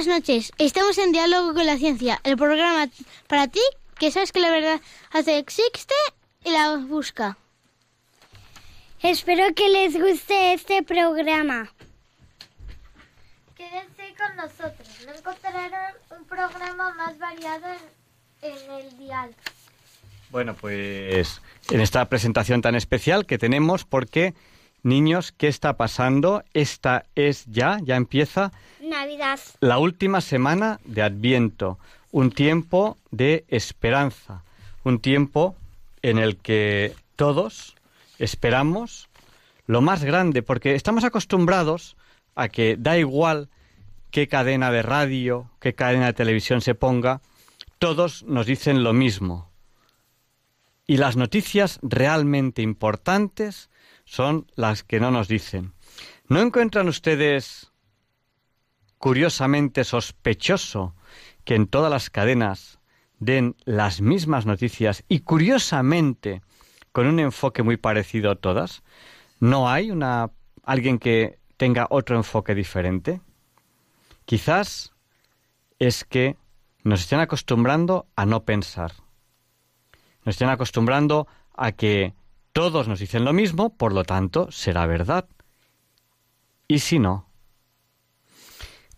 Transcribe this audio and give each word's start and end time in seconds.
Buenas 0.00 0.20
noches. 0.22 0.52
Estamos 0.56 0.96
en 0.96 1.12
Diálogo 1.12 1.52
con 1.52 1.66
la 1.66 1.76
Ciencia, 1.76 2.20
el 2.24 2.38
programa 2.38 2.88
para 3.26 3.48
ti 3.48 3.60
que 3.98 4.10
sabes 4.10 4.32
que 4.32 4.40
la 4.40 4.50
verdad 4.50 4.80
existe 5.26 5.94
y 6.42 6.52
la 6.52 6.78
busca. 6.78 7.36
Espero 9.02 9.54
que 9.54 9.68
les 9.68 10.00
guste 10.00 10.54
este 10.54 10.82
programa. 10.82 11.70
Quédense 13.54 14.14
con 14.16 14.36
nosotros. 14.36 14.88
No 15.04 15.12
encontrarán 15.12 15.94
un 16.18 16.24
programa 16.24 16.94
más 16.94 17.18
variado 17.18 17.66
en, 18.40 18.52
en 18.52 18.70
el 18.70 18.98
dial. 18.98 19.34
Bueno, 20.30 20.54
pues 20.54 21.42
en 21.70 21.82
esta 21.82 22.08
presentación 22.08 22.62
tan 22.62 22.74
especial 22.74 23.26
que 23.26 23.36
tenemos, 23.36 23.84
porque 23.84 24.32
Niños, 24.82 25.32
¿qué 25.32 25.48
está 25.48 25.76
pasando? 25.76 26.42
Esta 26.54 27.04
es 27.14 27.44
ya, 27.46 27.78
ya 27.82 27.96
empieza 27.96 28.50
La 29.60 29.78
última 29.78 30.20
semana 30.20 30.80
de 30.84 31.02
Adviento, 31.02 31.78
un 32.10 32.30
tiempo 32.30 32.96
de 33.10 33.44
esperanza, 33.48 34.42
un 34.84 34.98
tiempo 34.98 35.56
en 36.02 36.18
el 36.18 36.36
que 36.36 36.94
todos 37.16 37.76
esperamos 38.18 39.08
lo 39.66 39.80
más 39.80 40.02
grande, 40.02 40.42
porque 40.42 40.74
estamos 40.74 41.04
acostumbrados 41.04 41.96
a 42.34 42.48
que 42.48 42.76
da 42.76 42.98
igual 42.98 43.48
qué 44.10 44.26
cadena 44.26 44.70
de 44.70 44.82
radio, 44.82 45.48
qué 45.60 45.74
cadena 45.74 46.06
de 46.06 46.12
televisión 46.12 46.60
se 46.60 46.74
ponga, 46.74 47.20
todos 47.78 48.24
nos 48.24 48.46
dicen 48.46 48.82
lo 48.82 48.92
mismo. 48.92 49.50
Y 50.86 50.96
las 50.96 51.16
noticias 51.16 51.78
realmente 51.82 52.62
importantes 52.62 53.70
son 54.04 54.50
las 54.56 54.82
que 54.82 54.98
no 54.98 55.12
nos 55.12 55.28
dicen. 55.28 55.72
¿No 56.28 56.40
encuentran 56.40 56.88
ustedes 56.88 57.69
curiosamente 59.00 59.82
sospechoso 59.84 60.94
que 61.44 61.54
en 61.54 61.66
todas 61.66 61.90
las 61.90 62.10
cadenas 62.10 62.80
den 63.18 63.56
las 63.64 64.02
mismas 64.02 64.44
noticias 64.44 65.04
y 65.08 65.20
curiosamente 65.20 66.42
con 66.92 67.06
un 67.06 67.18
enfoque 67.18 67.62
muy 67.62 67.78
parecido 67.78 68.30
a 68.30 68.36
todas? 68.36 68.82
¿No 69.40 69.70
hay 69.70 69.90
una 69.90 70.30
alguien 70.64 70.98
que 70.98 71.38
tenga 71.56 71.86
otro 71.88 72.16
enfoque 72.16 72.54
diferente? 72.54 73.22
Quizás 74.26 74.92
es 75.78 76.04
que 76.04 76.36
nos 76.84 77.00
estén 77.00 77.20
acostumbrando 77.20 78.06
a 78.16 78.26
no 78.26 78.44
pensar. 78.44 78.92
Nos 80.26 80.34
estén 80.34 80.50
acostumbrando 80.50 81.26
a 81.56 81.72
que 81.72 82.12
todos 82.52 82.86
nos 82.86 82.98
dicen 82.98 83.24
lo 83.24 83.32
mismo, 83.32 83.74
por 83.74 83.94
lo 83.94 84.04
tanto, 84.04 84.52
será 84.52 84.84
verdad. 84.84 85.26
¿Y 86.68 86.80
si 86.80 86.98
no? 86.98 87.29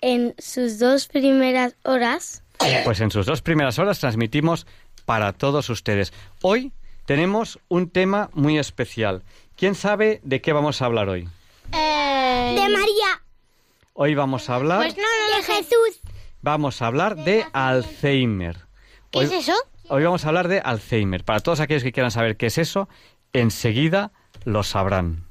en 0.00 0.34
sus 0.38 0.78
dos 0.78 1.06
primeras 1.06 1.76
horas. 1.84 2.42
Pues 2.84 3.00
en 3.00 3.10
sus 3.10 3.26
dos 3.26 3.42
primeras 3.42 3.78
horas 3.78 3.98
transmitimos 3.98 4.66
para 5.04 5.32
todos 5.32 5.70
ustedes. 5.70 6.12
Hoy 6.42 6.72
tenemos 7.04 7.58
un 7.68 7.90
tema 7.90 8.30
muy 8.32 8.58
especial. 8.58 9.22
¿Quién 9.56 9.74
sabe 9.74 10.20
de 10.22 10.40
qué 10.40 10.52
vamos 10.52 10.82
a 10.82 10.86
hablar 10.86 11.08
hoy? 11.08 11.28
Eh, 11.72 12.54
de 12.54 12.68
María. 12.68 13.22
Hoy 13.94 14.14
vamos 14.14 14.50
a 14.50 14.56
hablar... 14.56 14.78
Pues 14.78 14.96
no, 14.96 15.02
no, 15.02 15.36
de 15.36 15.42
Jesús. 15.42 16.00
Vamos 16.42 16.82
a 16.82 16.86
hablar 16.86 17.16
de 17.16 17.44
Alzheimer. 17.52 18.66
¿Qué 19.10 19.20
es 19.20 19.32
eso? 19.32 19.54
Hoy 19.88 20.04
vamos 20.04 20.24
a 20.24 20.28
hablar 20.28 20.48
de 20.48 20.60
Alzheimer. 20.60 21.24
Para 21.24 21.40
todos 21.40 21.60
aquellos 21.60 21.82
que 21.82 21.92
quieran 21.92 22.10
saber 22.10 22.36
qué 22.36 22.46
es 22.46 22.58
eso, 22.58 22.88
enseguida 23.32 24.12
lo 24.44 24.62
sabrán. 24.62 25.25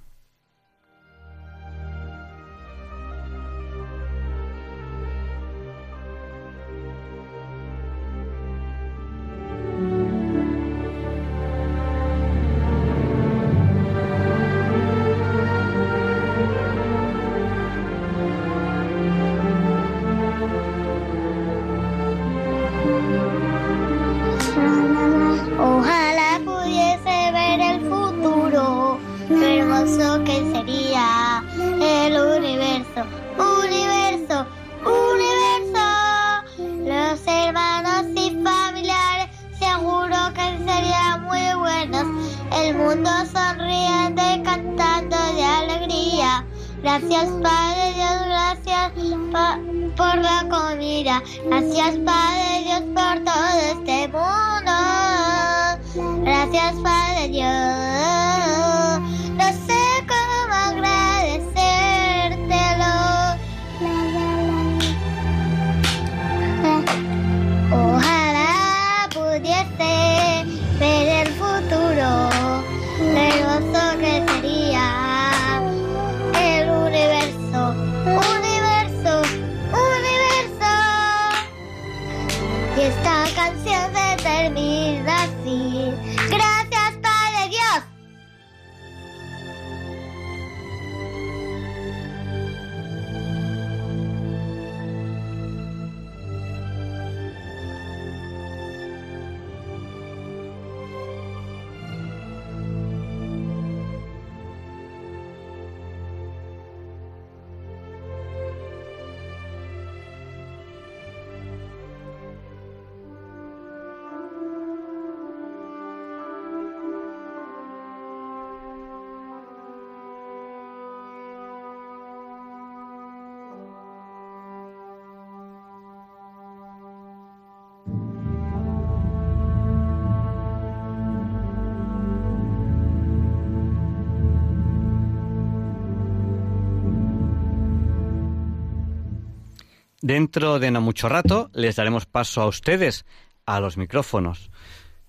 Dentro 140.16 140.60
de 140.60 140.72
no 140.72 140.80
mucho 140.80 141.10
rato 141.10 141.50
les 141.54 141.76
daremos 141.76 142.06
paso 142.06 142.42
a 142.42 142.48
ustedes 142.48 143.06
a 143.46 143.60
los 143.60 143.76
micrófonos. 143.76 144.50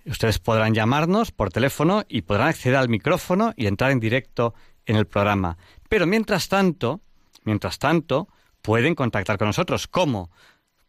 Ustedes 0.04 0.40
podrán 0.40 0.74
llamarnos 0.74 1.30
por 1.30 1.52
teléfono 1.52 2.04
y 2.08 2.22
podrán 2.22 2.48
acceder 2.48 2.74
al 2.74 2.88
micrófono 2.88 3.52
y 3.56 3.68
entrar 3.68 3.92
en 3.92 4.00
directo 4.00 4.52
en 4.84 4.96
el 4.96 5.06
programa. 5.06 5.58
Pero 5.88 6.08
mientras 6.08 6.48
tanto, 6.48 7.02
mientras 7.44 7.78
tanto, 7.78 8.28
pueden 8.62 8.96
contactar 8.96 9.38
con 9.38 9.46
nosotros. 9.46 9.86
¿Cómo? 9.86 10.32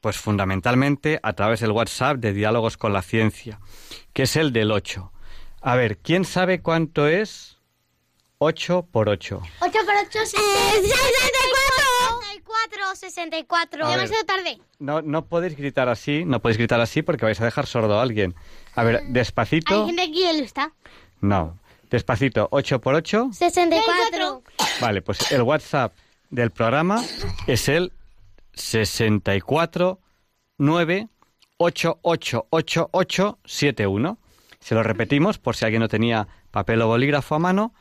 Pues 0.02 0.18
fundamentalmente 0.18 1.20
a 1.22 1.34
través 1.34 1.60
del 1.60 1.72
WhatsApp 1.72 2.18
de 2.18 2.34
Diálogos 2.34 2.76
con 2.76 2.94
la 2.94 3.04
Ciencia, 3.04 3.60
que 4.14 4.24
es 4.24 4.36
el 4.36 4.52
del 4.52 4.72
8. 4.72 5.12
A 5.62 5.76
ver, 5.76 6.00
¿quién 6.00 6.26
sabe 6.26 6.64
cuánto 6.64 7.08
es 7.08 7.60
8 8.40 8.88
por 8.92 9.10
8? 9.10 9.42
8 9.62 9.72
por 9.86 9.96
8, 10.08 10.10
64. 10.26 11.87
64, 12.38 12.96
64. 12.96 13.86
A 13.86 13.90
ver. 13.90 13.98
Demasiado 13.98 14.26
tarde. 14.26 14.60
No, 14.80 15.02
no 15.02 15.26
podéis 15.26 15.58
gritar 15.58 15.90
así, 15.90 16.24
no 16.26 16.40
podéis 16.42 16.58
gritar 16.58 16.80
así 16.82 17.02
porque 17.02 17.26
vais 17.26 17.40
a 17.42 17.46
dejar 17.46 17.66
sordo 17.68 18.00
a 18.00 18.02
alguien. 18.02 18.36
A 18.76 18.84
ver, 18.84 18.98
Hay 18.98 19.04
despacito. 19.10 19.86
gente 19.86 20.02
aquí 20.04 20.24
que 20.24 20.34
lo 20.34 20.44
está. 20.44 20.72
No, 21.22 21.58
despacito, 21.90 22.48
8 22.52 22.80
por 22.82 22.96
8. 22.96 23.30
64. 23.34 24.44
Vale, 24.82 25.02
pues 25.02 25.32
el 25.32 25.42
WhatsApp 25.42 25.94
del 26.30 26.52
programa 26.52 27.02
es 27.48 27.68
el 27.70 27.92
64 28.54 30.00
9 30.58 31.08
888871. 31.58 34.18
Se 34.60 34.76
lo 34.76 34.84
repetimos 34.84 35.38
por 35.40 35.56
si 35.56 35.64
alguien 35.66 35.82
no 35.82 35.88
tenía 35.88 36.28
papel 36.52 36.82
o 36.82 36.88
bolígrafo 36.88 37.36
a 37.36 37.40
mano. 37.40 37.74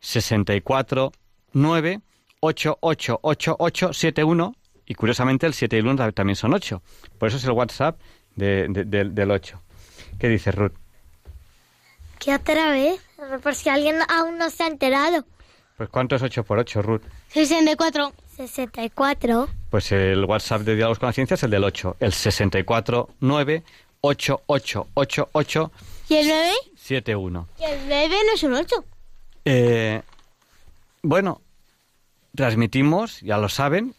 64 0.00 1.12
9 1.52 2.00
888871 2.40 4.54
y 4.86 4.94
curiosamente 4.94 5.46
el 5.46 5.54
7 5.54 5.76
y 5.76 5.78
el 5.80 5.86
1 5.86 6.12
también 6.12 6.36
son 6.36 6.54
8. 6.54 6.82
Por 7.18 7.28
eso 7.28 7.36
es 7.38 7.44
el 7.44 7.50
WhatsApp 7.52 7.98
de- 8.36 8.66
de- 8.68 8.84
del- 8.84 9.14
del 9.14 9.30
8. 9.30 9.60
¿Qué 10.18 10.28
dices, 10.28 10.54
Ruth? 10.54 10.72
¿Qué 12.18 12.34
otra 12.34 12.70
vez? 12.70 13.00
Por 13.42 13.54
si 13.54 13.68
alguien 13.68 13.96
aún 14.08 14.38
no 14.38 14.48
se 14.50 14.62
ha 14.64 14.66
enterado. 14.68 15.24
Pues 15.76 15.88
¿cuánto 15.90 16.16
es 16.16 16.22
8 16.22 16.44
por 16.44 16.58
8, 16.58 16.80
Ruth? 16.82 17.02
64. 17.32 18.12
64. 18.36 19.48
Pues 19.70 19.92
el 19.92 20.24
WhatsApp 20.24 20.62
de 20.62 20.74
Diálogos 20.76 20.98
con 20.98 21.08
la 21.08 21.12
Ciencia 21.12 21.34
es 21.34 21.42
el 21.42 21.50
del 21.50 21.64
8, 21.64 21.96
el 22.00 22.12
64 22.12 23.10
9 23.20 23.62
8888 24.00 25.70
¿Y 26.08 26.14
el 26.16 26.26
9? 26.28 26.52
71. 26.76 27.48
Y 27.58 27.64
el 27.64 27.78
9 27.88 28.16
no 28.26 28.34
es 28.34 28.42
un 28.44 28.54
8. 28.54 28.84
Eh, 29.44 30.02
bueno, 31.02 31.40
transmitimos, 32.36 33.20
ya 33.20 33.38
lo 33.38 33.48
saben, 33.48 33.94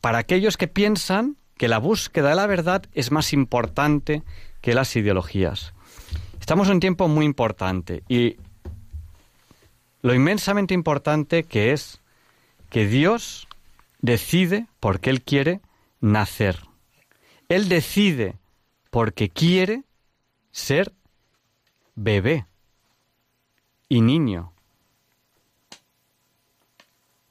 para 0.00 0.18
aquellos 0.18 0.56
que 0.56 0.68
piensan 0.68 1.36
que 1.56 1.68
la 1.68 1.78
búsqueda 1.78 2.30
de 2.30 2.34
la 2.34 2.46
verdad 2.46 2.84
es 2.92 3.10
más 3.10 3.32
importante 3.32 4.22
que 4.60 4.74
las 4.74 4.94
ideologías. 4.96 5.72
Estamos 6.40 6.68
en 6.68 6.74
un 6.74 6.80
tiempo 6.80 7.08
muy 7.08 7.24
importante 7.24 8.02
y 8.08 8.36
lo 10.02 10.14
inmensamente 10.14 10.74
importante 10.74 11.44
que 11.44 11.72
es 11.72 12.00
que 12.68 12.86
Dios 12.86 13.48
decide 14.00 14.66
porque 14.80 15.10
Él 15.10 15.22
quiere 15.22 15.60
nacer. 16.00 16.58
Él 17.48 17.68
decide 17.68 18.36
porque 18.90 19.30
quiere 19.30 19.84
ser 20.50 20.92
bebé 21.94 22.46
y 23.88 24.00
niño. 24.00 24.52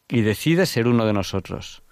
Y 0.07 0.21
decide 0.21 0.65
ser 0.65 0.87
uno 0.87 1.05
de 1.05 1.13
nosotros. 1.13 1.83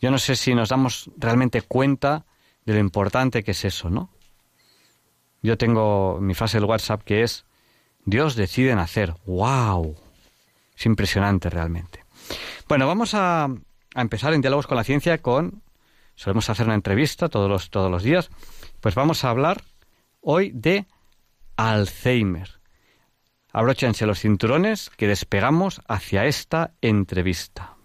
Yo 0.00 0.10
no 0.10 0.18
sé 0.18 0.36
si 0.36 0.54
nos 0.54 0.70
damos 0.70 1.10
realmente 1.16 1.62
cuenta 1.62 2.24
de 2.64 2.74
lo 2.74 2.78
importante 2.80 3.42
que 3.42 3.52
es 3.52 3.64
eso, 3.64 3.90
¿no? 3.90 4.10
Yo 5.42 5.56
tengo 5.56 6.18
mi 6.20 6.34
frase 6.34 6.58
del 6.58 6.68
WhatsApp 6.68 7.02
que 7.02 7.22
es, 7.22 7.44
Dios 8.04 8.34
decide 8.34 8.74
nacer. 8.74 9.14
¡Wow! 9.26 9.96
Es 10.76 10.86
impresionante 10.86 11.50
realmente. 11.50 12.04
Bueno, 12.68 12.86
vamos 12.86 13.14
a, 13.14 13.44
a 13.44 14.00
empezar 14.00 14.32
en 14.34 14.40
Diálogos 14.40 14.66
con 14.66 14.76
la 14.76 14.84
Ciencia 14.84 15.18
con... 15.18 15.62
Solemos 16.14 16.50
hacer 16.50 16.66
una 16.66 16.74
entrevista 16.74 17.30
todos 17.30 17.48
los, 17.48 17.70
todos 17.70 17.90
los 17.90 18.02
días. 18.02 18.30
Pues 18.80 18.94
vamos 18.94 19.24
a 19.24 19.30
hablar 19.30 19.62
hoy 20.20 20.50
de 20.54 20.86
Alzheimer. 21.56 22.59
Abróchense 23.52 24.06
los 24.06 24.20
cinturones 24.20 24.90
que 24.90 25.08
despegamos 25.08 25.80
hacia 25.88 26.26
esta 26.26 26.72
entrevista. 26.80 27.79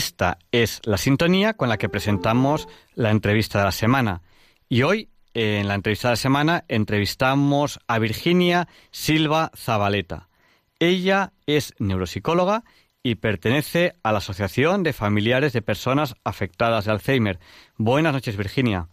Esta 0.00 0.38
es 0.50 0.80
la 0.86 0.96
sintonía 0.96 1.52
con 1.52 1.68
la 1.68 1.76
que 1.76 1.90
presentamos 1.90 2.68
la 2.94 3.10
entrevista 3.10 3.58
de 3.58 3.66
la 3.66 3.70
semana. 3.70 4.22
Y 4.66 4.82
hoy, 4.82 5.10
en 5.34 5.68
la 5.68 5.74
entrevista 5.74 6.08
de 6.08 6.12
la 6.12 6.16
semana, 6.16 6.64
entrevistamos 6.68 7.78
a 7.86 7.98
Virginia 7.98 8.66
Silva 8.92 9.50
Zabaleta. 9.54 10.28
Ella 10.78 11.32
es 11.46 11.74
neuropsicóloga 11.78 12.62
y 13.02 13.16
pertenece 13.16 13.92
a 14.02 14.12
la 14.12 14.18
Asociación 14.18 14.84
de 14.84 14.94
Familiares 14.94 15.52
de 15.52 15.60
Personas 15.60 16.14
Afectadas 16.24 16.86
de 16.86 16.92
Alzheimer. 16.92 17.38
Buenas 17.76 18.14
noches, 18.14 18.38
Virginia. 18.38 18.86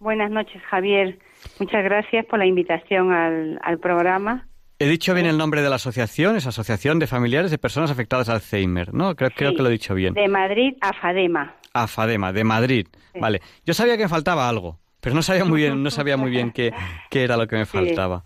Buenas 0.00 0.32
noches, 0.32 0.60
Javier. 0.68 1.20
Muchas 1.60 1.84
gracias 1.84 2.26
por 2.26 2.40
la 2.40 2.46
invitación 2.46 3.12
al, 3.12 3.60
al 3.62 3.78
programa. 3.78 4.48
He 4.78 4.86
dicho 4.86 5.14
bien 5.14 5.26
el 5.26 5.38
nombre 5.38 5.62
de 5.62 5.70
la 5.70 5.76
asociación, 5.76 6.36
es 6.36 6.46
Asociación 6.46 6.98
de 6.98 7.06
Familiares 7.06 7.50
de 7.50 7.56
Personas 7.56 7.90
Afectadas 7.90 8.26
de 8.26 8.34
Alzheimer, 8.34 8.92
¿no? 8.92 9.16
Creo, 9.16 9.30
creo 9.30 9.50
Sí, 9.50 9.56
que 9.56 9.62
lo 9.62 9.68
he 9.70 9.72
dicho 9.72 9.94
bien. 9.94 10.12
De 10.12 10.28
Madrid 10.28 10.74
a 10.82 10.92
Fadema. 10.92 11.56
AFADEMA, 11.72 12.32
de 12.32 12.44
Madrid. 12.44 12.86
Sí. 13.14 13.20
Vale. 13.20 13.40
Yo 13.64 13.72
sabía 13.74 13.96
que 13.96 14.02
me 14.04 14.08
faltaba 14.08 14.48
algo, 14.48 14.78
pero 15.00 15.14
no 15.14 15.22
sabía 15.22 15.44
muy 15.44 15.60
bien, 15.62 15.82
no 15.82 15.90
sabía 15.90 16.16
muy 16.18 16.30
bien 16.30 16.50
qué, 16.50 16.72
qué 17.10 17.22
era 17.24 17.36
lo 17.38 17.46
que 17.46 17.56
me 17.56 17.66
faltaba. 17.66 18.24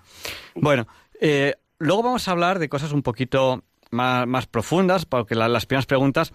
Bueno, 0.57 0.87
eh, 1.21 1.54
luego 1.78 2.02
vamos 2.02 2.26
a 2.26 2.33
hablar 2.33 2.59
de 2.59 2.69
cosas 2.69 2.92
un 2.92 3.02
poquito 3.02 3.62
más, 3.92 4.26
más 4.26 4.47
profundas, 4.47 5.04
porque 5.07 5.35
la- 5.37 5.49
las 5.49 5.66
primeras 5.66 5.87
preguntas 5.87 6.33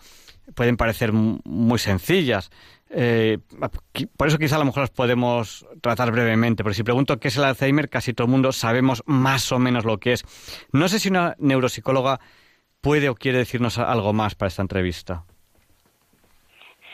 pueden 0.55 0.77
parecer 0.77 1.11
mu- 1.11 1.39
muy 1.45 1.79
sencillas. 1.79 2.51
Eh, 2.89 3.39
por 4.17 4.27
eso 4.27 4.37
quizá 4.37 4.55
a 4.55 4.59
lo 4.59 4.65
mejor 4.65 4.81
las 4.83 4.91
podemos 4.91 5.67
tratar 5.81 6.11
brevemente, 6.11 6.63
porque 6.63 6.75
si 6.75 6.83
pregunto 6.83 7.19
qué 7.19 7.29
es 7.29 7.37
el 7.37 7.43
Alzheimer, 7.43 7.89
casi 7.89 8.13
todo 8.13 8.25
el 8.25 8.31
mundo 8.31 8.51
sabemos 8.51 9.03
más 9.05 9.51
o 9.51 9.59
menos 9.59 9.85
lo 9.85 9.97
que 9.97 10.13
es. 10.13 10.23
No 10.71 10.87
sé 10.87 10.99
si 10.99 11.09
una 11.09 11.35
neuropsicóloga 11.39 12.19
puede 12.81 13.09
o 13.09 13.15
quiere 13.15 13.39
decirnos 13.39 13.79
algo 13.79 14.13
más 14.13 14.35
para 14.35 14.47
esta 14.47 14.61
entrevista. 14.61 15.23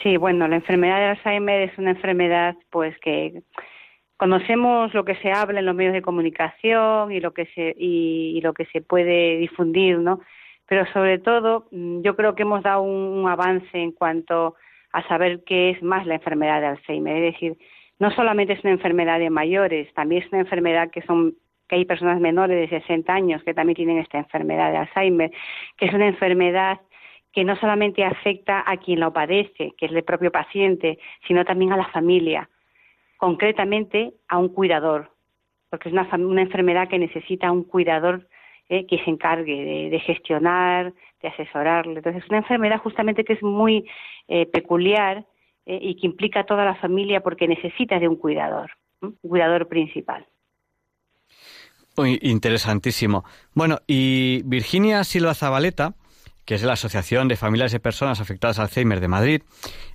Sí, 0.02 0.18
bueno, 0.18 0.48
la 0.48 0.56
enfermedad 0.56 0.98
de 0.98 1.06
Alzheimer 1.08 1.70
es 1.70 1.78
una 1.78 1.92
enfermedad 1.92 2.56
pues 2.72 2.98
que 3.00 3.44
conocemos 4.18 4.94
lo 4.94 5.04
que 5.04 5.16
se 5.16 5.32
habla 5.32 5.60
en 5.60 5.66
los 5.66 5.76
medios 5.76 5.94
de 5.94 6.02
comunicación 6.02 7.12
y 7.12 7.20
lo 7.20 7.34
que 7.34 7.46
se 7.54 7.76
y, 7.78 8.40
lo 8.42 8.54
que 8.54 8.66
se 8.66 8.82
puede 8.82 9.38
difundir, 9.38 10.00
¿no? 10.00 10.22
Pero 10.68 10.86
sobre 10.94 11.20
todo, 11.20 11.68
mm, 11.72 12.02
yo 12.02 12.16
creo 12.16 12.36
que 12.36 12.44
hemos 12.44 12.64
dado 12.64 12.82
un 12.82 13.28
avance 13.28 13.78
en 13.78 13.92
cuanto 13.92 14.48
a 14.48 14.54
saber 15.08 15.44
qué 15.46 15.72
es 15.72 15.82
más 15.82 16.06
la 16.06 16.16
enfermedad 16.16 16.62
de 16.62 16.68
Alzheimer. 16.68 17.24
Es 17.24 17.34
decir, 17.34 17.58
no 18.00 18.12
solamente 18.12 18.54
es 18.54 18.64
una 18.64 18.74
enfermedad 18.74 19.20
de 19.20 19.30
mayores, 19.30 19.94
también 19.94 20.24
es 20.24 20.32
una 20.32 20.42
enfermedad 20.42 20.90
que 20.90 21.02
son 21.04 21.36
que 21.68 21.78
hay 21.78 21.86
personas 21.86 22.20
menores 22.20 22.70
de 22.70 22.82
60 22.82 23.14
años 23.14 23.42
que 23.44 23.54
también 23.54 23.78
tienen 23.78 23.98
esta 24.00 24.18
enfermedad 24.18 24.72
de 24.72 24.78
Alzheimer, 24.78 25.32
que 25.78 25.86
es 25.86 25.94
una 25.94 26.08
enfermedad 26.08 26.82
que 27.32 27.46
no 27.46 27.56
solamente 27.56 28.04
afecta 28.04 28.62
a 28.66 28.76
quien 28.76 29.00
lo 29.00 29.14
padece, 29.14 29.74
que 29.78 29.86
es 29.86 29.92
el 29.94 30.04
propio 30.04 30.32
paciente, 30.34 31.00
sino 31.28 31.46
también 31.46 31.72
a 31.72 31.78
la 31.78 31.88
familia, 31.88 32.50
concretamente 33.16 34.12
a 34.28 34.38
un 34.38 34.50
cuidador, 34.50 35.12
porque 35.70 35.88
es 35.88 35.94
una, 35.94 36.10
una 36.18 36.42
enfermedad 36.42 36.90
que 36.90 37.00
necesita 37.00 37.52
un 37.54 37.64
cuidador 37.64 38.28
que 38.88 39.04
se 39.04 39.10
encargue 39.10 39.90
de, 39.90 40.00
gestionar, 40.00 40.94
de 41.22 41.28
asesorarle. 41.28 41.98
Entonces, 41.98 42.24
es 42.24 42.30
una 42.30 42.40
enfermedad 42.40 42.80
justamente 42.80 43.26
que 43.26 43.34
es 43.34 43.44
muy 43.44 43.86
eh, 44.30 44.46
peculiar 44.46 45.26
eh, 45.66 45.80
y 45.82 45.96
que 45.96 46.08
implica 46.08 46.42
a 46.42 46.46
toda 46.46 46.64
la 46.64 46.76
familia 46.76 47.22
porque 47.22 47.48
necesita 47.48 48.00
de 48.00 48.08
un 48.08 48.16
cuidador, 48.16 48.72
un 49.02 49.18
cuidador 49.22 49.68
principal. 49.68 50.26
Muy 51.98 52.18
interesantísimo. 52.22 53.26
Bueno, 53.54 53.80
y 53.88 54.42
Virginia 54.44 55.04
Silva 55.04 55.34
Zabaleta, 55.34 55.94
que 56.46 56.56
es 56.56 56.62
de 56.62 56.68
la 56.68 56.74
Asociación 56.74 57.28
de 57.28 57.36
Familias 57.36 57.72
de 57.72 57.80
Personas 57.80 58.20
Afectadas 58.20 58.60
al 58.60 58.66
Alzheimer 58.66 59.00
de 59.00 59.08
Madrid, 59.08 59.42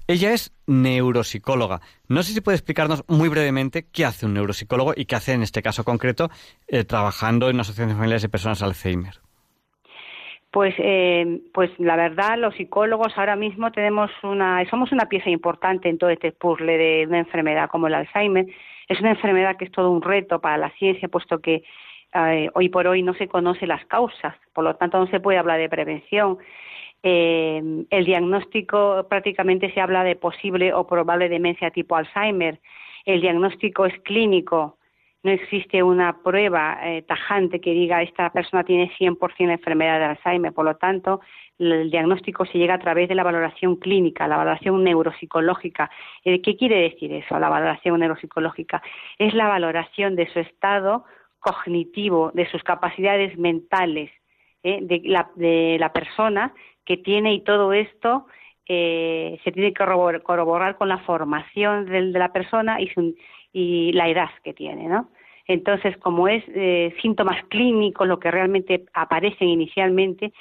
ella 0.07 0.33
es 0.33 0.55
neuropsicóloga. 0.67 1.81
No 2.09 2.23
sé 2.23 2.33
si 2.33 2.41
puede 2.41 2.57
explicarnos 2.57 3.05
muy 3.09 3.29
brevemente 3.29 3.87
qué 3.93 4.05
hace 4.05 4.27
un 4.27 4.35
neuropsicólogo 4.35 4.93
y 4.97 5.07
qué 5.07 5.17
hace 5.17 5.33
en 5.33 5.43
este 5.43 5.63
caso 5.63 5.85
concreto 5.85 6.31
eh, 6.69 6.85
trabajando 6.85 7.49
en 7.49 7.57
una 7.57 7.63
asociación 7.63 7.89
de 7.89 7.95
familias 7.95 8.23
de 8.23 8.29
personas 8.29 8.63
Alzheimer. 8.63 9.15
Pues, 10.57 10.75
eh, 10.79 11.43
pues 11.53 11.71
la 11.79 11.97
verdad, 11.97 12.39
los 12.39 12.55
psicólogos 12.55 13.13
ahora 13.17 13.37
mismo 13.37 13.73
tenemos 13.73 14.11
una, 14.23 14.65
somos 14.71 14.91
una 14.91 15.07
pieza 15.07 15.29
importante 15.29 15.89
en 15.91 15.99
todo 15.99 16.09
este 16.09 16.33
puzzle 16.33 16.79
de 16.79 17.07
una 17.07 17.19
enfermedad 17.19 17.69
como 17.69 17.89
el 17.89 17.95
Alzheimer. 17.95 18.47
Es 18.89 19.01
una 19.01 19.11
enfermedad 19.11 19.57
que 19.59 19.67
es 19.67 19.73
todo 19.73 19.91
un 19.91 20.01
reto 20.01 20.41
para 20.41 20.57
la 20.57 20.71
ciencia, 20.79 21.09
puesto 21.09 21.41
que 21.41 21.63
eh, 22.15 22.51
hoy 22.55 22.69
por 22.69 22.87
hoy 22.87 23.03
no 23.03 23.15
se 23.15 23.29
conocen 23.29 23.69
las 23.69 23.85
causas, 23.87 24.35
por 24.53 24.65
lo 24.65 24.77
tanto 24.77 24.99
no 24.99 25.07
se 25.09 25.21
puede 25.21 25.39
hablar 25.39 25.59
de 25.59 25.69
prevención. 25.69 26.39
Eh, 27.03 27.85
el 27.91 28.05
diagnóstico 28.05 29.07
prácticamente 29.09 29.73
se 29.73 29.81
habla 29.81 30.03
de 30.03 30.17
posible 30.17 30.73
o 30.73 30.87
probable 30.87 31.29
demencia 31.29 31.71
tipo 31.71 31.97
Alzheimer. 31.97 32.61
El 33.05 33.21
diagnóstico 33.21 33.87
es 33.87 33.99
clínico. 34.01 34.79
No 35.23 35.33
existe 35.33 35.83
una 35.83 36.23
prueba 36.23 36.79
eh, 36.83 37.03
tajante 37.03 37.61
que 37.61 37.73
diga 37.73 38.03
esta 38.03 38.31
persona 38.31 38.65
tiene 38.65 38.91
100% 38.99 39.51
enfermedad 39.51 39.99
de 39.99 40.05
Alzheimer. 40.07 40.53
Por 40.53 40.65
lo 40.65 40.77
tanto, 40.77 41.21
el 41.59 41.91
diagnóstico 41.91 42.47
se 42.47 42.59
llega 42.59 42.75
a 42.75 42.79
través 42.79 43.09
de 43.09 43.15
la 43.15 43.25
valoración 43.25 43.77
clínica, 43.77 44.29
la 44.29 44.37
valoración 44.37 44.83
neuropsicológica. 44.85 45.91
¿Qué 46.23 46.57
quiere 46.57 46.81
decir 46.81 47.13
eso, 47.13 47.39
la 47.39 47.49
valoración 47.49 47.99
neuropsicológica? 47.99 48.83
Es 49.19 49.35
la 49.35 49.49
valoración 49.49 50.15
de 50.17 50.29
su 50.29 50.39
estado 50.39 51.05
cognitivo, 51.47 52.33
de 52.35 52.49
sus 52.51 52.63
capacidades 52.65 53.39
mentales, 53.39 54.11
de, 54.63 55.01
la, 55.05 55.31
de 55.37 55.77
la 55.79 55.93
persona 55.93 56.53
que 56.85 56.97
tiene 56.97 57.35
y 57.35 57.45
todo 57.45 57.73
esto 57.73 58.27
eh, 58.67 59.39
se 59.45 59.53
tiene 59.53 59.73
que 59.73 59.85
corroborar, 60.25 60.77
con 60.77 60.89
la 60.89 60.99
formación 60.99 61.87
de, 61.87 62.03
la 62.03 62.33
persona 62.33 62.81
y, 62.81 62.91
y, 63.53 63.93
la 63.93 64.09
edad 64.09 64.31
que 64.43 64.55
tiene, 64.55 64.89
¿no? 64.89 65.09
Entonces, 65.47 65.97
como 65.99 66.27
es 66.27 66.43
eh, 66.49 66.93
síntomas 67.01 67.45
clínicos 67.45 68.09
lo 68.09 68.19
que 68.19 68.33
realmente 68.33 68.87
aparecen 68.93 69.49
inicialmente, 69.49 70.33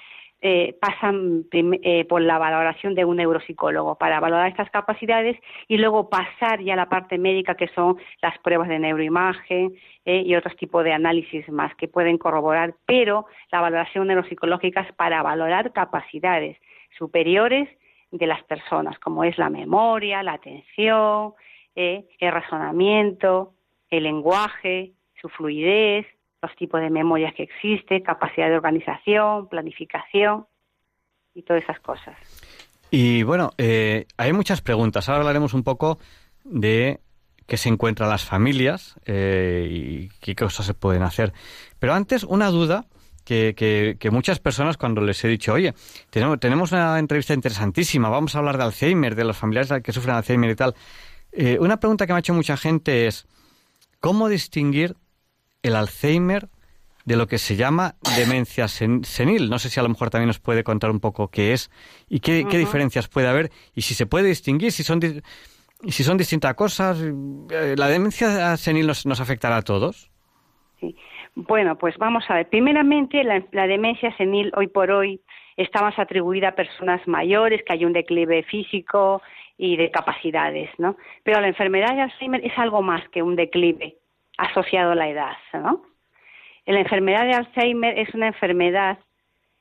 eh, 0.47 0.77
pasan 0.79 1.45
eh, 1.51 2.05
por 2.05 2.21
la 2.21 2.37
valoración 2.37 2.93
de 2.93 3.03
un 3.03 3.17
neuropsicólogo 3.17 3.95
para 3.95 4.19
valorar 4.19 4.47
estas 4.47 4.69
capacidades 4.69 5.35
y 5.67 5.79
luego 5.79 6.07
pasar 6.07 6.61
ya 6.61 6.73
a 6.73 6.75
la 6.75 6.87
parte 6.87 7.17
médica 7.17 7.55
que 7.55 7.67
son 7.69 7.97
las 8.21 8.37
pruebas 8.43 8.67
de 8.67 8.77
neuroimagen 8.77 9.73
eh, 10.05 10.21
y 10.23 10.35
otros 10.35 10.55
tipos 10.55 10.83
de 10.83 10.93
análisis 10.93 11.49
más 11.49 11.73
que 11.77 11.87
pueden 11.87 12.19
corroborar, 12.19 12.75
pero 12.85 13.25
la 13.51 13.59
valoración 13.59 14.05
neuropsicológica 14.05 14.81
es 14.81 14.93
para 14.93 15.23
valorar 15.23 15.73
capacidades 15.73 16.57
superiores 16.95 17.67
de 18.11 18.27
las 18.27 18.43
personas, 18.43 18.99
como 18.99 19.23
es 19.23 19.39
la 19.39 19.49
memoria, 19.49 20.21
la 20.21 20.33
atención, 20.33 21.33
el 21.73 22.05
razonamiento, 22.19 23.53
el 23.89 24.03
lenguaje, 24.03 24.91
su 25.19 25.27
fluidez, 25.27 26.05
los 26.45 26.55
tipos 26.55 26.81
de 26.81 26.89
memorias 26.89 27.33
que 27.33 27.43
existen, 27.43 28.03
capacidad 28.03 28.49
de 28.49 28.55
organización, 28.55 29.47
planificación 29.49 30.45
y 31.33 31.43
todas 31.43 31.63
esas 31.63 31.79
cosas. 31.79 32.15
Y 32.91 33.23
bueno, 33.23 33.51
eh, 33.57 34.05
hay 34.17 34.31
muchas 34.33 34.61
preguntas. 34.61 35.09
Ahora 35.09 35.21
hablaremos 35.21 35.53
un 35.53 35.63
poco 35.63 35.97
de 36.43 36.99
qué 37.47 37.57
se 37.57 37.69
encuentran 37.69 38.09
las 38.09 38.23
familias 38.23 38.99
eh, 39.05 39.67
y 39.69 40.09
qué 40.21 40.35
cosas 40.35 40.65
se 40.65 40.73
pueden 40.73 41.03
hacer. 41.03 41.33
Pero 41.79 41.93
antes, 41.93 42.23
una 42.23 42.49
duda 42.49 42.85
que, 43.23 43.55
que, 43.99 44.11
muchas 44.11 44.39
personas 44.39 44.77
cuando 44.77 45.01
les 45.01 45.23
he 45.25 45.27
dicho, 45.27 45.53
oye, 45.53 45.73
tenemos, 46.11 46.39
tenemos 46.39 46.71
una 46.71 46.99
entrevista 46.99 47.33
interesantísima, 47.33 48.07
vamos 48.07 48.35
a 48.35 48.39
hablar 48.39 48.57
de 48.57 48.65
Alzheimer, 48.65 49.15
de 49.15 49.23
los 49.25 49.35
familiares 49.35 49.73
que 49.83 49.91
sufren 49.91 50.15
Alzheimer 50.15 50.51
y 50.51 50.55
tal. 50.55 50.75
Eh, 51.31 51.57
una 51.59 51.79
pregunta 51.79 52.05
que 52.05 52.13
me 52.13 52.17
ha 52.17 52.19
hecho 52.19 52.35
mucha 52.35 52.55
gente 52.55 53.07
es, 53.07 53.27
¿cómo 53.99 54.29
distinguir 54.29 54.95
el 55.65 55.75
Alzheimer 55.75 56.47
de 57.05 57.15
lo 57.15 57.27
que 57.27 57.37
se 57.37 57.55
llama 57.55 57.95
demencia 58.17 58.67
senil. 58.67 59.49
No 59.49 59.59
sé 59.59 59.69
si 59.69 59.79
a 59.79 59.83
lo 59.83 59.89
mejor 59.89 60.09
también 60.09 60.27
nos 60.27 60.39
puede 60.39 60.63
contar 60.63 60.89
un 60.89 60.99
poco 60.99 61.27
qué 61.29 61.53
es 61.53 61.69
y 62.09 62.19
qué, 62.19 62.43
diferencias 62.43 63.07
puede 63.07 63.27
haber 63.27 63.51
y 63.75 63.81
si 63.81 63.93
se 63.93 64.05
puede 64.05 64.27
distinguir, 64.27 64.71
si 64.71 64.83
son, 64.83 64.99
si 65.01 66.03
son 66.03 66.17
distintas 66.17 66.55
cosas. 66.55 67.01
Eh, 67.01 67.75
¿La 67.77 67.87
demencia 67.87 68.57
senil 68.57 68.87
nos, 68.87 69.05
nos 69.05 69.21
afectará 69.21 69.57
a 69.57 69.61
todos? 69.61 70.11
Sí. 70.79 70.95
Bueno, 71.35 71.77
pues 71.77 71.97
vamos 71.97 72.23
a 72.29 72.35
ver. 72.35 72.49
Primeramente, 72.49 73.23
la, 73.23 73.43
la, 73.51 73.67
demencia 73.67 74.15
senil 74.17 74.51
hoy 74.55 74.67
por 74.67 74.89
hoy 74.89 75.19
está 75.57 75.81
más 75.81 75.97
atribuida 75.99 76.49
a 76.49 76.55
personas 76.55 77.05
mayores, 77.07 77.61
que 77.65 77.73
hay 77.73 77.85
un 77.85 77.93
declive 77.93 78.43
físico 78.43 79.21
y 79.57 79.77
de 79.77 79.91
capacidades, 79.91 80.69
¿no? 80.77 80.95
Pero 81.23 81.41
la 81.41 81.49
enfermedad 81.49 81.93
de 81.93 82.01
Alzheimer 82.01 82.45
es 82.45 82.57
algo 82.57 82.81
más 82.81 83.07
que 83.09 83.21
un 83.21 83.35
declive 83.35 83.97
asociado 84.37 84.91
a 84.91 84.95
la 84.95 85.09
edad, 85.09 85.37
¿no? 85.53 85.83
La 86.65 86.79
enfermedad 86.79 87.25
de 87.25 87.33
Alzheimer 87.33 87.97
es 87.99 88.13
una 88.15 88.27
enfermedad 88.27 88.97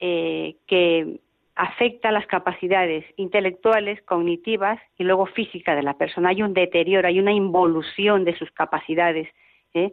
eh, 0.00 0.56
que 0.66 1.20
afecta 1.54 2.10
las 2.10 2.26
capacidades 2.26 3.04
intelectuales, 3.16 4.00
cognitivas 4.02 4.80
y 4.98 5.04
luego 5.04 5.26
físicas 5.26 5.76
de 5.76 5.82
la 5.82 5.94
persona. 5.94 6.30
Hay 6.30 6.42
un 6.42 6.54
deterioro, 6.54 7.06
hay 7.06 7.20
una 7.20 7.32
involución 7.32 8.24
de 8.24 8.36
sus 8.36 8.50
capacidades, 8.50 9.28
¿eh? 9.74 9.92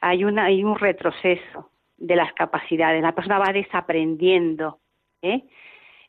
hay, 0.00 0.24
una, 0.24 0.44
hay 0.44 0.62
un 0.62 0.78
retroceso 0.78 1.70
de 1.96 2.16
las 2.16 2.32
capacidades. 2.34 3.02
La 3.02 3.14
persona 3.14 3.38
va 3.38 3.52
desaprendiendo. 3.52 4.78
¿eh? 5.22 5.42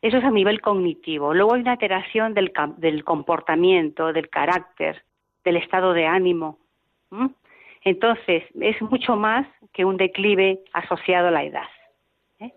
Eso 0.02 0.18
es 0.18 0.24
a 0.24 0.30
nivel 0.30 0.60
cognitivo. 0.60 1.32
Luego 1.32 1.54
hay 1.54 1.62
una 1.62 1.72
alteración 1.72 2.34
del, 2.34 2.52
del 2.76 3.04
comportamiento, 3.04 4.12
del 4.12 4.28
carácter, 4.28 5.02
del 5.44 5.56
estado 5.56 5.92
de 5.92 6.06
ánimo. 6.06 6.58
Entonces, 7.84 8.44
es 8.60 8.82
mucho 8.82 9.16
más 9.16 9.46
que 9.72 9.84
un 9.84 9.96
declive 9.96 10.60
asociado 10.72 11.28
a 11.28 11.30
la 11.30 11.44
edad. 11.44 11.68
¿eh? 12.40 12.52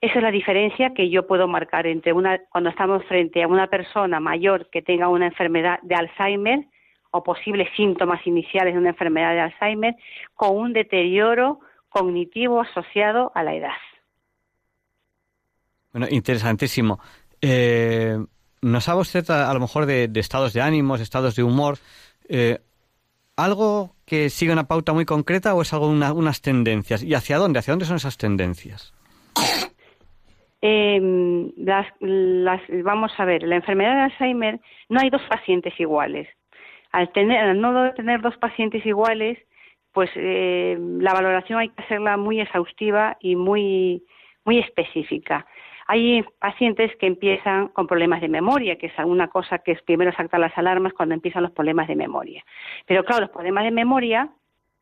Esa 0.00 0.14
es 0.14 0.22
la 0.22 0.30
diferencia 0.32 0.92
que 0.92 1.08
yo 1.08 1.26
puedo 1.26 1.46
marcar 1.46 1.86
entre 1.86 2.12
una, 2.12 2.40
cuando 2.50 2.70
estamos 2.70 3.04
frente 3.04 3.42
a 3.42 3.48
una 3.48 3.68
persona 3.68 4.18
mayor 4.18 4.68
que 4.70 4.82
tenga 4.82 5.08
una 5.08 5.26
enfermedad 5.26 5.78
de 5.82 5.94
Alzheimer 5.94 6.66
o 7.12 7.22
posibles 7.22 7.68
síntomas 7.76 8.26
iniciales 8.26 8.74
de 8.74 8.80
una 8.80 8.90
enfermedad 8.90 9.32
de 9.34 9.40
Alzheimer 9.40 9.94
con 10.34 10.56
un 10.56 10.72
deterioro 10.72 11.60
cognitivo 11.88 12.60
asociado 12.60 13.30
a 13.36 13.44
la 13.44 13.54
edad. 13.54 13.78
Bueno, 15.92 16.08
interesantísimo. 16.10 16.98
Eh, 17.40 18.18
¿Nos 18.62 18.88
habla 18.88 19.02
usted 19.02 19.30
a, 19.30 19.54
lo 19.54 19.60
mejor 19.60 19.86
de, 19.86 20.10
estados 20.16 20.52
de 20.54 20.60
ánimos, 20.60 21.00
estados 21.00 21.36
de 21.36 21.44
humor? 21.44 21.78
Eh, 22.28 22.58
¿Algo 23.36 23.90
que 24.06 24.30
sigue 24.30 24.52
una 24.52 24.68
pauta 24.68 24.92
muy 24.92 25.04
concreta 25.04 25.54
o 25.54 25.62
es 25.62 25.72
algo 25.72 25.88
unas 25.88 26.40
tendencias? 26.40 27.02
¿Y 27.02 27.14
hacia 27.14 27.38
dónde? 27.38 27.58
¿Hacia 27.58 27.72
dónde 27.72 27.84
son 27.84 27.96
esas 27.96 28.16
tendencias? 28.16 28.94
Em, 30.66 31.52
las, 31.58 31.86
las, 32.00 32.62
vamos 32.84 33.12
a 33.18 33.26
ver, 33.26 33.42
la 33.42 33.56
enfermedad 33.56 33.96
de 33.96 34.00
Alzheimer 34.00 34.60
no 34.88 35.00
hay 35.00 35.10
dos 35.10 35.20
pacientes 35.28 35.78
iguales. 35.78 36.26
Al, 36.90 37.12
tener, 37.12 37.38
al 37.38 37.60
no 37.60 37.92
tener 37.92 38.22
dos 38.22 38.36
pacientes 38.38 38.86
iguales, 38.86 39.36
pues 39.92 40.08
eh, 40.14 40.78
la 40.80 41.12
valoración 41.12 41.58
hay 41.58 41.68
que 41.68 41.82
hacerla 41.82 42.16
muy 42.16 42.40
exhaustiva 42.40 43.16
y 43.20 43.36
muy, 43.36 44.04
muy 44.44 44.58
específica. 44.58 45.46
Hay 45.86 46.24
pacientes 46.38 46.94
que 46.96 47.06
empiezan 47.06 47.68
con 47.68 47.86
problemas 47.86 48.20
de 48.20 48.28
memoria, 48.28 48.76
que 48.76 48.86
es 48.86 48.92
una 49.04 49.28
cosa 49.28 49.58
que 49.58 49.72
es 49.72 49.82
primero 49.82 50.12
saltar 50.12 50.40
las 50.40 50.56
alarmas 50.56 50.92
cuando 50.92 51.14
empiezan 51.14 51.42
los 51.42 51.52
problemas 51.52 51.88
de 51.88 51.96
memoria. 51.96 52.44
Pero 52.86 53.04
claro, 53.04 53.22
los 53.22 53.30
problemas 53.30 53.64
de 53.64 53.70
memoria 53.70 54.30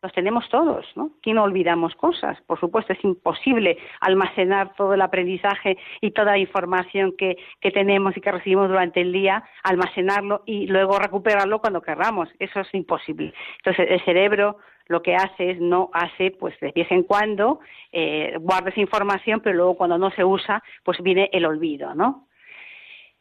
los 0.03 0.13
tenemos 0.13 0.49
todos, 0.49 0.85
¿no? 0.97 1.13
¿Quién 1.23 1.37
no 1.37 1.45
olvidamos 1.45 1.95
cosas? 1.95 2.41
Por 2.43 2.59
supuesto, 2.59 2.93
es 2.93 3.05
imposible 3.05 3.79
almacenar 4.01 4.75
todo 4.75 4.95
el 4.95 5.01
aprendizaje 5.01 5.79
y 6.01 6.11
toda 6.11 6.33
la 6.33 6.39
información 6.39 7.15
que, 7.17 7.37
que 7.61 7.71
tenemos 7.71 8.17
y 8.17 8.21
que 8.21 8.33
recibimos 8.33 8.69
durante 8.69 9.01
el 9.01 9.13
día, 9.13 9.45
almacenarlo 9.63 10.43
y 10.45 10.67
luego 10.67 10.99
recuperarlo 10.99 11.61
cuando 11.61 11.83
querramos. 11.83 12.29
Eso 12.41 12.61
es 12.61 12.75
imposible. 12.75 13.33
Entonces, 13.59 13.87
el 13.91 14.05
cerebro 14.05 14.59
lo 14.87 15.03
que 15.03 15.15
hace 15.15 15.53
es 15.53 15.61
no 15.61 15.91
hace, 15.93 16.31
pues 16.33 16.59
de 16.61 16.73
vez 16.75 16.91
en 16.91 17.03
cuando, 17.03 17.61
eh, 17.93 18.37
guarda 18.41 18.71
esa 18.71 18.81
información, 18.81 19.41
pero 19.41 19.57
luego 19.57 19.77
cuando 19.77 19.99
no 19.99 20.11
se 20.11 20.25
usa, 20.25 20.63
pues 20.85 21.03
viene 21.03 21.29
el 21.33 21.45
olvido, 21.45 21.95
¿no? 21.95 22.27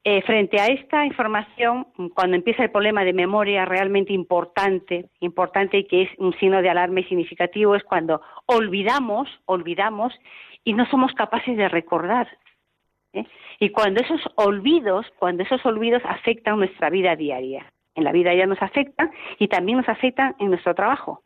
Eh, 0.04 0.24
frente 0.24 0.60
a 0.60 0.66
esta 0.66 1.06
información, 1.06 1.86
cuando 2.16 2.36
empieza 2.36 2.64
el 2.64 2.72
problema 2.72 3.04
de 3.04 3.14
memoria 3.14 3.66
realmente 3.66 4.14
importante, 4.14 5.10
importante 5.20 5.78
y 5.78 5.84
que 5.88 6.04
es 6.04 6.10
un 6.18 6.34
signo 6.40 6.64
de 6.64 6.70
alarma 6.70 7.02
y 7.02 7.04
significativo, 7.04 7.76
es 7.76 7.84
cuando 7.84 8.20
olvidamos, 8.48 9.30
olvidamos 9.46 10.12
y 10.64 10.74
no 10.74 10.88
somos 10.88 11.14
capaces 11.14 11.56
de 11.56 11.70
recordar. 11.70 12.28
¿eh? 13.14 13.26
Y 13.60 13.70
cuando 13.70 14.02
esos 14.02 14.22
olvidos, 14.38 15.06
cuando 15.20 15.44
esos 15.44 15.64
olvidos 15.68 16.02
afectan 16.04 16.58
nuestra 16.58 16.90
vida 16.90 17.16
diaria. 17.16 17.72
En 17.94 18.04
la 18.04 18.12
vida 18.12 18.32
diaria 18.32 18.48
nos 18.48 18.62
afectan 18.64 19.12
y 19.38 19.50
también 19.50 19.78
nos 19.78 19.90
afectan 19.90 20.36
en 20.40 20.50
nuestro 20.50 20.74
trabajo. 20.74 21.22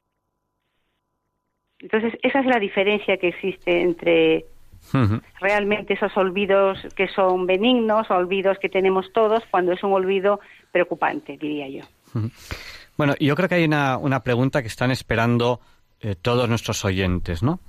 Entonces, 1.80 2.14
esa 2.24 2.40
es 2.40 2.46
la 2.46 2.60
diferencia 2.60 3.18
que 3.18 3.30
existe 3.30 3.82
entre 3.82 4.46
realmente 5.42 5.94
esos 5.94 6.16
olvidos 6.16 6.78
que 6.96 7.08
son 7.08 7.46
benignos, 7.48 8.10
olvidos 8.12 8.58
que 8.60 8.70
tenemos 8.70 9.12
todos, 9.14 9.44
cuando 9.50 9.72
es 9.74 9.84
un 9.84 9.94
olvido 9.94 10.40
preocupante, 10.72 11.38
diría 11.38 11.68
yo. 11.68 12.22
Bueno, 12.98 13.16
yo 13.20 13.36
creo 13.36 13.50
que 13.50 13.56
hay 13.56 13.66
una, 13.66 13.98
una 13.98 14.24
pregunta 14.24 14.62
que 14.62 14.68
están 14.68 14.92
esperando 14.92 15.60
eh, 16.00 16.16
todos 16.22 16.48
nuestros 16.48 16.86
oyentes, 16.86 17.42
¿no? 17.42 17.60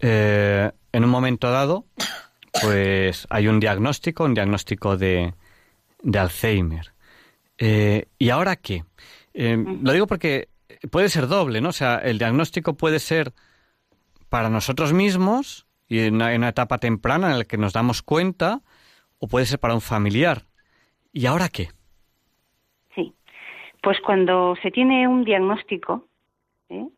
Eh, 0.00 0.70
en 0.92 1.04
un 1.04 1.10
momento 1.10 1.50
dado, 1.50 1.84
pues 2.62 3.26
hay 3.30 3.48
un 3.48 3.60
diagnóstico, 3.60 4.24
un 4.24 4.34
diagnóstico 4.34 4.96
de, 4.96 5.34
de 6.02 6.18
Alzheimer. 6.18 6.92
Eh, 7.58 8.06
¿Y 8.18 8.30
ahora 8.30 8.56
qué? 8.56 8.84
Lo 9.34 9.92
digo 9.92 10.06
porque 10.06 10.48
puede 10.90 11.08
ser 11.08 11.26
doble, 11.26 11.60
¿no? 11.60 11.70
O 11.70 11.72
sea, 11.72 11.96
el 11.96 12.18
diagnóstico 12.18 12.76
puede 12.76 12.98
ser 12.98 13.32
para 14.28 14.50
nosotros 14.50 14.92
mismos 14.92 15.66
y 15.88 16.00
en 16.00 16.16
una, 16.16 16.48
etapa 16.48 16.78
temprana 16.78 17.32
en 17.32 17.38
la 17.38 17.44
que 17.44 17.58
nos 17.58 17.72
damos 17.72 18.02
cuenta, 18.02 18.60
o 19.18 19.28
puede 19.28 19.46
ser 19.46 19.58
para 19.58 19.74
un 19.74 19.80
familiar. 19.80 20.42
¿Y 21.12 21.26
ahora 21.26 21.48
qué? 21.48 21.68
Sí, 22.94 23.14
pues 23.82 24.00
cuando 24.00 24.56
se 24.62 24.70
tiene 24.70 25.06
un 25.06 25.24
diagnóstico, 25.24 26.06
¿eh? 26.68 26.88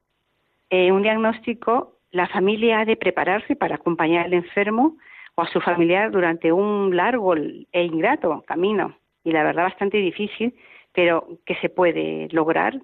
Eh, 0.71 0.93
un 0.93 1.03
diagnóstico, 1.03 1.99
la 2.11 2.29
familia 2.29 2.81
ha 2.81 2.85
de 2.85 2.97
prepararse 2.97 3.57
para 3.57 3.77
acompañar 3.77 4.27
al 4.27 4.35
enfermo 4.35 4.97
o 5.35 5.43
a 5.43 5.49
su 5.49 5.61
familiar 5.61 6.11
durante 6.11 6.51
un 6.51 6.97
largo 6.97 7.35
e 7.37 7.85
ingrato 7.85 8.43
camino, 8.47 8.99
y 9.23 9.33
la 9.33 9.45
verdad 9.45 9.65
bastante 9.65 9.99
difícil, 9.99 10.55
pero 10.93 11.39
que 11.45 11.55
se 11.57 11.69
puede 11.69 12.29
lograr 12.33 12.81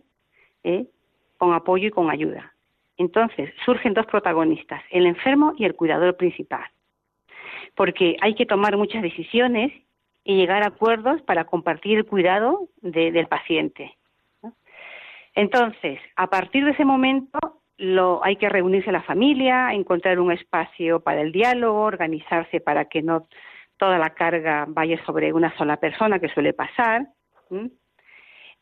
¿eh? 0.64 0.86
Con 1.44 1.52
apoyo 1.52 1.88
y 1.88 1.90
con 1.90 2.10
ayuda. 2.10 2.54
Entonces, 2.96 3.52
surgen 3.66 3.92
dos 3.92 4.06
protagonistas, 4.06 4.82
el 4.90 5.04
enfermo 5.04 5.52
y 5.58 5.66
el 5.66 5.74
cuidador 5.74 6.16
principal, 6.16 6.64
porque 7.74 8.16
hay 8.22 8.34
que 8.34 8.46
tomar 8.46 8.78
muchas 8.78 9.02
decisiones 9.02 9.70
y 10.24 10.36
llegar 10.36 10.62
a 10.62 10.68
acuerdos 10.68 11.20
para 11.22 11.44
compartir 11.44 11.98
el 11.98 12.06
cuidado 12.06 12.68
del 12.80 13.26
paciente. 13.26 13.94
Entonces, 15.34 15.98
a 16.16 16.28
partir 16.28 16.64
de 16.64 16.70
ese 16.70 16.86
momento, 16.86 17.38
hay 18.22 18.36
que 18.36 18.48
reunirse 18.48 18.90
la 18.90 19.02
familia, 19.02 19.74
encontrar 19.74 20.20
un 20.20 20.32
espacio 20.32 21.00
para 21.00 21.20
el 21.20 21.30
diálogo, 21.30 21.82
organizarse 21.82 22.60
para 22.60 22.86
que 22.86 23.02
no 23.02 23.26
toda 23.76 23.98
la 23.98 24.10
carga 24.14 24.64
vaya 24.66 25.04
sobre 25.04 25.32
una 25.34 25.54
sola 25.58 25.76
persona, 25.76 26.20
que 26.20 26.28
suele 26.28 26.54
pasar. 26.54 27.08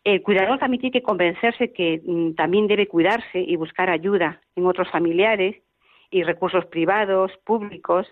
El 0.05 0.23
cuidador 0.23 0.59
también 0.59 0.81
tiene 0.81 0.93
que 0.93 1.03
convencerse 1.03 1.73
que 1.73 2.01
mm, 2.05 2.35
también 2.35 2.67
debe 2.67 2.89
cuidarse 2.89 3.41
y 3.41 3.57
buscar 3.57 3.89
ayuda 3.89 4.41
en 4.57 4.67
otros 4.67 4.91
familiares 4.91 5.57
y 6.11 6.23
recursos 6.25 6.67
privados, 6.67 7.33
públicos. 7.45 8.07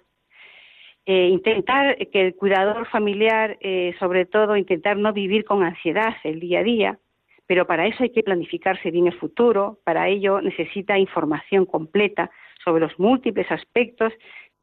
Eh, 1.06 1.28
intentar 1.28 1.96
que 2.08 2.26
el 2.26 2.36
cuidador 2.36 2.86
familiar, 2.88 3.56
eh, 3.60 3.94
sobre 3.98 4.26
todo, 4.26 4.56
intentar 4.56 4.96
no 4.96 5.12
vivir 5.12 5.44
con 5.44 5.62
ansiedad 5.62 6.14
el 6.24 6.38
día 6.38 6.60
a 6.60 6.62
día, 6.62 6.98
pero 7.46 7.66
para 7.66 7.86
eso 7.86 8.04
hay 8.04 8.10
que 8.10 8.22
planificarse 8.22 8.92
bien 8.92 9.08
el 9.08 9.18
futuro, 9.18 9.80
para 9.82 10.08
ello 10.08 10.40
necesita 10.40 10.98
información 10.98 11.66
completa 11.66 12.30
sobre 12.62 12.80
los 12.80 12.96
múltiples 12.98 13.50
aspectos 13.50 14.12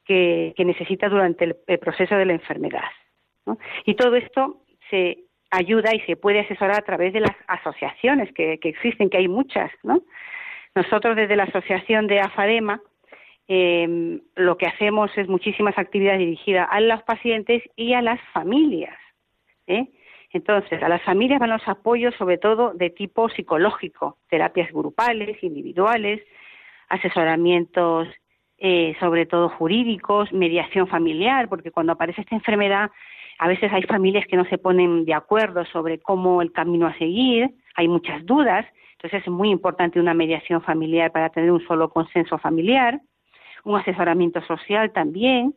que, 0.06 0.54
necesita 0.58 1.10
durante 1.10 1.44
el, 1.68 1.80
proceso 1.80 2.16
de 2.16 2.26
la 2.26 2.34
enfermedad. 2.34 2.90
Y 3.86 3.96
todo 3.96 4.16
esto 4.16 4.62
se 4.90 5.27
ayuda 5.52 5.94
y 5.94 6.00
se 6.02 6.16
puede 6.16 6.40
asesorar 6.40 6.78
a 6.78 6.86
través 6.86 7.14
de 7.14 7.22
las 7.22 7.36
asociaciones 7.48 8.34
que, 8.34 8.60
existen, 8.62 9.10
que 9.10 9.18
hay 9.18 9.28
muchas, 9.28 9.72
¿no? 9.84 10.02
Nosotros 10.76 11.16
desde 11.16 11.36
la 11.36 11.44
asociación 11.44 12.08
de 12.08 12.20
AFADEMA 12.20 12.82
em, 13.48 14.22
lo 14.36 14.58
que 14.58 14.68
hacemos 14.68 15.10
es 15.18 15.28
muchísimas 15.28 15.78
actividades 15.78 16.20
dirigidas 16.20 16.68
a 16.70 16.80
los 16.82 17.02
pacientes 17.04 17.64
y 17.76 17.94
a 17.94 18.02
las 18.02 18.20
familias. 18.34 18.98
¿eh? 19.66 19.88
Entonces, 20.32 20.84
a 20.84 20.90
las 20.90 21.02
familias 21.02 21.40
van 21.40 21.50
los 21.50 21.68
apoyos 21.68 22.14
sobre 22.16 22.38
todo 22.38 22.74
de 22.74 22.90
tipo 22.90 23.30
psicológico, 23.30 24.18
terapias 24.30 24.72
grupales, 24.72 25.42
individuales, 25.42 26.22
asesoramientos 26.90 28.08
eh, 28.60 28.96
sobre 29.00 29.28
todo 29.28 29.50
jurídicos, 29.50 30.34
mediación 30.34 30.88
familiar, 30.88 31.48
porque 31.48 31.70
cuando 31.70 31.94
aparece 31.94 32.22
esta 32.22 32.36
enfermedad 32.36 32.90
a 33.40 33.48
veces 33.48 33.72
hay 33.72 33.84
familias 33.84 34.26
que 34.28 34.38
no 34.38 34.46
se 34.46 34.58
ponen 34.58 35.06
de 35.06 35.14
acuerdo 35.14 35.66
sobre 35.66 36.00
cómo 36.00 36.42
el 36.42 36.52
camino 36.52 36.88
a 36.88 36.98
seguir, 36.98 37.52
hay 37.76 37.88
muchas 37.88 38.26
dudas, 38.26 38.66
entonces 38.94 39.22
es 39.22 39.32
muy 39.32 39.50
importante 39.50 40.00
una 40.00 40.14
mediación 40.14 40.62
familiar 40.62 41.12
para 41.12 41.30
tener 41.30 41.52
un 41.52 41.66
solo 41.68 41.90
consenso 41.90 42.38
familiar, 42.40 43.00
un 43.64 43.80
asesoramiento 43.80 44.42
social 44.42 44.92
también, 44.92 45.54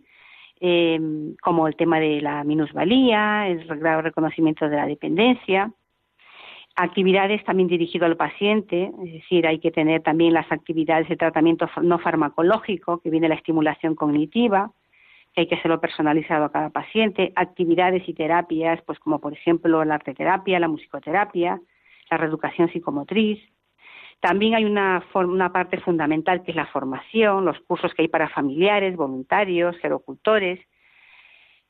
em, 0.61 1.35
como 1.43 1.67
el 1.67 1.77
tema 1.77 1.99
de 2.01 2.21
la 2.21 2.45
minusvalía, 2.45 3.49
el 3.49 3.67
reconocimiento 4.03 4.69
de 4.69 4.77
la 4.77 4.87
dependencia, 4.87 5.73
actividades 6.77 7.43
también 7.45 7.69
dirigidas 7.69 8.11
al 8.11 8.17
paciente, 8.17 8.91
es 9.05 9.13
decir, 9.13 9.47
hay 9.47 9.59
que 9.59 9.71
tener 9.71 10.03
también 10.03 10.35
las 10.35 10.51
actividades 10.53 11.09
de 11.09 11.17
tratamiento 11.17 11.69
no 11.83 11.99
farmacológico, 11.99 13.01
que 13.01 13.11
viene 13.11 13.29
la 13.29 13.35
estimulación 13.35 13.95
cognitiva, 13.95 14.71
que 15.33 15.43
hay 15.43 15.47
que 15.47 15.55
hacerlo 15.55 15.81
personalizado 15.81 16.45
a 16.45 16.53
cada 16.53 16.71
paciente, 16.71 17.33
actividades 17.37 18.09
y 18.09 18.15
terapias, 18.15 18.81
pues 18.83 18.99
como 18.99 19.21
por 19.21 19.33
ejemplo 19.33 19.85
la 19.85 19.95
arteterapia, 19.97 20.59
la 20.59 20.69
musicoterapia, 20.69 21.61
la 22.11 22.17
reeducación 22.17 22.71
psicomotriz. 22.73 23.39
También 24.21 24.55
hay 24.55 24.65
una, 24.65 25.03
una 25.15 25.53
parte 25.53 25.79
fundamental 25.79 26.43
que 26.43 26.51
es 26.51 26.57
la 26.57 26.67
formación, 26.67 27.45
los 27.45 27.59
cursos 27.61 27.95
que 27.95 28.03
hay 28.03 28.09
para 28.09 28.29
familiares, 28.29 28.97
voluntarios, 28.97 29.77
gerocultores, 29.79 30.61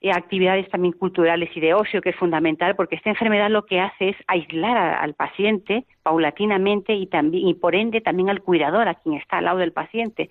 actividades 0.09 0.69
también 0.71 0.93
culturales 0.93 1.51
y 1.55 1.61
de 1.61 1.75
ocio, 1.75 2.01
que 2.01 2.11
es 2.11 2.17
fundamental, 2.17 2.75
porque 2.75 2.97
esta 2.97 3.11
enfermedad 3.11 3.51
lo 3.51 3.67
que 3.67 3.81
hace 3.81 4.11
es 4.11 4.17
aislar 4.27 4.77
al 4.79 5.13
paciente 5.15 5.85
paulatinamente 6.03 6.95
y 6.95 7.07
también 7.07 7.49
y 7.49 7.55
por 7.55 7.75
ende 7.75 8.01
también 8.01 8.31
al 8.31 8.41
cuidador, 8.41 8.89
a 8.89 8.95
quien 8.95 9.17
está 9.17 9.39
al 9.39 9.45
lado 9.45 9.59
del 9.59 9.73
paciente. 9.73 10.31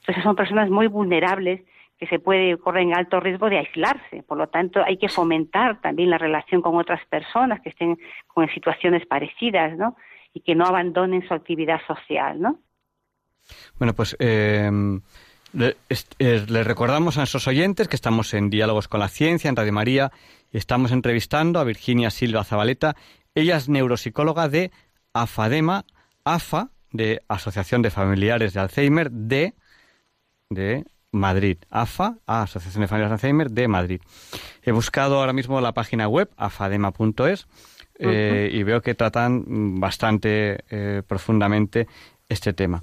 Entonces 0.00 0.24
son 0.24 0.34
personas 0.34 0.68
muy 0.68 0.88
vulnerables 0.88 1.62
se 2.06 2.18
puede 2.18 2.56
correr 2.58 2.84
en 2.84 2.96
alto 2.96 3.20
riesgo 3.20 3.48
de 3.48 3.58
aislarse. 3.58 4.22
Por 4.22 4.38
lo 4.38 4.48
tanto, 4.48 4.82
hay 4.84 4.96
que 4.96 5.08
fomentar 5.08 5.80
también 5.80 6.10
la 6.10 6.18
relación 6.18 6.62
con 6.62 6.76
otras 6.76 7.04
personas 7.06 7.60
que 7.60 7.70
estén 7.70 7.98
con 8.26 8.48
situaciones 8.48 9.06
parecidas, 9.06 9.76
¿no? 9.76 9.96
Y 10.32 10.40
que 10.40 10.54
no 10.54 10.64
abandonen 10.64 11.26
su 11.26 11.34
actividad 11.34 11.80
social, 11.86 12.40
¿no? 12.40 12.58
Bueno, 13.78 13.92
pues 13.94 14.16
le, 15.54 15.76
eh, 16.18 16.44
recordamos 16.48 17.16
a 17.16 17.20
nuestros 17.20 17.46
oyentes 17.46 17.88
que 17.88 17.96
estamos 17.96 18.34
en 18.34 18.50
Diálogos 18.50 18.88
con 18.88 19.00
la 19.00 19.08
Ciencia, 19.08 19.48
en 19.48 19.56
Radio 19.56 19.72
María, 19.72 20.10
y 20.52 20.58
estamos 20.58 20.92
entrevistando 20.92 21.60
a 21.60 21.64
Virginia 21.64 22.10
Silva 22.10 22.44
Zabaleta. 22.44 22.96
Ella 23.34 23.56
es 23.56 23.68
neuropsicóloga 23.68 24.48
de 24.48 24.72
AFADEMA, 25.12 25.84
AFA, 26.24 26.70
de 26.90 27.22
Asociación 27.28 27.82
de 27.82 27.90
Familiares 27.90 28.52
de 28.52 28.60
Alzheimer, 28.60 29.10
de, 29.10 29.54
de 30.48 30.84
Madrid. 31.14 31.58
AFA, 31.70 32.16
Asociación 32.26 32.82
de 32.82 32.88
Familias 32.88 33.12
Alzheimer 33.12 33.50
de 33.50 33.68
Madrid. 33.68 34.00
He 34.62 34.72
buscado 34.72 35.18
ahora 35.18 35.32
mismo 35.32 35.60
la 35.60 35.72
página 35.72 36.08
web 36.08 36.30
afadema.es 36.36 37.46
eh, 37.98 38.50
y 38.52 38.62
veo 38.62 38.82
que 38.82 38.94
tratan 38.94 39.80
bastante 39.80 40.64
eh, 40.68 41.02
profundamente 41.06 41.86
este 42.28 42.52
tema. 42.52 42.82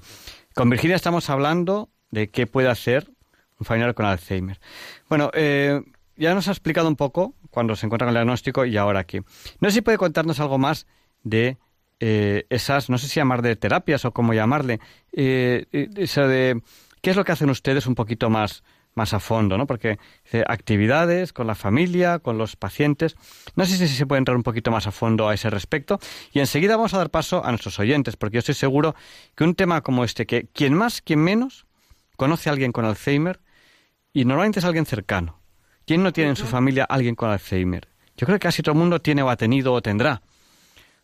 Con 0.55 0.69
Virginia 0.69 0.95
estamos 0.95 1.29
hablando 1.29 1.89
de 2.09 2.29
qué 2.29 2.47
puede 2.47 2.69
hacer 2.69 3.11
un 3.59 3.65
familiar 3.65 3.93
con 3.93 4.05
Alzheimer. 4.05 4.59
Bueno, 5.07 5.29
eh, 5.33 5.81
ya 6.15 6.33
nos 6.33 6.47
ha 6.47 6.51
explicado 6.51 6.87
un 6.87 6.95
poco 6.95 7.35
cuando 7.49 7.75
se 7.75 7.85
encuentra 7.85 8.05
con 8.05 8.15
el 8.15 8.19
diagnóstico 8.19 8.65
y 8.65 8.77
ahora 8.77 9.01
aquí. 9.01 9.19
No 9.59 9.69
sé 9.69 9.75
si 9.75 9.81
puede 9.81 9.97
contarnos 9.97 10.39
algo 10.39 10.57
más 10.57 10.87
de 11.23 11.57
eh, 11.99 12.45
esas, 12.49 12.89
no 12.89 12.97
sé 12.97 13.07
si 13.07 13.19
llamar 13.19 13.43
de 13.43 13.55
terapias 13.55 14.05
o 14.05 14.11
cómo 14.11 14.33
llamarle, 14.33 14.79
eh, 15.11 15.67
eso 15.71 16.27
de 16.27 16.61
qué 17.01 17.09
es 17.11 17.15
lo 17.15 17.23
que 17.23 17.31
hacen 17.31 17.49
ustedes 17.49 17.87
un 17.87 17.95
poquito 17.95 18.29
más, 18.29 18.63
más 18.93 19.13
a 19.13 19.19
fondo, 19.19 19.57
¿no? 19.57 19.67
Porque 19.67 19.99
actividades 20.47 21.33
con 21.33 21.47
la 21.47 21.55
familia, 21.55 22.19
con 22.19 22.37
los 22.37 22.55
pacientes. 22.55 23.15
No 23.55 23.65
sé 23.65 23.77
si 23.77 23.87
se 23.87 24.05
puede 24.05 24.19
entrar 24.19 24.37
un 24.37 24.43
poquito 24.43 24.71
más 24.71 24.87
a 24.87 24.91
fondo 24.91 25.27
a 25.27 25.33
ese 25.33 25.49
respecto. 25.49 25.99
Y 26.31 26.39
enseguida 26.39 26.75
vamos 26.75 26.93
a 26.93 26.97
dar 26.97 27.09
paso 27.09 27.43
a 27.43 27.49
nuestros 27.49 27.79
oyentes, 27.79 28.17
porque 28.17 28.35
yo 28.35 28.39
estoy 28.39 28.55
seguro 28.55 28.95
que 29.35 29.43
un 29.43 29.55
tema 29.55 29.81
como 29.81 30.03
este, 30.03 30.25
que 30.25 30.47
quien 30.53 30.73
más, 30.73 31.01
quien 31.01 31.19
menos, 31.19 31.65
conoce 32.17 32.49
a 32.49 32.53
alguien 32.53 32.71
con 32.71 32.85
Alzheimer, 32.85 33.39
y 34.13 34.25
normalmente 34.25 34.59
es 34.59 34.65
alguien 34.65 34.85
cercano. 34.85 35.39
¿Quién 35.85 36.03
no 36.03 36.11
tiene 36.13 36.31
en 36.31 36.35
su 36.35 36.45
familia 36.45 36.83
alguien 36.83 37.15
con 37.15 37.29
Alzheimer? 37.29 37.87
Yo 38.17 38.27
creo 38.27 38.37
que 38.37 38.47
casi 38.47 38.61
todo 38.61 38.73
el 38.73 38.79
mundo 38.79 39.01
tiene 39.01 39.23
o 39.23 39.29
ha 39.29 39.37
tenido 39.37 39.73
o 39.73 39.81
tendrá. 39.81 40.21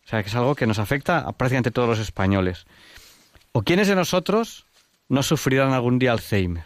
O 0.04 0.08
sea, 0.08 0.22
que 0.22 0.28
es 0.28 0.34
algo 0.34 0.54
que 0.54 0.66
nos 0.66 0.78
afecta 0.78 1.18
a 1.18 1.32
prácticamente 1.32 1.70
todos 1.70 1.88
los 1.88 1.98
españoles. 1.98 2.66
¿O 3.52 3.62
quiénes 3.62 3.88
de 3.88 3.94
nosotros 3.94 4.66
no 5.08 5.22
sufrirán 5.22 5.72
algún 5.72 5.98
día 5.98 6.12
Alzheimer? 6.12 6.64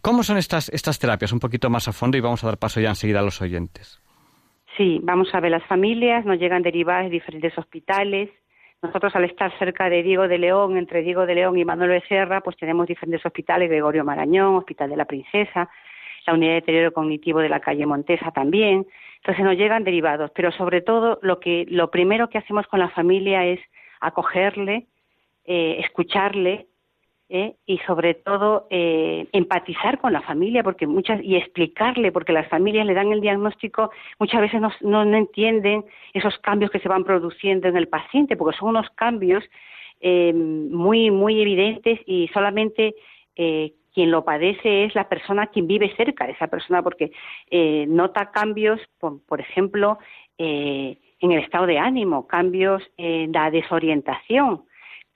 ¿Cómo 0.00 0.22
son 0.22 0.38
estas, 0.38 0.68
estas 0.70 0.98
terapias? 0.98 1.32
Un 1.32 1.40
poquito 1.40 1.70
más 1.70 1.88
a 1.88 1.92
fondo 1.92 2.16
y 2.16 2.20
vamos 2.20 2.42
a 2.44 2.46
dar 2.46 2.58
paso 2.58 2.80
ya 2.80 2.90
enseguida 2.90 3.20
a 3.20 3.22
los 3.22 3.42
oyentes. 3.42 4.00
Sí, 4.76 5.00
vamos 5.02 5.34
a 5.34 5.40
ver 5.40 5.50
las 5.50 5.66
familias, 5.66 6.24
nos 6.24 6.38
llegan 6.38 6.62
derivadas 6.62 7.04
de 7.04 7.10
diferentes 7.10 7.56
hospitales. 7.58 8.30
Nosotros 8.80 9.14
al 9.16 9.24
estar 9.24 9.56
cerca 9.58 9.90
de 9.90 10.04
Diego 10.04 10.28
de 10.28 10.38
León, 10.38 10.76
entre 10.76 11.02
Diego 11.02 11.26
de 11.26 11.34
León 11.34 11.58
y 11.58 11.64
Manuel 11.64 11.90
Becerra, 11.90 12.40
pues 12.42 12.56
tenemos 12.56 12.86
diferentes 12.86 13.26
hospitales, 13.26 13.68
Gregorio 13.68 14.04
Marañón, 14.04 14.54
Hospital 14.54 14.90
de 14.90 14.96
la 14.96 15.04
Princesa, 15.04 15.68
la 16.26 16.34
unidad 16.34 16.50
de 16.50 16.60
deterioro 16.60 16.92
cognitivo 16.92 17.40
de 17.40 17.48
la 17.48 17.58
calle 17.58 17.86
Montesa 17.86 18.30
también. 18.30 18.86
Entonces 19.16 19.44
nos 19.44 19.56
llegan 19.56 19.82
derivados, 19.82 20.30
pero 20.32 20.52
sobre 20.52 20.80
todo 20.80 21.18
lo 21.22 21.40
que 21.40 21.66
lo 21.68 21.90
primero 21.90 22.28
que 22.30 22.38
hacemos 22.38 22.68
con 22.68 22.78
la 22.78 22.88
familia 22.90 23.44
es 23.44 23.58
acogerle, 24.00 24.86
eh, 25.44 25.80
escucharle, 25.80 26.68
¿eh? 27.28 27.56
y 27.66 27.78
sobre 27.78 28.14
todo 28.14 28.66
eh, 28.70 29.26
empatizar 29.32 29.98
con 29.98 30.12
la 30.12 30.22
familia 30.22 30.62
porque 30.62 30.86
muchas 30.86 31.22
y 31.22 31.36
explicarle 31.36 32.10
porque 32.10 32.32
las 32.32 32.48
familias 32.48 32.86
le 32.86 32.94
dan 32.94 33.12
el 33.12 33.20
diagnóstico 33.20 33.90
muchas 34.18 34.40
veces 34.40 34.60
no, 34.60 34.70
no, 34.80 35.16
entienden 35.16 35.84
esos 36.14 36.38
cambios 36.38 36.70
que 36.70 36.78
se 36.78 36.88
van 36.88 37.04
produciendo 37.04 37.68
en 37.68 37.76
el 37.76 37.88
paciente 37.88 38.36
porque 38.36 38.56
son 38.56 38.70
unos 38.70 38.88
cambios 38.90 39.44
eh, 40.00 40.32
muy 40.32 41.10
muy 41.10 41.40
evidentes 41.40 42.00
y 42.06 42.28
solamente 42.28 42.94
quien 43.94 44.10
lo 44.10 44.24
padece 44.24 44.84
es 44.84 44.96
la 44.96 45.08
persona 45.08 45.46
quien 45.46 45.68
vive 45.68 45.94
cerca 45.96 46.26
de 46.26 46.32
esa 46.32 46.48
persona 46.48 46.82
porque 46.82 47.12
nota 47.86 48.32
cambios 48.32 48.80
por, 48.98 49.24
por 49.26 49.40
ejemplo 49.40 49.98
en 50.38 50.96
el 51.20 51.38
estado 51.38 51.66
de 51.66 51.78
ánimo 51.78 52.26
cambios 52.26 52.82
en 52.96 53.30
la 53.30 53.52
desorientación 53.52 54.64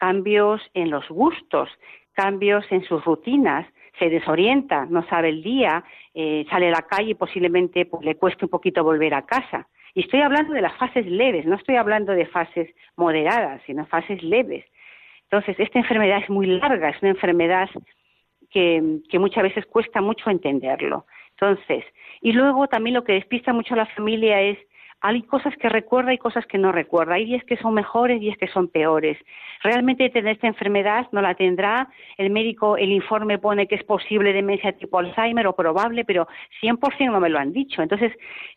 cambios 0.02 0.60
en 0.74 0.90
los 0.90 1.08
gustos, 1.08 1.68
cambios 2.12 2.64
en 2.70 2.84
sus 2.84 3.04
rutinas, 3.04 3.66
se 3.98 4.08
desorienta, 4.08 4.86
no 4.86 5.06
sabe 5.08 5.28
el 5.28 5.42
día, 5.42 5.84
eh, 6.14 6.44
sale 6.50 6.68
a 6.68 6.72
la 6.72 6.82
calle 6.82 7.10
y 7.10 7.14
posiblemente 7.14 7.86
pues, 7.86 8.04
le 8.04 8.16
cueste 8.16 8.44
un 8.46 8.50
poquito 8.50 8.82
volver 8.82 9.14
a 9.14 9.26
casa. 9.26 9.68
Y 9.94 10.00
estoy 10.00 10.20
hablando 10.20 10.54
de 10.54 10.62
las 10.62 10.76
fases 10.76 11.06
leves, 11.06 11.44
no 11.44 11.56
estoy 11.56 11.76
hablando 11.76 12.12
de 12.12 12.26
fases 12.26 12.74
moderadas, 12.96 13.60
sino 13.66 13.84
fases 13.86 14.22
leves. 14.22 14.64
Entonces, 15.24 15.58
esta 15.58 15.78
enfermedad 15.78 16.22
es 16.22 16.30
muy 16.30 16.46
larga, 16.46 16.90
es 16.90 17.00
una 17.02 17.10
enfermedad 17.10 17.68
que, 18.50 19.00
que 19.08 19.18
muchas 19.18 19.42
veces 19.42 19.66
cuesta 19.66 20.00
mucho 20.00 20.30
entenderlo. 20.30 21.06
Entonces, 21.30 21.84
y 22.20 22.32
luego 22.32 22.68
también 22.68 22.94
lo 22.94 23.04
que 23.04 23.14
despista 23.14 23.52
mucho 23.52 23.74
a 23.74 23.78
la 23.78 23.86
familia 23.86 24.40
es 24.40 24.58
hay 25.04 25.22
cosas 25.22 25.54
que 25.56 25.68
recuerda 25.68 26.14
y 26.14 26.18
cosas 26.18 26.46
que 26.46 26.58
no 26.58 26.70
recuerda. 26.70 27.14
Hay 27.14 27.24
días 27.24 27.42
que 27.44 27.56
son 27.56 27.74
mejores, 27.74 28.20
días 28.20 28.38
que 28.38 28.46
son 28.46 28.68
peores. 28.68 29.18
Realmente 29.64 30.08
tener 30.10 30.34
esta 30.34 30.46
enfermedad 30.46 31.08
no 31.10 31.20
la 31.20 31.34
tendrá. 31.34 31.88
El 32.16 32.30
médico, 32.30 32.76
el 32.76 32.92
informe 32.92 33.38
pone 33.38 33.66
que 33.66 33.74
es 33.74 33.82
posible 33.82 34.32
demencia 34.32 34.72
tipo 34.72 35.00
Alzheimer 35.00 35.48
o 35.48 35.56
probable, 35.56 36.04
pero 36.04 36.28
100% 36.62 37.10
no 37.10 37.18
me 37.18 37.30
lo 37.30 37.40
han 37.40 37.52
dicho. 37.52 37.82
Entonces, 37.82 38.12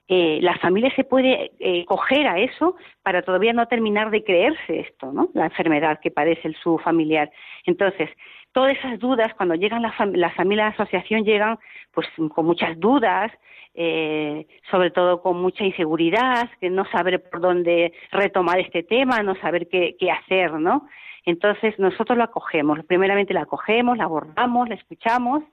eh, 0.07 0.37
la 0.41 0.55
familia 0.59 0.93
se 0.95 1.03
puede 1.03 1.51
eh, 1.59 1.83
coger 1.85 2.27
a 2.27 2.37
eso 2.37 2.75
para 3.01 3.23
todavía 3.23 3.51
no 3.51 3.67
terminar 3.67 4.11
de 4.11 4.23
creerse 4.23 4.81
esto, 4.81 5.11
¿no? 5.11 5.29
La 5.33 5.45
enfermedad 5.45 5.99
que 5.99 6.11
padece 6.11 6.47
el, 6.47 6.55
su 6.57 6.77
familiar. 6.77 7.31
Entonces, 7.65 8.11
todas 8.55 8.77
esas 8.77 8.97
dudas, 8.99 9.33
cuando 9.33 9.55
llegan 9.55 9.81
las 9.81 9.93
la 10.13 10.29
familias 10.29 10.69
de 10.69 10.83
asociación, 10.83 11.25
llegan 11.25 11.59
pues 11.91 12.07
con 12.33 12.45
muchas 12.45 12.79
dudas, 12.79 13.29
eh, 13.73 14.47
sobre 14.71 14.91
todo 14.91 15.21
con 15.21 15.41
mucha 15.41 15.65
inseguridad, 15.65 16.49
que 16.61 16.69
no 16.69 16.85
saber 16.85 17.21
por 17.29 17.41
dónde 17.41 17.91
retomar 18.13 18.57
este 18.59 18.81
tema, 18.81 19.21
no 19.23 19.35
saber 19.41 19.67
qué, 19.67 19.97
qué 19.99 20.09
hacer, 20.09 20.53
¿no? 20.53 20.87
Entonces 21.25 21.77
nosotros 21.79 22.17
lo 22.17 22.23
acogemos, 22.23 22.79
primeramente 22.85 23.33
la 23.33 23.41
acogemos, 23.41 23.97
la 23.97 24.05
abordamos, 24.05 24.69
la 24.69 24.75
escuchamos, 24.75 25.43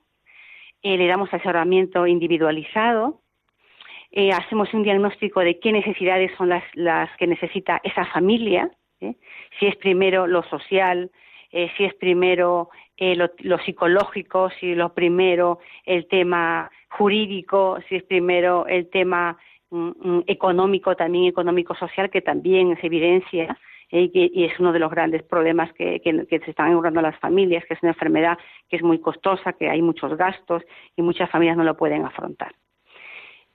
eh, 0.81 0.95
le 0.95 1.05
damos 1.07 1.27
asesoramiento 1.33 2.07
individualizado, 2.07 3.19
eh, 4.13 4.31
hacemos 4.31 4.73
un 4.73 4.83
diagnóstico 4.83 5.41
de 5.41 5.59
qué 5.59 5.73
necesidades 5.73 6.31
son 6.37 6.47
las, 6.47 6.63
las 6.73 7.09
que 7.17 7.27
necesita 7.27 7.81
esa 7.83 8.05
familia, 8.05 8.71
¿eh? 9.01 9.15
si 9.59 9.65
es 9.65 9.75
primero 9.75 10.25
lo 10.25 10.43
social, 10.43 11.11
eh, 11.53 11.71
si 11.77 11.85
es 11.85 11.93
primero 11.93 12.69
eh, 12.97 13.15
lo, 13.15 13.29
lo, 13.39 13.59
psicológico, 13.59 14.49
si 14.59 14.73
lo 14.73 14.93
primero 14.93 15.59
el 15.85 16.07
tema 16.07 16.69
jurídico, 16.89 17.77
si 17.87 17.95
es 17.95 18.03
primero 18.03 18.65
el 18.67 18.89
tema 18.89 19.37
mm, 19.69 19.91
mm, 20.01 20.23
económico, 20.27 20.95
también 20.95 21.25
económico-social, 21.25 22.09
que 22.09 22.21
también 22.21 22.75
se 22.81 22.87
evidencia 22.87 23.55
eh, 23.91 24.09
y, 24.11 24.45
es 24.45 24.59
uno 24.59 24.73
de 24.73 24.79
los 24.79 24.89
grandes 24.89 25.21
problemas 25.21 25.71
que, 25.73 25.99
que, 26.01 26.39
se 26.39 26.49
están 26.49 26.69
encontrando 26.69 27.03
las 27.03 27.19
familias, 27.19 27.63
que 27.65 27.75
es 27.75 27.83
una 27.83 27.91
enfermedad 27.91 28.39
que 28.67 28.77
es 28.77 28.83
muy 28.83 28.99
costosa, 28.99 29.53
que 29.53 29.69
hay 29.69 29.83
muchos 29.83 30.17
gastos 30.17 30.63
y 30.95 31.03
muchas 31.03 31.29
familias 31.29 31.55
no 31.55 31.63
lo 31.63 31.77
pueden 31.77 32.03
afrontar. 32.03 32.55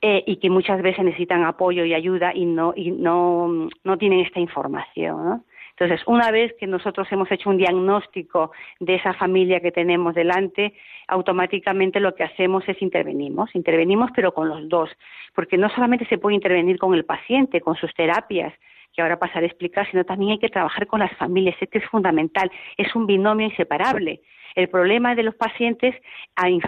Eh, 0.00 0.22
y 0.28 0.36
que 0.36 0.48
muchas 0.48 0.80
veces 0.80 1.04
necesitan 1.04 1.42
apoyo 1.42 1.84
y 1.84 1.92
ayuda 1.92 2.32
y 2.32 2.44
no, 2.44 2.72
y 2.76 2.92
no, 2.92 3.68
no 3.82 3.98
tienen 3.98 4.20
esta 4.20 4.38
información. 4.38 5.42
Entonces, 5.78 6.04
una 6.08 6.32
vez 6.32 6.54
que 6.58 6.66
nosotros 6.66 7.06
hemos 7.12 7.30
hecho 7.30 7.50
un 7.50 7.56
diagnóstico 7.56 8.50
de 8.80 8.96
esa 8.96 9.14
familia 9.14 9.60
que 9.60 9.70
tenemos 9.70 10.12
delante, 10.14 10.74
automáticamente 11.06 12.00
lo 12.00 12.16
que 12.16 12.24
hacemos 12.24 12.68
es 12.68 12.82
intervenimos, 12.82 13.54
intervenimos 13.54 14.10
pero 14.12 14.34
con 14.34 14.48
los 14.48 14.68
dos, 14.68 14.90
porque 15.34 15.56
no 15.56 15.68
solamente 15.68 16.04
se 16.06 16.18
puede 16.18 16.34
intervenir 16.34 16.78
con 16.78 16.94
el 16.94 17.04
paciente, 17.04 17.60
con 17.60 17.76
sus 17.76 17.94
terapias, 17.94 18.52
que 18.92 19.02
ahora 19.02 19.20
pasaré 19.20 19.46
a 19.46 19.48
explicar, 19.48 19.88
sino 19.88 20.02
también 20.02 20.32
hay 20.32 20.38
que 20.38 20.48
trabajar 20.48 20.88
con 20.88 20.98
las 20.98 21.16
familias, 21.16 21.54
esto 21.60 21.78
es 21.78 21.84
fundamental, 21.84 22.50
es 22.76 22.92
un 22.96 23.06
binomio 23.06 23.46
inseparable. 23.46 24.20
El 24.54 24.68
problema 24.68 25.14
de 25.14 25.22
los 25.22 25.34
pacientes 25.34 25.94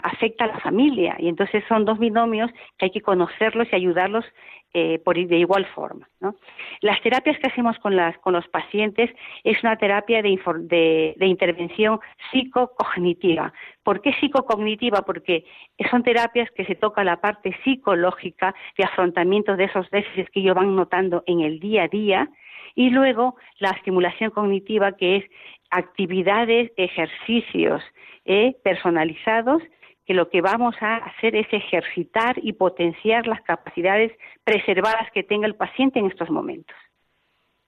afecta 0.02 0.44
a 0.44 0.48
la 0.48 0.60
familia 0.60 1.16
y 1.18 1.28
entonces 1.28 1.64
son 1.68 1.84
dos 1.84 1.98
binomios 1.98 2.50
que 2.78 2.86
hay 2.86 2.90
que 2.90 3.00
conocerlos 3.00 3.68
y 3.70 3.76
ayudarlos 3.76 4.24
eh, 4.72 5.00
por, 5.04 5.16
de 5.16 5.36
igual 5.36 5.66
forma. 5.74 6.08
¿no? 6.20 6.36
Las 6.80 7.02
terapias 7.02 7.36
que 7.40 7.48
hacemos 7.48 7.76
con, 7.80 7.96
las, 7.96 8.16
con 8.18 8.34
los 8.34 8.46
pacientes 8.46 9.10
es 9.42 9.60
una 9.64 9.76
terapia 9.76 10.22
de, 10.22 11.16
intervención 11.22 11.98
psicocognitiva. 12.30 13.52
¿Por 13.82 14.00
qué 14.00 14.12
psicocognitiva? 14.20 15.02
Porque 15.02 15.44
son 15.90 16.04
terapias 16.04 16.48
que 16.52 16.64
se 16.66 16.76
toca 16.76 17.02
la 17.02 17.20
parte 17.20 17.52
psicológica 17.64 18.54
de 18.78 18.84
afrontamiento 18.84 19.56
de 19.56 19.64
esos 19.64 19.90
déficits 19.90 20.30
que 20.30 20.38
ellos 20.38 20.54
van 20.54 20.76
notando 20.76 21.24
en 21.26 21.40
el 21.40 21.58
día 21.58 21.84
a 21.84 21.88
día 21.88 22.28
y 22.74 22.90
luego 22.90 23.36
la 23.58 23.70
estimulación 23.70 24.30
cognitiva 24.30 24.92
que 24.92 25.16
es 25.16 25.24
actividades, 25.70 26.72
ejercicios 26.76 27.82
eh, 28.24 28.56
personalizados 28.62 29.62
que 30.06 30.14
lo 30.14 30.28
que 30.28 30.40
vamos 30.40 30.74
a 30.80 30.96
hacer 30.96 31.36
es 31.36 31.46
ejercitar 31.52 32.36
y 32.42 32.54
potenciar 32.54 33.28
las 33.28 33.40
capacidades 33.42 34.12
preservadas 34.42 35.08
que 35.12 35.22
tenga 35.22 35.46
el 35.46 35.54
paciente 35.54 36.00
en 36.00 36.06
estos 36.06 36.30
momentos. 36.30 36.76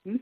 ¿Mm? 0.04 0.16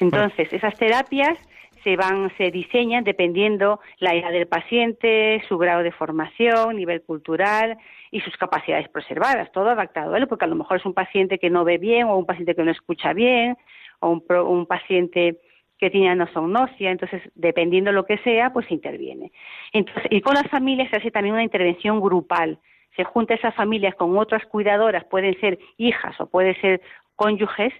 Entonces, 0.00 0.50
esas 0.52 0.74
terapias 0.78 1.38
se 1.84 1.96
van, 1.96 2.34
se 2.36 2.50
diseñan 2.50 3.04
dependiendo 3.04 3.80
la 3.98 4.14
edad 4.14 4.32
del 4.32 4.48
paciente, 4.48 5.42
su 5.48 5.58
grado 5.58 5.82
de 5.82 5.92
formación, 5.92 6.76
nivel 6.76 7.02
cultural 7.02 7.76
y 8.10 8.20
sus 8.20 8.36
capacidades 8.36 8.88
preservadas, 8.88 9.52
todo 9.52 9.68
adaptado 9.68 10.14
a 10.14 10.18
él, 10.18 10.26
porque 10.26 10.46
a 10.46 10.48
lo 10.48 10.56
mejor 10.56 10.78
es 10.78 10.86
un 10.86 10.94
paciente 10.94 11.38
que 11.38 11.50
no 11.50 11.64
ve 11.64 11.78
bien 11.78 12.06
o 12.06 12.16
un 12.16 12.26
paciente 12.26 12.54
que 12.54 12.64
no 12.64 12.70
escucha 12.70 13.12
bien 13.12 13.56
o 14.00 14.10
un, 14.10 14.24
un 14.46 14.66
paciente 14.66 15.40
que 15.78 15.90
tiene 15.90 16.08
anosognosia, 16.08 16.90
entonces 16.90 17.22
dependiendo 17.34 17.90
de 17.90 17.96
lo 17.96 18.06
que 18.06 18.18
sea, 18.18 18.52
pues 18.52 18.70
interviene. 18.70 19.30
Entonces, 19.72 20.04
y 20.10 20.20
con 20.22 20.34
las 20.34 20.48
familias 20.48 20.88
se 20.90 20.96
hace 20.96 21.10
también 21.10 21.34
una 21.34 21.44
intervención 21.44 22.00
grupal. 22.00 22.58
Se 22.96 23.04
junta 23.04 23.34
esas 23.34 23.54
familias 23.54 23.94
con 23.94 24.16
otras 24.16 24.46
cuidadoras, 24.46 25.04
pueden 25.04 25.38
ser 25.38 25.58
hijas 25.76 26.18
o 26.18 26.26
pueden 26.26 26.58
ser 26.62 26.80
cónyuges, 27.14 27.74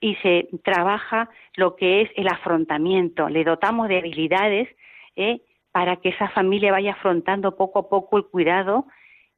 y 0.00 0.14
se 0.16 0.48
trabaja 0.64 1.28
lo 1.56 1.76
que 1.76 2.02
es 2.02 2.10
el 2.16 2.28
afrontamiento. 2.28 3.28
Le 3.28 3.44
dotamos 3.44 3.88
de 3.88 3.98
habilidades 3.98 4.68
¿eh? 5.14 5.40
para 5.72 5.96
que 5.96 6.08
esa 6.08 6.28
familia 6.30 6.72
vaya 6.72 6.92
afrontando 6.92 7.56
poco 7.56 7.80
a 7.80 7.88
poco 7.88 8.16
el 8.16 8.24
cuidado 8.24 8.86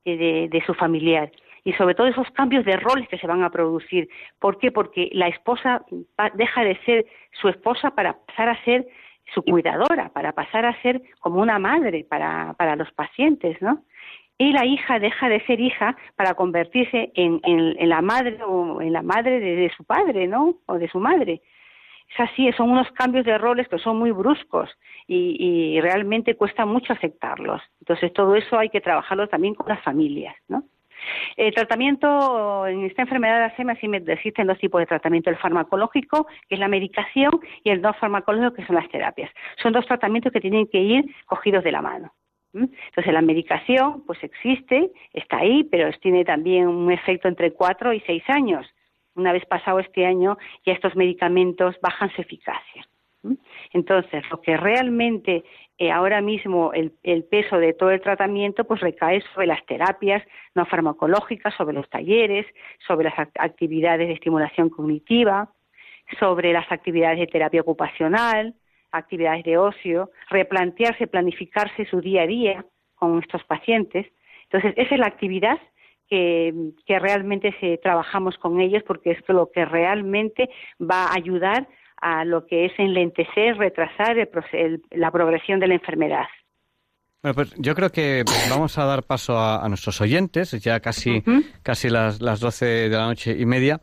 eh, 0.05 0.49
de, 0.51 0.63
su 0.65 0.75
familiar 0.75 1.31
y 1.65 1.73
sobre 1.75 1.95
todo 1.95 2.07
esos 2.07 2.31
cambios 2.33 2.65
de 2.65 2.77
roles 2.77 3.09
que 3.09 3.19
se 3.19 3.27
van 3.27 3.43
a 3.43 3.51
producir. 3.51 4.09
¿Por 4.39 4.59
qué? 4.59 4.73
Porque 4.73 5.11
la 5.13 5.29
esposa 5.29 5.85
deja 6.35 6.65
de 6.65 6.77
ser 6.85 7.07
su 7.41 7.49
esposa 7.49 7.91
para 7.91 8.17
pasar 8.27 8.49
a 8.49 8.65
ser 8.65 8.87
su 9.33 9.43
cuidadora, 9.43 10.11
para 10.11 10.33
pasar 10.33 10.67
a 10.67 10.81
ser 10.83 11.03
como 11.21 11.41
una 11.41 11.59
madre 11.59 12.05
para, 12.09 12.55
para 12.55 12.77
los 12.77 12.91
pacientes, 12.93 13.61
¿no? 13.63 13.85
Y 14.39 14.53
la 14.53 14.67
hija 14.67 14.99
deja 14.99 15.29
de 15.29 15.41
ser 15.47 15.61
hija 15.61 15.97
para 16.17 16.35
convertirse 16.35 17.13
en, 17.15 17.41
en, 17.45 17.89
la 17.89 18.03
madre 18.03 18.39
o 18.45 18.81
en 18.83 18.93
la 18.93 19.03
madre 19.03 19.39
de, 19.39 19.71
su 19.77 19.85
padre, 19.85 20.27
¿no? 20.27 20.57
O 20.67 20.79
de 20.79 20.89
su 20.89 20.99
madre. 20.99 21.43
Es 22.13 22.21
así, 22.21 22.51
son 22.53 22.71
unos 22.71 22.91
cambios 22.93 23.25
de 23.25 23.39
roles 23.39 23.69
que 23.69 23.79
son 23.79 23.99
muy 23.99 24.11
bruscos 24.11 24.69
y, 25.07 25.37
y 25.39 25.81
realmente 25.81 26.35
cuesta 26.35 26.67
mucho 26.67 26.93
aceptarlos. 26.93 27.63
Entonces 27.81 28.13
todo 28.13 28.35
eso 28.35 28.59
hay 28.59 28.69
que 28.69 28.81
trabajarlo 28.81 29.29
también 29.29 29.55
con 29.55 29.69
las 29.69 29.83
familias, 29.83 30.35
¿no? 30.49 30.65
El 31.37 31.55
tratamiento 31.55 32.67
en 32.67 32.85
esta 32.85 33.03
enfermedad 33.03 33.39
de 33.39 33.45
Alzheimer 33.45 33.79
sí 33.79 34.13
existen 34.13 34.47
dos 34.47 34.59
tipos 34.59 34.81
de 34.81 34.87
tratamiento, 34.87 35.31
el 35.31 35.37
farmacológico, 35.37 36.27
que 36.49 36.55
es 36.55 36.61
la 36.61 36.69
medicación, 36.69 37.33
y 37.65 37.71
el 37.71 37.81
no 37.81 37.93
farmacológico, 37.95 38.55
que 38.55 38.67
son 38.67 38.77
las 38.77 38.89
terapias. 38.89 39.31
Son 39.63 39.73
dos 39.73 39.87
tratamientos 39.87 40.33
que 40.33 40.41
tienen 40.41 40.67
que 40.67 40.79
ir 40.79 41.05
cogidos 41.27 41.65
de 41.65 41.73
la 41.73 41.83
mano. 41.83 42.13
Entonces 42.55 43.13
la 43.13 43.23
medicación 43.23 44.05
pues 44.07 44.23
existe, 44.23 44.91
está 45.13 45.39
ahí, 45.39 45.65
pero 45.65 45.91
tiene 46.01 46.25
también 46.25 46.69
un 46.69 46.93
efecto 46.93 47.29
entre 47.29 47.53
cuatro 47.53 47.93
y 47.93 48.01
seis 48.01 48.23
años. 48.29 48.67
Una 49.15 49.33
vez 49.33 49.45
pasado 49.47 49.79
este 49.79 50.07
año 50.07 50.37
ya 50.65 50.73
estos 50.75 50.95
medicamentos 50.95 51.77
bajan 51.81 52.11
su 52.11 52.21
eficacia. 52.21 52.87
Entonces, 53.73 54.25
lo 54.31 54.41
que 54.41 54.57
realmente 54.57 55.45
eh, 55.79 55.91
ahora 55.91 56.21
mismo 56.21 56.73
el, 56.73 56.93
peso 57.25 57.59
de 57.59 57.73
todo 57.73 57.91
el 57.91 58.01
tratamiento 58.01 58.65
pues 58.65 58.81
recae 58.81 59.23
sobre 59.33 59.47
las 59.47 59.65
terapias 59.67 60.23
no 60.55 60.67
farmacológicas, 60.67 61.55
sobre 61.55 61.75
los 61.75 61.89
talleres, 61.89 62.47
sobre 62.87 63.05
las 63.05 63.19
actividades 63.39 64.09
de 64.09 64.15
estimulación 64.15 64.71
cognitiva, 64.71 65.51
sobre 66.19 66.53
las 66.53 66.71
actividades 66.71 67.21
de 67.21 67.27
terapia 67.27 67.63
ocupacional, 67.63 68.55
actividades 68.91 69.45
de 69.45 69.57
ocio, 69.57 70.11
replantearse, 70.29 71.07
planificarse 71.07 71.87
su 71.87 72.01
día 72.01 72.23
a 72.23 72.27
día 72.27 72.65
con 72.95 73.19
estos 73.21 73.43
pacientes. 73.45 74.07
Entonces, 74.45 74.75
esa 74.77 74.95
es 74.95 75.01
la 75.01 75.07
actividad 75.07 75.59
que, 76.09 76.53
que 76.85 76.99
realmente 76.99 77.55
se, 77.59 77.79
trabajamos 77.79 78.37
con 78.37 78.61
ellos 78.61 78.83
porque 78.87 79.13
es 79.13 79.29
lo 79.29 79.51
que 79.51 79.65
realmente 79.65 80.51
va 80.79 81.07
a 81.07 81.15
ayudar 81.15 81.67
a 82.03 82.25
lo 82.25 82.47
que 82.47 82.67
es 82.67 82.73
enlentecer, 82.79 83.57
retrasar 83.57 84.17
la 84.91 85.11
progresión 85.11 85.61
de 85.61 85.69
la 85.69 85.75
enfermedad. 85.75 86.27
Bueno, 87.23 87.37
pues 87.37 87.55
yo 87.57 87.77
creo 87.77 87.91
que 87.91 88.25
vamos 88.51 88.77
a 88.79 88.85
dar 88.85 89.05
paso 89.05 89.39
a, 89.39 89.67
nuestros 89.69 90.01
oyentes, 90.01 90.51
ya 90.61 90.81
casi, 90.81 91.23
casi 91.63 91.89
las, 91.89 92.21
las 92.21 92.41
12 92.41 92.67
de 92.67 92.89
la 92.89 93.07
noche 93.07 93.37
y 93.39 93.47
media, 93.47 93.81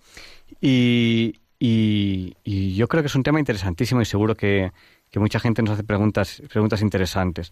y, 0.60 1.36
y, 1.58 2.76
yo 2.76 2.88
creo 2.90 3.02
que 3.02 3.08
es 3.08 3.16
un 3.16 3.24
tema 3.24 3.40
interesantísimo 3.40 4.02
y 4.02 4.06
seguro 4.06 4.36
que, 4.36 4.72
que 5.10 5.20
mucha 5.20 5.40
gente 5.40 5.62
nos 5.62 5.76
hace 5.76 5.86
preguntas, 5.86 6.44
preguntas 6.52 6.82
interesantes. 6.82 7.52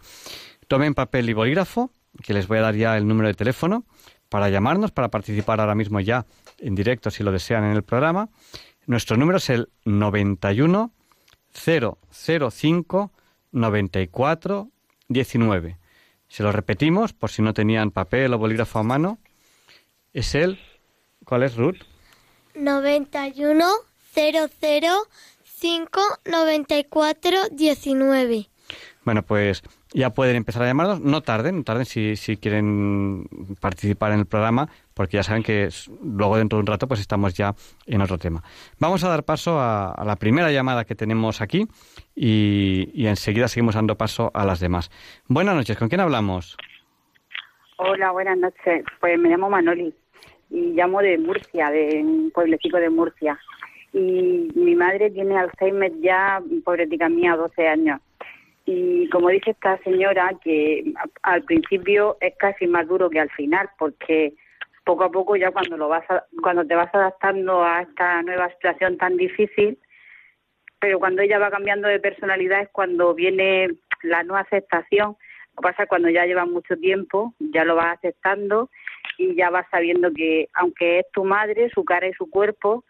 Tomen 0.67 0.93
papel 0.93 1.29
y 1.29 1.33
bolígrafo, 1.33 1.91
que 2.21 2.33
les 2.33 2.49
voy 2.49 2.57
a 2.57 2.61
dar 2.61 2.75
ya 2.75 2.97
el 2.97 3.07
número 3.07 3.29
de 3.29 3.35
teléfono 3.35 3.85
para 4.27 4.49
llamarnos, 4.49 4.91
para 4.91 5.07
participar 5.07 5.61
ahora 5.61 5.75
mismo 5.75 6.01
ya 6.01 6.25
en 6.59 6.75
directo 6.75 7.09
si 7.11 7.23
lo 7.23 7.31
desean 7.31 7.63
en 7.63 7.71
el 7.71 7.83
programa. 7.83 8.27
Nuestro 8.87 9.17
número 9.17 9.37
es 9.37 9.49
el 9.49 9.69
91 9.83 10.91
005 11.53 13.11
94 13.51 14.69
19. 15.09 15.77
Se 16.29 16.43
lo 16.43 16.53
repetimos 16.53 17.11
por 17.11 17.29
si 17.29 17.41
no 17.41 17.53
tenían 17.53 17.91
papel 17.91 18.33
o 18.33 18.37
bolígrafo 18.37 18.79
a 18.79 18.83
mano. 18.83 19.19
Es 20.13 20.35
el. 20.35 20.57
¿Cuál 21.25 21.43
es, 21.43 21.57
Ruth? 21.57 21.79
91 22.55 23.65
005 24.15 26.01
94 26.23 27.49
19. 27.51 28.49
Bueno, 29.03 29.21
pues 29.23 29.63
ya 29.93 30.09
pueden 30.11 30.35
empezar 30.35 30.63
a 30.63 30.67
llamarnos. 30.67 31.01
No 31.01 31.21
tarden, 31.21 31.57
no 31.57 31.63
tarden 31.63 31.85
si, 31.85 32.15
si 32.15 32.37
quieren 32.37 33.27
participar 33.59 34.11
en 34.11 34.19
el 34.19 34.25
programa, 34.25 34.69
porque 34.93 35.17
ya 35.17 35.23
saben 35.23 35.43
que 35.43 35.69
luego 36.03 36.37
dentro 36.37 36.57
de 36.57 36.61
un 36.61 36.67
rato 36.67 36.87
pues 36.87 36.99
estamos 36.99 37.33
ya 37.33 37.53
en 37.85 38.01
otro 38.01 38.17
tema. 38.17 38.43
Vamos 38.79 39.03
a 39.03 39.09
dar 39.09 39.23
paso 39.23 39.59
a, 39.59 40.03
la 40.05 40.15
primera 40.15 40.51
llamada 40.51 40.85
que 40.85 40.95
tenemos 40.95 41.41
aquí 41.41 41.67
y, 42.15 42.89
y, 42.93 43.07
enseguida 43.07 43.47
seguimos 43.47 43.75
dando 43.75 43.95
paso 43.95 44.31
a 44.33 44.45
las 44.45 44.59
demás. 44.59 44.89
Buenas 45.27 45.55
noches, 45.55 45.77
¿con 45.77 45.89
quién 45.89 46.01
hablamos? 46.01 46.57
Hola, 47.77 48.11
buenas 48.11 48.37
noches. 48.37 48.83
Pues 48.99 49.19
me 49.19 49.29
llamo 49.29 49.49
Manoli 49.49 49.93
y 50.49 50.73
llamo 50.73 51.01
de 51.01 51.17
Murcia, 51.17 51.69
de 51.69 52.01
un 52.03 52.31
pueblecito 52.31 52.77
de 52.77 52.89
Murcia. 52.89 53.39
Y 53.93 54.49
mi 54.55 54.75
madre 54.75 55.09
tiene 55.11 55.37
Alzheimer 55.37 55.91
ya, 56.01 56.41
pobretica 56.63 57.09
mía, 57.09 57.35
12 57.35 57.67
años 57.67 58.01
y 58.69 59.07
como 59.09 59.29
dice 59.29 59.51
esta 59.51 59.77
señora, 59.77 60.29
que 60.43 60.83
al 61.23 61.41
principio 61.43 62.17
es 62.19 62.35
casi 62.35 62.67
más 62.67 62.85
duro 62.85 63.09
que 63.09 63.21
al 63.21 63.29
final, 63.31 63.69
porque 63.79 64.33
poco 64.83 65.05
a 65.05 65.09
poco 65.09 65.37
ya 65.37 65.51
cuando 65.51 65.77
lo 65.77 65.87
vas 65.87 66.03
cuando 66.41 66.67
te 66.67 66.75
vas 66.75 66.93
adaptando 66.93 67.63
a 67.63 67.83
esta 67.83 68.21
nueva 68.23 68.51
situación 68.51 68.97
tan 68.97 69.15
difícil, 69.15 69.79
pero 70.79 70.99
cuando 70.99 71.21
ella 71.21 71.39
va 71.39 71.49
cambiando 71.49 71.87
de 71.87 72.01
personalidad 72.01 72.61
es 72.61 72.69
cuando 72.73 73.13
viene 73.13 73.69
la 74.03 74.23
no 74.23 74.35
aceptación. 74.35 75.15
Lo 75.55 75.61
que 75.61 75.69
pasa 75.69 75.83
es 75.83 75.89
cuando 75.89 76.09
ya 76.09 76.25
lleva 76.25 76.45
mucho 76.45 76.75
tiempo, 76.75 77.33
ya 77.39 77.63
lo 77.63 77.75
vas 77.75 77.97
aceptando 77.97 78.69
y 79.17 79.33
ya 79.33 79.49
vas 79.49 79.65
sabiendo 79.71 80.11
que 80.11 80.49
aunque 80.53 80.99
es 80.99 81.05
tu 81.13 81.23
madre, 81.23 81.69
su 81.73 81.85
cara 81.85 82.05
y 82.05 82.13
su 82.13 82.29
cuerpo, 82.29 82.83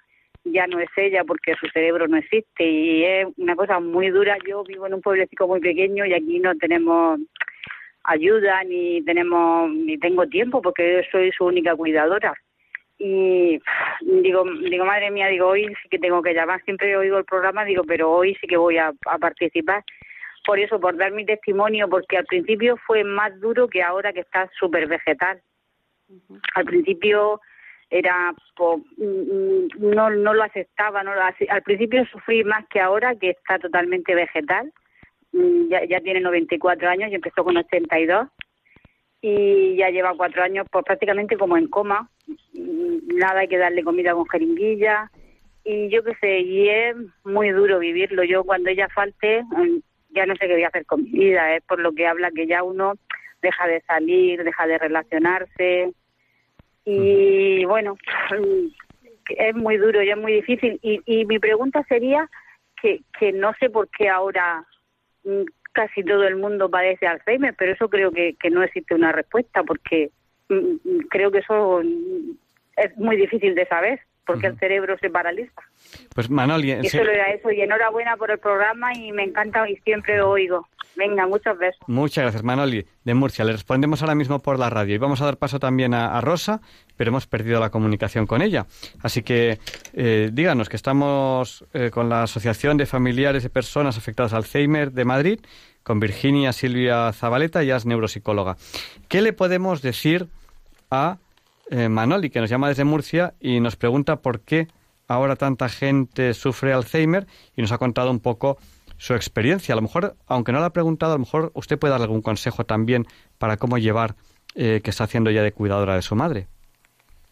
ya 0.52 0.68
no 0.68 0.80
es 0.80 0.90
ella 0.96 1.24
porque 1.24 1.56
su 1.60 1.68
cerebro 1.68 2.08
no 2.08 2.18
existe 2.18 2.64
y 2.64 3.04
es 3.04 3.28
una 3.38 3.56
cosa 3.56 3.80
muy 3.80 4.10
dura. 4.10 4.38
Yo 4.48 4.64
vivo 4.64 4.88
en 4.88 4.96
un 4.96 5.02
pueblecito 5.02 5.48
muy 5.48 5.60
pequeño 5.60 6.06
y 6.06 6.14
aquí 6.14 6.40
no 6.40 6.56
tenemos 6.56 7.20
ayuda 8.04 8.64
ni 8.64 9.04
tenemos 9.04 9.70
ni 9.72 9.98
tengo 9.98 10.26
tiempo 10.28 10.62
porque 10.62 10.96
yo 10.96 11.10
soy 11.12 11.32
su 11.32 11.46
única 11.46 11.76
cuidadora. 11.76 12.34
Y 13.00 13.60
digo 14.02 14.44
digo 14.70 14.86
madre 14.86 15.12
mía 15.12 15.28
digo 15.28 15.48
hoy 15.48 15.68
sí 15.82 15.90
que 15.90 16.00
tengo 16.00 16.22
que 16.22 16.34
llamar. 16.34 16.64
Siempre 16.64 16.96
oigo 16.98 17.18
el 17.18 17.26
programa 17.26 17.66
digo 17.66 17.84
pero 17.84 18.12
hoy 18.12 18.36
sí 18.42 18.48
que 18.48 18.58
voy 18.58 18.78
a, 18.78 18.92
a 19.06 19.18
participar. 19.18 19.84
Por 20.46 20.60
eso 20.60 20.80
por 20.80 20.96
dar 20.96 21.12
mi 21.12 21.26
testimonio 21.26 21.90
porque 21.90 22.18
al 22.18 22.26
principio 22.26 22.78
fue 22.88 23.04
más 23.04 23.40
duro 23.40 23.68
que 23.68 23.84
ahora 23.84 24.14
que 24.14 24.22
está 24.22 24.50
súper 24.58 24.88
vegetal. 24.88 25.42
Al 26.56 26.66
principio 26.66 27.42
era 27.90 28.32
mm, 28.32 29.04
mm, 29.04 29.68
no 29.80 30.10
no 30.10 30.34
lo 30.34 30.44
aceptaba 30.44 31.04
no 31.04 31.12
al 31.12 31.64
principio 31.64 32.06
sufrí 32.06 32.44
más 32.44 32.68
que 32.68 32.82
ahora 32.82 33.16
que 33.16 33.30
está 33.30 33.60
totalmente 33.60 34.14
vegetal 34.14 34.72
mm, 35.32 35.70
ya, 35.70 35.86
ya 35.86 36.02
tiene 36.02 36.20
94 36.20 36.90
años 36.90 37.12
y 37.12 37.16
empezó 37.16 37.44
con 37.44 37.58
82 37.58 38.28
y 39.22 39.76
ya 39.78 39.90
lleva 39.90 40.16
cuatro 40.18 40.44
años 40.44 40.68
pues 40.72 40.86
prácticamente 40.86 41.38
como 41.38 41.58
en 41.58 41.68
coma 41.68 42.10
nada 42.54 43.42
hay 43.42 43.48
que 43.48 43.58
darle 43.58 43.84
comida 43.84 44.14
con 44.14 44.28
jeringuilla 44.28 45.12
y 45.64 45.90
yo 45.90 46.02
qué 46.04 46.16
sé 46.22 46.40
y 46.40 46.70
es 46.70 46.96
muy 47.26 47.50
duro 47.50 47.80
vivirlo. 47.80 48.24
Yo 48.24 48.46
cuando 48.46 48.70
ella 48.70 48.88
falte 48.88 49.44
ya 50.10 50.26
no 50.26 50.34
sé 50.36 50.48
qué 50.48 50.54
voy 50.54 50.64
a 50.64 50.70
hacer 50.70 50.86
con 50.86 51.04
mi 51.04 51.12
vida 51.12 51.56
es 51.56 51.64
por 51.64 51.80
lo 51.80 51.92
que 51.92 52.08
habla 52.08 52.32
que 52.32 52.48
ya 52.48 52.64
uno 52.64 52.94
deja 53.42 53.68
de 53.68 53.82
salir 53.82 54.44
deja 54.44 54.66
de 54.66 54.78
relacionarse 54.78 55.92
y 56.90 57.66
bueno, 57.66 57.98
es 59.30 59.56
muy 59.56 59.76
duro 59.76 60.02
y 60.02 60.10
es 60.10 60.18
muy 60.18 60.32
difícil. 60.32 60.80
Y, 60.82 61.02
y 61.06 61.26
mi 61.26 61.38
pregunta 61.38 61.84
sería 61.90 62.30
que, 62.82 63.02
que 63.20 63.34
no 63.34 63.52
sé 63.60 63.70
por 63.70 63.90
qué 63.90 64.08
ahora 64.08 64.66
mm, 65.26 65.44
casi 65.74 66.02
todo 66.04 66.24
el 66.24 66.38
mundo 66.38 66.70
padece 66.70 67.06
Alzheimer, 67.06 67.54
pero 67.58 67.74
eso 67.74 67.90
creo 67.90 68.12
que, 68.12 68.36
que 68.40 68.50
no 68.50 68.64
existe 68.64 68.96
una 68.96 69.12
respuesta 69.12 69.64
porque 69.64 70.12
mm, 70.48 70.54
mm, 70.56 71.00
creo 71.10 71.30
que 71.30 71.40
eso 71.40 71.82
es 71.82 72.98
muy 72.98 73.18
difícil 73.18 73.54
de 73.54 73.66
saber 73.68 74.00
porque 74.26 74.48
el 74.48 74.60
cerebro 74.60 74.98
se 75.00 75.10
paraliza. 75.10 75.62
Pues 76.14 76.30
Manoli, 76.30 76.72
y 76.72 76.90
solo 76.90 77.12
era 77.12 77.32
eso 77.32 77.50
y 77.50 77.62
enhorabuena 77.62 78.18
por 78.18 78.32
el 78.32 78.40
programa 78.40 78.94
y 78.94 79.12
me 79.12 79.24
encanta 79.24 79.70
y 79.70 79.78
siempre 79.78 80.18
lo 80.18 80.30
oigo. 80.30 80.68
Venga, 80.98 81.28
muchos 81.28 81.56
besos. 81.60 81.80
Muchas 81.86 82.24
gracias, 82.24 82.44
Manoli, 82.44 82.88
de 83.04 83.14
Murcia. 83.14 83.46
Le 83.46 83.52
respondemos 83.52 84.02
ahora 84.02 84.16
mismo 84.16 84.40
por 84.40 84.58
la 84.58 84.72
radio 84.72 84.96
y 84.96 84.98
vamos 84.98 85.22
a 85.22 85.26
dar 85.26 85.38
paso 85.38 85.60
también 85.60 85.94
a, 85.94 86.20
Rosa, 86.22 86.60
pero 86.96 87.10
hemos 87.10 87.28
perdido 87.28 87.60
la 87.60 87.70
comunicación 87.70 88.26
con 88.26 88.42
ella. 88.42 88.66
Así 89.04 89.22
que 89.22 89.60
eh, 89.94 90.32
díganos 90.34 90.70
que 90.70 90.76
estamos 90.76 91.64
eh, 91.74 91.92
con 91.92 92.10
la 92.10 92.24
Asociación 92.24 92.78
de 92.78 92.88
Familiares 92.88 93.44
de 93.44 93.52
Personas 93.52 93.96
Afectadas 93.96 94.34
al 94.34 94.40
Alzheimer 94.40 94.92
de 94.92 95.06
Madrid, 95.06 95.40
con 95.84 96.00
Virginia 96.00 96.52
Silvia 96.52 97.14
Zabaleta, 97.14 97.62
ya 97.62 97.76
es 97.76 97.86
neuropsicóloga. 97.86 98.58
¿Qué 99.08 99.22
le 99.22 99.34
podemos 99.34 99.84
decir 99.84 100.28
a 100.90 101.18
eh, 101.70 101.90
Manoli, 101.90 102.32
que 102.32 102.40
nos 102.40 102.50
llama 102.50 102.70
desde 102.70 102.86
Murcia 102.86 103.36
y 103.40 103.60
nos 103.60 103.76
pregunta 103.76 104.16
por 104.16 104.40
qué 104.40 104.68
ahora 105.08 105.36
tanta 105.36 105.70
gente 105.70 106.34
sufre 106.34 106.74
Alzheimer 106.74 107.28
y 107.56 107.62
nos 107.62 107.72
ha 107.72 107.78
contado 107.78 108.10
un 108.10 108.20
poco 108.20 108.58
su 108.98 109.14
experiencia. 109.14 109.74
A 109.74 109.76
lo 109.76 109.82
mejor, 109.82 110.16
aunque 110.28 110.52
no 110.52 110.60
la 110.60 110.68
ha 110.68 110.74
preguntado, 110.74 111.14
a 111.14 111.16
lo 111.16 111.22
mejor 111.22 111.52
usted 111.54 111.80
puede 111.80 111.92
dar 111.92 112.02
algún 112.02 112.22
consejo 112.22 112.64
también 112.66 113.06
para 113.38 113.58
cómo 113.58 113.78
llevar 113.78 114.16
eh, 114.56 114.82
que 114.84 114.90
está 114.90 115.06
haciendo 115.06 115.32
ya 115.32 115.44
de 115.44 115.52
cuidadora 115.52 115.96
de 115.96 116.02
su 116.02 116.16
madre. 116.16 116.48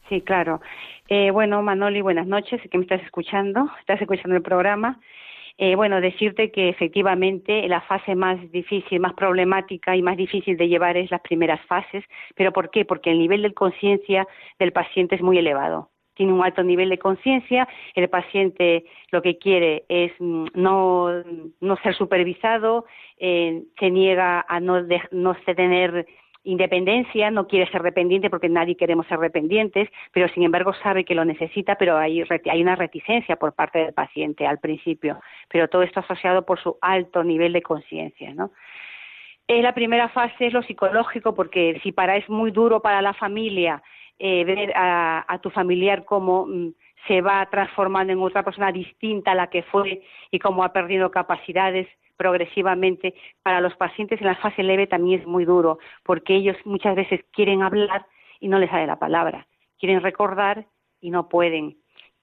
Sí, 0.09 0.21
claro. 0.21 0.61
Eh, 1.09 1.31
bueno, 1.31 1.61
Manoli, 1.61 2.01
buenas 2.01 2.27
noches, 2.27 2.61
que 2.69 2.77
me 2.77 2.83
estás 2.83 3.01
escuchando, 3.03 3.69
estás 3.79 4.01
escuchando 4.01 4.35
el 4.35 4.43
programa. 4.43 4.99
Eh, 5.57 5.75
bueno, 5.75 6.01
decirte 6.01 6.51
que 6.51 6.67
efectivamente 6.69 7.67
la 7.67 7.81
fase 7.81 8.13
más 8.13 8.39
difícil, 8.51 8.99
más 8.99 9.13
problemática 9.13 9.95
y 9.95 10.01
más 10.01 10.17
difícil 10.17 10.57
de 10.57 10.67
llevar 10.67 10.97
es 10.97 11.09
las 11.09 11.21
primeras 11.21 11.61
fases. 11.65 12.03
¿Pero 12.35 12.51
por 12.51 12.69
qué? 12.69 12.83
Porque 12.85 13.11
el 13.11 13.19
nivel 13.19 13.41
de 13.41 13.53
conciencia 13.53 14.27
del 14.59 14.73
paciente 14.73 15.15
es 15.15 15.21
muy 15.21 15.37
elevado 15.37 15.89
tiene 16.15 16.33
un 16.33 16.43
alto 16.43 16.63
nivel 16.63 16.89
de 16.89 16.97
conciencia, 16.97 17.67
el 17.93 18.09
paciente 18.09 18.85
lo 19.11 19.21
que 19.21 19.37
quiere 19.37 19.85
es 19.89 20.11
mm, 20.19 20.47
no, 20.55 21.23
no 21.61 21.77
ser 21.77 21.95
supervisado, 21.95 22.85
eh, 23.17 23.63
se 23.79 23.91
niega 23.91 24.45
a 24.47 24.59
no, 24.59 24.81
no 25.11 25.35
tener 25.45 26.05
independencia, 26.45 27.31
no 27.31 27.47
quiere 27.47 27.69
ser 27.71 27.81
dependiente 27.81 28.29
porque 28.29 28.49
nadie 28.49 28.77
queremos 28.77 29.07
ser 29.07 29.19
dependientes, 29.19 29.89
pero 30.11 30.29
sin 30.29 30.43
embargo 30.43 30.73
sabe 30.73 31.03
que 31.03 31.15
lo 31.15 31.25
necesita, 31.25 31.75
pero 31.75 31.97
hay, 31.97 32.23
hay 32.49 32.61
una 32.61 32.75
reticencia 32.75 33.35
por 33.35 33.53
parte 33.53 33.79
del 33.79 33.93
paciente 33.93 34.45
al 34.45 34.59
principio, 34.59 35.19
pero 35.49 35.67
todo 35.67 35.81
esto 35.81 35.99
asociado 35.99 36.45
por 36.45 36.59
su 36.61 36.77
alto 36.81 37.23
nivel 37.23 37.51
de 37.51 37.61
conciencia, 37.61 38.33
¿no? 38.33 38.51
Es 39.47 39.61
la 39.61 39.75
primera 39.75 40.09
fase 40.09 40.47
es 40.47 40.53
lo 40.53 40.63
psicológico 40.63 41.35
porque 41.35 41.79
si 41.83 41.91
para 41.91 42.17
es 42.17 42.27
muy 42.29 42.49
duro 42.49 42.81
para 42.81 43.01
la 43.03 43.13
familia 43.13 43.83
eh, 44.19 44.43
ver 44.45 44.71
a, 44.75 45.39
tu 45.41 45.49
familiar 45.49 46.05
cómo 46.05 46.45
mm, 46.45 46.73
se 47.07 47.21
va 47.21 47.45
transformando 47.49 48.13
en 48.13 48.21
otra 48.21 48.43
persona 48.43 48.71
distinta 48.71 49.31
a 49.31 49.35
la 49.35 49.47
que 49.47 49.63
fue 49.63 50.03
y 50.31 50.39
cómo 50.39 50.63
ha 50.63 50.73
perdido 50.73 51.11
capacidades 51.11 51.87
progresivamente. 52.17 53.13
Para 53.43 53.61
los 53.61 53.75
pacientes 53.75 54.21
en 54.21 54.27
la 54.27 54.35
fase 54.35 54.63
leve 54.63 54.87
también 54.87 55.21
es 55.21 55.27
muy 55.27 55.45
duro, 55.45 55.79
porque 56.03 56.35
ellos 56.35 56.55
muchas 56.65 56.95
veces 56.95 57.21
quieren 57.31 57.61
hablar 57.61 58.05
y 58.39 58.47
no 58.47 58.59
les 58.59 58.69
sale 58.69 58.87
la 58.87 58.99
palabra, 58.99 59.47
quieren 59.77 60.01
recordar 60.01 60.65
y 61.01 61.11
no 61.11 61.27
pueden, 61.29 61.77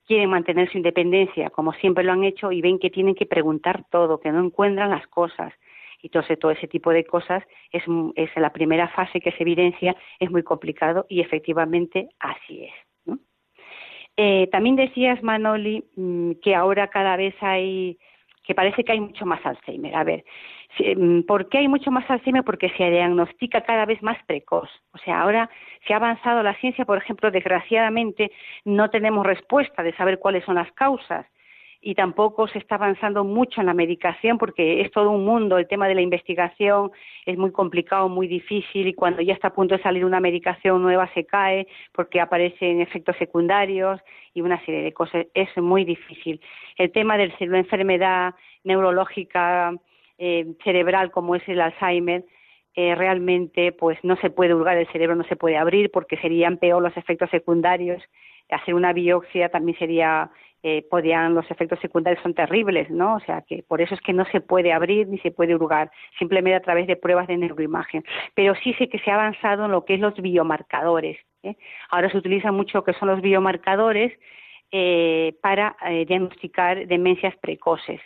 quieren 0.07 0.31
mantener 0.31 0.71
su 0.71 0.79
independencia 0.79 1.51
como 1.51 1.73
siempre 1.75 2.05
lo 2.05 2.13
han 2.13 2.25
hecho 2.25 2.53
y 2.53 2.61
ven 2.61 2.79
que 2.79 2.91
tienen 2.91 3.15
que 3.15 3.27
preguntar 3.27 3.85
todo, 3.91 4.21
que 4.21 4.33
no 4.33 4.45
encuentran 4.45 4.91
las 4.91 5.07
cosas, 5.09 5.53
y 6.03 6.09
todo 6.09 6.51
ese, 6.51 6.67
tipo 6.67 6.91
de 6.91 7.05
cosas 7.05 7.45
es, 7.71 7.83
es 8.17 8.31
la 8.37 8.53
primera 8.53 8.89
fase 8.89 9.21
que 9.21 9.31
se 9.33 9.43
evidencia, 9.43 9.97
es 10.19 10.31
muy 10.31 10.43
complicado 10.43 11.07
y 11.09 11.21
efectivamente 11.21 12.09
así 12.19 12.65
es. 12.65 13.19
Eh, 14.17 14.49
también 14.53 14.77
decías, 14.77 15.23
Manoli, 15.23 15.85
mm, 15.97 16.33
que 16.43 16.55
ahora 16.55 16.89
cada 16.89 17.17
vez 17.17 17.35
hay, 17.41 17.99
que 18.45 18.55
parece 18.55 18.85
que 18.85 18.93
hay 18.93 19.01
mucho 19.01 19.25
más 19.25 19.45
Alzheimer. 19.47 19.95
A 19.95 20.05
ver, 20.05 20.25
mm, 20.97 21.23
¿por 21.23 21.49
qué 21.49 21.59
hay 21.59 21.69
mucho 21.69 21.91
más 21.91 22.09
Alzheimer? 22.11 22.45
Porque 22.45 22.69
se 22.77 22.91
diagnostica 22.91 23.63
cada 23.63 23.87
vez 23.87 24.03
más 24.03 24.19
precoz. 24.27 24.69
O 24.93 24.99
sea, 24.99 25.23
ahora 25.23 25.49
se 25.87 25.95
ha 25.95 25.97
avanzado 25.97 26.43
la 26.43 26.55
ciencia, 26.57 26.85
por 26.85 26.99
ejemplo, 26.99 27.31
desgraciadamente 27.31 28.33
no 28.65 28.91
tenemos 28.91 29.25
respuesta 29.25 29.83
de 29.83 29.95
saber 29.95 30.19
cuáles 30.19 30.45
son 30.45 30.57
las 30.57 30.71
causas 30.73 31.27
y 31.85 31.97
tampoco 31.97 32.47
se 32.47 32.59
está 32.59 32.77
avanzando 32.77 33.25
mucho 33.25 33.61
en 33.61 33.67
la 33.67 33.75
medicación 33.75 34.39
porque 34.39 34.81
es 34.81 34.91
todo 34.93 35.11
un 35.11 35.25
mundo. 35.25 35.59
El 35.59 35.67
tema 35.67 35.89
de 35.89 35.97
la 35.97 36.01
investigación 36.01 36.93
es 37.27 37.37
muy 37.37 37.51
complicado, 37.51 38.09
muy 38.09 38.29
difícil 38.29 38.87
y 38.87 38.95
cuando 38.95 39.21
ya 39.21 39.35
está 39.35 39.49
a 39.49 39.53
punto 39.53 39.77
de 39.77 39.83
salir 39.83 40.05
una 40.05 40.21
medicación 40.21 40.81
nueva 40.81 41.11
se 41.13 41.27
cae 41.27 41.67
porque 41.93 42.21
aparecen 42.21 42.81
efectos 42.81 43.17
secundarios 43.17 44.01
y 44.33 44.43
una 44.43 44.65
serie 44.65 44.83
de 44.83 44.93
cosas. 44.93 45.27
Es 45.35 45.49
muy 45.57 45.85
difícil. 45.85 46.41
El 46.77 46.93
tema 46.93 47.19
de 47.19 47.33
la 47.41 47.59
enfermedad 47.59 48.35
neurológica 48.63 49.75
eh, 50.19 50.47
cerebral 50.63 51.11
como 51.11 51.35
es 51.35 51.43
el 51.49 51.61
Alzheimer 51.61 52.25
eh, 52.75 52.95
realmente 52.95 53.73
pues 53.73 53.99
no 54.05 54.17
se 54.17 54.31
puede 54.31 54.55
hurgar 54.55 54.79
el 54.79 54.87
cerebro, 54.93 55.17
no 55.17 55.25
se 55.25 55.37
puede 55.37 55.57
abrir 55.57 55.91
porque 55.91 56.17
serían 56.19 56.59
peor 56.59 56.81
los 56.81 56.97
efectos 56.97 57.29
secundarios. 57.31 58.01
Hacer 58.51 58.75
una 58.75 58.93
biopsia 58.93 59.49
también 59.49 59.77
sería 59.79 60.31
eh, 60.63 60.87
podían 60.89 61.35
los 61.35 61.51
efectos 61.51 61.81
secundarios 61.81 62.23
son 62.23 62.35
terribles, 62.35 62.89
¿no? 62.91 63.17
O 63.17 63.21
sea 63.21 63.43
que 63.43 63.65
por 63.67 63.81
eso 63.81 63.95
es 63.95 64.01
que 64.01 64.13
no 64.13 64.25
se 64.27 64.41
puede 64.41 64.73
abrir 64.73 65.09
ni 65.09 65.19
se 65.19 65.31
puede 65.31 65.55
hurgar, 65.55 65.91
simplemente 66.19 66.57
a 66.57 66.61
través 66.61 66.87
de 66.87 66.97
pruebas 66.97 67.27
de 67.27 67.37
neuroimagen. 67.37 68.05
Pero 68.35 68.55
sí 68.63 68.73
sé 68.75 68.89
que 68.89 68.99
se 69.01 69.11
ha 69.11 69.15
avanzado 69.15 69.65
en 69.65 69.73
lo 69.73 69.85
que 69.85 69.95
es 69.95 70.01
los 70.01 70.15
biomarcadores. 70.15 71.19
¿eh? 71.43 71.57
Ahora 71.91 72.11
se 72.11 72.19
utiliza 72.19 72.53
mucho 72.53 72.79
lo 72.79 72.85
que 72.85 72.95
son 72.95 73.09
los 73.09 73.21
biomarcadores 73.21 74.13
eh, 74.71 75.35
para 75.43 75.77
diagnosticar 76.07 76.87
demencias 76.87 77.37
precoces. 77.37 78.01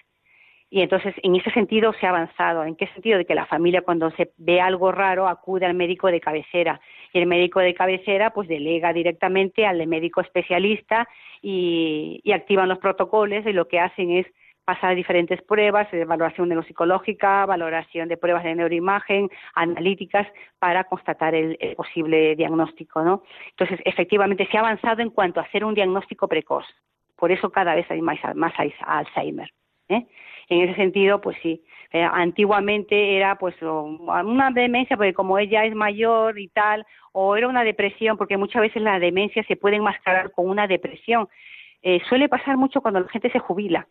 Y 0.69 0.81
entonces, 0.81 1.15
en 1.23 1.37
ese 1.37 1.51
sentido 1.53 1.93
se 1.93 2.07
ha 2.07 2.11
avanzado. 2.11 2.65
¿En 2.65 2.75
qué 2.75 2.89
sentido? 2.89 3.19
De 3.19 3.25
que 3.25 3.35
la 3.35 3.47
familia 3.47 3.83
cuando 3.83 4.11
se 4.13 4.33
ve 4.37 4.61
algo 4.61 4.91
raro 4.91 5.29
acude 5.29 5.65
al 5.65 5.75
médico 5.75 6.09
de 6.09 6.21
cabecera 6.21 6.81
y 7.17 7.19
el 7.19 7.27
médico 7.27 7.61
de 7.61 7.73
cabecera 7.73 8.31
pues 8.31 8.47
delega 8.47 8.93
directamente 8.93 9.67
al 9.67 9.87
médico 9.87 10.21
especialista 10.21 11.09
y, 11.41 12.21
activan 12.31 12.69
los 12.69 12.79
protocolos 12.79 13.47
y 13.47 13.53
lo 13.55 13.67
que 13.69 13.81
hacen 13.81 14.11
es 14.11 14.27
pasar 14.67 14.95
diferentes 14.95 15.41
pruebas, 15.41 15.91
de 15.91 16.05
valoración 16.05 16.51
neuropsicológica, 16.51 17.47
valoración 17.47 18.09
de 18.09 18.19
pruebas 18.19 18.45
de 18.45 18.55
neuroimagen, 18.55 19.31
analíticas, 19.55 20.27
para 20.59 20.85
constatar 20.85 21.35
el, 21.35 21.57
posible 21.77 22.37
diagnóstico, 22.37 23.03
¿no? 23.03 23.23
Entonces, 23.51 23.81
efectivamente, 23.87 24.47
se 24.51 24.59
ha 24.59 24.61
avanzado 24.61 25.01
en 25.01 25.11
cuanto 25.11 25.41
a 25.41 25.45
hacer 25.45 25.65
un 25.65 25.75
diagnóstico 25.75 26.29
precoz. 26.29 26.67
Por 27.17 27.33
eso 27.33 27.51
cada 27.51 27.75
vez 27.75 27.91
hay 27.91 28.03
más, 28.03 28.19
más 28.35 28.53
Alzheimer. 28.81 29.51
¿eh? 29.89 30.07
En 30.49 30.61
ese 30.63 30.75
sentido, 30.75 31.21
pues 31.21 31.37
sí. 31.43 31.63
Eh, 31.93 32.03
antiguamente 32.03 33.17
era 33.17 33.37
pues 33.37 33.55
una 33.63 34.51
demencia, 34.51 34.97
porque 34.97 35.15
como 35.15 35.39
ella 35.39 35.65
es 35.65 35.75
mayor 35.75 36.39
y 36.39 36.49
tal, 36.49 36.85
o 37.13 37.37
era 37.37 37.49
una 37.49 37.65
depresión, 37.65 38.17
porque 38.17 38.37
muchas 38.37 38.63
veces 38.63 38.83
la 38.83 38.99
demencia 38.99 39.43
se 39.45 39.57
puede 39.57 39.77
enmascarar 39.77 40.31
con 40.33 40.49
una 40.49 40.67
depresión. 40.67 41.29
Eh, 41.83 42.01
suele 42.09 42.29
pasar 42.29 42.57
mucho 42.57 42.81
cuando 42.81 43.01
la 43.01 43.09
gente 43.09 43.31
se 43.31 43.39
jubila. 43.39 43.87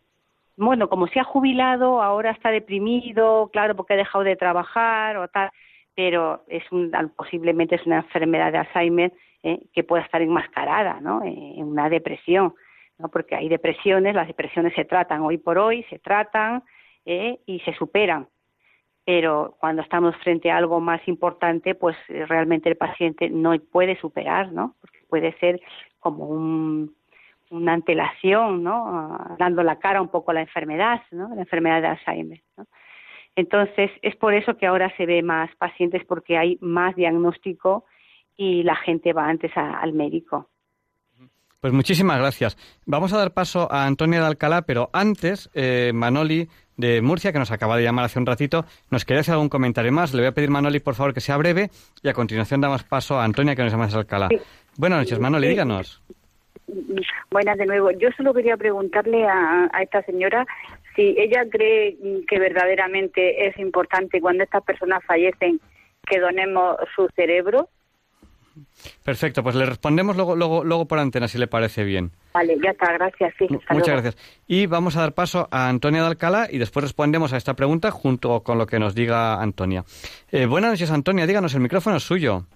Bueno, 0.56 0.88
como 0.88 1.06
se 1.08 1.20
ha 1.20 1.24
jubilado, 1.24 2.02
ahora 2.02 2.30
está 2.30 2.50
deprimido, 2.50 3.50
claro, 3.52 3.76
porque 3.76 3.94
ha 3.94 3.98
dejado 3.98 4.24
de 4.24 4.36
trabajar 4.36 5.18
o 5.18 5.28
tal, 5.28 5.50
pero 5.94 6.44
es 6.48 6.64
un, 6.72 6.90
posiblemente 7.14 7.74
es 7.74 7.86
una 7.86 7.98
enfermedad 7.98 8.52
de 8.52 8.58
Alzheimer 8.58 9.12
eh, 9.42 9.60
que 9.74 9.84
pueda 9.84 10.02
estar 10.02 10.22
enmascarada, 10.22 11.00
¿no? 11.00 11.22
en 11.22 11.62
una 11.62 11.90
depresión. 11.90 12.54
¿No? 12.98 13.08
porque 13.08 13.34
hay 13.34 13.48
depresiones, 13.48 14.14
las 14.14 14.26
depresiones 14.26 14.74
se 14.74 14.84
tratan 14.84 15.22
hoy 15.22 15.38
por 15.38 15.58
hoy, 15.58 15.84
se 15.84 15.98
tratan 15.98 16.62
eh, 17.04 17.38
y 17.46 17.60
se 17.60 17.72
superan. 17.74 18.28
Pero 19.04 19.56
cuando 19.60 19.82
estamos 19.82 20.16
frente 20.16 20.50
a 20.50 20.56
algo 20.56 20.80
más 20.80 21.06
importante, 21.06 21.74
pues 21.74 21.96
eh, 22.08 22.26
realmente 22.26 22.68
el 22.68 22.76
paciente 22.76 23.30
no 23.30 23.54
puede 23.70 23.98
superar, 24.00 24.52
¿no? 24.52 24.74
Porque 24.80 24.98
puede 25.08 25.32
ser 25.38 25.60
como 26.00 26.26
una 27.50 27.72
antelación, 27.72 28.64
¿no? 28.64 29.36
Dando 29.38 29.62
la 29.62 29.78
cara 29.78 30.02
un 30.02 30.08
poco 30.08 30.32
a 30.32 30.34
la 30.34 30.40
enfermedad, 30.40 31.02
¿no? 31.12 31.32
La 31.34 31.42
enfermedad 31.42 31.82
de 31.82 31.88
Alzheimer, 31.88 32.42
Entonces, 33.36 33.90
es 34.02 34.16
por 34.16 34.34
eso 34.34 34.56
que 34.56 34.66
ahora 34.66 34.92
se 34.96 35.06
ve 35.06 35.22
más 35.22 35.54
pacientes 35.56 36.04
porque 36.04 36.36
hay 36.36 36.58
más 36.60 36.96
diagnóstico 36.96 37.84
y 38.36 38.64
la 38.64 38.74
gente 38.74 39.12
va 39.12 39.28
antes 39.28 39.52
al 39.56 39.92
médico. 39.92 40.48
Pues 41.66 41.74
muchísimas 41.74 42.18
gracias. 42.18 42.56
Vamos 42.86 43.12
a 43.12 43.18
dar 43.18 43.32
paso 43.32 43.66
a 43.72 43.86
Antonia 43.86 44.20
de 44.20 44.26
Alcalá, 44.26 44.62
pero 44.62 44.88
antes, 44.92 45.50
eh, 45.52 45.90
Manoli 45.92 46.48
de 46.76 47.02
Murcia, 47.02 47.32
que 47.32 47.40
nos 47.40 47.50
acaba 47.50 47.76
de 47.76 47.82
llamar 47.82 48.04
hace 48.04 48.20
un 48.20 48.26
ratito, 48.26 48.64
nos 48.88 49.04
quería 49.04 49.22
hacer 49.22 49.32
algún 49.32 49.48
comentario 49.48 49.90
más. 49.90 50.14
Le 50.14 50.20
voy 50.20 50.28
a 50.28 50.32
pedir, 50.32 50.48
Manoli, 50.48 50.78
por 50.78 50.94
favor, 50.94 51.12
que 51.12 51.20
sea 51.20 51.36
breve 51.36 51.70
y 52.04 52.08
a 52.08 52.12
continuación 52.12 52.60
damos 52.60 52.84
paso 52.84 53.18
a 53.18 53.24
Antonia, 53.24 53.56
que 53.56 53.64
nos 53.64 53.72
llama 53.72 53.88
de 53.88 53.96
Alcalá. 53.96 54.28
Buenas 54.76 55.00
noches, 55.00 55.18
Manoli, 55.18 55.48
díganos. 55.48 56.00
Buenas 57.32 57.58
de 57.58 57.66
nuevo. 57.66 57.90
Yo 57.90 58.10
solo 58.16 58.32
quería 58.32 58.56
preguntarle 58.56 59.26
a, 59.26 59.68
a 59.72 59.82
esta 59.82 60.02
señora 60.02 60.46
si 60.94 61.16
ella 61.18 61.46
cree 61.50 61.96
que 62.28 62.38
verdaderamente 62.38 63.48
es 63.48 63.58
importante 63.58 64.20
cuando 64.20 64.44
estas 64.44 64.62
personas 64.62 65.02
fallecen 65.04 65.58
que 66.06 66.20
donemos 66.20 66.76
su 66.94 67.08
cerebro 67.16 67.68
Perfecto, 69.04 69.42
pues 69.42 69.54
le 69.54 69.66
respondemos 69.66 70.16
luego, 70.16 70.36
luego, 70.36 70.64
luego 70.64 70.86
por 70.86 70.98
antena, 70.98 71.28
si 71.28 71.38
le 71.38 71.46
parece 71.46 71.84
bien. 71.84 72.10
Vale, 72.34 72.56
ya 72.62 72.70
está, 72.70 72.92
gracias. 72.92 73.34
Sí, 73.38 73.44
hasta 73.44 73.74
Muchas 73.74 73.88
luego. 73.88 74.02
gracias. 74.02 74.16
Y 74.46 74.66
vamos 74.66 74.96
a 74.96 75.00
dar 75.00 75.12
paso 75.12 75.48
a 75.50 75.68
Antonia 75.68 76.02
de 76.02 76.08
Alcalá 76.08 76.48
y 76.50 76.58
después 76.58 76.82
respondemos 76.84 77.32
a 77.32 77.36
esta 77.36 77.54
pregunta 77.54 77.90
junto 77.90 78.40
con 78.42 78.58
lo 78.58 78.66
que 78.66 78.78
nos 78.78 78.94
diga 78.94 79.40
Antonia. 79.40 79.84
Eh, 80.30 80.46
buenas 80.46 80.70
noches, 80.72 80.90
Antonia. 80.90 81.26
Díganos, 81.26 81.54
el 81.54 81.60
micrófono 81.60 81.96
es 81.96 82.02
suyo. 82.02 82.46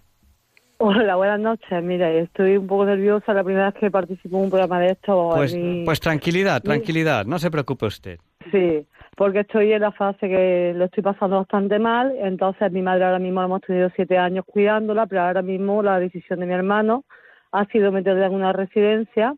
Hola, 0.82 1.16
buenas 1.16 1.40
noches. 1.40 1.82
Mira, 1.82 2.10
estoy 2.10 2.56
un 2.56 2.66
poco 2.66 2.86
nerviosa. 2.86 3.34
La 3.34 3.44
primera 3.44 3.66
vez 3.70 3.74
que 3.78 3.90
participo 3.90 4.38
en 4.38 4.44
un 4.44 4.50
programa 4.50 4.80
de 4.80 4.92
esto. 4.92 5.30
Pues, 5.34 5.54
mí- 5.54 5.82
pues 5.84 6.00
tranquilidad, 6.00 6.62
Sí. 6.62 6.68
tranquilidad. 6.68 7.26
No 7.26 7.38
se 7.38 7.50
preocupe 7.50 7.84
usted. 7.86 8.18
Sí, 8.50 8.86
porque 9.16 9.40
estoy 9.40 9.72
en 9.72 9.82
la 9.82 9.92
fase 9.92 10.28
que 10.28 10.72
lo 10.76 10.86
estoy 10.86 11.02
pasando 11.02 11.36
bastante 11.36 11.78
mal. 11.78 12.14
Entonces, 12.18 12.72
mi 12.72 12.82
madre 12.82 13.04
ahora 13.04 13.18
mismo 13.18 13.42
hemos 13.42 13.60
tenido 13.62 13.90
siete 13.94 14.18
años 14.18 14.44
cuidándola, 14.46 15.06
pero 15.06 15.22
ahora 15.22 15.42
mismo 15.42 15.82
la 15.82 16.00
decisión 16.00 16.40
de 16.40 16.46
mi 16.46 16.54
hermano 16.54 17.04
ha 17.52 17.64
sido 17.66 17.92
meterla 17.92 18.26
en 18.26 18.34
una 18.34 18.52
residencia. 18.52 19.34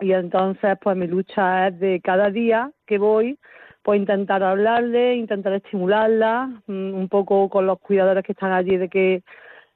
Y 0.00 0.12
entonces, 0.12 0.76
pues 0.82 0.96
mi 0.96 1.06
lucha 1.06 1.68
es 1.68 1.78
de 1.78 2.00
cada 2.02 2.30
día 2.30 2.70
que 2.86 2.98
voy, 2.98 3.38
pues 3.82 4.00
intentar 4.00 4.42
hablarle, 4.42 5.16
intentar 5.16 5.52
estimularla, 5.52 6.48
mm, 6.66 6.94
un 6.94 7.08
poco 7.08 7.48
con 7.48 7.66
los 7.66 7.78
cuidadores 7.80 8.24
que 8.24 8.32
están 8.32 8.52
allí, 8.52 8.76
de 8.76 8.88
que 8.88 9.22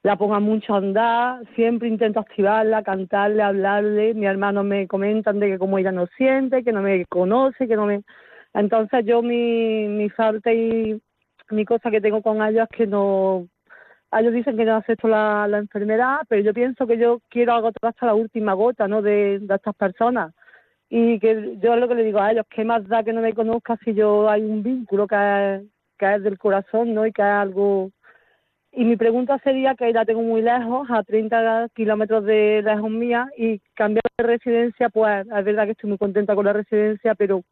la 0.03 0.17
pongan 0.17 0.45
mucho 0.45 0.75
a 0.75 0.79
andar, 0.79 1.43
siempre 1.57 1.89
intento 1.89 2.21
activarla, 2.21 2.85
cantarle, 2.85 3.43
hablarle, 3.43 4.15
mis 4.15 4.29
hermanos 4.29 4.65
me 4.65 4.87
comentan 4.87 5.41
de 5.41 5.49
que 5.49 5.59
como 5.59 5.79
ella 5.79 5.91
no 5.91 6.07
siente, 6.17 6.63
que 6.63 6.73
no 6.73 6.81
me 6.83 7.05
conoce, 7.07 7.67
que 7.67 7.77
no 7.77 7.87
me... 7.87 8.03
Entonces 8.57 9.05
yo 9.05 9.23
mi, 9.23 9.87
mi 9.87 10.09
falta 10.09 10.53
y 10.53 10.99
mi 11.51 11.65
cosa 11.67 11.91
que 11.91 12.01
tengo 12.01 12.23
con 12.23 12.43
ellos 12.43 12.67
es 12.71 12.77
que 12.77 12.87
no... 12.87 13.47
Ellos 14.13 14.33
dicen 14.33 14.57
que 14.57 14.65
no 14.65 14.77
acepto 14.77 15.09
la, 15.09 15.47
enfermedad, 15.53 16.21
pero 16.29 16.43
yo 16.43 16.55
pienso 16.55 16.87
que 16.87 16.97
yo 16.97 17.21
quiero 17.29 17.53
agotar 17.53 17.91
hasta 17.91 18.07
la 18.07 18.15
última 18.15 18.55
gota, 18.55 18.89
¿no?, 18.89 19.03
de, 19.03 19.41
de 19.41 19.55
estas 19.55 19.75
personas. 19.75 20.33
Y 20.89 21.19
que 21.19 21.59
yo 21.61 21.75
es 21.75 21.81
lo 21.81 21.89
que 21.89 21.97
le 21.97 22.05
digo 22.05 22.21
a 22.21 22.33
ellos, 22.33 22.47
¿qué 22.49 22.65
más 22.65 22.87
da 22.89 23.03
que 23.03 23.13
no 23.13 23.21
me 23.21 23.35
conozca 23.35 23.77
si 23.85 23.93
yo 23.95 24.31
hay 24.31 24.43
un 24.43 24.63
vínculo 24.63 25.07
que 25.07 25.17
es, 25.17 25.63
que 25.99 26.15
es 26.15 26.23
del 26.23 26.39
corazón, 26.39 26.95
¿no?, 26.95 27.07
y 27.07 27.13
que 27.13 27.23
es 27.23 27.29
algo 27.29 27.91
y 28.73 28.85
mi 28.85 28.97
pregunta 28.97 29.39
sería 29.39 29.75
que 29.75 29.91
la 29.91 30.05
tengo 30.05 30.21
muy 30.21 30.43
lejos, 30.43 30.87
a 30.91 31.03
30 31.03 31.71
kilómetros 31.75 32.25
de 32.27 32.61
lejos 32.63 32.91
mía, 32.91 33.27
y 33.37 33.59
cambiar 33.75 34.03
de 34.19 34.25
residencia, 34.25 34.91
pues 34.91 35.27
es 35.27 35.45
verdad 35.47 35.65
que 35.65 35.71
estoy 35.71 35.89
muy 35.89 35.99
contenta 35.99 36.35
con 36.35 36.45
la 36.45 36.53
residencia, 36.53 37.15
pero 37.15 37.43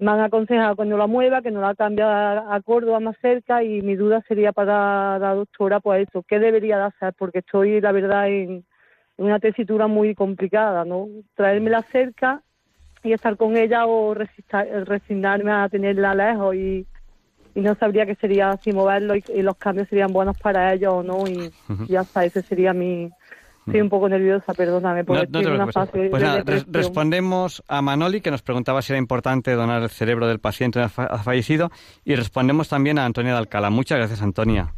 me 0.00 0.10
han 0.10 0.20
aconsejado 0.20 0.76
que 0.76 0.84
no 0.84 0.96
la 0.96 1.06
mueva, 1.06 1.42
que 1.42 1.50
no 1.50 1.60
la 1.60 1.74
cambie 1.74 2.04
a, 2.04 2.60
Córdoba 2.64 3.00
más 3.00 3.16
cerca, 3.20 3.62
y 3.62 3.82
mi 3.82 3.94
duda 3.94 4.22
sería 4.26 4.52
para 4.52 5.18
la 5.18 5.34
doctora, 5.34 5.80
pues 5.80 6.08
eso, 6.08 6.24
¿qué 6.26 6.38
debería 6.38 6.78
de 6.78 6.84
hacer? 6.84 7.14
Porque 7.16 7.40
estoy, 7.40 7.80
la 7.80 7.92
verdad, 7.92 8.28
en, 8.28 8.64
una 9.18 9.38
tesitura 9.38 9.86
muy 9.86 10.14
complicada, 10.14 10.84
¿no? 10.86 11.06
Traérmela 11.34 11.82
cerca 11.92 12.42
y 13.02 13.12
estar 13.12 13.36
con 13.36 13.56
ella 13.56 13.86
o 13.86 14.14
resignarme 14.14 15.52
a 15.52 15.68
tenerla 15.68 16.14
lejos 16.14 16.54
y 16.54 16.86
y 17.54 17.60
no 17.60 17.74
sabría 17.74 18.06
qué 18.06 18.14
sería 18.16 18.56
si 18.62 18.72
moverlo 18.72 19.16
y, 19.16 19.24
y 19.34 19.42
los 19.42 19.56
cambios 19.56 19.88
serían 19.88 20.12
buenos 20.12 20.38
para 20.38 20.72
ellos 20.72 20.92
o 20.92 21.02
no 21.02 21.26
y 21.26 21.50
ya 21.88 22.02
está, 22.02 22.24
ese 22.24 22.42
sería 22.42 22.72
mi... 22.72 23.10
Estoy 23.66 23.80
un 23.82 23.88
poco 23.90 24.08
nerviosa, 24.08 24.52
perdóname, 24.54 25.00
No, 25.00 25.06
porque 25.06 25.26
no 25.26 25.30
te 25.32 25.38
estoy 25.38 25.54
en 25.54 25.60
una 25.62 25.72
fase 25.72 26.08
Pues 26.10 26.22
de 26.22 26.28
nada, 26.28 26.42
res- 26.44 26.66
respondemos 26.70 27.62
a 27.68 27.82
Manoli, 27.82 28.20
que 28.20 28.30
nos 28.30 28.42
preguntaba 28.42 28.82
si 28.82 28.92
era 28.92 28.98
importante 28.98 29.52
donar 29.54 29.82
el 29.82 29.90
cerebro 29.90 30.26
del 30.26 30.40
paciente 30.40 30.80
fallecido, 30.88 31.70
y 32.04 32.14
respondemos 32.16 32.68
también 32.68 32.98
a 32.98 33.04
Antonia 33.04 33.32
de 33.32 33.38
Alcalá. 33.38 33.70
Muchas 33.70 33.98
gracias, 33.98 34.22
Antonia. 34.22 34.72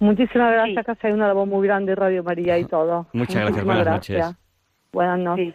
Muchísimas 0.00 0.52
gracias, 0.52 0.84
que 0.86 0.92
hacéis 0.92 1.14
una 1.14 1.28
labor 1.28 1.46
muy 1.46 1.66
grande, 1.66 1.94
Radio 1.94 2.22
María 2.24 2.58
y 2.58 2.64
todo. 2.64 3.06
Muchas 3.12 3.34
gracias, 3.36 3.64
Muchísimas 3.64 3.76
buenas 3.76 3.94
noches. 3.94 4.16
gracias. 4.16 4.38
Buenas 4.92 5.18
noches. 5.18 5.54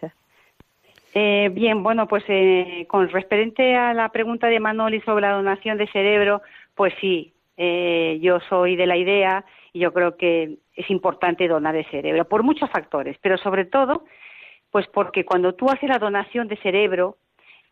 Eh, 1.14 1.48
bien, 1.52 1.82
bueno, 1.82 2.08
pues 2.08 2.24
eh, 2.28 2.86
con 2.88 3.08
referente 3.08 3.76
a 3.76 3.94
la 3.94 4.08
pregunta 4.10 4.48
de 4.48 4.58
Manoli 4.60 5.00
sobre 5.02 5.22
la 5.22 5.32
donación 5.34 5.78
de 5.78 5.86
cerebro, 5.88 6.42
pues 6.74 6.92
sí, 7.00 7.32
eh, 7.56 8.18
yo 8.20 8.38
soy 8.48 8.74
de 8.76 8.86
la 8.86 8.96
idea 8.96 9.44
y 9.72 9.78
yo 9.80 9.92
creo 9.92 10.16
que 10.16 10.56
es 10.74 10.90
importante 10.90 11.48
donar 11.48 11.76
el 11.76 11.88
cerebro 11.90 12.24
por 12.26 12.42
muchos 12.42 12.70
factores, 12.70 13.16
pero 13.20 13.38
sobre 13.38 13.64
todo, 13.64 14.04
pues 14.70 14.86
porque 14.88 15.24
cuando 15.24 15.54
tú 15.54 15.68
haces 15.68 15.88
la 15.88 15.98
donación 15.98 16.48
de 16.48 16.56
cerebro, 16.56 17.18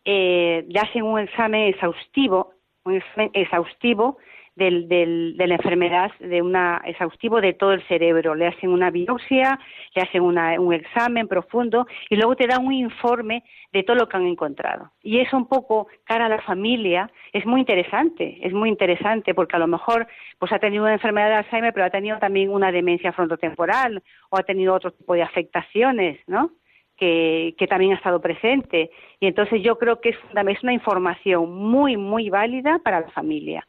eh, 0.05 0.65
le 0.67 0.79
hacen 0.79 1.03
un 1.03 1.19
examen 1.19 1.67
exhaustivo, 1.67 2.53
un 2.85 2.95
examen 2.95 3.31
exhaustivo 3.33 4.17
del, 4.55 4.87
del- 4.87 5.35
de 5.37 5.47
la 5.47 5.55
enfermedad, 5.55 6.11
de 6.19 6.41
una 6.41 6.81
exhaustivo 6.85 7.41
de 7.41 7.53
todo 7.53 7.73
el 7.73 7.81
cerebro. 7.87 8.35
Le 8.35 8.47
hacen 8.47 8.69
una 8.69 8.91
biopsia, 8.91 9.59
le 9.95 10.01
hacen 10.01 10.21
una- 10.21 10.59
un 10.59 10.73
examen 10.73 11.27
profundo 11.27 11.87
y 12.09 12.15
luego 12.15 12.35
te 12.35 12.47
dan 12.47 12.65
un 12.65 12.73
informe 12.73 13.43
de 13.71 13.83
todo 13.83 13.95
lo 13.95 14.07
que 14.07 14.17
han 14.17 14.27
encontrado. 14.27 14.91
Y 15.01 15.19
eso 15.19 15.35
un 15.37 15.47
poco 15.47 15.87
cara 16.03 16.27
a 16.27 16.29
la 16.29 16.41
familia 16.41 17.09
es 17.31 17.45
muy 17.45 17.61
interesante, 17.61 18.37
es 18.41 18.53
muy 18.53 18.69
interesante 18.69 19.33
porque 19.33 19.55
a 19.55 19.59
lo 19.59 19.67
mejor 19.67 20.07
pues 20.39 20.51
ha 20.51 20.59
tenido 20.59 20.83
una 20.83 20.93
enfermedad 20.93 21.29
de 21.29 21.35
Alzheimer, 21.35 21.73
pero 21.73 21.85
ha 21.85 21.89
tenido 21.89 22.19
también 22.19 22.49
una 22.49 22.71
demencia 22.71 23.11
frontotemporal 23.11 24.03
o 24.29 24.37
ha 24.37 24.43
tenido 24.43 24.73
otro 24.73 24.91
tipo 24.91 25.13
de 25.13 25.23
afectaciones, 25.23 26.19
¿no? 26.27 26.51
que, 26.95 27.55
que 27.57 27.65
también 27.65 27.93
ha 27.93 27.95
estado 27.95 28.21
presente. 28.21 28.91
Y 29.19 29.25
entonces 29.25 29.63
yo 29.63 29.79
creo 29.79 29.99
que 29.99 30.09
es, 30.09 30.15
es 30.47 30.63
una 30.63 30.73
información 30.73 31.51
muy, 31.51 31.97
muy 31.97 32.29
válida 32.29 32.79
para 32.83 33.01
la 33.01 33.09
familia. 33.09 33.67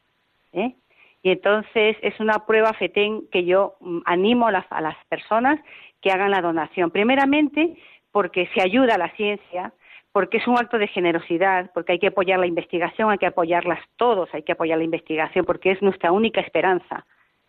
¿Eh? 0.55 0.75
Y 1.21 1.31
entonces 1.31 1.97
es 2.01 2.19
una 2.19 2.45
prueba 2.45 2.73
FETEN 2.73 3.27
que 3.31 3.45
yo 3.45 3.75
mm, 3.79 3.99
animo 4.05 4.47
a 4.47 4.51
las, 4.51 4.65
a 4.69 4.81
las 4.81 4.95
personas 5.05 5.59
que 6.01 6.11
hagan 6.11 6.31
la 6.31 6.41
donación. 6.41 6.91
Primeramente, 6.91 7.75
porque 8.11 8.47
se 8.53 8.61
ayuda 8.61 8.95
a 8.95 8.97
la 8.97 9.09
ciencia, 9.15 9.73
porque 10.11 10.37
es 10.37 10.47
un 10.47 10.57
acto 10.57 10.77
de 10.77 10.87
generosidad, 10.87 11.71
porque 11.73 11.93
hay 11.93 11.99
que 11.99 12.07
apoyar 12.07 12.39
la 12.39 12.47
investigación, 12.47 13.09
hay 13.09 13.17
que 13.17 13.25
apoyarlas 13.25 13.79
todos, 13.97 14.29
hay 14.33 14.43
que 14.43 14.53
apoyar 14.53 14.77
la 14.77 14.83
investigación, 14.83 15.45
porque 15.45 15.71
es 15.71 15.81
nuestra 15.81 16.11
única 16.11 16.41
esperanza. 16.41 17.05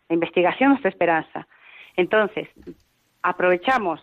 La 0.08 0.14
investigación 0.14 0.70
es 0.70 0.70
nuestra 0.70 0.90
esperanza. 0.90 1.46
Entonces, 1.96 2.48
aprovechamos, 3.22 4.00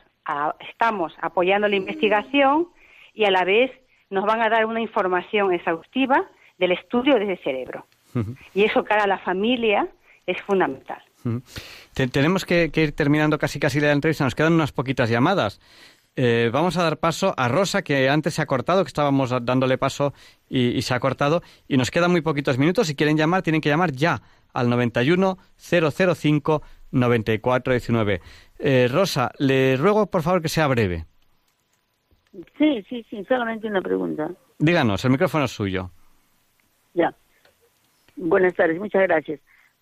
estamos 0.70 1.14
apoyando 1.20 1.68
la 1.68 1.76
investigación 1.76 2.68
y 3.14 3.26
a 3.26 3.32
la 3.32 3.44
vez 3.44 3.72
nos 4.10 4.24
van 4.26 4.42
a 4.42 4.50
dar 4.50 4.66
una 4.66 4.82
información 4.82 5.52
exhaustiva 5.52 6.30
del 6.58 6.72
estudio 6.72 7.16
de 7.16 7.34
ese 7.34 7.44
cerebro. 7.44 7.86
Y 8.54 8.64
eso 8.64 8.84
cara 8.84 9.04
a 9.04 9.08
la 9.08 9.20
familia 9.20 9.88
es 10.26 10.42
fundamental. 10.42 11.02
Te- 11.94 12.08
tenemos 12.08 12.46
que, 12.46 12.70
que 12.72 12.84
ir 12.84 12.92
terminando 12.94 13.38
casi 13.38 13.60
casi 13.60 13.80
la 13.80 13.92
entrevista. 13.92 14.24
Nos 14.24 14.36
quedan 14.36 14.54
unas 14.54 14.72
poquitas 14.72 15.10
llamadas. 15.10 15.60
Eh, 16.16 16.50
vamos 16.54 16.78
a 16.78 16.84
dar 16.84 16.98
paso 17.00 17.34
a 17.38 17.48
Rosa, 17.48 17.82
que 17.82 18.08
antes 18.10 18.36
se 18.36 18.42
ha 18.42 18.46
cortado, 18.46 18.84
que 18.84 18.90
estábamos 18.90 19.32
dándole 19.42 19.78
paso 19.80 20.14
y, 20.48 20.68
y 20.68 20.82
se 20.84 20.94
ha 20.94 21.00
cortado. 21.00 21.42
Y 21.68 21.78
nos 21.78 21.90
quedan 21.92 22.12
muy 22.12 22.22
poquitos 22.22 22.58
minutos. 22.58 22.88
Si 22.88 22.96
quieren 22.96 23.18
llamar, 23.18 23.42
tienen 23.42 23.62
que 23.62 23.70
llamar 23.70 23.92
ya 23.94 24.22
al 24.54 24.70
91 24.70 25.38
005 25.58 26.62
9419. 26.92 28.22
Eh, 28.60 28.88
Rosa, 28.92 29.32
le 29.40 29.76
ruego 29.78 30.06
por 30.12 30.22
favor 30.22 30.42
que 30.42 30.50
sea 30.50 30.68
breve. 30.68 31.06
Sí, 32.58 32.84
sí, 32.90 33.06
sí, 33.10 33.24
solamente 33.28 33.68
una 33.68 33.82
pregunta. 33.82 34.30
Díganos, 34.60 35.04
el 35.06 35.12
micrófono 35.12 35.46
es 35.46 35.52
suyo. 35.52 35.92
Ya. 36.94 37.14
Buenas 38.16 38.54
tardes, 38.54 38.80
muchas 38.80 39.04
gracias. 39.04 39.40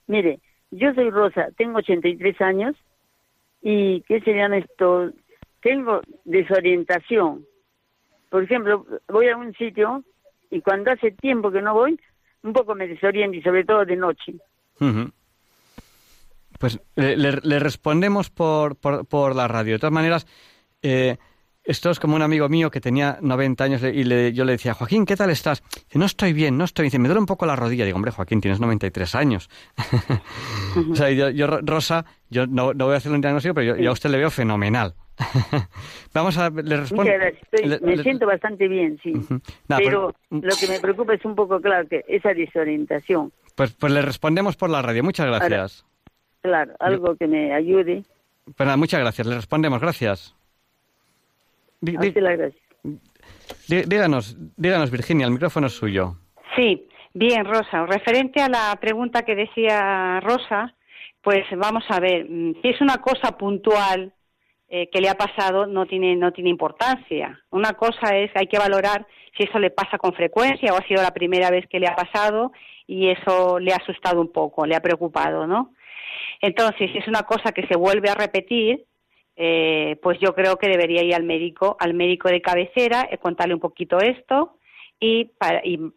Mire, 0.07 0.39
yo 0.71 0.93
soy 0.93 1.09
Rosa, 1.09 1.49
tengo 1.57 1.79
83 1.79 2.39
años 2.41 2.75
y 3.61 4.01
¿qué 4.01 4.21
se 4.21 4.33
llama 4.33 4.57
esto? 4.57 5.11
Tengo 5.61 6.01
desorientación. 6.25 7.45
Por 8.29 8.43
ejemplo, 8.43 8.85
voy 9.09 9.27
a 9.27 9.37
un 9.37 9.53
sitio 9.53 10.03
y 10.49 10.61
cuando 10.61 10.91
hace 10.91 11.11
tiempo 11.11 11.51
que 11.51 11.61
no 11.61 11.73
voy, 11.73 11.99
un 12.43 12.53
poco 12.53 12.73
me 12.75 12.87
desoriento 12.87 13.37
y 13.37 13.41
sobre 13.41 13.63
todo 13.65 13.85
de 13.85 13.95
noche. 13.95 14.33
Pues 16.59 16.79
le, 16.95 17.17
le- 17.17 17.39
le 17.43 17.59
respondemos 17.59 18.29
por, 18.29 18.75
por, 18.75 19.05
por 19.07 19.35
la 19.35 19.47
radio. 19.47 19.73
De 19.73 19.79
todas 19.79 19.93
maneras, 19.93 20.27
eh, 20.81 21.17
esto 21.63 21.89
es 21.91 21.99
como 21.99 22.15
un 22.15 22.21
amigo 22.21 22.49
mío 22.49 22.71
que 22.71 22.81
tenía 22.81 23.17
90 23.21 23.63
años 23.63 23.83
y 23.83 24.03
le- 24.03 24.33
yo 24.33 24.45
le 24.45 24.53
decía, 24.53 24.73
Joaquín, 24.73 25.05
¿qué 25.05 25.15
tal 25.15 25.29
estás? 25.29 25.61
Dice, 25.73 25.99
no 25.99 26.05
estoy 26.05 26.33
bien, 26.33 26.57
no 26.57 26.63
estoy 26.65 26.83
bien. 26.83 26.89
Dice, 26.91 26.99
me 26.99 27.07
duele 27.07 27.19
un 27.19 27.25
poco 27.27 27.45
la 27.45 27.55
rodilla. 27.55 27.85
Digo, 27.85 27.95
hombre, 27.97 28.11
Joaquín, 28.11 28.41
tienes 28.41 28.59
93 28.59 29.15
años. 29.15 29.49
o 30.91 30.95
sea, 30.95 31.09
yo, 31.11 31.29
yo, 31.29 31.47
Rosa, 31.47 32.05
yo 32.29 32.47
no, 32.47 32.73
no 32.73 32.85
voy 32.85 32.95
a 32.95 32.97
hacer 32.97 33.11
un 33.11 33.21
diagnóstico, 33.21 33.53
pero 33.53 33.75
yo, 33.75 33.81
yo 33.83 33.89
a 33.89 33.93
usted 33.93 34.09
le 34.09 34.17
veo 34.17 34.31
fenomenal. 34.31 34.95
Vamos 36.13 36.37
a, 36.37 36.49
le 36.49 36.77
respondo. 36.77 37.11
Estoy- 37.11 37.67
le- 37.69 37.79
me 37.79 37.95
le- 37.95 38.03
siento 38.03 38.25
bastante 38.25 38.67
bien, 38.67 38.99
sí. 39.03 39.13
Pero 39.67 40.15
pues, 40.29 40.43
lo 40.43 40.55
que 40.59 40.67
me 40.67 40.79
preocupa 40.79 41.13
es 41.13 41.23
un 41.25 41.35
poco, 41.35 41.61
claro, 41.61 41.87
que 41.87 42.03
esa 42.07 42.33
desorientación. 42.33 43.31
pues, 43.55 43.73
pues 43.73 43.93
le 43.93 44.01
respondemos 44.01 44.55
por 44.55 44.69
la 44.69 44.81
radio. 44.81 45.03
Muchas 45.03 45.27
gracias. 45.27 45.85
Claro, 46.41 46.73
algo 46.79 47.15
que 47.17 47.27
me 47.27 47.53
ayude. 47.53 48.03
Pues 48.45 48.65
nada, 48.65 48.77
muchas 48.77 48.99
gracias. 48.99 49.27
Le 49.27 49.35
respondemos. 49.35 49.79
Gracias. 49.79 50.35
Las 51.81 52.13
gracias. 52.13 52.55
Díganos, 53.67 54.37
díganos, 54.57 54.91
Virginia, 54.91 55.25
el 55.25 55.33
micrófono 55.33 55.67
es 55.67 55.73
suyo. 55.73 56.15
Sí, 56.55 56.87
bien, 57.13 57.45
Rosa. 57.45 57.85
Referente 57.85 58.41
a 58.41 58.49
la 58.49 58.75
pregunta 58.79 59.23
que 59.23 59.35
decía 59.35 60.19
Rosa, 60.21 60.73
pues 61.21 61.43
vamos 61.55 61.83
a 61.89 61.99
ver, 61.99 62.25
mm, 62.29 62.61
si 62.61 62.69
es 62.69 62.81
una 62.81 62.97
cosa 62.97 63.37
puntual, 63.37 64.13
eh, 64.73 64.89
que 64.89 65.01
le 65.01 65.09
ha 65.09 65.15
pasado 65.15 65.65
no 65.67 65.85
tiene, 65.85 66.15
no 66.15 66.31
tiene 66.31 66.49
importancia. 66.49 67.41
Una 67.49 67.73
cosa 67.73 68.15
es, 68.15 68.31
hay 68.35 68.47
que 68.47 68.57
valorar 68.57 69.05
si 69.35 69.43
eso 69.43 69.59
le 69.59 69.69
pasa 69.69 69.97
con 69.97 70.13
frecuencia 70.13 70.73
o 70.73 70.77
ha 70.77 70.87
sido 70.87 71.03
la 71.03 71.11
primera 71.11 71.51
vez 71.51 71.67
que 71.67 71.79
le 71.79 71.87
ha 71.87 71.95
pasado 71.95 72.53
y 72.87 73.09
eso 73.09 73.59
le 73.59 73.73
ha 73.73 73.77
asustado 73.77 74.21
un 74.21 74.31
poco, 74.31 74.65
le 74.65 74.75
ha 74.75 74.81
preocupado, 74.81 75.45
¿no? 75.45 75.73
Entonces, 76.41 76.89
si 76.91 76.97
es 76.97 77.07
una 77.07 77.23
cosa 77.23 77.51
que 77.51 77.67
se 77.67 77.75
vuelve 77.75 78.09
a 78.09 78.15
repetir, 78.15 78.85
eh, 79.35 79.97
pues 80.01 80.19
yo 80.19 80.33
creo 80.33 80.57
que 80.57 80.67
debería 80.67 81.03
ir 81.03 81.15
al 81.15 81.23
médico, 81.23 81.77
al 81.79 81.93
médico 81.93 82.29
de 82.29 82.41
cabecera, 82.41 83.07
eh, 83.09 83.17
contarle 83.17 83.53
un 83.53 83.59
poquito 83.59 83.99
esto 83.99 84.57
y, 84.99 85.31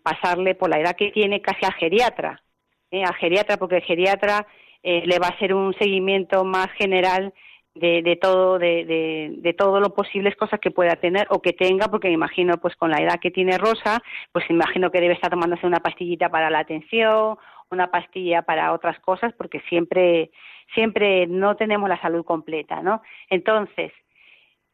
pasarle 0.02 0.54
por 0.54 0.70
la 0.70 0.80
edad 0.80 0.96
que 0.96 1.10
tiene 1.10 1.42
casi 1.42 1.64
al 1.66 1.74
geriatra, 1.74 2.42
¿eh? 2.90 3.02
al 3.04 3.14
geriatra, 3.14 3.56
porque 3.58 3.76
el 3.76 3.82
geriatra 3.82 4.46
le 4.82 5.18
va 5.18 5.28
a 5.28 5.30
hacer 5.30 5.54
un 5.54 5.72
seguimiento 5.78 6.44
más 6.44 6.68
general 6.72 7.32
de, 7.74 8.02
de 8.02 8.16
todo 8.16 8.58
de, 8.58 8.84
de, 8.84 9.34
de, 9.38 9.52
todo 9.52 9.80
lo 9.80 9.94
posibles 9.94 10.36
cosas 10.36 10.60
que 10.60 10.70
pueda 10.70 10.96
tener 10.96 11.26
o 11.30 11.42
que 11.42 11.52
tenga 11.52 11.88
porque 11.88 12.08
me 12.08 12.14
imagino 12.14 12.58
pues 12.58 12.76
con 12.76 12.90
la 12.90 12.98
edad 12.98 13.18
que 13.20 13.30
tiene 13.30 13.58
Rosa 13.58 14.00
pues 14.30 14.48
imagino 14.48 14.90
que 14.90 15.00
debe 15.00 15.14
estar 15.14 15.30
tomándose 15.30 15.66
una 15.66 15.80
pastillita 15.80 16.28
para 16.28 16.50
la 16.50 16.60
atención 16.60 17.36
una 17.74 17.90
pastilla 17.90 18.42
para 18.42 18.72
otras 18.72 18.98
cosas 19.00 19.32
porque 19.34 19.60
siempre 19.68 20.30
siempre 20.74 21.26
no 21.26 21.56
tenemos 21.56 21.88
la 21.88 22.00
salud 22.00 22.24
completa 22.24 22.80
no 22.82 23.02
entonces 23.28 23.92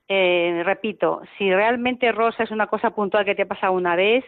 eh, 0.08 0.62
repito 0.64 1.22
si 1.36 1.52
realmente 1.52 2.12
Rosa 2.12 2.44
es 2.44 2.50
una 2.50 2.66
cosa 2.68 2.90
puntual 2.90 3.24
que 3.24 3.34
te 3.34 3.42
ha 3.42 3.48
pasado 3.48 3.72
una 3.72 3.96
vez 3.96 4.24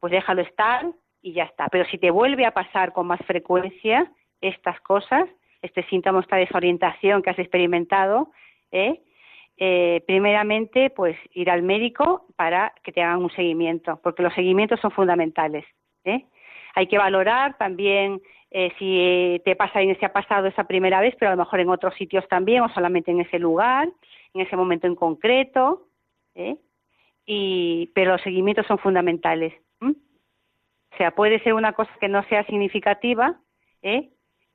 pues 0.00 0.10
déjalo 0.10 0.42
estar 0.42 0.86
y 1.22 1.32
ya 1.32 1.44
está 1.44 1.68
pero 1.68 1.84
si 1.86 1.98
te 1.98 2.10
vuelve 2.10 2.44
a 2.46 2.52
pasar 2.54 2.92
con 2.92 3.06
más 3.06 3.20
frecuencia 3.26 4.10
estas 4.40 4.80
cosas 4.80 5.28
este 5.62 5.84
síntoma, 5.88 6.20
esta 6.20 6.36
desorientación 6.36 7.22
que 7.22 7.30
has 7.30 7.38
experimentado, 7.38 8.30
¿eh? 8.70 9.02
Eh, 9.58 10.02
primeramente, 10.06 10.90
pues 10.90 11.16
ir 11.32 11.50
al 11.50 11.62
médico 11.62 12.26
para 12.36 12.74
que 12.82 12.92
te 12.92 13.02
hagan 13.02 13.22
un 13.22 13.30
seguimiento, 13.30 13.98
porque 14.02 14.22
los 14.22 14.34
seguimientos 14.34 14.80
son 14.80 14.90
fundamentales. 14.90 15.64
¿eh? 16.04 16.26
Hay 16.76 16.86
que 16.86 16.98
valorar 16.98 17.56
también 17.58 18.20
si 18.78 19.40
te 19.44 19.56
pasa 19.56 19.82
y 19.82 19.94
se 19.96 20.06
ha 20.06 20.12
pasado 20.12 20.46
esa 20.46 20.64
primera 20.64 21.00
vez, 21.00 21.14
pero 21.18 21.30
a 21.30 21.34
lo 21.34 21.42
mejor 21.42 21.60
en 21.60 21.70
otros 21.70 21.94
sitios 21.94 22.26
también, 22.28 22.62
o 22.62 22.68
solamente 22.68 23.10
en 23.10 23.20
ese 23.20 23.38
lugar, 23.38 23.88
en 24.32 24.40
ese 24.40 24.56
momento 24.56 24.86
en 24.86 24.94
concreto. 24.94 25.88
Y, 27.26 27.90
pero 27.94 28.12
los 28.12 28.22
seguimientos 28.22 28.66
son 28.66 28.78
fundamentales. 28.78 29.54
O 29.80 30.96
sea, 30.96 31.10
puede 31.10 31.40
ser 31.40 31.54
una 31.54 31.72
cosa 31.72 31.90
que 32.00 32.08
no 32.08 32.22
sea 32.24 32.44
significativa, 32.44 33.38
¿eh? 33.82 34.10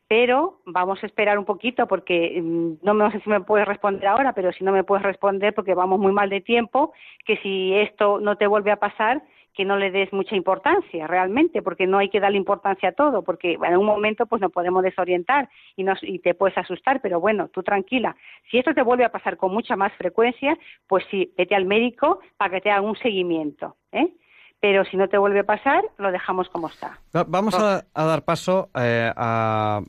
pero 0.08 0.60
vamos 0.66 1.02
a 1.02 1.06
esperar 1.06 1.40
un 1.40 1.46
poquito 1.46 1.88
porque 1.88 2.42
mm, 2.42 2.74
no, 2.84 2.94
no 2.94 3.12
sé 3.12 3.22
si 3.22 3.30
me 3.30 3.40
puedes 3.42 3.68
responder 3.68 4.08
ahora, 4.08 4.34
pero 4.34 4.52
si 4.52 4.64
no 4.64 4.72
me 4.72 4.84
puedes 4.84 5.06
responder 5.06 5.54
porque 5.54 5.74
vamos 5.74 6.00
muy 6.00 6.12
mal 6.12 6.30
de 6.30 6.42
tiempo, 6.42 6.94
que 7.26 7.38
si 7.38 7.74
esto 7.76 8.20
no 8.20 8.36
te 8.36 8.48
vuelve 8.48 8.72
a 8.72 8.76
pasar, 8.76 9.22
que 9.54 9.66
no 9.66 9.78
le 9.78 9.92
des 9.92 10.12
mucha 10.14 10.36
importancia 10.36 11.08
realmente, 11.08 11.62
porque 11.62 11.88
no 11.88 11.98
hay 11.98 12.10
que 12.10 12.20
darle 12.20 12.38
importancia 12.38 12.90
a 12.90 12.94
todo, 12.94 13.24
porque 13.24 13.58
en 13.62 13.78
un 13.78 13.86
momento 13.86 14.26
pues 14.26 14.42
nos 14.42 14.52
podemos 14.52 14.84
desorientar 14.84 15.50
y, 15.76 15.84
nos, 15.84 16.02
y 16.04 16.20
te 16.20 16.34
puedes 16.34 16.58
asustar, 16.58 17.02
pero 17.02 17.20
bueno, 17.20 17.50
tú 17.50 17.64
tranquila. 17.64 18.16
Si 18.50 18.58
esto 18.58 18.74
te 18.74 18.82
vuelve 18.82 19.06
a 19.06 19.12
pasar 19.12 19.38
con 19.38 19.54
mucha 19.54 19.76
más 19.76 19.94
frecuencia, 19.94 20.58
pues 20.88 21.04
sí, 21.12 21.34
vete 21.38 21.56
al 21.56 21.66
médico 21.66 22.20
para 22.38 22.52
que 22.52 22.62
te 22.62 22.72
haga 22.72 22.82
un 22.82 22.96
seguimiento. 22.96 23.76
¿eh? 23.92 24.14
pero 24.62 24.86
si 24.86 24.96
no 24.96 25.10
te 25.10 25.18
vuelve 25.18 25.40
a 25.40 25.44
pasar, 25.44 25.84
lo 25.98 26.12
dejamos 26.12 26.48
como 26.50 26.68
está. 26.68 27.00
vamos 27.28 27.56
a, 27.56 27.84
dar 27.96 28.24
paso 28.24 28.70
eh, 28.80 29.12
a 29.16 29.82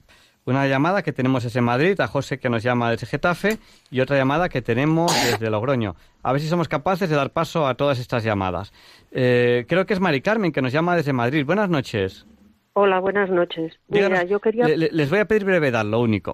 una 0.44 0.66
llamada 0.66 1.02
que 1.02 1.12
tenemos 1.12 1.44
desde 1.44 1.60
Madrid, 1.60 2.00
a 2.00 2.06
José 2.06 2.38
que 2.38 2.48
nos 2.48 2.62
llama 2.62 2.90
desde 2.90 3.06
Getafe, 3.06 3.58
y 3.90 4.00
otra 4.00 4.16
llamada 4.16 4.48
que 4.48 4.62
tenemos 4.62 5.12
desde 5.24 5.50
Logroño. 5.50 5.94
A 6.22 6.32
ver 6.32 6.40
si 6.40 6.48
somos 6.48 6.68
capaces 6.68 7.08
de 7.08 7.16
dar 7.16 7.30
paso 7.30 7.66
a 7.66 7.74
todas 7.74 7.98
estas 7.98 8.24
llamadas. 8.24 8.72
Eh, 9.10 9.64
creo 9.68 9.86
que 9.86 9.94
es 9.94 10.00
Mari 10.00 10.20
Carmen 10.20 10.52
que 10.52 10.62
nos 10.62 10.72
llama 10.72 10.96
desde 10.96 11.12
Madrid. 11.12 11.44
Buenas 11.46 11.68
noches. 11.68 12.26
Hola, 12.74 13.00
buenas 13.00 13.30
noches. 13.30 13.78
Mira, 13.88 14.24
yo 14.24 14.40
quería... 14.40 14.66
les 14.66 15.10
voy 15.10 15.18
a 15.18 15.26
pedir 15.26 15.44
brevedad, 15.44 15.84
lo 15.84 16.00
único. 16.00 16.32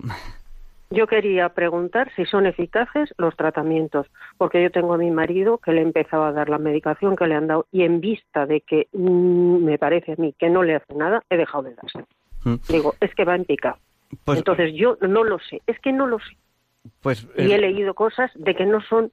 Yo 0.90 1.06
quería 1.06 1.50
preguntar 1.50 2.10
si 2.16 2.24
son 2.24 2.46
eficaces 2.46 3.12
los 3.18 3.36
tratamientos, 3.36 4.06
porque 4.38 4.62
yo 4.62 4.70
tengo 4.70 4.94
a 4.94 4.98
mi 4.98 5.10
marido 5.10 5.58
que 5.58 5.72
le 5.72 5.82
empezaba 5.82 6.28
a 6.28 6.32
dar 6.32 6.48
la 6.48 6.56
medicación 6.56 7.14
que 7.14 7.26
le 7.26 7.34
han 7.34 7.46
dado 7.46 7.66
y 7.70 7.82
en 7.82 8.00
vista 8.00 8.46
de 8.46 8.62
que 8.62 8.88
mm, 8.92 9.64
me 9.64 9.76
parece 9.76 10.12
a 10.12 10.16
mí 10.16 10.34
que 10.38 10.48
no 10.48 10.62
le 10.62 10.76
hace 10.76 10.94
nada, 10.94 11.22
he 11.28 11.36
dejado 11.36 11.64
de 11.64 11.74
darse. 11.74 12.06
Mm. 12.44 12.54
Digo, 12.68 12.94
es 13.00 13.14
que 13.14 13.24
va 13.26 13.34
en 13.34 13.44
pica. 13.44 13.76
Pues, 14.24 14.38
Entonces 14.38 14.72
yo 14.74 14.96
no 15.00 15.24
lo 15.24 15.38
sé, 15.38 15.62
es 15.66 15.78
que 15.80 15.92
no 15.92 16.06
lo 16.06 16.18
sé. 16.18 16.36
Pues, 17.00 17.26
y 17.36 17.52
he 17.52 17.56
eh, 17.56 17.58
leído 17.58 17.94
cosas 17.94 18.30
de 18.34 18.54
que 18.54 18.64
no 18.64 18.80
son 18.80 19.12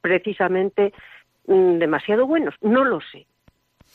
precisamente 0.00 0.92
mm, 1.46 1.78
demasiado 1.78 2.26
buenos, 2.26 2.54
no 2.60 2.84
lo 2.84 3.00
sé. 3.00 3.26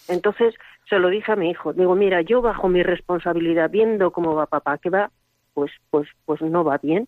Entonces 0.08 0.54
se 0.90 1.00
lo 1.00 1.10
dije 1.10 1.32
a 1.32 1.36
mi 1.36 1.50
hijo, 1.50 1.74
digo, 1.74 1.96
mira, 1.96 2.22
yo 2.22 2.42
bajo 2.42 2.68
mi 2.68 2.84
responsabilidad, 2.84 3.70
viendo 3.70 4.12
cómo 4.12 4.36
va 4.36 4.48
papá, 4.48 4.78
que 4.78 4.90
va 4.90 5.12
pues, 5.54 5.72
pues, 5.90 6.08
pues 6.26 6.42
no 6.42 6.64
va 6.64 6.78
bien. 6.78 7.08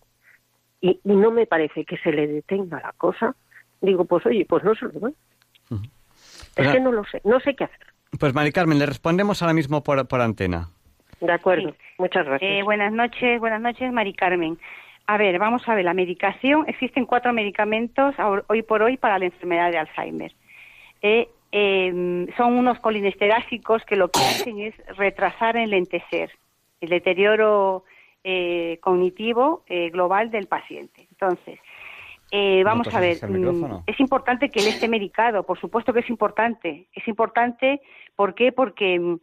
Y, 0.81 0.99
no 1.03 1.31
me 1.31 1.47
parece 1.47 1.85
que 1.85 1.97
se 1.97 2.11
le 2.11 2.27
detenga 2.27 2.79
la 2.79 2.93
cosa. 2.93 3.35
Digo, 3.81 4.05
pues 4.05 4.25
oye, 4.25 4.45
pues 4.47 4.63
no 4.63 4.75
se 4.75 4.85
lo 4.85 4.91
doy. 4.91 5.15
Es 6.55 6.71
que 6.71 6.79
no 6.79 6.91
lo 6.91 7.03
sé, 7.05 7.21
no 7.25 7.39
sé 7.39 7.55
qué 7.55 7.65
hacer. 7.65 7.87
Pues 8.17 8.33
Mari 8.33 8.51
Carmen, 8.51 8.79
le 8.79 8.85
respondemos 8.85 9.41
ahora 9.41 9.53
mismo 9.53 9.83
por, 9.83 10.07
por 10.07 10.21
antena. 10.21 10.69
De 11.25 11.33
acuerdo, 11.33 11.75
muchas 11.97 12.25
gracias. 12.25 12.51
Eh, 12.51 12.63
buenas 12.63 12.91
noches, 12.91 13.39
buenas 13.39 13.61
noches, 13.61 13.91
Mari 13.91 14.13
Carmen. 14.13 14.57
A 15.07 15.17
ver, 15.17 15.37
vamos 15.37 15.67
a 15.67 15.75
ver, 15.75 15.85
la 15.85 15.93
medicación, 15.93 16.65
existen 16.67 17.05
cuatro 17.05 17.31
medicamentos 17.31 18.15
hoy 18.47 18.63
por 18.63 18.81
hoy 18.81 18.97
para 18.97 19.19
la 19.19 19.25
enfermedad 19.25 19.71
de 19.71 19.77
Alzheimer. 19.77 20.33
Eh, 21.01 21.29
em, 21.51 22.27
son 22.35 22.53
unos 22.53 22.79
colinesterásicos 22.79 23.83
que 23.85 23.95
lo 23.95 24.09
que 24.09 24.19
hacen 24.19 24.59
es 24.59 24.73
retrasar, 24.97 25.57
enlentecer 25.57 26.31
el 26.81 26.89
deterioro 26.89 27.83
eh, 28.23 28.79
cognitivo 28.81 29.63
eh, 29.67 29.89
global 29.91 30.31
del 30.31 30.47
paciente. 30.47 31.07
Entonces, 31.11 31.59
eh, 32.31 32.63
vamos 32.63 32.93
a 32.93 32.99
ver, 32.99 33.17
mm, 33.29 33.83
es 33.85 33.99
importante 33.99 34.49
que 34.49 34.59
él 34.59 34.67
esté 34.67 34.87
medicado, 34.87 35.43
por 35.43 35.59
supuesto 35.59 35.93
que 35.93 35.99
es 35.99 36.09
importante. 36.09 36.87
Es 36.93 37.07
importante, 37.07 37.81
¿por 38.15 38.33
qué? 38.33 38.51
Porque 38.51 39.17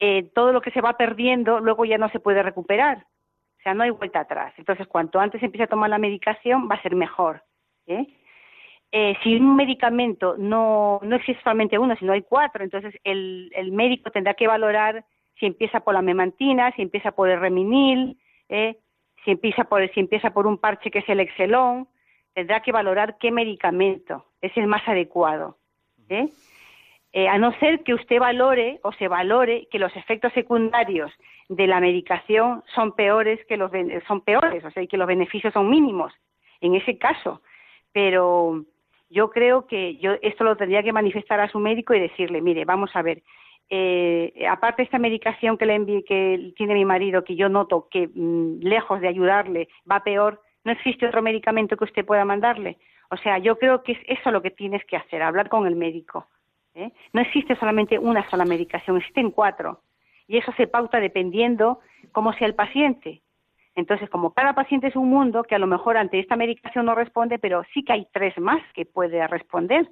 mm, 0.00 0.28
todo 0.34 0.52
lo 0.52 0.60
que 0.60 0.70
se 0.70 0.80
va 0.80 0.96
perdiendo 0.96 1.60
luego 1.60 1.84
ya 1.84 1.98
no 1.98 2.08
se 2.10 2.20
puede 2.20 2.42
recuperar. 2.42 2.98
O 3.58 3.62
sea, 3.62 3.74
no 3.74 3.82
hay 3.82 3.90
vuelta 3.90 4.20
atrás. 4.20 4.52
Entonces, 4.56 4.86
cuanto 4.86 5.18
antes 5.18 5.42
empiece 5.42 5.64
a 5.64 5.68
tomar 5.68 5.90
la 5.90 5.98
medicación, 5.98 6.68
va 6.70 6.76
a 6.76 6.82
ser 6.82 6.94
mejor. 6.94 7.42
si 7.86 9.36
un 9.36 9.56
medicamento 9.56 10.36
no, 10.38 11.00
no 11.02 11.16
existe 11.16 11.42
solamente 11.42 11.78
uno, 11.78 11.96
sino 11.96 12.12
hay 12.12 12.22
cuatro, 12.22 12.64
entonces 12.64 12.94
el, 13.04 13.50
el 13.54 13.72
médico 13.72 14.10
tendrá 14.10 14.34
que 14.34 14.46
valorar 14.46 15.04
si 15.38 15.46
empieza 15.46 15.80
por 15.80 15.94
la 15.94 16.02
memantina, 16.02 16.72
si 16.72 16.82
empieza 16.82 17.12
por 17.12 17.28
el 17.28 17.40
reminil, 17.40 18.18
¿eh? 18.48 18.78
si, 19.24 19.30
empieza 19.32 19.64
por, 19.64 19.88
si 19.92 20.00
empieza 20.00 20.30
por 20.30 20.46
un 20.46 20.58
parche 20.58 20.90
que 20.90 21.00
es 21.00 21.08
el 21.08 21.20
Excelón, 21.20 21.88
tendrá 22.34 22.60
que 22.60 22.72
valorar 22.72 23.18
qué 23.18 23.30
medicamento 23.30 24.26
es 24.40 24.56
el 24.56 24.66
más 24.66 24.86
adecuado. 24.88 25.58
¿eh? 26.08 26.28
Eh, 27.12 27.26
a 27.26 27.38
no 27.38 27.52
ser 27.58 27.82
que 27.84 27.94
usted 27.94 28.18
valore 28.18 28.80
o 28.82 28.92
se 28.92 29.08
valore 29.08 29.66
que 29.70 29.78
los 29.78 29.94
efectos 29.96 30.32
secundarios 30.34 31.10
de 31.48 31.66
la 31.66 31.80
medicación 31.80 32.62
son 32.74 32.92
peores 32.92 33.40
que 33.46 33.56
los 33.56 33.70
son 34.06 34.20
peores, 34.20 34.64
o 34.64 34.70
sea, 34.70 34.86
que 34.86 34.98
los 34.98 35.06
beneficios 35.06 35.54
son 35.54 35.70
mínimos 35.70 36.12
en 36.60 36.74
ese 36.74 36.98
caso. 36.98 37.40
Pero 37.92 38.64
yo 39.08 39.30
creo 39.30 39.66
que 39.66 39.96
yo 39.96 40.12
esto 40.20 40.44
lo 40.44 40.56
tendría 40.56 40.82
que 40.82 40.92
manifestar 40.92 41.40
a 41.40 41.48
su 41.48 41.58
médico 41.58 41.94
y 41.94 42.00
decirle, 42.00 42.42
mire, 42.42 42.66
vamos 42.66 42.94
a 42.94 43.02
ver, 43.02 43.22
eh, 43.70 44.46
aparte 44.48 44.82
de 44.82 44.84
esta 44.84 44.98
medicación 44.98 45.56
que 45.56 45.66
le 45.66 46.04
que 46.04 46.52
tiene 46.56 46.74
mi 46.74 46.84
marido, 46.84 47.24
que 47.24 47.36
yo 47.36 47.48
noto 47.48 47.88
que 47.90 48.08
mm, 48.14 48.60
lejos 48.60 49.00
de 49.00 49.08
ayudarle 49.08 49.68
va 49.90 50.04
peor, 50.04 50.42
no 50.64 50.72
existe 50.72 51.06
otro 51.06 51.22
medicamento 51.22 51.76
que 51.76 51.84
usted 51.84 52.04
pueda 52.04 52.24
mandarle. 52.26 52.76
O 53.10 53.16
sea, 53.16 53.38
yo 53.38 53.58
creo 53.58 53.82
que 53.82 53.92
es 53.92 53.98
eso 54.06 54.30
lo 54.30 54.42
que 54.42 54.50
tienes 54.50 54.84
que 54.84 54.96
hacer, 54.96 55.22
hablar 55.22 55.48
con 55.48 55.66
el 55.66 55.76
médico. 55.76 56.26
¿Eh? 56.78 56.92
No 57.12 57.20
existe 57.20 57.56
solamente 57.56 57.98
una 57.98 58.28
sola 58.30 58.44
medicación, 58.44 58.96
existen 58.96 59.30
cuatro. 59.30 59.82
Y 60.26 60.38
eso 60.38 60.52
se 60.56 60.66
pauta 60.66 61.00
dependiendo 61.00 61.80
cómo 62.12 62.32
sea 62.34 62.46
el 62.46 62.54
paciente. 62.54 63.22
Entonces, 63.74 64.10
como 64.10 64.32
cada 64.32 64.54
paciente 64.54 64.88
es 64.88 64.96
un 64.96 65.08
mundo, 65.08 65.44
que 65.44 65.54
a 65.54 65.58
lo 65.58 65.66
mejor 65.66 65.96
ante 65.96 66.18
esta 66.18 66.36
medicación 66.36 66.86
no 66.86 66.94
responde, 66.94 67.38
pero 67.38 67.62
sí 67.72 67.84
que 67.84 67.92
hay 67.92 68.08
tres 68.12 68.36
más 68.38 68.60
que 68.74 68.84
puede 68.84 69.26
responder. 69.28 69.88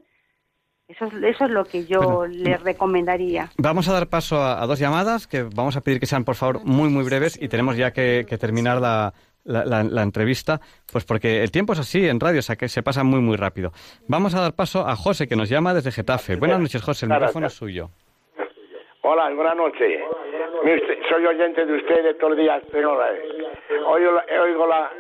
Eso 0.88 1.06
es, 1.06 1.14
eso 1.14 1.44
es 1.46 1.50
lo 1.50 1.64
que 1.64 1.84
yo 1.84 2.26
le 2.26 2.56
recomendaría. 2.58 3.50
Vamos 3.58 3.88
a 3.88 3.92
dar 3.92 4.06
paso 4.06 4.40
a, 4.40 4.64
dos 4.66 4.78
llamadas 4.78 5.26
que 5.26 5.42
vamos 5.42 5.76
a 5.76 5.80
pedir 5.80 5.98
que 5.98 6.06
sean, 6.06 6.24
por 6.24 6.36
favor, 6.36 6.64
muy, 6.64 6.88
muy 6.88 7.04
breves 7.04 7.40
y 7.40 7.48
tenemos 7.48 7.76
ya 7.76 7.90
que, 7.90 8.24
terminar 8.38 8.80
la, 8.80 9.12
la, 9.44 10.02
entrevista, 10.02 10.60
pues 10.92 11.04
porque 11.04 11.42
el 11.42 11.50
tiempo 11.50 11.72
es 11.72 11.80
así 11.80 12.08
en 12.08 12.20
radio, 12.20 12.38
o 12.38 12.42
sea 12.42 12.54
que 12.54 12.68
se 12.68 12.84
pasa 12.84 13.02
muy, 13.02 13.20
muy 13.20 13.36
rápido. 13.36 13.72
Vamos 14.06 14.36
a 14.36 14.40
dar 14.40 14.54
paso 14.54 14.86
a 14.86 14.94
José, 14.94 15.26
que 15.26 15.34
nos 15.34 15.48
llama 15.48 15.74
desde 15.74 15.90
Getafe. 15.90 16.36
Buenas 16.36 16.60
noches, 16.60 16.80
José, 16.82 17.06
el 17.06 17.12
micrófono 17.12 17.48
es 17.48 17.54
suyo. 17.54 17.90
Hola, 19.02 19.32
buenas 19.34 19.56
noches. 19.56 20.00
Soy 21.08 21.26
oyente 21.26 21.64
de 21.64 21.74
ustedes 21.74 22.18
todos 22.18 22.30
los 22.30 22.38
días, 22.38 22.62
señores. 22.70 23.20
Oigo, 23.86 24.20
oigo 24.42 24.66
la, 24.66 24.90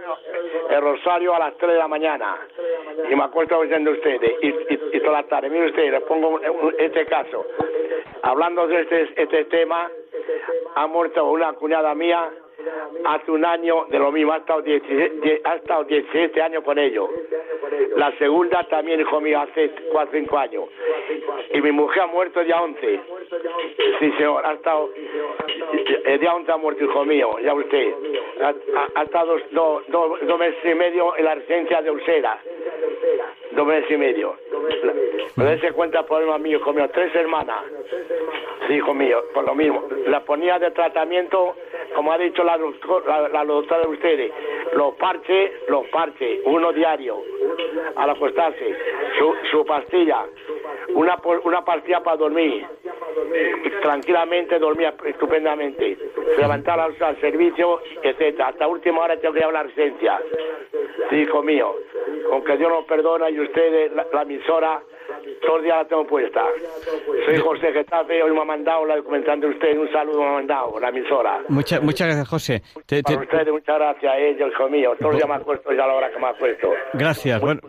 el 0.70 0.80
rosario 0.80 1.34
a 1.34 1.38
las 1.38 1.56
3 1.56 1.72
de 1.72 1.78
la 1.78 1.88
mañana 1.88 2.36
y 3.10 3.14
me 3.14 3.24
acuerdo 3.24 3.58
oyendo 3.58 3.90
de 3.90 3.98
ustedes 3.98 4.32
y, 4.42 4.96
y, 4.96 5.00
toda 5.00 5.22
la 5.22 5.22
tarde. 5.24 5.50
Mire 5.50 5.66
ustedes, 5.66 5.92
les 5.92 6.02
pongo 6.02 6.40
este 6.78 7.06
caso. 7.06 7.46
Hablando 8.22 8.66
de 8.66 8.80
este, 8.80 9.22
este 9.22 9.44
tema, 9.46 9.90
ha 10.74 10.86
muerto 10.86 11.24
una 11.30 11.52
cuñada 11.54 11.94
mía 11.94 12.30
hace 13.04 13.30
un 13.30 13.44
año 13.44 13.86
de 13.90 13.98
lo 13.98 14.10
mismo, 14.12 14.32
ha 14.32 14.38
estado, 14.38 14.62
17, 14.62 15.42
ha 15.44 15.56
estado 15.56 15.84
17 15.84 16.42
años 16.42 16.64
con 16.64 16.78
ellos. 16.78 17.08
La 17.96 18.16
segunda 18.18 18.64
también, 18.64 19.00
hijo 19.00 19.20
mío, 19.20 19.40
hace 19.40 19.70
4 19.92 20.18
o 20.18 20.20
5 20.20 20.38
años. 20.38 20.64
Y 21.52 21.60
mi 21.60 21.72
mujer 21.72 22.02
ha 22.02 22.06
muerto 22.06 22.42
día 22.42 22.60
11. 22.60 23.00
Sí, 23.98 24.12
señor, 24.12 24.44
ha 24.46 24.52
estado. 24.54 24.90
El 26.04 26.20
día 26.20 26.34
11 26.34 26.52
ha 26.52 26.56
muerto, 26.56 26.84
hijo 26.84 27.04
mío, 27.04 27.38
ya 27.40 27.54
usted. 27.54 27.94
Ha, 28.94 29.02
estado 29.02 29.38
dos, 29.50 29.82
dos, 29.88 30.38
meses 30.38 30.64
y 30.64 30.74
medio 30.74 31.16
en 31.16 31.24
la 31.24 31.34
residencia 31.34 31.82
de 31.82 31.90
Ulcera. 31.90 32.38
Dos 33.56 33.66
meses 33.66 33.90
y 33.90 33.96
medio. 33.96 34.36
Pero 35.34 35.58
se 35.58 35.72
cuenta 35.72 36.00
el 36.00 36.06
problema 36.06 36.38
mío, 36.38 36.58
hijo 36.58 36.72
mío. 36.72 36.88
Tres 36.92 37.14
hermanas. 37.14 37.64
Sí, 38.66 38.74
hijo 38.74 38.94
mío, 38.94 39.22
por 39.34 39.44
lo 39.44 39.54
mismo. 39.54 39.84
La 40.06 40.20
ponía 40.24 40.58
de 40.58 40.70
tratamiento 40.70 41.54
como 41.96 42.12
ha 42.12 42.18
dicho 42.18 42.44
la, 42.44 42.58
la, 42.58 43.44
doctora 43.44 43.80
de 43.80 43.88
ustedes, 43.88 44.32
los 44.74 44.94
parches, 44.96 45.50
los 45.68 45.86
parches, 45.88 46.40
uno 46.44 46.70
diario, 46.70 47.22
al 47.96 48.10
acostarse, 48.10 48.76
su, 49.18 49.34
su 49.50 49.64
pastilla, 49.64 50.26
una, 50.94 51.16
una 51.44 51.64
pastilla 51.64 52.02
para 52.02 52.18
dormir, 52.18 52.66
tranquilamente 53.80 54.58
dormía 54.58 54.94
estupendamente, 55.06 55.96
levantar 56.38 56.78
al, 56.78 56.94
al 57.00 57.20
servicio, 57.20 57.80
etcétera. 58.02 58.48
Hasta 58.48 58.68
última 58.68 59.02
hora 59.02 59.16
tengo 59.18 59.32
que 59.32 59.40
ir 59.40 59.46
a 59.46 59.52
la 59.52 59.62
residencia. 59.62 60.20
hijo 61.12 61.42
mío, 61.42 61.74
aunque 62.30 62.58
Dios 62.58 62.70
nos 62.70 62.84
perdona 62.84 63.30
y 63.30 63.38
ustedes, 63.46 63.92
la 63.92 64.22
emisora, 64.22 64.82
todos 65.40 65.56
los 65.56 65.62
días 65.64 65.76
la 65.76 65.84
tengo 65.88 66.06
puesta. 66.06 66.42
Soy 67.24 67.38
José 67.38 67.72
Getafe, 67.72 68.22
hoy 68.22 68.32
me 68.32 68.40
ha 68.40 68.44
mandado 68.44 68.86
la 68.86 68.96
documentación 68.96 69.40
de 69.40 69.48
usted, 69.48 69.78
un 69.78 69.90
saludo 69.92 70.20
me 70.20 70.28
ha 70.28 70.32
mandado, 70.32 70.80
la 70.80 70.88
emisora. 70.88 71.40
muchas 71.48 71.80
gracias, 71.80 72.28
José. 72.28 72.62
Te, 72.86 72.98
ustedes, 72.98 73.52
muchas 73.52 73.78
gracias 73.78 74.12
a 74.12 74.18
ellos, 74.18 74.50
hijo 74.52 74.68
mío. 74.68 74.94
Todos 74.98 75.12
los 75.12 75.16
días 75.16 75.28
me 75.28 75.34
acuesto 75.36 75.72
ya 75.72 75.84
a 75.84 75.86
la 75.86 75.94
hora 75.94 76.10
que 76.10 76.18
me 76.18 76.26
acuesto. 76.28 76.70
Gracias. 76.94 77.42
Un, 77.42 77.60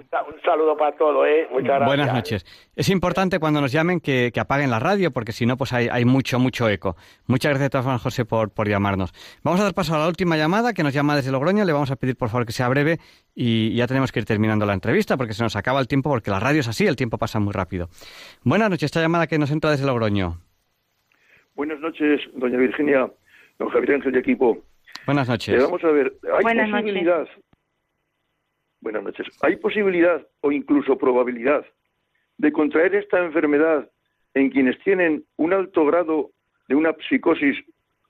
saludo 0.44 0.78
para 0.78 0.96
todos, 0.96 1.28
¿eh? 1.28 1.48
Muchas 1.52 1.68
gracias. 1.68 1.88
Buenas 1.88 2.14
noches. 2.14 2.46
Es 2.76 2.90
importante 2.90 3.40
cuando 3.40 3.62
nos 3.62 3.72
llamen 3.72 4.00
que, 4.00 4.32
apaguen 4.40 4.70
la 4.70 4.80
radio, 4.80 5.12
porque 5.12 5.32
si 5.32 5.46
no, 5.46 5.58
pues 5.58 5.74
hay, 5.74 5.90
hay, 5.92 6.06
mucho, 6.06 6.40
mucho 6.40 6.70
eco. 6.70 6.96
Muchas 7.26 7.50
gracias 7.50 7.66
de 7.66 7.70
todas 7.70 7.86
formas, 7.86 8.02
José, 8.02 8.26
por, 8.26 8.52
por 8.52 8.68
llamarnos. 8.68 9.12
Vamos 9.44 9.60
a 9.60 9.64
dar 9.64 9.74
paso 9.74 9.96
a 9.96 10.00
la 10.00 10.08
última 10.08 10.38
llamada 10.38 10.74
que 10.74 10.84
nos 10.84 10.94
llama 10.94 11.16
desde 11.16 11.32
Logroño. 11.32 11.66
Le 11.66 11.74
vamos 11.74 11.92
a 11.92 11.96
pedir, 11.96 12.16
por 12.16 12.30
favor, 12.30 12.46
que 12.46 12.54
sea 12.54 12.70
breve 12.70 13.00
y 13.40 13.76
ya 13.76 13.86
tenemos 13.86 14.12
que 14.12 14.20
ir 14.20 14.26
terminando 14.26 14.66
la 14.66 14.74
entrevista 14.74 15.16
porque 15.16 15.34
se 15.34 15.44
nos 15.44 15.56
acaba 15.56 15.80
el 15.80 15.88
tiempo, 15.88 16.10
porque 16.10 16.32
la 16.32 16.40
radio 16.40 16.62
es 16.62 16.68
así, 16.68 16.88
el 16.88 16.96
tiempo 16.96 17.20
pasa 17.20 17.40
muy 17.40 17.54
rápido. 17.54 17.88
Buenas 18.44 18.72
noches, 18.72 18.86
esta 18.86 19.00
llamada 19.00 19.28
que 19.28 19.38
nos 19.38 19.52
entra 19.52 19.70
desde 19.70 19.86
Logroño. 19.86 20.40
Buenas 21.54 21.80
noches, 21.80 22.20
doña 22.34 22.58
Virginia, 22.58 23.12
don 23.60 23.70
Javier 23.70 23.94
Ángel 23.94 24.14
de 24.14 24.20
equipo. 24.20 24.58
Buenas 25.06 25.30
noches. 25.30 25.62
vamos 25.62 25.84
a 25.84 25.92
ver, 25.92 26.14
hay 26.34 26.56
posibilidad. 26.72 27.28
Buenas 28.82 29.04
noches. 29.04 29.28
¿Hay 29.44 29.56
posibilidad 29.58 30.26
o 30.42 30.52
incluso 30.52 30.98
probabilidad 30.98 31.64
de 32.40 32.52
contraer 32.52 32.96
esta 32.96 33.24
enfermedad 33.24 33.88
en 34.34 34.50
quienes 34.50 34.80
tienen 34.80 35.26
un 35.36 35.54
alto 35.54 35.86
grado 35.86 36.32
de 36.70 36.76
una 36.76 36.96
psicosis 37.08 37.56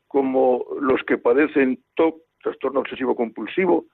como 0.07 0.63
los 0.79 1.03
que 1.03 1.17
padecen 1.17 1.83
TOC, 1.95 2.21
trastorno 2.41 2.79
obsesivo 2.79 3.13
compulsivo, 3.13 3.87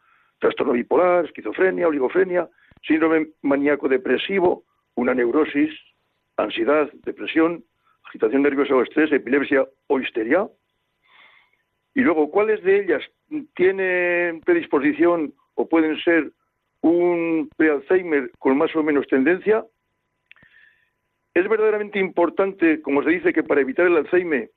trastorno 0.43 0.73
bipolar, 0.73 1.23
esquizofrenia, 1.25 1.87
oligofrenia, 1.87 2.49
síndrome 2.85 3.29
maníaco 3.43 3.87
depresivo, 3.87 4.65
una 4.95 5.13
neurosis, 5.13 5.71
ansiedad, 6.35 6.91
depresión, 7.05 7.63
agitación 8.03 8.41
nerviosa 8.41 8.75
o 8.75 8.83
estrés, 8.83 9.09
epilepsia 9.11 9.65
o 9.87 9.99
histeria. 10.01 10.47
Y 11.95 12.01
luego, 12.01 12.29
¿cuáles 12.29 12.61
de 12.63 12.81
ellas 12.81 13.01
tienen 13.55 14.41
predisposición 14.41 15.33
o 15.55 15.69
pueden 15.69 15.97
ser 16.01 16.31
un 16.81 17.49
pre-Alzheimer 17.55 18.29
con 18.37 18.57
más 18.57 18.75
o 18.75 18.83
menos 18.83 19.07
tendencia? 19.07 19.65
Es 21.33 21.47
verdaderamente 21.47 21.99
importante, 21.99 22.81
como 22.81 23.01
se 23.03 23.11
dice, 23.11 23.31
que 23.31 23.43
para 23.43 23.61
evitar 23.61 23.87
el 23.87 23.95
Alzheimer, 23.95 24.51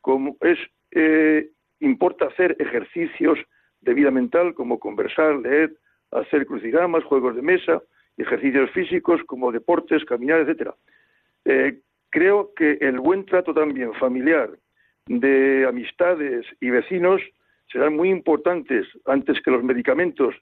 como 0.00 0.36
es, 0.40 0.58
eh, 0.90 1.48
importa 1.78 2.26
hacer 2.26 2.56
ejercicios 2.58 3.38
de 3.80 3.94
vida 3.94 4.10
mental 4.10 4.54
como 4.54 4.78
conversar, 4.78 5.36
leer, 5.36 5.74
hacer 6.10 6.46
crucigramas, 6.46 7.04
juegos 7.04 7.36
de 7.36 7.42
mesa, 7.42 7.82
ejercicios 8.16 8.70
físicos 8.70 9.20
como 9.26 9.52
deportes, 9.52 10.04
caminar, 10.04 10.40
etcétera. 10.40 10.74
Eh, 11.44 11.80
creo 12.10 12.52
que 12.54 12.78
el 12.80 12.98
buen 12.98 13.24
trato 13.24 13.54
también 13.54 13.92
familiar 13.94 14.50
de 15.06 15.66
amistades 15.66 16.46
y 16.60 16.70
vecinos 16.70 17.22
serán 17.72 17.96
muy 17.96 18.10
importantes 18.10 18.86
antes 19.06 19.40
que 19.42 19.50
los 19.50 19.62
medicamentos, 19.62 20.34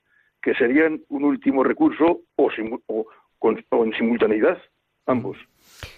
que 0.42 0.54
serían 0.54 1.00
un 1.08 1.24
último 1.24 1.64
recurso 1.64 2.20
o, 2.36 2.50
en 2.52 3.92
simultaneidad, 3.94 4.58
ambos. 5.06 5.36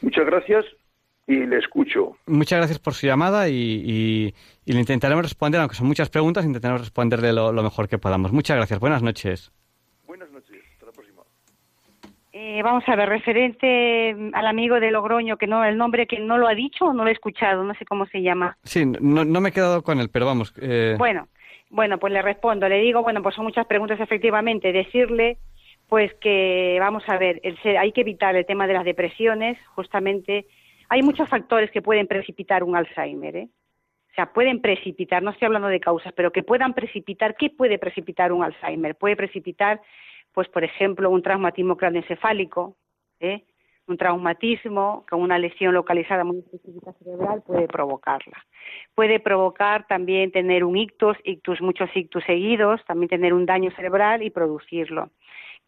Muchas 0.02 0.26
gracias 0.26 0.64
y 1.28 1.46
le 1.46 1.58
escucho. 1.58 2.16
Muchas 2.26 2.58
gracias 2.58 2.80
por 2.80 2.94
su 2.94 3.06
llamada 3.06 3.48
y, 3.48 4.34
le 4.64 4.80
intentaremos 4.80 5.22
responder, 5.22 5.60
aunque 5.60 5.76
son 5.76 5.86
muchas 5.86 6.10
preguntas, 6.10 6.44
intentaremos 6.44 6.80
responderle 6.80 7.32
lo 7.32 7.62
mejor 7.62 7.88
que 7.88 7.98
podamos. 7.98 8.32
Muchas 8.32 8.56
gracias. 8.56 8.80
Buenas 8.80 9.02
noches. 9.02 9.52
Eh, 12.40 12.62
vamos 12.62 12.84
a 12.86 12.94
ver, 12.94 13.08
referente 13.08 14.14
al 14.32 14.46
amigo 14.46 14.78
de 14.78 14.92
Logroño, 14.92 15.36
que 15.38 15.48
no, 15.48 15.64
el 15.64 15.76
nombre 15.76 16.06
que 16.06 16.20
no 16.20 16.38
lo 16.38 16.46
ha 16.46 16.54
dicho, 16.54 16.92
no 16.92 17.02
lo 17.02 17.10
he 17.10 17.12
escuchado, 17.12 17.64
no 17.64 17.74
sé 17.74 17.84
cómo 17.84 18.06
se 18.06 18.22
llama. 18.22 18.56
Sí, 18.62 18.86
no, 18.86 19.24
no 19.24 19.40
me 19.40 19.48
he 19.48 19.52
quedado 19.52 19.82
con 19.82 19.98
él, 19.98 20.08
pero 20.08 20.26
vamos. 20.26 20.54
Eh... 20.62 20.94
Bueno, 20.96 21.26
bueno, 21.68 21.98
pues 21.98 22.12
le 22.12 22.22
respondo, 22.22 22.68
le 22.68 22.78
digo, 22.78 23.02
bueno, 23.02 23.24
pues 23.24 23.34
son 23.34 23.44
muchas 23.44 23.66
preguntas 23.66 23.98
efectivamente, 23.98 24.72
decirle, 24.72 25.38
pues 25.88 26.14
que, 26.20 26.76
vamos 26.78 27.02
a 27.08 27.18
ver, 27.18 27.40
el 27.42 27.58
hay 27.76 27.90
que 27.90 28.02
evitar 28.02 28.36
el 28.36 28.46
tema 28.46 28.68
de 28.68 28.74
las 28.74 28.84
depresiones, 28.84 29.58
justamente, 29.74 30.46
hay 30.88 31.02
muchos 31.02 31.28
factores 31.28 31.70
que 31.70 31.82
pueden 31.82 32.06
precipitar 32.06 32.64
un 32.64 32.76
Alzheimer, 32.76 33.36
¿eh? 33.36 33.48
O 34.10 34.14
sea, 34.14 34.32
pueden 34.32 34.60
precipitar, 34.60 35.22
no 35.22 35.30
estoy 35.30 35.46
hablando 35.46 35.68
de 35.68 35.78
causas, 35.78 36.12
pero 36.12 36.32
que 36.32 36.42
puedan 36.42 36.74
precipitar, 36.74 37.36
¿qué 37.36 37.50
puede 37.50 37.78
precipitar 37.78 38.32
un 38.32 38.42
Alzheimer? 38.42 38.96
Puede 38.96 39.14
precipitar 39.14 39.80
pues 40.38 40.48
por 40.48 40.62
ejemplo, 40.62 41.10
un 41.10 41.20
traumatismo 41.20 41.76
craneoencefálico, 41.76 42.76
¿eh? 43.18 43.42
un 43.88 43.96
traumatismo 43.96 45.04
con 45.10 45.20
una 45.20 45.36
lesión 45.36 45.74
localizada 45.74 46.22
muy 46.22 46.38
específica 46.38 46.92
cerebral 46.92 47.42
puede 47.44 47.66
provocarla. 47.66 48.46
Puede 48.94 49.18
provocar 49.18 49.86
también 49.88 50.30
tener 50.30 50.62
un 50.62 50.76
ictus, 50.76 51.16
ictus, 51.24 51.60
muchos 51.60 51.90
ictus 51.96 52.22
seguidos, 52.24 52.84
también 52.84 53.08
tener 53.08 53.32
un 53.32 53.46
daño 53.46 53.72
cerebral 53.72 54.22
y 54.22 54.30
producirlo. 54.30 55.10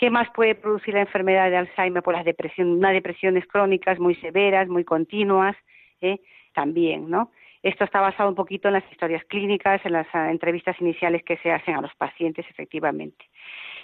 ¿Qué 0.01 0.09
más 0.09 0.31
puede 0.31 0.55
producir 0.55 0.95
la 0.95 1.03
enfermedad 1.03 1.51
de 1.51 1.59
Alzheimer? 1.59 2.03
Pues 2.03 2.17
las 2.17 2.25
depresiones, 2.25 2.75
unas 2.75 2.95
depresiones 2.95 3.47
crónicas 3.47 3.99
muy 3.99 4.15
severas, 4.15 4.67
muy 4.67 4.83
continuas, 4.83 5.55
¿eh? 6.01 6.21
también, 6.55 7.11
¿no? 7.11 7.33
Esto 7.63 7.85
está 7.85 8.01
basado 8.01 8.31
un 8.31 8.35
poquito 8.35 8.69
en 8.69 8.75
las 8.75 8.91
historias 8.91 9.23
clínicas, 9.25 9.85
en 9.85 9.93
las 9.93 10.07
ah, 10.15 10.31
entrevistas 10.31 10.81
iniciales 10.81 11.23
que 11.23 11.37
se 11.37 11.53
hacen 11.53 11.75
a 11.75 11.83
los 11.83 11.95
pacientes, 11.97 12.47
efectivamente. 12.49 13.27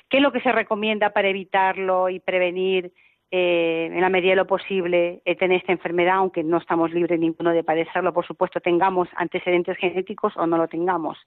¿Qué 0.09 0.17
es 0.17 0.23
lo 0.23 0.33
que 0.33 0.41
se 0.41 0.53
recomienda 0.53 1.11
para 1.11 1.29
evitarlo 1.29 2.09
y 2.09 2.19
prevenir 2.19 2.95
eh, 3.31 3.91
en 3.93 4.01
la 4.01 4.09
medida 4.09 4.31
de 4.31 4.37
lo 4.37 4.47
posible 4.47 5.21
eh, 5.23 5.37
tener 5.37 5.59
esta 5.59 5.73
enfermedad, 5.73 6.15
aunque 6.15 6.43
no 6.43 6.57
estamos 6.57 6.93
libres 6.93 7.21
ninguno 7.21 7.51
de 7.51 7.63
padecerlo, 7.63 8.15
por 8.15 8.27
supuesto, 8.27 8.59
tengamos 8.61 9.07
antecedentes 9.17 9.77
genéticos 9.77 10.35
o 10.39 10.47
no 10.47 10.57
lo 10.57 10.67
tengamos? 10.67 11.19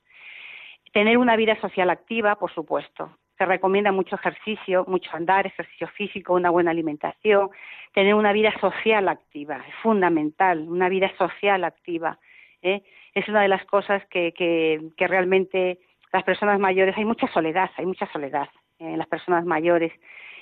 Tener 0.92 1.20
una 1.20 1.36
vida 1.36 1.62
social 1.62 1.92
activa, 1.92 2.38
por 2.38 2.52
supuesto. 2.52 3.12
Se 3.40 3.46
recomienda 3.46 3.92
mucho 3.92 4.16
ejercicio, 4.16 4.86
mucho 4.88 5.10
andar, 5.14 5.48
ejercicio 5.48 5.88
físico, 5.88 6.34
una 6.34 6.52
buena 6.52 6.72
alimentación, 6.72 7.50
tener 7.94 8.14
una 8.14 8.34
vida 8.34 8.54
social 8.60 9.08
activa, 9.08 9.64
es 9.68 9.74
fundamental, 9.82 10.68
una 10.68 10.90
vida 10.90 11.10
social 11.18 11.64
activa. 11.64 12.20
¿eh? 12.62 12.84
Es 13.16 13.28
una 13.30 13.42
de 13.42 13.48
las 13.48 13.66
cosas 13.66 14.06
que, 14.12 14.34
que 14.34 15.08
realmente 15.08 15.80
las 16.12 16.24
personas 16.24 16.60
mayores, 16.60 16.98
hay 16.98 17.06
mucha 17.06 17.28
soledad, 17.28 17.72
hay 17.78 17.86
mucha 17.86 18.12
soledad 18.12 18.50
en 18.78 18.98
las 18.98 19.08
personas 19.08 19.46
mayores 19.46 19.94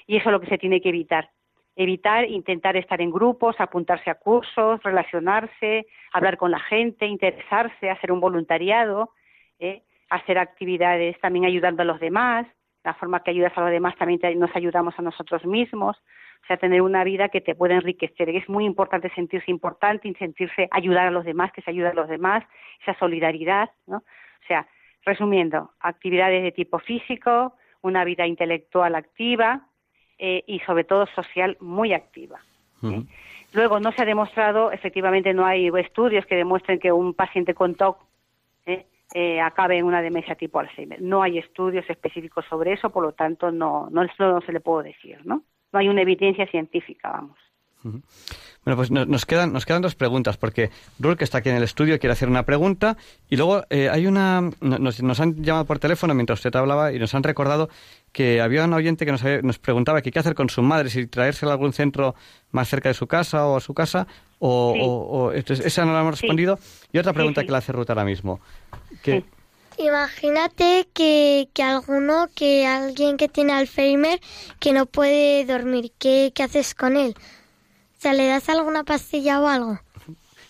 y 0.07 0.17
eso 0.17 0.29
es 0.29 0.31
lo 0.31 0.39
que 0.39 0.47
se 0.47 0.57
tiene 0.57 0.81
que 0.81 0.89
evitar. 0.89 1.29
Evitar, 1.75 2.25
intentar 2.25 2.75
estar 2.77 2.99
en 3.01 3.11
grupos, 3.11 3.55
apuntarse 3.59 4.09
a 4.09 4.15
cursos, 4.15 4.81
relacionarse, 4.81 5.85
hablar 6.11 6.37
con 6.37 6.49
la 6.49 6.59
gente, 6.59 7.05
interesarse, 7.05 7.91
hacer 7.91 8.11
un 8.11 8.19
voluntariado, 8.19 9.11
¿eh? 9.59 9.83
hacer 10.09 10.39
actividades 10.39 11.19
también 11.19 11.45
ayudando 11.45 11.83
a 11.83 11.85
los 11.85 11.99
demás. 11.99 12.47
La 12.87 12.93
forma 12.93 13.19
que 13.19 13.31
ayudas 13.31 13.51
a 13.57 13.59
los 13.59 13.69
demás 13.69 13.97
también 13.97 14.39
nos 14.39 14.55
ayudamos 14.55 14.97
a 14.97 15.01
nosotros 15.01 15.45
mismos. 15.45 15.97
O 16.41 16.47
sea, 16.47 16.55
tener 16.55 16.81
una 16.81 17.03
vida 17.03 17.27
que 17.27 17.41
te 17.41 17.53
pueda 17.53 17.75
enriquecer. 17.75 18.29
Es 18.29 18.47
muy 18.47 18.63
importante 18.63 19.09
sentirse 19.13 19.51
importante 19.51 20.07
y 20.07 20.13
sentirse 20.13 20.69
ayudar 20.71 21.07
a 21.07 21.11
los 21.11 21.25
demás, 21.25 21.51
que 21.51 21.61
se 21.61 21.69
ayuda 21.69 21.89
a 21.89 21.93
los 21.93 22.07
demás, 22.07 22.45
esa 22.81 22.97
solidaridad, 22.97 23.71
¿no? 23.87 23.97
O 23.97 24.47
sea, 24.47 24.65
resumiendo, 25.03 25.71
actividades 25.81 26.41
de 26.43 26.53
tipo 26.53 26.79
físico, 26.79 27.55
una 27.81 28.05
vida 28.05 28.25
intelectual 28.25 28.95
activa 28.95 29.67
eh, 30.17 30.45
y 30.47 30.59
sobre 30.59 30.85
todo 30.85 31.07
social 31.07 31.57
muy 31.59 31.91
activa. 31.91 32.39
Luego, 33.51 33.81
no 33.81 33.91
se 33.91 34.03
ha 34.03 34.05
demostrado, 34.05 34.71
efectivamente 34.71 35.33
no 35.33 35.45
hay 35.45 35.67
estudios 35.77 36.25
que 36.25 36.37
demuestren 36.37 36.79
que 36.79 36.93
un 36.93 37.13
paciente 37.13 37.53
con 37.53 37.75
TOC 37.75 37.97
¿eh? 38.65 38.85
Eh, 39.13 39.39
acabe 39.41 39.77
en 39.77 39.85
una 39.85 40.01
demencia 40.01 40.35
tipo 40.35 40.59
Alzheimer. 40.59 41.01
No 41.01 41.23
hay 41.23 41.37
estudios 41.37 41.89
específicos 41.89 42.45
sobre 42.49 42.73
eso, 42.73 42.89
por 42.89 43.03
lo 43.03 43.13
tanto 43.13 43.51
no, 43.51 43.89
no, 43.89 44.03
no 44.19 44.41
se 44.41 44.51
le 44.51 44.59
puedo 44.59 44.83
decir, 44.83 45.19
¿no? 45.25 45.43
No 45.71 45.79
hay 45.79 45.89
una 45.89 46.01
evidencia 46.01 46.47
científica, 46.47 47.11
vamos. 47.11 47.37
Bueno, 47.83 48.75
pues 48.75 48.91
nos 48.91 49.25
quedan, 49.25 49.53
nos 49.53 49.65
quedan 49.65 49.81
dos 49.81 49.95
preguntas, 49.95 50.35
porque 50.35 50.71
Rul, 50.99 51.15
que 51.15 51.23
está 51.23 51.37
aquí 51.37 51.49
en 51.49 51.55
el 51.55 51.63
estudio, 51.63 51.99
quiere 51.99 52.11
hacer 52.11 52.27
una 52.27 52.43
pregunta, 52.43 52.97
y 53.29 53.37
luego 53.37 53.63
eh, 53.69 53.89
hay 53.89 54.07
una... 54.07 54.49
Nos, 54.59 55.01
nos, 55.01 55.19
han 55.21 55.41
llamado 55.41 55.65
por 55.65 55.79
teléfono 55.79 56.13
mientras 56.13 56.39
usted 56.39 56.53
hablaba 56.55 56.91
y 56.91 56.99
nos 56.99 57.15
han 57.15 57.23
recordado 57.23 57.69
que 58.11 58.41
había 58.41 58.65
un 58.65 58.73
oyente 58.73 59.05
que 59.05 59.11
nos, 59.13 59.23
nos 59.41 59.59
preguntaba 59.59 60.01
qué 60.01 60.19
hacer 60.19 60.35
con 60.35 60.49
su 60.49 60.61
madre, 60.63 60.89
si 60.89 61.07
traérsela 61.07 61.51
a 61.51 61.55
algún 61.55 61.71
centro 61.71 62.15
más 62.51 62.67
cerca 62.67 62.89
de 62.89 62.93
su 62.93 63.07
casa 63.07 63.47
o 63.47 63.55
a 63.55 63.61
su 63.61 63.73
casa, 63.73 64.05
o... 64.39 64.73
o, 64.77 65.31
esa 65.31 65.85
no 65.85 65.93
la 65.93 66.01
hemos 66.01 66.19
respondido. 66.19 66.59
Y 66.91 66.97
otra 66.97 67.13
pregunta 67.13 67.43
que 67.43 67.51
le 67.51 67.57
hace 67.57 67.71
Ruth 67.71 67.89
ahora 67.89 68.03
mismo. 68.03 68.41
Que, 69.03 69.23
Imagínate 69.77 70.87
que, 70.93 71.49
que 71.53 71.61
alguno, 71.61 72.27
que 72.35 72.65
alguien 72.65 73.15
que 73.15 73.27
tiene 73.27 73.53
Alzheimer, 73.53 74.19
que 74.59 74.73
no 74.73 74.87
puede 74.87 75.45
dormir, 75.45 75.91
¿qué, 75.99 76.31
qué 76.33 76.43
haces 76.43 76.73
con 76.73 76.97
él? 76.97 77.13
O 77.15 77.99
sea, 77.99 78.13
¿le 78.13 78.25
das 78.25 78.49
alguna 78.49 78.83
pastilla 78.83 79.39
o 79.39 79.47
algo? 79.47 79.77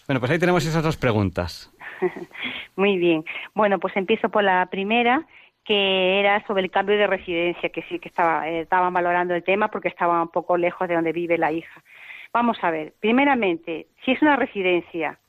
Bueno, 0.07 0.21
pues 0.21 0.31
ahí 0.31 0.39
tenemos 0.39 0.65
esas 0.65 0.81
dos 0.81 0.95
preguntas. 0.95 1.69
Muy 2.77 2.97
bien. 2.97 3.25
Bueno, 3.53 3.79
pues 3.79 3.97
empiezo 3.97 4.29
por 4.29 4.45
la 4.45 4.65
primera, 4.67 5.27
que 5.65 6.21
era 6.21 6.45
sobre 6.47 6.63
el 6.63 6.71
cambio 6.71 6.97
de 6.97 7.07
residencia, 7.07 7.67
que 7.67 7.83
sí 7.83 7.99
que 7.99 8.07
estaba, 8.07 8.47
eh, 8.47 8.61
estaban 8.61 8.93
valorando 8.93 9.35
el 9.35 9.43
tema 9.43 9.67
porque 9.67 9.89
estaba 9.89 10.21
un 10.21 10.29
poco 10.29 10.55
lejos 10.55 10.87
de 10.87 10.95
donde 10.95 11.11
vive 11.11 11.37
la 11.37 11.51
hija. 11.51 11.83
Vamos 12.31 12.57
a 12.61 12.71
ver, 12.71 12.93
primeramente, 13.01 13.87
si 14.05 14.11
es 14.11 14.21
una 14.21 14.37
residencia 14.37 15.19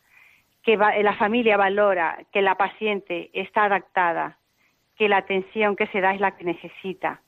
que 0.69 0.77
la 0.77 1.15
familia 1.15 1.57
valora 1.57 2.19
que 2.31 2.43
la 2.43 2.57
paciente 2.57 3.31
está 3.33 3.65
adaptada, 3.65 4.37
que 4.99 5.09
la 5.09 5.17
atención 5.17 5.77
que 5.77 5.87
se 5.87 6.03
da 6.03 6.13
es 6.13 6.21
la 6.21 6.37
que 6.37 6.45
necesita, 6.45 7.23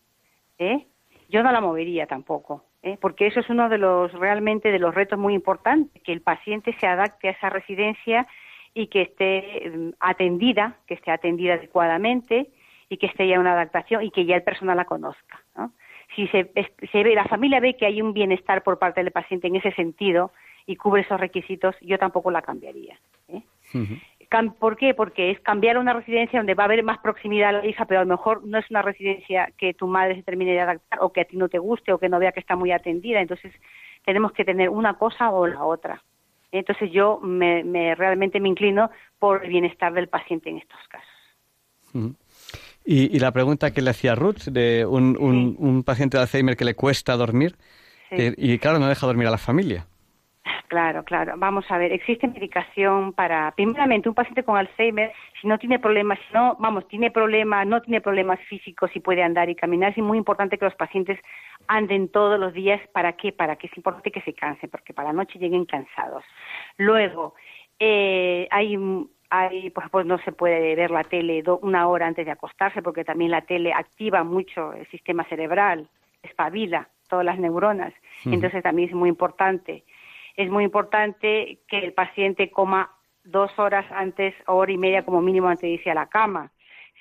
¿eh? 0.58 0.84
yo 1.30 1.42
no 1.42 1.50
la 1.50 1.62
movería 1.62 2.06
tampoco. 2.06 2.64
¿eh? 2.82 2.98
porque 3.00 3.26
eso 3.26 3.40
es 3.40 3.48
uno 3.48 3.70
de 3.70 3.78
los 3.78 4.12
realmente 4.12 4.70
de 4.70 4.78
los 4.78 4.94
retos 4.94 5.18
muy 5.18 5.32
importantes, 5.32 6.02
que 6.02 6.12
el 6.12 6.20
paciente 6.20 6.76
se 6.78 6.86
adapte 6.86 7.28
a 7.28 7.30
esa 7.30 7.48
residencia 7.48 8.26
y 8.74 8.88
que 8.88 9.02
esté 9.02 9.70
mm, 9.74 9.90
atendida, 10.00 10.76
que 10.86 10.94
esté 10.94 11.10
atendida 11.10 11.54
adecuadamente 11.54 12.50
y 12.90 12.98
que 12.98 13.06
esté 13.06 13.26
ya 13.26 13.40
una 13.40 13.54
adaptación 13.54 14.02
y 14.02 14.10
que 14.10 14.26
ya 14.26 14.36
el 14.36 14.42
personal 14.42 14.76
la 14.76 14.84
conozca. 14.84 15.40
Si 16.14 16.26
se, 16.28 16.50
se 16.92 17.02
ve, 17.04 17.14
la 17.14 17.24
familia 17.24 17.60
ve 17.60 17.76
que 17.76 17.86
hay 17.86 18.02
un 18.02 18.12
bienestar 18.12 18.62
por 18.62 18.78
parte 18.78 19.02
del 19.02 19.12
paciente 19.12 19.46
en 19.46 19.56
ese 19.56 19.72
sentido 19.72 20.32
y 20.70 20.76
cubre 20.76 21.02
esos 21.02 21.18
requisitos, 21.18 21.74
yo 21.80 21.98
tampoco 21.98 22.30
la 22.30 22.42
cambiaría. 22.42 22.98
¿eh? 23.28 23.42
¿Por 24.60 24.76
qué? 24.76 24.94
Porque 24.94 25.32
es 25.32 25.40
cambiar 25.40 25.78
una 25.78 25.92
residencia 25.92 26.38
donde 26.38 26.54
va 26.54 26.62
a 26.62 26.66
haber 26.66 26.84
más 26.84 26.98
proximidad 26.98 27.48
a 27.48 27.52
la 27.52 27.66
hija, 27.66 27.84
pero 27.86 28.00
a 28.00 28.04
lo 28.04 28.10
mejor 28.10 28.46
no 28.46 28.58
es 28.58 28.70
una 28.70 28.82
residencia 28.82 29.52
que 29.58 29.74
tu 29.74 29.88
madre 29.88 30.14
se 30.14 30.22
termine 30.22 30.52
de 30.52 30.60
adaptar 30.60 31.00
o 31.02 31.12
que 31.12 31.22
a 31.22 31.24
ti 31.24 31.36
no 31.36 31.48
te 31.48 31.58
guste 31.58 31.92
o 31.92 31.98
que 31.98 32.08
no 32.08 32.20
vea 32.20 32.30
que 32.30 32.38
está 32.38 32.54
muy 32.54 32.70
atendida. 32.70 33.20
Entonces, 33.20 33.52
tenemos 34.04 34.30
que 34.32 34.44
tener 34.44 34.68
una 34.68 34.94
cosa 34.94 35.30
o 35.30 35.48
la 35.48 35.64
otra. 35.64 36.04
Entonces, 36.52 36.92
yo 36.92 37.18
me, 37.20 37.94
realmente 37.96 38.38
me 38.38 38.48
inclino 38.48 38.90
por 39.18 39.44
el 39.44 39.50
bienestar 39.50 39.92
del 39.92 40.08
paciente 40.08 40.48
en 40.50 40.58
estos 40.58 40.78
casos. 40.88 42.16
y, 42.84 43.18
la 43.18 43.32
pregunta 43.32 43.72
que 43.72 43.82
le 43.82 43.90
hacía 43.90 44.14
Ruth 44.14 44.44
de 44.46 44.86
un, 44.86 45.82
paciente 45.84 46.16
de 46.16 46.22
Alzheimer 46.22 46.56
que 46.56 46.64
le 46.64 46.76
cuesta 46.76 47.16
dormir 47.16 47.56
y 48.12 48.58
claro, 48.58 48.78
no 48.78 48.88
deja 48.88 49.06
dormir 49.06 49.26
a 49.26 49.32
la 49.32 49.38
familia. 49.38 49.86
Claro, 50.68 51.04
claro. 51.04 51.34
Vamos 51.36 51.64
a 51.70 51.78
ver, 51.78 51.92
existe 51.92 52.28
medicación 52.28 53.12
para, 53.12 53.50
primeramente, 53.52 54.08
un 54.08 54.14
paciente 54.14 54.44
con 54.44 54.56
Alzheimer, 54.56 55.12
si 55.40 55.48
no 55.48 55.58
tiene 55.58 55.78
problemas, 55.78 56.18
si 56.28 56.34
no, 56.34 56.56
vamos, 56.58 56.86
tiene 56.88 57.10
problemas, 57.10 57.66
no 57.66 57.82
tiene 57.82 58.00
problemas 58.00 58.38
físicos 58.48 58.90
y 58.94 59.00
puede 59.00 59.22
andar 59.22 59.48
y 59.48 59.56
caminar, 59.56 59.90
es 59.90 59.98
muy 59.98 60.18
importante 60.18 60.58
que 60.58 60.64
los 60.64 60.74
pacientes 60.74 61.18
anden 61.66 62.08
todos 62.08 62.38
los 62.38 62.52
días. 62.52 62.80
¿Para 62.92 63.14
qué? 63.14 63.32
Para 63.32 63.56
que 63.56 63.66
es 63.66 63.76
importante 63.76 64.10
que 64.10 64.22
se 64.22 64.32
cansen, 64.32 64.70
porque 64.70 64.94
para 64.94 65.08
la 65.08 65.14
noche 65.14 65.38
lleguen 65.38 65.64
cansados. 65.64 66.24
Luego, 66.76 67.34
eh, 67.78 68.46
hay 68.50 68.76
hay, 69.30 69.68
ejemplo, 69.68 70.04
no 70.04 70.18
se 70.18 70.32
puede 70.32 70.74
ver 70.74 70.90
la 70.90 71.04
tele 71.04 71.42
una 71.62 71.86
hora 71.86 72.06
antes 72.06 72.26
de 72.26 72.32
acostarse 72.32 72.82
porque 72.82 73.04
también 73.04 73.30
la 73.30 73.42
tele 73.42 73.72
activa 73.72 74.24
mucho 74.24 74.72
el 74.72 74.88
sistema 74.88 75.24
cerebral, 75.24 75.88
espabila 76.22 76.88
todas 77.08 77.24
las 77.24 77.38
neuronas. 77.38 77.92
Entonces 78.24 78.62
también 78.62 78.88
es 78.88 78.94
muy 78.94 79.08
importante 79.08 79.84
es 80.36 80.50
muy 80.50 80.64
importante 80.64 81.58
que 81.68 81.78
el 81.78 81.92
paciente 81.92 82.50
coma 82.50 82.90
dos 83.24 83.50
horas 83.58 83.86
antes 83.90 84.34
o 84.46 84.54
hora 84.54 84.72
y 84.72 84.78
media 84.78 85.04
como 85.04 85.20
mínimo 85.20 85.48
antes 85.48 85.62
de 85.62 85.70
irse 85.70 85.90
a 85.90 85.94
la 85.94 86.06
cama. 86.06 86.52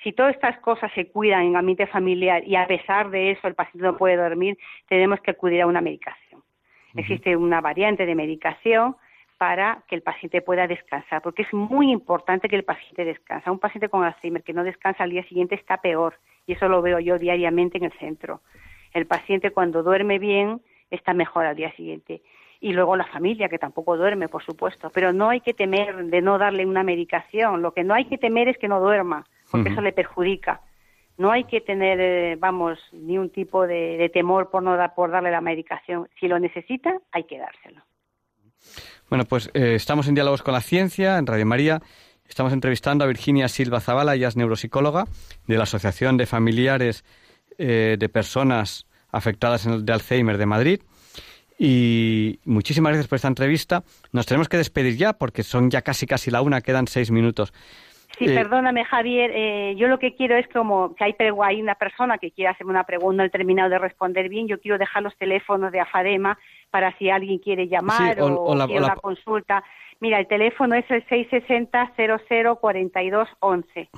Si 0.02 0.12
todas 0.12 0.34
estas 0.34 0.58
cosas 0.60 0.90
se 0.94 1.08
cuidan 1.08 1.42
en 1.42 1.56
ambiente 1.56 1.86
familiar 1.86 2.42
y 2.46 2.56
a 2.56 2.66
pesar 2.66 3.10
de 3.10 3.32
eso 3.32 3.46
el 3.46 3.54
paciente 3.54 3.86
no 3.86 3.96
puede 3.96 4.16
dormir, 4.16 4.56
tenemos 4.88 5.20
que 5.20 5.32
acudir 5.32 5.62
a 5.62 5.66
una 5.66 5.80
medicación. 5.80 6.42
Existe 6.94 7.36
una 7.36 7.60
variante 7.60 8.04
de 8.04 8.14
medicación 8.14 8.96
para 9.38 9.84
que 9.86 9.94
el 9.94 10.02
paciente 10.02 10.42
pueda 10.42 10.66
descansar, 10.66 11.22
porque 11.22 11.42
es 11.42 11.52
muy 11.54 11.90
importante 11.90 12.48
que 12.48 12.56
el 12.56 12.64
paciente 12.64 13.04
descanse. 13.04 13.50
Un 13.50 13.58
paciente 13.58 13.88
con 13.88 14.04
Alzheimer 14.04 14.42
que 14.42 14.52
no 14.52 14.64
descansa 14.64 15.04
al 15.04 15.10
día 15.10 15.22
siguiente 15.24 15.54
está 15.54 15.78
peor, 15.78 16.18
y 16.46 16.52
eso 16.52 16.68
lo 16.68 16.82
veo 16.82 16.98
yo 16.98 17.16
diariamente 17.16 17.78
en 17.78 17.84
el 17.84 17.92
centro. 17.92 18.40
El 18.92 19.06
paciente 19.06 19.50
cuando 19.50 19.82
duerme 19.82 20.18
bien 20.18 20.60
está 20.90 21.14
mejor 21.14 21.46
al 21.46 21.56
día 21.56 21.72
siguiente 21.72 22.22
y 22.60 22.72
luego 22.72 22.94
la 22.94 23.06
familia, 23.06 23.48
que 23.48 23.58
tampoco 23.58 23.96
duerme, 23.96 24.28
por 24.28 24.44
supuesto. 24.44 24.90
Pero 24.90 25.12
no 25.12 25.30
hay 25.30 25.40
que 25.40 25.54
temer 25.54 26.04
de 26.04 26.20
no 26.20 26.36
darle 26.36 26.66
una 26.66 26.82
medicación. 26.82 27.62
Lo 27.62 27.72
que 27.72 27.84
no 27.84 27.94
hay 27.94 28.04
que 28.04 28.18
temer 28.18 28.48
es 28.48 28.58
que 28.58 28.68
no 28.68 28.80
duerma, 28.80 29.24
porque 29.50 29.70
eso 29.70 29.80
le 29.80 29.92
perjudica. 29.92 30.60
No 31.16 31.30
hay 31.30 31.44
que 31.44 31.60
tener, 31.60 32.00
eh, 32.00 32.36
vamos, 32.36 32.78
ni 32.92 33.18
un 33.18 33.30
tipo 33.30 33.66
de, 33.66 34.10
temor 34.12 34.50
por 34.50 34.62
no 34.62 34.76
dar, 34.76 34.94
por 34.94 35.10
darle 35.10 35.30
la 35.30 35.40
medicación. 35.40 36.08
Si 36.18 36.28
lo 36.28 36.38
necesita, 36.38 36.94
hay 37.12 37.24
que 37.24 37.38
dárselo. 37.38 37.82
Bueno, 39.08 39.24
pues 39.24 39.50
eh, 39.54 39.74
estamos 39.74 40.06
en 40.08 40.14
Diálogos 40.14 40.42
con 40.42 40.54
la 40.54 40.60
Ciencia, 40.60 41.18
en 41.18 41.26
Radio 41.26 41.46
María. 41.46 41.80
Estamos 42.28 42.52
entrevistando 42.52 43.04
a 43.04 43.08
Virginia 43.08 43.48
Silva 43.48 43.80
Zavala, 43.80 44.14
ella 44.14 44.28
es 44.28 44.36
neuropsicóloga 44.36 45.06
de 45.46 45.56
la 45.56 45.64
Asociación 45.64 46.16
de 46.16 46.26
Familiares 46.26 47.04
eh, 47.58 47.96
de 47.98 48.08
Personas 48.08 48.86
Afectadas 49.10 49.66
de 49.84 49.92
Alzheimer 49.92 50.38
de 50.38 50.46
Madrid. 50.46 50.80
Y 51.62 52.40
muchísimas 52.46 52.92
gracias 52.92 53.06
por 53.06 53.16
esta 53.16 53.28
entrevista. 53.28 53.82
Nos 54.12 54.24
tenemos 54.24 54.48
que 54.48 54.56
despedir 54.56 54.96
ya 54.96 55.12
porque 55.12 55.42
son 55.42 55.68
ya 55.68 55.82
casi 55.82 56.06
casi 56.06 56.30
la 56.30 56.40
una, 56.40 56.62
quedan 56.62 56.86
seis 56.86 57.10
minutos. 57.10 57.52
Sí, 58.18 58.24
eh, 58.24 58.34
perdóname, 58.34 58.86
Javier. 58.86 59.30
Eh, 59.34 59.74
yo 59.76 59.88
lo 59.88 59.98
que 59.98 60.14
quiero 60.14 60.36
es 60.36 60.48
como 60.48 60.94
que 60.94 61.04
hay, 61.04 61.14
hay 61.44 61.60
una 61.60 61.74
persona 61.74 62.16
que 62.16 62.30
quiere 62.30 62.48
hacerme 62.48 62.70
una 62.70 62.84
pregunta, 62.84 63.22
no 63.22 63.26
he 63.26 63.30
terminado 63.30 63.68
de 63.68 63.78
responder 63.78 64.30
bien. 64.30 64.48
Yo 64.48 64.58
quiero 64.58 64.78
dejar 64.78 65.02
los 65.02 65.14
teléfonos 65.18 65.70
de 65.70 65.80
Afadema 65.80 66.38
para 66.70 66.96
si 66.96 67.10
alguien 67.10 67.40
quiere 67.40 67.68
llamar 67.68 68.22
o, 68.22 68.54
la, 68.54 68.66
quiere 68.66 68.86
consulta. 69.02 69.62
Mira, 70.00 70.18
el 70.18 70.28
teléfono 70.28 70.76
es 70.76 70.90
el 70.90 71.06
660-004211. 71.08 73.90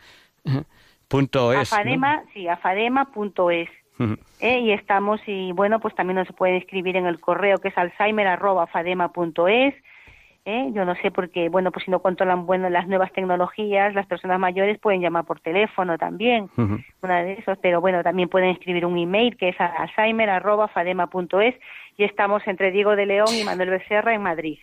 Punto 1.09 1.53
es, 1.53 1.73
Afadema, 1.73 2.23
sí, 2.33 2.49
afadema.es. 2.49 3.69
Eh, 4.41 4.61
y 4.61 4.71
estamos, 4.73 5.21
y 5.27 5.53
bueno, 5.53 5.81
pues 5.81 5.95
también 5.95 6.17
nos 6.17 6.29
pueden 6.29 6.57
escribir 6.57 6.97
en 6.97 7.07
el 7.07 7.21
correo 7.21 7.59
que 7.59 7.69
es 7.69 7.77
alzheimer.afadema.es 7.77 9.75
¿eh? 10.49 10.71
Yo 10.73 10.85
no 10.85 10.95
sé 10.97 11.11
por 11.11 11.31
qué, 11.31 11.49
bueno, 11.49 11.71
pues 11.71 11.85
si 11.85 11.91
no 11.91 12.01
controlan 12.01 12.47
bueno 12.47 12.71
las 12.71 12.89
nuevas 12.89 13.13
tecnologías, 13.13 13.95
las 13.95 14.07
personas 14.07 14.41
mayores 14.41 14.79
pueden 14.81 15.03
llamar 15.03 15.25
por 15.25 15.41
teléfono 15.41 15.99
también, 15.99 16.49
una 16.57 17.23
de 17.23 17.35
esos, 17.35 17.59
pero 17.59 17.81
bueno, 17.81 18.03
también 18.03 18.29
pueden 18.29 18.51
escribir 18.51 18.87
un 18.87 18.97
email 18.97 19.37
que 19.37 19.51
es 19.51 19.57
alzheimer@fadema.es 19.61 21.55
y 21.99 22.05
estamos 22.05 22.43
entre 22.47 22.71
Diego 22.73 22.97
de 22.97 23.07
León 23.07 23.29
y 23.39 23.45
Manuel 23.45 23.71
Becerra 23.71 24.15
en 24.15 24.23
Madrid. 24.23 24.59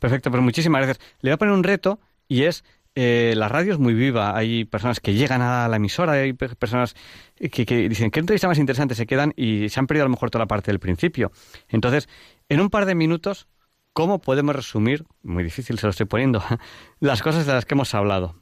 Perfecto, 0.00 0.30
pues 0.30 0.42
muchísimas 0.42 0.82
gracias. 0.82 1.16
Le 1.22 1.30
voy 1.30 1.34
a 1.34 1.38
poner 1.38 1.54
un 1.54 1.64
reto 1.64 1.98
y 2.28 2.44
es 2.44 2.62
eh, 2.94 3.32
la 3.36 3.48
radio 3.48 3.72
es 3.72 3.78
muy 3.78 3.94
viva. 3.94 4.36
Hay 4.36 4.66
personas 4.66 5.00
que 5.00 5.14
llegan 5.14 5.42
a 5.42 5.66
la 5.66 5.76
emisora, 5.76 6.12
hay 6.12 6.32
personas 6.34 6.94
que, 7.36 7.64
que, 7.66 7.88
dicen, 7.88 8.10
¿qué 8.10 8.20
entrevista 8.20 8.46
más 8.46 8.58
interesante? 8.58 8.94
Se 8.94 9.06
quedan 9.06 9.32
y 9.36 9.68
se 9.70 9.80
han 9.80 9.86
perdido 9.86 10.04
a 10.04 10.08
lo 10.08 10.12
mejor 10.12 10.30
toda 10.30 10.44
la 10.44 10.48
parte 10.48 10.70
del 10.70 10.78
principio. 10.78 11.32
Entonces, 11.68 12.08
en 12.48 12.60
un 12.60 12.70
par 12.70 12.84
de 12.84 12.94
minutos, 12.94 13.48
¿cómo 13.94 14.18
podemos 14.18 14.54
resumir, 14.54 15.04
muy 15.22 15.42
difícil 15.42 15.78
se 15.78 15.86
lo 15.86 15.90
estoy 15.90 16.04
poniendo, 16.06 16.42
las 17.00 17.22
cosas 17.22 17.46
de 17.46 17.54
las 17.54 17.64
que 17.64 17.74
hemos 17.74 17.94
hablado? 17.94 18.34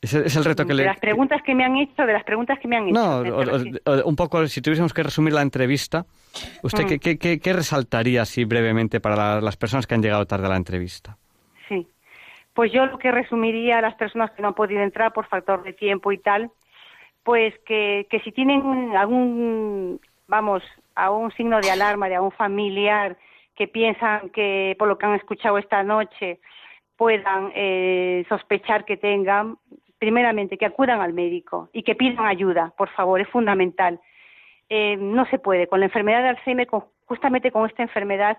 Ese 0.00 0.26
es 0.26 0.34
el 0.34 0.44
reto 0.44 0.64
que 0.64 0.70
de 0.70 0.74
le... 0.78 0.84
las 0.84 0.98
preguntas 0.98 1.40
que 1.42 1.54
me 1.54 1.64
han 1.64 1.76
hecho, 1.76 2.02
de 2.04 2.12
las 2.12 2.24
preguntas 2.24 2.58
que 2.58 2.66
me 2.66 2.76
han 2.76 2.88
hecho. 2.88 2.94
No, 2.94 3.18
o- 3.20 4.00
o- 4.00 4.04
un 4.04 4.16
poco, 4.16 4.44
si 4.48 4.60
tuviésemos 4.60 4.92
que 4.92 5.04
resumir 5.04 5.32
la 5.32 5.42
entrevista, 5.42 6.06
¿usted 6.64 6.84
Mm. 6.84 6.88
qué, 6.88 6.98
qué- 6.98 7.18
qué- 7.18 7.38
qué 7.38 7.52
resaltaría 7.52 8.22
así 8.22 8.44
brevemente 8.44 8.98
para 9.00 9.14
la- 9.14 9.40
las 9.40 9.56
personas 9.56 9.86
que 9.86 9.94
han 9.94 10.02
llegado 10.02 10.26
tarde 10.26 10.46
a 10.46 10.50
la 10.50 10.56
entrevista? 10.56 11.16
Sí. 11.68 11.86
Pues 12.52 12.72
yo 12.72 12.84
lo 12.86 12.98
que 12.98 13.12
resumiría 13.12 13.78
a 13.78 13.80
las 13.80 13.94
personas 13.94 14.32
que 14.32 14.42
no 14.42 14.48
han 14.48 14.54
podido 14.54 14.82
entrar 14.82 15.12
por 15.12 15.26
factor 15.28 15.62
de 15.62 15.72
tiempo 15.72 16.10
y 16.10 16.18
tal, 16.18 16.50
pues 17.22 17.54
que, 17.64 18.08
que 18.10 18.18
si 18.20 18.32
tienen 18.32 18.96
algún, 18.96 20.00
vamos, 20.26 20.64
algún 20.94 21.30
signo 21.32 21.60
de 21.60 21.70
alarma 21.70 22.08
de 22.08 22.16
algún 22.16 22.32
familiar 22.32 23.16
que 23.54 23.68
piensan 23.68 24.30
que 24.30 24.74
por 24.78 24.88
lo 24.88 24.96
que 24.98 25.06
han 25.06 25.14
escuchado 25.14 25.58
esta 25.58 25.82
noche 25.82 26.40
puedan 26.96 27.52
eh, 27.54 28.24
sospechar 28.28 28.84
que 28.84 28.96
tengan, 28.96 29.56
primeramente 29.98 30.56
que 30.58 30.66
acudan 30.66 31.00
al 31.00 31.12
médico 31.12 31.68
y 31.72 31.82
que 31.82 31.94
pidan 31.94 32.26
ayuda, 32.26 32.72
por 32.76 32.88
favor, 32.90 33.20
es 33.20 33.28
fundamental. 33.28 34.00
Eh, 34.68 34.96
no 34.96 35.26
se 35.26 35.38
puede, 35.38 35.66
con 35.66 35.80
la 35.80 35.86
enfermedad 35.86 36.22
de 36.22 36.28
Alzheimer, 36.30 36.66
con- 36.66 36.84
justamente 37.06 37.50
con 37.50 37.66
esta 37.68 37.82
enfermedad, 37.82 38.38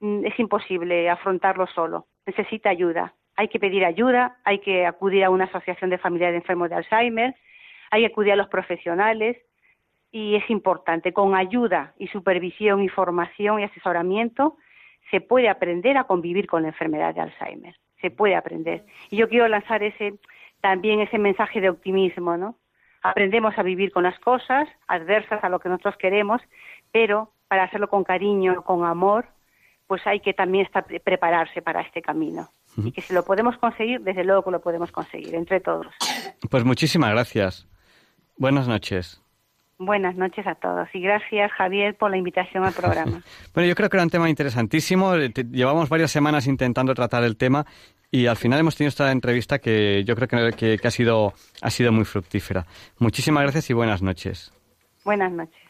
mm, 0.00 0.24
es 0.26 0.38
imposible 0.38 1.10
afrontarlo 1.10 1.66
solo. 1.66 2.06
Necesita 2.26 2.70
ayuda. 2.70 3.12
Hay 3.36 3.48
que 3.48 3.58
pedir 3.58 3.84
ayuda, 3.84 4.36
hay 4.44 4.60
que 4.60 4.86
acudir 4.86 5.24
a 5.24 5.30
una 5.30 5.44
asociación 5.44 5.90
de 5.90 5.98
familiares 5.98 6.34
de 6.34 6.38
enfermos 6.38 6.70
de 6.70 6.76
Alzheimer, 6.76 7.34
hay 7.90 8.00
que 8.02 8.06
acudir 8.06 8.32
a 8.32 8.36
los 8.36 8.48
profesionales 8.48 9.36
y 10.14 10.36
es 10.36 10.48
importante. 10.48 11.12
Con 11.12 11.34
ayuda 11.34 11.92
y 11.98 12.06
supervisión, 12.06 12.80
información 12.80 13.58
y 13.58 13.64
asesoramiento 13.64 14.56
se 15.10 15.20
puede 15.20 15.48
aprender 15.48 15.96
a 15.96 16.04
convivir 16.04 16.46
con 16.46 16.62
la 16.62 16.68
enfermedad 16.68 17.12
de 17.12 17.20
Alzheimer. 17.20 17.74
Se 18.00 18.12
puede 18.12 18.36
aprender. 18.36 18.86
Y 19.10 19.16
yo 19.16 19.28
quiero 19.28 19.48
lanzar 19.48 19.82
ese 19.82 20.14
también 20.60 21.00
ese 21.00 21.18
mensaje 21.18 21.60
de 21.60 21.68
optimismo, 21.68 22.36
¿no? 22.36 22.54
Aprendemos 23.02 23.58
a 23.58 23.64
vivir 23.64 23.90
con 23.92 24.04
las 24.04 24.16
cosas 24.20 24.68
adversas 24.86 25.42
a 25.42 25.48
lo 25.48 25.58
que 25.58 25.68
nosotros 25.68 25.96
queremos, 25.98 26.40
pero 26.92 27.32
para 27.48 27.64
hacerlo 27.64 27.88
con 27.88 28.04
cariño, 28.04 28.62
con 28.62 28.84
amor, 28.84 29.26
pues 29.88 30.06
hay 30.06 30.20
que 30.20 30.32
también 30.32 30.64
estar, 30.64 30.86
prepararse 31.02 31.60
para 31.60 31.80
este 31.80 32.00
camino. 32.00 32.48
Y 32.76 32.92
que 32.92 33.02
si 33.02 33.12
lo 33.12 33.24
podemos 33.24 33.58
conseguir, 33.58 34.00
desde 34.00 34.22
luego 34.22 34.44
que 34.44 34.52
lo 34.52 34.60
podemos 34.60 34.92
conseguir, 34.92 35.34
entre 35.34 35.60
todos. 35.60 35.92
Pues 36.48 36.64
muchísimas 36.64 37.10
gracias. 37.10 37.68
Buenas 38.38 38.68
noches. 38.68 39.23
Buenas 39.78 40.14
noches 40.16 40.46
a 40.46 40.54
todos 40.54 40.88
y 40.94 41.00
gracias, 41.00 41.50
Javier, 41.52 41.96
por 41.96 42.10
la 42.10 42.16
invitación 42.16 42.64
al 42.64 42.72
programa. 42.72 43.22
Bueno, 43.54 43.68
yo 43.68 43.74
creo 43.74 43.88
que 43.90 43.96
era 43.96 44.04
un 44.04 44.10
tema 44.10 44.30
interesantísimo. 44.30 45.14
Eh, 45.16 45.32
Llevamos 45.50 45.88
varias 45.88 46.10
semanas 46.10 46.46
intentando 46.46 46.94
tratar 46.94 47.24
el 47.24 47.36
tema 47.36 47.66
y 48.10 48.26
al 48.26 48.36
final 48.36 48.60
hemos 48.60 48.76
tenido 48.76 48.88
esta 48.90 49.10
entrevista 49.10 49.58
que 49.58 50.04
yo 50.04 50.14
creo 50.14 50.28
que, 50.28 50.56
que- 50.56 50.78
que 50.78 50.88
ha, 50.88 50.90
sido, 50.90 51.34
ha 51.60 51.70
sido 51.70 51.90
muy 51.92 52.04
fructífera. 52.04 52.66
Muchísimas 52.98 53.42
gracias 53.42 53.68
y 53.70 53.72
buenas 53.72 54.00
noches. 54.02 54.52
Buenas 55.04 55.32
noches. 55.32 55.60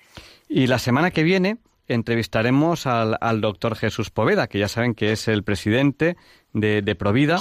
Y 0.49 0.67
la 0.67 0.79
semana 0.79 1.11
que 1.11 1.23
viene 1.23 1.57
entrevistaremos 1.89 2.87
al, 2.87 3.17
al 3.21 3.41
doctor 3.41 3.75
Jesús 3.77 4.11
Poveda, 4.11 4.47
que 4.47 4.59
ya 4.59 4.69
saben 4.69 4.95
que 4.95 5.13
es 5.13 5.29
el 5.29 5.43
presidente 5.43 6.17
de, 6.53 6.83
de 6.83 6.95
Provida, 6.95 7.39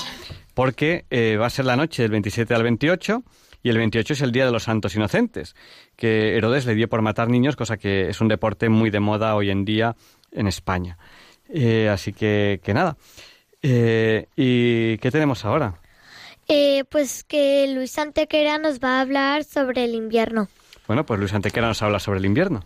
porque 0.54 1.06
eh, 1.10 1.38
va 1.38 1.46
a 1.48 1.50
ser 1.50 1.66
la 1.66 1.76
noche 1.76 2.02
del 2.04 2.12
27 2.12 2.54
al 2.54 2.64
28 2.64 3.24
y 3.64 3.70
el 3.70 3.78
28 3.78 4.14
es 4.14 4.22
el 4.22 4.34
Día 4.34 4.46
de 4.46 4.52
los 4.52 4.64
Santos 4.64 4.96
Inocentes, 4.96 5.56
que 5.96 6.36
Herodes 6.36 6.66
le 6.66 6.76
dio 6.76 6.90
por 6.90 7.02
matar 7.02 7.30
niños, 7.30 7.56
cosa 7.56 7.78
que 7.78 8.10
es 8.10 8.20
un 8.20 8.28
deporte 8.28 8.68
muy 8.70 8.90
de 8.90 9.00
moda 9.00 9.36
hoy 9.36 9.50
en 9.50 9.64
día 9.64 9.96
en 10.32 10.48
España. 10.48 10.98
Eh, 11.50 11.90
así 11.90 12.12
que, 12.12 12.60
que 12.62 12.74
nada. 12.74 12.98
Eh, 13.62 14.28
¿Y 14.36 14.98
qué 14.98 15.10
tenemos 15.10 15.46
ahora? 15.46 15.76
Eh, 16.50 16.84
pues 16.90 17.24
que 17.24 17.68
Luis 17.74 17.98
Antequera 17.98 18.58
nos 18.58 18.80
va 18.80 18.98
a 18.98 19.02
hablar 19.02 19.46
sobre 19.46 19.86
el 19.86 19.96
invierno. 19.96 20.50
Bueno, 20.86 21.06
pues 21.06 21.20
Luis 21.20 21.34
Antequera 21.34 21.68
nos 21.68 21.82
habla 21.82 22.00
sobre 22.00 22.20
el 22.20 22.26
invierno. 22.26 22.66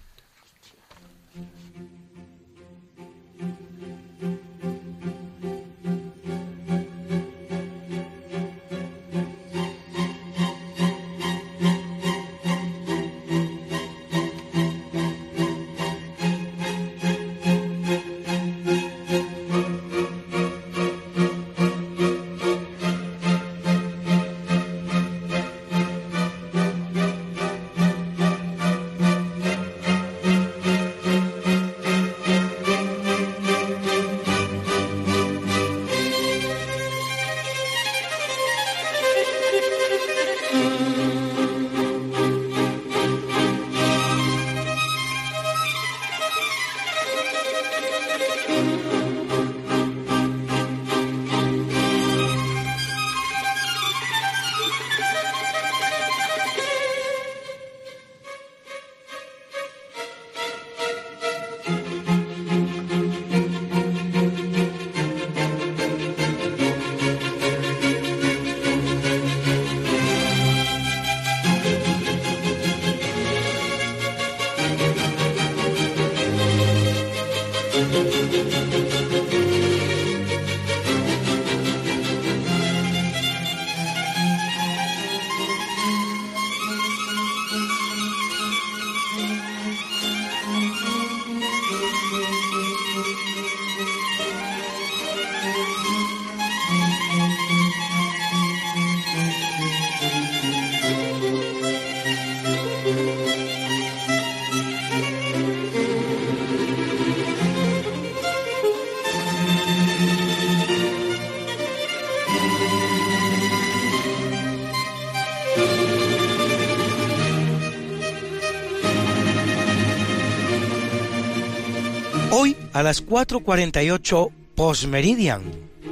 A 122.77 122.83
las 122.83 123.03
4.48 123.03 124.31
postmeridian, 124.53 125.41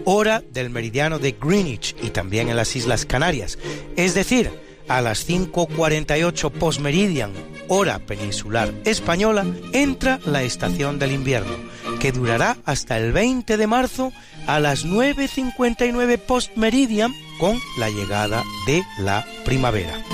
hora 0.04 0.44
del 0.52 0.70
meridiano 0.70 1.18
de 1.18 1.32
Greenwich 1.32 1.96
y 2.04 2.12
también 2.12 2.48
en 2.48 2.56
las 2.56 2.76
Islas 2.76 3.08
Canarias. 3.08 3.58
Es 3.96 4.14
decir, 4.14 4.52
a 4.88 5.02
las 5.02 5.28
5.48 5.28 6.52
postmeridian, 6.52 7.32
hora 7.70 7.98
peninsular 7.98 8.72
española, 8.86 9.48
entra 9.74 10.20
la 10.28 10.44
estación 10.44 11.00
del 11.00 11.14
invierno, 11.14 11.56
que 12.00 12.12
durará 12.12 12.58
hasta 12.66 13.00
el 13.00 13.14
20 13.14 13.58
de 13.58 13.66
marzo 13.66 14.14
a 14.46 14.60
las 14.60 14.86
9.59 14.86 16.20
postmeridian 16.20 17.12
con 17.40 17.58
la 17.80 17.90
llegada 17.90 18.44
de 18.68 18.84
la 19.00 19.26
primavera. 19.44 20.05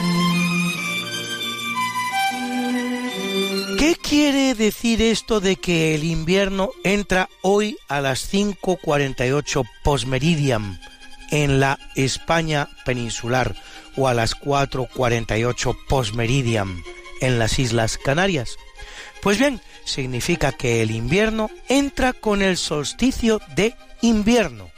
Decir 4.62 5.02
esto 5.02 5.42
de 5.42 5.56
que 5.56 5.96
el 5.96 6.04
invierno 6.04 6.70
entra 6.84 7.30
hoy 7.42 7.78
a 7.88 8.00
las 8.00 8.32
5.48 8.32 9.68
postmeridian 9.84 10.80
en 11.32 11.60
la 11.60 11.80
España 11.96 12.70
peninsular 12.86 13.56
o 13.98 14.08
a 14.08 14.14
las 14.14 14.40
4.48 14.40 15.76
postmeridian 15.90 16.84
en 17.22 17.40
las 17.40 17.58
Islas 17.58 17.98
Canarias? 17.98 18.56
Pues 19.24 19.40
bien, 19.40 19.60
significa 19.84 20.52
que 20.52 20.84
el 20.84 20.92
invierno 20.92 21.50
entra 21.68 22.14
con 22.14 22.44
el 22.44 22.56
solsticio 22.56 23.42
de 23.56 23.76
invierno. 24.02 24.70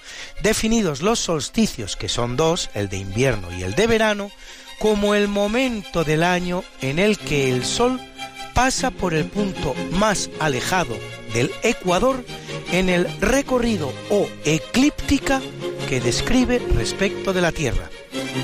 Definidos 0.41 1.01
los 1.01 1.19
solsticios, 1.19 1.97
que 1.97 2.07
son 2.07 2.37
dos, 2.37 2.69
el 2.73 2.87
de 2.87 2.97
invierno 2.97 3.51
y 3.57 3.63
el 3.63 3.75
de 3.75 3.87
verano, 3.87 4.31
como 4.79 5.13
el 5.13 5.27
momento 5.27 6.05
del 6.05 6.23
año 6.23 6.63
en 6.81 6.99
el 6.99 7.17
que 7.17 7.49
el 7.49 7.65
Sol 7.65 7.99
pasa 8.53 8.91
por 8.91 9.13
el 9.13 9.25
punto 9.25 9.73
más 9.91 10.29
alejado 10.39 10.97
del 11.33 11.51
Ecuador 11.63 12.23
en 12.71 12.89
el 12.89 13.05
recorrido 13.19 13.91
o 14.09 14.27
eclíptica 14.45 15.41
que 15.89 15.99
describe 15.99 16.59
respecto 16.59 17.33
de 17.33 17.41
la 17.41 17.51
Tierra 17.51 17.89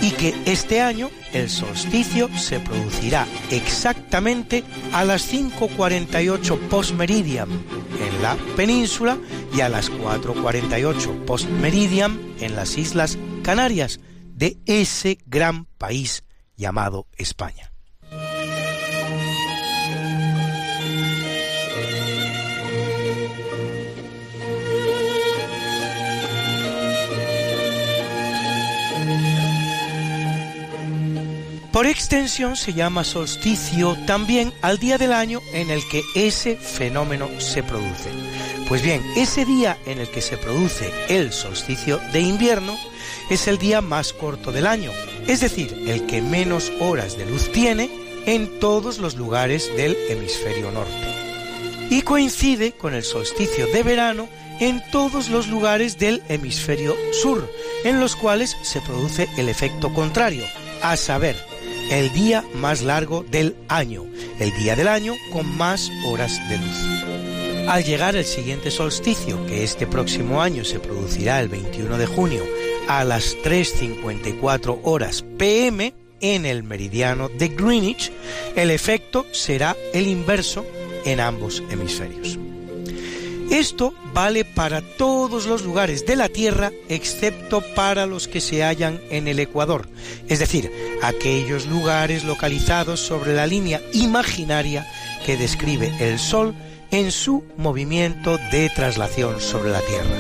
y 0.02 0.12
que 0.12 0.36
este 0.46 0.82
año 0.82 1.10
el 1.34 1.50
solsticio 1.50 2.30
se 2.38 2.60
producirá 2.60 3.28
exactamente 3.50 4.64
a 4.94 5.04
las 5.04 5.32
5.48 5.32 6.60
postmeridian 6.70 7.50
en 7.50 8.22
la 8.22 8.36
península 8.56 9.18
y 9.54 9.62
a 9.62 9.70
las 9.70 9.92
4.48 9.92 11.26
postmeridian 11.26 12.20
en 12.40 12.56
las 12.56 12.78
Islas 12.78 13.18
Canarias 13.44 14.00
de 14.24 14.58
ese 14.66 15.18
gran 15.26 15.66
país 15.66 16.24
llamado 16.56 17.08
España. 17.18 17.72
Por 31.72 31.86
extensión 31.86 32.56
se 32.56 32.74
llama 32.74 33.04
solsticio 33.04 33.96
también 34.08 34.52
al 34.62 34.80
día 34.80 34.98
del 34.98 35.14
año 35.14 35.40
en 35.54 35.70
el 35.70 35.88
que 35.88 36.04
ese 36.16 36.56
fenómeno 36.56 37.30
se 37.40 37.62
produce. 37.62 38.10
Pues 38.68 38.82
bien, 38.82 39.04
ese 39.16 39.46
día 39.46 39.78
en 39.86 40.00
el 40.00 40.10
que 40.10 40.22
se 40.22 40.38
produce 40.38 40.92
el 41.10 41.32
solsticio 41.32 42.00
de 42.12 42.22
invierno 42.22 42.76
es 43.30 43.48
el 43.48 43.60
día 43.60 43.82
más 43.82 44.14
corto 44.14 44.52
del 44.52 44.66
año, 44.66 44.92
es 45.28 45.42
decir, 45.42 45.86
el 45.88 46.08
que 46.08 46.22
menos 46.22 46.72
horas 46.80 47.18
de 47.18 47.28
luz 47.28 47.52
tiene 47.52 47.90
en 48.26 48.60
todos 48.60 48.98
los 48.98 49.16
lugares 49.16 49.70
del 49.76 49.96
hemisferio 50.10 50.72
norte. 50.72 50.94
Y 51.92 52.02
coincide 52.02 52.72
con 52.74 52.94
el 52.94 53.04
solsticio 53.04 53.68
de 53.68 53.84
verano 53.84 54.28
en 54.60 54.84
todos 54.92 55.30
los 55.30 55.48
lugares 55.48 55.98
del 55.98 56.22
hemisferio 56.30 56.96
sur, 57.12 57.52
en 57.84 58.00
los 58.00 58.16
cuales 58.16 58.58
se 58.62 58.82
produce 58.82 59.28
el 59.38 59.50
efecto 59.50 59.94
contrario, 59.94 60.46
a 60.82 60.98
saber, 60.98 61.49
el 61.90 62.12
día 62.14 62.44
más 62.56 62.82
largo 62.82 63.26
del 63.30 63.56
año, 63.68 64.06
el 64.40 64.52
día 64.58 64.76
del 64.76 64.88
año 64.88 65.16
con 65.32 65.58
más 65.58 65.92
horas 66.06 66.40
de 66.50 66.58
luz. 66.58 67.68
Al 67.68 67.84
llegar 67.84 68.16
el 68.16 68.26
siguiente 68.26 68.72
solsticio, 68.72 69.46
que 69.46 69.64
este 69.64 69.86
próximo 69.86 70.42
año 70.42 70.64
se 70.64 70.80
producirá 70.80 71.40
el 71.40 71.50
21 71.50 71.98
de 71.98 72.06
junio 72.08 72.44
a 72.88 73.04
las 73.04 73.38
3.54 73.38 74.80
horas 74.84 75.24
pm 75.38 75.94
en 76.22 76.46
el 76.46 76.64
meridiano 76.64 77.30
de 77.30 77.50
Greenwich, 77.50 78.12
el 78.56 78.72
efecto 78.72 79.26
será 79.32 79.76
el 79.94 80.08
inverso 80.08 80.66
en 81.06 81.20
ambos 81.20 81.64
hemisferios. 81.70 82.40
Esto 83.50 83.96
vale 84.14 84.46
para 84.46 84.82
todos 84.82 85.48
los 85.48 85.64
lugares 85.64 86.06
de 86.06 86.16
la 86.16 86.30
Tierra 86.30 86.72
excepto 86.88 87.62
para 87.74 88.06
los 88.06 88.28
que 88.28 88.42
se 88.42 88.64
hallan 88.64 89.02
en 89.10 89.28
el 89.28 89.40
Ecuador, 89.40 89.90
es 90.28 90.38
decir, 90.38 90.72
aquellos 91.02 91.66
lugares 91.66 92.24
localizados 92.24 93.00
sobre 93.00 93.34
la 93.34 93.48
línea 93.48 93.82
imaginaria 93.92 94.88
que 95.26 95.36
describe 95.36 95.92
el 96.00 96.20
Sol 96.20 96.54
en 96.92 97.12
su 97.12 97.44
movimiento 97.58 98.38
de 98.52 98.70
traslación 98.76 99.42
sobre 99.42 99.72
la 99.72 99.82
Tierra. 99.82 100.16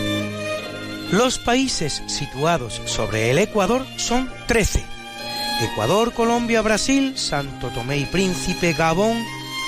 Los 1.11 1.37
países 1.37 2.01
situados 2.07 2.81
sobre 2.85 3.29
el 3.29 3.37
Ecuador 3.37 3.85
son 3.97 4.29
13. 4.47 4.83
Ecuador, 5.71 6.13
Colombia, 6.13 6.61
Brasil, 6.61 7.17
Santo 7.17 7.67
Tomé 7.69 7.97
y 7.97 8.05
Príncipe, 8.05 8.73
Gabón, 8.73 9.23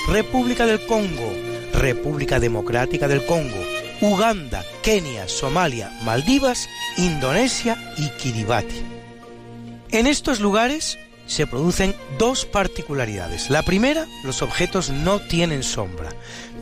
República 0.08 0.66
del 0.66 0.84
Congo, 0.86 1.32
República 1.72 2.40
Democrática 2.40 3.08
del 3.08 3.24
Congo, 3.26 3.62
Uganda, 4.00 4.64
Kenia, 4.82 5.28
Somalia, 5.28 5.90
Maldivas, 6.04 6.68
Indonesia 6.96 7.76
y 7.96 8.08
Kiribati. 8.10 8.82
En 9.90 10.06
estos 10.06 10.40
lugares 10.40 10.98
se 11.26 11.46
producen 11.46 11.94
dos 12.18 12.44
particularidades. 12.44 13.50
La 13.50 13.62
primera, 13.62 14.06
los 14.24 14.42
objetos 14.42 14.90
no 14.90 15.20
tienen 15.20 15.62
sombra. 15.62 16.10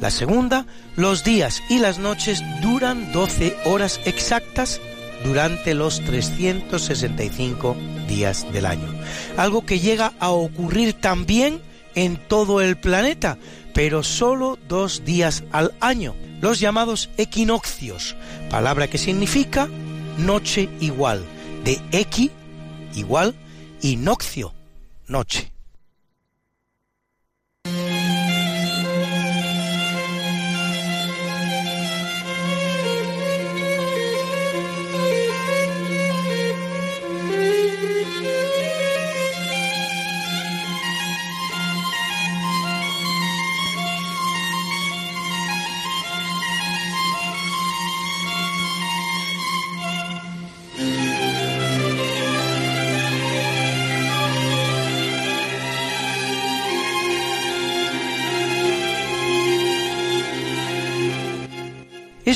La 0.00 0.11
segunda, 0.11 0.66
los 0.96 1.24
días 1.24 1.62
y 1.68 1.78
las 1.78 1.98
noches 1.98 2.42
duran 2.62 3.12
12 3.12 3.56
horas 3.64 4.00
exactas 4.04 4.80
durante 5.24 5.74
los 5.74 6.00
365 6.00 7.76
días 8.08 8.50
del 8.52 8.66
año. 8.66 8.88
Algo 9.36 9.66
que 9.66 9.80
llega 9.80 10.12
a 10.18 10.30
ocurrir 10.30 10.94
también 10.94 11.61
en 11.94 12.16
todo 12.16 12.61
el 12.61 12.76
planeta, 12.76 13.38
pero 13.81 14.03
solo 14.03 14.59
dos 14.68 15.07
días 15.07 15.43
al 15.53 15.72
año, 15.81 16.14
los 16.43 16.61
llamados 16.61 17.09
equinoccios, 17.16 18.14
palabra 18.51 18.89
que 18.89 18.99
significa 18.99 19.70
noche 20.18 20.68
igual, 20.81 21.24
de 21.64 21.81
equi 21.91 22.31
igual 22.95 23.35
y 23.81 23.97
noccio, 23.97 24.53
noche. 25.07 25.51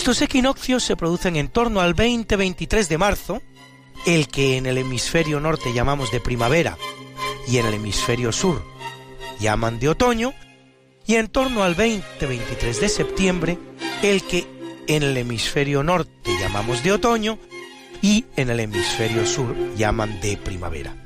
Estos 0.05 0.21
equinoccios 0.21 0.85
se 0.85 0.97
producen 0.97 1.37
en 1.37 1.49
torno 1.49 1.81
al 1.81 1.97
20-23 1.97 2.89
de 2.89 2.99
marzo, 2.99 3.41
el 4.05 4.29
que 4.29 4.59
en 4.59 4.67
el 4.67 4.77
hemisferio 4.77 5.41
norte 5.41 5.73
llamamos 5.73 6.13
de 6.13 6.21
primavera 6.21 6.77
y 7.49 7.57
en 7.57 7.65
el 7.65 7.73
hemisferio 7.73 8.31
sur 8.31 8.63
llaman 9.41 9.79
de 9.79 9.89
otoño, 9.89 10.35
y 11.07 11.15
en 11.15 11.29
torno 11.29 11.63
al 11.63 11.75
20-23 11.75 12.81
de 12.81 12.89
septiembre, 12.91 13.59
el 14.03 14.23
que 14.23 14.47
en 14.89 15.05
el 15.05 15.17
hemisferio 15.17 15.83
norte 15.83 16.31
llamamos 16.39 16.85
de 16.85 16.93
otoño 16.93 17.39
y 18.03 18.27
en 18.37 18.51
el 18.51 18.61
hemisferio 18.61 19.25
sur 19.25 19.57
llaman 19.75 20.21
de 20.21 20.37
primavera. 20.37 21.04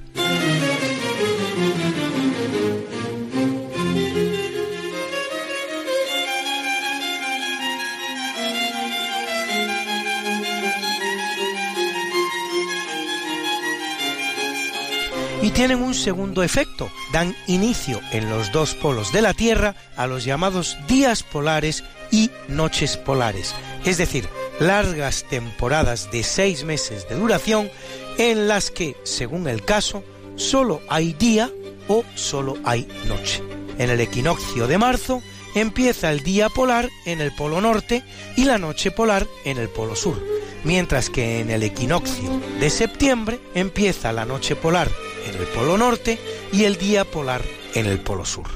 Y 15.43 15.51
tienen 15.51 15.83
un 15.83 15.95
segundo 15.95 16.43
efecto, 16.43 16.91
dan 17.13 17.37
inicio 17.47 18.01
en 18.13 18.29
los 18.29 18.51
dos 18.53 18.75
polos 18.75 19.13
de 19.13 19.23
la 19.23 19.35
Tierra 19.35 19.75
a 19.97 20.07
los 20.07 20.25
llamados 20.25 20.77
días 20.89 21.23
polares 21.23 21.85
y 22.11 22.31
noches 22.49 22.97
polares, 22.97 23.55
es 23.85 23.99
decir, 23.99 24.29
largas 24.59 25.25
temporadas 25.29 26.11
de 26.11 26.23
seis 26.23 26.65
meses 26.65 27.09
de 27.09 27.15
duración 27.15 27.71
en 28.19 28.49
las 28.49 28.71
que, 28.71 28.97
según 29.05 29.49
el 29.49 29.65
caso, 29.65 30.03
solo 30.37 30.81
hay 30.89 31.13
día 31.13 31.51
o 31.87 32.05
solo 32.15 32.57
hay 32.65 32.89
noche. 33.07 33.43
En 33.79 33.91
el 33.91 34.01
equinoccio 34.01 34.67
de 34.67 34.79
marzo 34.79 35.23
empieza 35.55 36.11
el 36.11 36.23
día 36.23 36.49
polar 36.49 36.89
en 37.07 37.21
el 37.21 37.35
polo 37.35 37.61
norte 37.61 38.03
y 38.37 38.45
la 38.45 38.59
noche 38.59 38.91
polar 38.91 39.27
en 39.45 39.59
el 39.59 39.69
polo 39.69 39.95
sur, 39.95 40.21
mientras 40.65 41.11
que 41.11 41.41
en 41.41 41.51
el 41.51 41.63
equinoccio 41.63 42.41
de 42.59 42.71
septiembre 42.71 43.39
empieza 43.55 44.13
la 44.13 44.25
noche 44.25 44.57
polar 44.57 44.89
en 45.27 45.35
el 45.35 45.47
Polo 45.49 45.77
Norte 45.77 46.19
y 46.53 46.65
el 46.65 46.77
día 46.77 47.05
polar 47.05 47.43
en 47.75 47.87
el 47.87 48.01
Polo 48.01 48.25
Sur. 48.25 48.49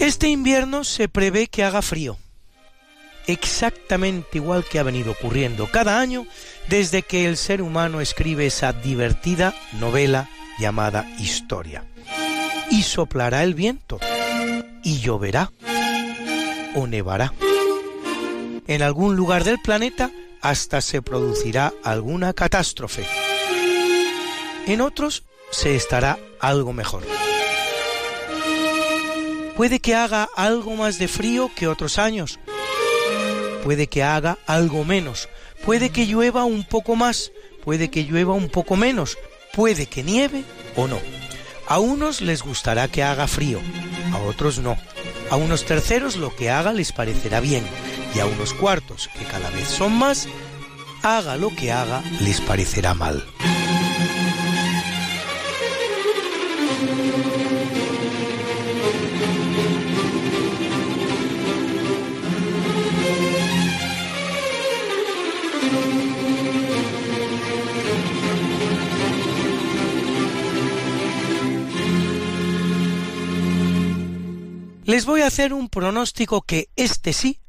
Este 0.00 0.28
invierno 0.28 0.84
se 0.84 1.08
prevé 1.08 1.48
que 1.48 1.64
haga 1.64 1.82
frío, 1.82 2.16
exactamente 3.26 4.38
igual 4.38 4.64
que 4.64 4.78
ha 4.78 4.82
venido 4.82 5.12
ocurriendo 5.12 5.66
cada 5.66 6.00
año 6.00 6.26
desde 6.68 7.02
que 7.02 7.26
el 7.26 7.36
ser 7.36 7.60
humano 7.62 8.00
escribe 8.00 8.46
esa 8.46 8.72
divertida 8.72 9.54
novela 9.74 10.28
llamada 10.58 11.06
historia. 11.18 11.84
Y 12.70 12.82
soplará 12.82 13.42
el 13.42 13.54
viento, 13.54 13.98
y 14.82 15.00
lloverá, 15.00 15.52
o 16.74 16.86
nevará. 16.86 17.32
En 18.66 18.82
algún 18.82 19.16
lugar 19.16 19.44
del 19.44 19.58
planeta 19.60 20.10
hasta 20.42 20.80
se 20.80 21.00
producirá 21.02 21.72
alguna 21.82 22.32
catástrofe. 22.32 23.06
En 24.66 24.80
otros 24.82 25.24
se 25.50 25.74
estará 25.74 26.18
algo 26.40 26.72
mejor. 26.72 27.02
Puede 29.56 29.80
que 29.80 29.94
haga 29.94 30.28
algo 30.36 30.76
más 30.76 30.98
de 30.98 31.08
frío 31.08 31.50
que 31.56 31.66
otros 31.66 31.98
años. 31.98 32.38
Puede 33.64 33.88
que 33.88 34.02
haga 34.02 34.38
algo 34.46 34.84
menos. 34.84 35.28
Puede 35.64 35.90
que 35.90 36.06
llueva 36.06 36.44
un 36.44 36.64
poco 36.64 36.94
más. 36.94 37.32
Puede 37.64 37.90
que 37.90 38.04
llueva 38.04 38.34
un 38.34 38.48
poco 38.50 38.76
menos. 38.76 39.18
Puede 39.58 39.86
que 39.86 40.04
nieve 40.04 40.44
o 40.76 40.86
no. 40.86 41.00
A 41.66 41.80
unos 41.80 42.20
les 42.20 42.42
gustará 42.42 42.86
que 42.86 43.02
haga 43.02 43.26
frío, 43.26 43.58
a 44.12 44.18
otros 44.18 44.60
no. 44.60 44.76
A 45.32 45.34
unos 45.36 45.64
terceros 45.64 46.14
lo 46.14 46.36
que 46.36 46.48
haga 46.48 46.72
les 46.72 46.92
parecerá 46.92 47.40
bien 47.40 47.64
y 48.14 48.20
a 48.20 48.26
unos 48.26 48.54
cuartos, 48.54 49.10
que 49.18 49.24
cada 49.24 49.50
vez 49.50 49.66
son 49.66 49.98
más, 49.98 50.28
haga 51.02 51.36
lo 51.36 51.50
que 51.56 51.72
haga 51.72 52.04
les 52.20 52.40
parecerá 52.40 52.94
mal. 52.94 53.26
Les 74.88 75.04
voy 75.04 75.20
a 75.20 75.26
hacer 75.26 75.52
un 75.52 75.68
pronóstico 75.68 76.40
que 76.40 76.70
este 76.74 77.12
sí 77.12 77.40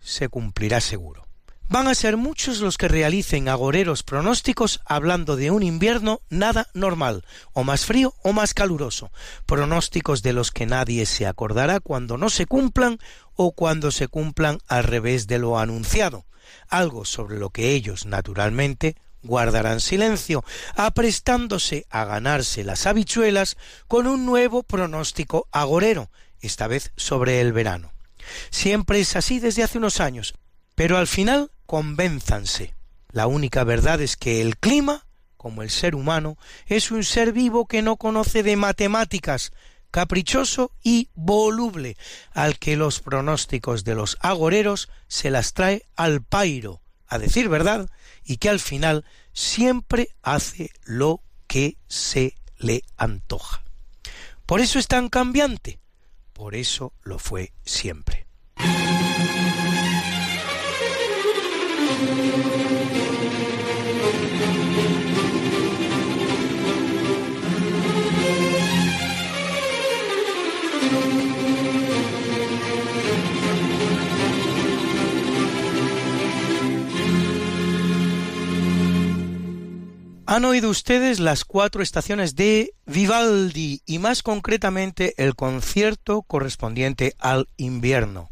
se 0.00 0.30
cumplirá 0.30 0.80
seguro. 0.80 1.26
Van 1.68 1.88
a 1.88 1.94
ser 1.94 2.16
muchos 2.16 2.60
los 2.60 2.78
que 2.78 2.88
realicen 2.88 3.50
agoreros 3.50 4.02
pronósticos 4.02 4.80
hablando 4.86 5.36
de 5.36 5.50
un 5.50 5.62
invierno 5.62 6.22
nada 6.30 6.68
normal, 6.72 7.26
o 7.52 7.64
más 7.64 7.84
frío 7.84 8.14
o 8.22 8.32
más 8.32 8.54
caluroso, 8.54 9.10
pronósticos 9.44 10.22
de 10.22 10.32
los 10.32 10.50
que 10.50 10.64
nadie 10.64 11.04
se 11.04 11.26
acordará 11.26 11.80
cuando 11.80 12.16
no 12.16 12.30
se 12.30 12.46
cumplan 12.46 12.98
o 13.34 13.52
cuando 13.52 13.90
se 13.90 14.08
cumplan 14.08 14.60
al 14.66 14.84
revés 14.84 15.26
de 15.26 15.38
lo 15.38 15.58
anunciado, 15.58 16.24
algo 16.66 17.04
sobre 17.04 17.38
lo 17.38 17.50
que 17.50 17.72
ellos 17.72 18.06
naturalmente 18.06 18.96
guardarán 19.22 19.80
silencio, 19.80 20.44
aprestándose 20.76 21.84
a 21.90 22.06
ganarse 22.06 22.64
las 22.64 22.86
habichuelas 22.86 23.58
con 23.86 24.06
un 24.06 24.24
nuevo 24.24 24.62
pronóstico 24.62 25.46
agorero, 25.52 26.08
esta 26.46 26.66
vez 26.66 26.92
sobre 26.96 27.40
el 27.40 27.52
verano. 27.52 27.92
Siempre 28.50 29.00
es 29.00 29.16
así 29.16 29.38
desde 29.38 29.62
hace 29.62 29.78
unos 29.78 30.00
años, 30.00 30.34
pero 30.74 30.98
al 30.98 31.06
final 31.06 31.50
convénzanse. 31.66 32.74
La 33.10 33.26
única 33.26 33.64
verdad 33.64 34.00
es 34.00 34.16
que 34.16 34.42
el 34.42 34.58
clima, 34.58 35.06
como 35.36 35.62
el 35.62 35.70
ser 35.70 35.94
humano, 35.94 36.36
es 36.66 36.90
un 36.90 37.04
ser 37.04 37.32
vivo 37.32 37.66
que 37.66 37.82
no 37.82 37.96
conoce 37.96 38.42
de 38.42 38.56
matemáticas, 38.56 39.52
caprichoso 39.90 40.72
y 40.82 41.08
voluble, 41.14 41.96
al 42.32 42.58
que 42.58 42.76
los 42.76 43.00
pronósticos 43.00 43.84
de 43.84 43.94
los 43.94 44.18
agoreros 44.20 44.90
se 45.08 45.30
las 45.30 45.54
trae 45.54 45.86
al 45.96 46.22
pairo, 46.22 46.82
a 47.06 47.18
decir 47.18 47.48
verdad, 47.48 47.88
y 48.24 48.36
que 48.36 48.50
al 48.50 48.60
final 48.60 49.04
siempre 49.32 50.10
hace 50.22 50.70
lo 50.84 51.22
que 51.46 51.78
se 51.88 52.34
le 52.58 52.82
antoja. 52.96 53.62
Por 54.44 54.60
eso 54.60 54.78
es 54.78 54.88
tan 54.88 55.08
cambiante, 55.08 55.78
por 56.36 56.54
eso 56.54 56.92
lo 57.02 57.18
fue 57.18 57.52
siempre. 57.64 58.26
Han 80.28 80.44
oído 80.44 80.70
ustedes 80.70 81.20
las 81.20 81.44
cuatro 81.44 81.82
estaciones 81.82 82.34
de 82.34 82.74
Vivaldi 82.84 83.82
y 83.86 84.00
más 84.00 84.24
concretamente 84.24 85.14
el 85.18 85.36
concierto 85.36 86.22
correspondiente 86.22 87.14
al 87.20 87.46
invierno, 87.56 88.30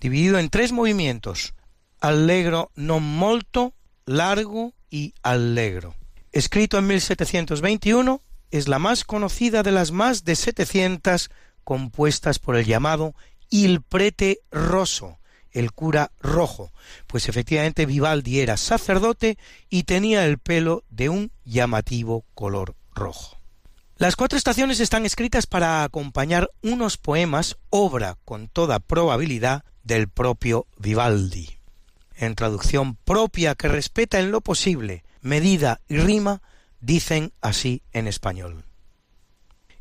dividido 0.00 0.38
en 0.38 0.50
tres 0.50 0.72
movimientos, 0.72 1.54
allegro 2.00 2.72
non 2.76 3.00
molto, 3.00 3.72
largo 4.04 4.74
y 4.90 5.14
allegro. 5.22 5.96
Escrito 6.30 6.76
en 6.76 6.88
1721, 6.88 8.20
es 8.50 8.68
la 8.68 8.78
más 8.78 9.04
conocida 9.04 9.62
de 9.62 9.72
las 9.72 9.92
más 9.92 10.24
de 10.24 10.36
700 10.36 11.30
compuestas 11.64 12.38
por 12.38 12.56
el 12.56 12.66
llamado 12.66 13.14
Il 13.48 13.80
Prete 13.80 14.40
Rosso, 14.50 15.16
el 15.54 15.72
cura 15.72 16.10
rojo, 16.20 16.70
pues 17.06 17.28
efectivamente 17.28 17.86
Vivaldi 17.86 18.40
era 18.40 18.58
sacerdote 18.58 19.38
y 19.70 19.84
tenía 19.84 20.26
el 20.26 20.38
pelo 20.38 20.84
de 20.90 21.08
un 21.08 21.32
llamativo 21.44 22.24
color 22.34 22.74
rojo. 22.94 23.38
Las 23.96 24.16
cuatro 24.16 24.36
estaciones 24.36 24.80
están 24.80 25.06
escritas 25.06 25.46
para 25.46 25.84
acompañar 25.84 26.50
unos 26.62 26.98
poemas, 26.98 27.56
obra 27.70 28.18
con 28.24 28.48
toda 28.48 28.80
probabilidad 28.80 29.64
del 29.84 30.08
propio 30.08 30.66
Vivaldi. 30.76 31.48
En 32.16 32.34
traducción 32.34 32.96
propia 32.96 33.54
que 33.54 33.68
respeta 33.68 34.18
en 34.18 34.30
lo 34.30 34.40
posible 34.40 35.04
medida 35.20 35.80
y 35.88 35.96
rima, 35.96 36.42
dicen 36.80 37.32
así 37.40 37.82
en 37.92 38.06
español. 38.06 38.64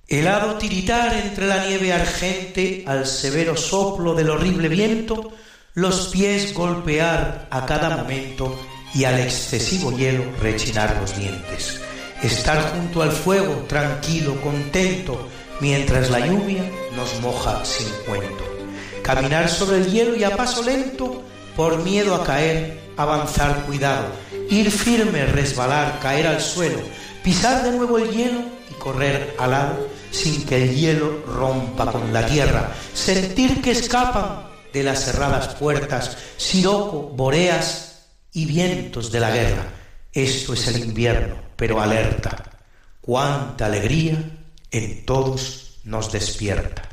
Helado 0.08 0.58
tiritar 0.58 1.14
entre 1.16 1.48
la 1.48 1.66
nieve 1.66 1.92
argente 1.92 2.84
al 2.88 3.06
severo 3.06 3.58
soplo 3.58 4.16
del 4.16 4.30
horrible 4.30 4.70
viento, 4.70 5.34
los 5.76 6.10
pies 6.10 6.54
golpear 6.54 7.48
a 7.50 7.66
cada 7.66 7.98
momento 7.98 8.60
y 8.94 9.06
al 9.06 9.20
excesivo 9.20 9.92
hielo 9.92 10.24
rechinar 10.40 10.96
los 11.02 11.18
dientes. 11.18 11.82
Estar 12.22 12.74
junto 12.74 13.02
al 13.02 13.12
fuego, 13.12 13.66
tranquilo, 13.68 14.40
contento, 14.42 15.28
mientras 15.62 16.12
la 16.12 16.28
lluvia 16.28 16.64
nos 16.96 17.20
moja 17.22 17.66
sin 17.66 17.88
cuento. 18.06 18.44
Caminar 19.02 19.50
sobre 19.50 19.78
el 19.78 19.92
hielo 19.92 20.16
y 20.16 20.24
a 20.24 20.38
paso 20.38 20.62
lento, 20.62 21.24
por 21.56 21.84
miedo 21.84 22.14
a 22.14 22.24
caer, 22.24 22.80
avanzar 22.96 23.66
cuidado. 23.66 24.06
Ir 24.52 24.70
firme, 24.70 25.26
resbalar, 25.26 26.00
caer 26.00 26.28
al 26.28 26.40
suelo, 26.40 26.80
pisar 27.24 27.64
de 27.64 27.72
nuevo 27.72 27.98
el 27.98 28.12
hielo 28.12 28.42
y 28.70 28.76
correr 28.76 29.36
al 29.40 29.52
lado 29.52 29.88
sin 30.12 30.46
que 30.46 30.64
el 30.64 30.76
hielo 30.76 31.24
rompa 31.26 31.92
con 31.92 32.14
la 32.14 32.24
tierra. 32.28 32.72
Sentir 32.94 33.60
que 33.60 33.72
escapan 33.72 34.53
de 34.74 34.84
las 34.84 35.06
cerradas 35.06 35.56
puertas, 35.56 36.18
siroco, 36.36 37.14
boreas 37.16 38.08
y 38.34 38.46
vientos 38.46 39.12
de 39.12 39.20
la 39.20 39.32
guerra. 39.32 39.68
Esto 40.12 40.54
es 40.54 40.68
el 40.68 40.84
invierno, 40.84 41.36
pero 41.56 41.80
alerta. 41.80 42.44
Cuánta 43.00 43.68
alegría 43.68 44.18
en 44.72 45.06
todos 45.06 45.80
nos 45.84 46.12
despierta. 46.12 46.93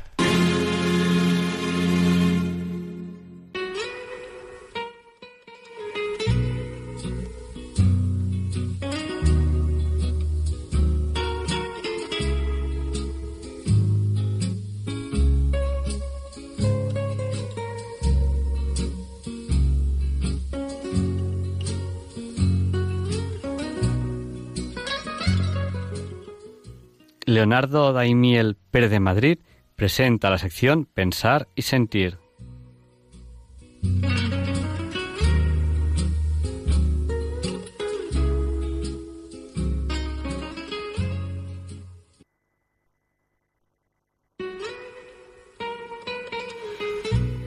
Leonardo 27.41 27.91
Daimiel 27.91 28.55
Pérez 28.69 28.91
de 28.91 28.99
Madrid 28.99 29.39
presenta 29.75 30.29
la 30.29 30.37
sección 30.37 30.85
Pensar 30.85 31.47
y 31.55 31.63
Sentir. 31.63 32.19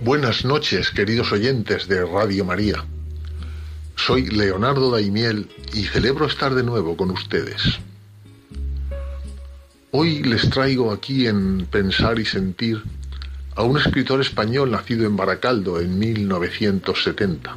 Buenas 0.02 0.44
noches, 0.44 0.90
queridos 0.90 1.30
oyentes 1.30 1.86
de 1.86 2.04
Radio 2.04 2.44
María. 2.44 2.84
Soy 3.94 4.26
Leonardo 4.26 4.90
Daimiel 4.90 5.48
y 5.72 5.84
celebro 5.84 6.26
estar 6.26 6.52
de 6.52 6.64
nuevo 6.64 6.96
con 6.96 7.12
ustedes. 7.12 7.78
Hoy 9.96 10.24
les 10.24 10.50
traigo 10.50 10.90
aquí 10.90 11.28
en 11.28 11.66
Pensar 11.66 12.18
y 12.18 12.24
Sentir 12.24 12.82
a 13.54 13.62
un 13.62 13.78
escritor 13.78 14.20
español 14.20 14.72
nacido 14.72 15.06
en 15.06 15.16
Baracaldo 15.16 15.80
en 15.80 15.96
1970. 16.00 17.56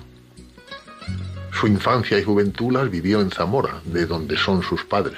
Su 1.51 1.65
infancia 1.65 2.19
y 2.19 2.23
juventud 2.23 2.73
las 2.73 2.91
vivió 2.91 3.21
en 3.21 3.31
Zamora, 3.31 3.81
de 3.85 4.05
donde 4.05 4.37
son 4.37 4.61
sus 4.61 4.85
padres. 4.85 5.17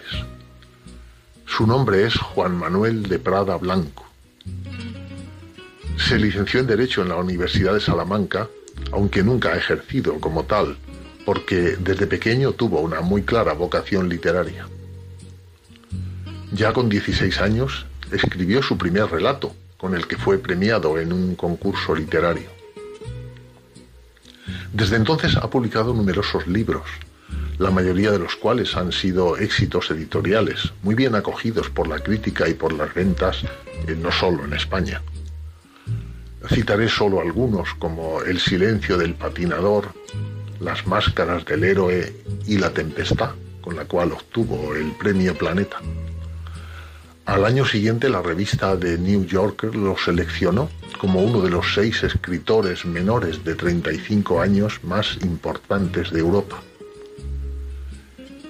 Su 1.45 1.67
nombre 1.67 2.05
es 2.05 2.15
Juan 2.15 2.55
Manuel 2.55 3.03
de 3.03 3.19
Prada 3.19 3.57
Blanco. 3.57 4.05
Se 5.97 6.17
licenció 6.17 6.61
en 6.61 6.67
Derecho 6.67 7.01
en 7.01 7.09
la 7.09 7.17
Universidad 7.17 7.73
de 7.73 7.81
Salamanca, 7.81 8.47
aunque 8.93 9.23
nunca 9.23 9.49
ha 9.49 9.57
ejercido 9.57 10.21
como 10.21 10.45
tal, 10.45 10.77
porque 11.25 11.75
desde 11.81 12.07
pequeño 12.07 12.53
tuvo 12.53 12.79
una 12.79 13.01
muy 13.01 13.23
clara 13.23 13.51
vocación 13.51 14.07
literaria. 14.07 14.67
Ya 16.51 16.73
con 16.73 16.89
16 16.89 17.41
años 17.41 17.85
escribió 18.11 18.63
su 18.63 18.77
primer 18.77 19.05
relato, 19.05 19.55
con 19.77 19.95
el 19.95 20.07
que 20.07 20.17
fue 20.17 20.39
premiado 20.39 20.97
en 20.99 21.13
un 21.13 21.35
concurso 21.35 21.95
literario. 21.95 22.49
Desde 24.73 24.95
entonces 24.95 25.35
ha 25.35 25.49
publicado 25.49 25.93
numerosos 25.93 26.47
libros, 26.47 26.83
la 27.59 27.71
mayoría 27.71 28.11
de 28.11 28.19
los 28.19 28.35
cuales 28.35 28.75
han 28.75 28.91
sido 28.91 29.37
éxitos 29.37 29.91
editoriales, 29.91 30.71
muy 30.81 30.95
bien 30.95 31.13
acogidos 31.13 31.69
por 31.69 31.87
la 31.87 31.99
crítica 31.99 32.47
y 32.47 32.53
por 32.53 32.73
las 32.73 32.93
ventas, 32.93 33.43
eh, 33.87 33.95
no 34.01 34.11
solo 34.11 34.45
en 34.45 34.53
España. 34.53 35.01
Citaré 36.47 36.87
solo 36.87 37.19
algunos 37.19 37.73
como 37.75 38.21
El 38.21 38.39
silencio 38.39 38.97
del 38.97 39.13
patinador, 39.13 39.93
Las 40.59 40.87
máscaras 40.87 41.45
del 41.45 41.63
héroe 41.63 42.13
y 42.45 42.57
La 42.57 42.71
tempestad, 42.71 43.31
con 43.61 43.75
la 43.75 43.85
cual 43.85 44.13
obtuvo 44.13 44.73
el 44.73 44.91
premio 44.93 45.37
Planeta. 45.37 45.79
Al 47.29 47.45
año 47.45 47.63
siguiente 47.63 48.09
la 48.09 48.23
revista 48.23 48.75
The 48.75 48.97
New 48.97 49.23
Yorker 49.23 49.75
lo 49.75 49.95
seleccionó 49.95 50.67
como 50.97 51.21
uno 51.21 51.43
de 51.43 51.51
los 51.51 51.75
seis 51.75 52.01
escritores 52.01 52.85
menores 52.85 53.43
de 53.45 53.53
35 53.53 54.41
años 54.41 54.79
más 54.83 55.15
importantes 55.21 56.09
de 56.09 56.21
Europa. 56.21 56.59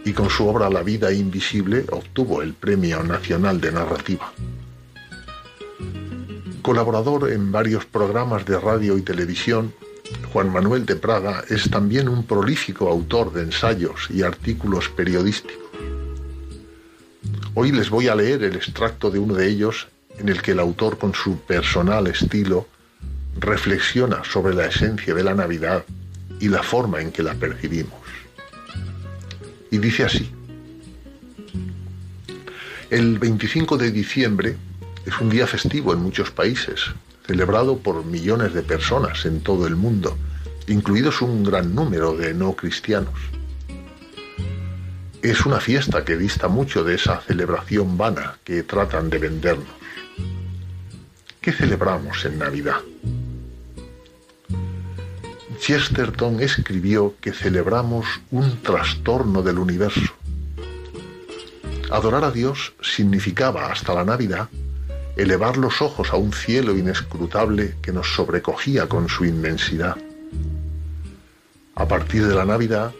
Y 0.05 0.13
con 0.13 0.29
su 0.29 0.47
obra 0.47 0.69
La 0.69 0.81
vida 0.81 1.11
invisible 1.11 1.83
obtuvo 1.91 2.41
el 2.41 2.53
Premio 2.53 3.03
Nacional 3.03 3.59
de 3.59 3.73
Narrativa. 3.73 4.31
Colaborador 6.61 7.33
en 7.33 7.51
varios 7.51 7.85
programas 7.85 8.45
de 8.45 8.57
radio 8.57 8.97
y 8.97 9.01
televisión, 9.01 9.73
Juan 10.31 10.53
Manuel 10.53 10.85
de 10.85 10.95
Praga 10.95 11.43
es 11.49 11.69
también 11.69 12.07
un 12.07 12.23
prolífico 12.23 12.87
autor 12.87 13.33
de 13.33 13.41
ensayos 13.41 14.07
y 14.09 14.23
artículos 14.23 14.87
periodísticos. 14.87 15.68
Hoy 17.55 17.71
les 17.71 17.89
voy 17.89 18.07
a 18.07 18.15
leer 18.15 18.43
el 18.43 18.55
extracto 18.55 19.09
de 19.09 19.17
uno 19.17 19.33
de 19.33 19.47
ellos 19.47 19.87
en 20.19 20.29
el 20.29 20.41
que 20.41 20.51
el 20.51 20.59
autor 20.59 20.99
con 20.99 21.15
su 21.15 21.39
personal 21.39 22.05
estilo 22.07 22.67
reflexiona 23.39 24.23
sobre 24.23 24.53
la 24.53 24.67
esencia 24.67 25.15
de 25.15 25.23
la 25.23 25.33
Navidad 25.33 25.83
y 26.39 26.47
la 26.47 26.61
forma 26.61 27.01
en 27.01 27.11
que 27.11 27.23
la 27.23 27.33
percibimos. 27.33 27.99
Y 29.71 29.79
dice 29.79 30.03
así, 30.03 30.31
el 32.91 33.17
25 33.17 33.77
de 33.77 33.91
diciembre 33.91 34.55
es 35.05 35.19
un 35.19 35.29
día 35.29 35.47
festivo 35.47 35.93
en 35.93 35.99
muchos 35.99 36.31
países, 36.31 36.81
celebrado 37.25 37.77
por 37.79 38.05
millones 38.05 38.53
de 38.53 38.61
personas 38.61 39.25
en 39.25 39.41
todo 39.41 39.65
el 39.65 39.75
mundo, 39.75 40.15
incluidos 40.67 41.21
un 41.21 41.43
gran 41.43 41.73
número 41.73 42.15
de 42.15 42.33
no 42.33 42.53
cristianos. 42.53 43.13
Es 45.21 45.45
una 45.45 45.59
fiesta 45.59 46.05
que 46.05 46.15
dista 46.15 46.47
mucho 46.47 46.83
de 46.83 46.95
esa 46.95 47.19
celebración 47.19 47.97
vana 47.97 48.37
que 48.45 48.63
tratan 48.63 49.09
de 49.09 49.17
vendernos. 49.17 49.67
¿Qué 51.41 51.51
celebramos 51.51 52.23
en 52.23 52.39
Navidad? 52.39 52.79
Chesterton 55.59 56.39
escribió 56.39 57.15
que 57.19 57.33
celebramos 57.33 58.05
un 58.31 58.61
trastorno 58.61 59.41
del 59.41 59.59
universo. 59.59 60.13
Adorar 61.91 62.23
a 62.23 62.31
Dios 62.31 62.73
significaba 62.81 63.71
hasta 63.71 63.93
la 63.93 64.05
Navidad 64.05 64.47
elevar 65.17 65.57
los 65.57 65.81
ojos 65.81 66.13
a 66.13 66.15
un 66.15 66.31
cielo 66.31 66.77
inescrutable 66.77 67.75
que 67.81 67.91
nos 67.91 68.13
sobrecogía 68.13 68.87
con 68.87 69.09
su 69.09 69.25
inmensidad. 69.25 69.97
A 71.75 71.87
partir 71.89 72.25
de 72.25 72.35
la 72.35 72.45
Navidad, 72.45 72.93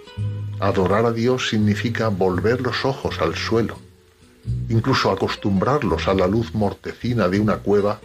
adorar 0.60 1.06
a 1.06 1.11
Dios 1.11 1.49
significa 1.49 2.10
volver 2.10 2.61
los 2.61 2.86
ojos 2.86 3.19
al 3.22 3.36
suelo, 3.36 3.77
incluso 4.69 5.11
acostumbrarlos 5.11 6.07
a 6.07 6.14
la 6.14 6.27
luz 6.27 6.53
mortecina 6.53 7.27
de 7.27 7.40
una 7.40 7.57
cueva 7.57 7.99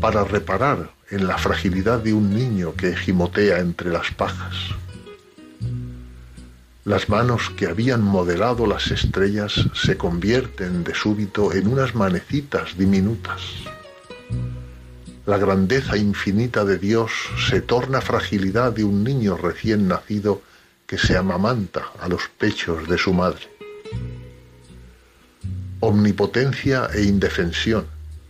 para 0.00 0.24
reparar 0.24 0.90
en 1.10 1.26
la 1.26 1.38
fragilidad 1.38 1.98
de 1.98 2.14
un 2.14 2.34
niño 2.34 2.74
que 2.74 2.96
gimotea 2.96 3.58
entre 3.58 3.90
las 3.90 4.10
pajas. 4.10 4.54
Las 6.84 7.08
manos 7.08 7.50
que 7.50 7.66
habían 7.66 8.02
modelado 8.02 8.66
las 8.66 8.90
estrellas 8.90 9.52
se 9.74 9.96
convierten 9.96 10.82
de 10.82 10.94
súbito 10.94 11.52
en 11.52 11.68
unas 11.68 11.94
manecitas 11.94 12.76
diminutas. 12.76 13.40
La 15.26 15.38
grandeza 15.38 15.96
infinita 15.96 16.64
de 16.64 16.78
Dios 16.78 17.12
se 17.48 17.60
torna 17.60 18.00
fragilidad 18.00 18.72
de 18.72 18.82
un 18.82 19.04
niño 19.04 19.36
recién 19.36 19.86
nacido 19.86 20.42
que 20.92 20.98
se 20.98 21.16
amamanta 21.16 21.84
a 22.00 22.06
los 22.06 22.28
pechos 22.36 22.86
de 22.86 22.98
su 22.98 23.14
madre. 23.14 23.48
Omnipotencia 25.80 26.90
e 26.92 27.04
indefensión, 27.04 27.86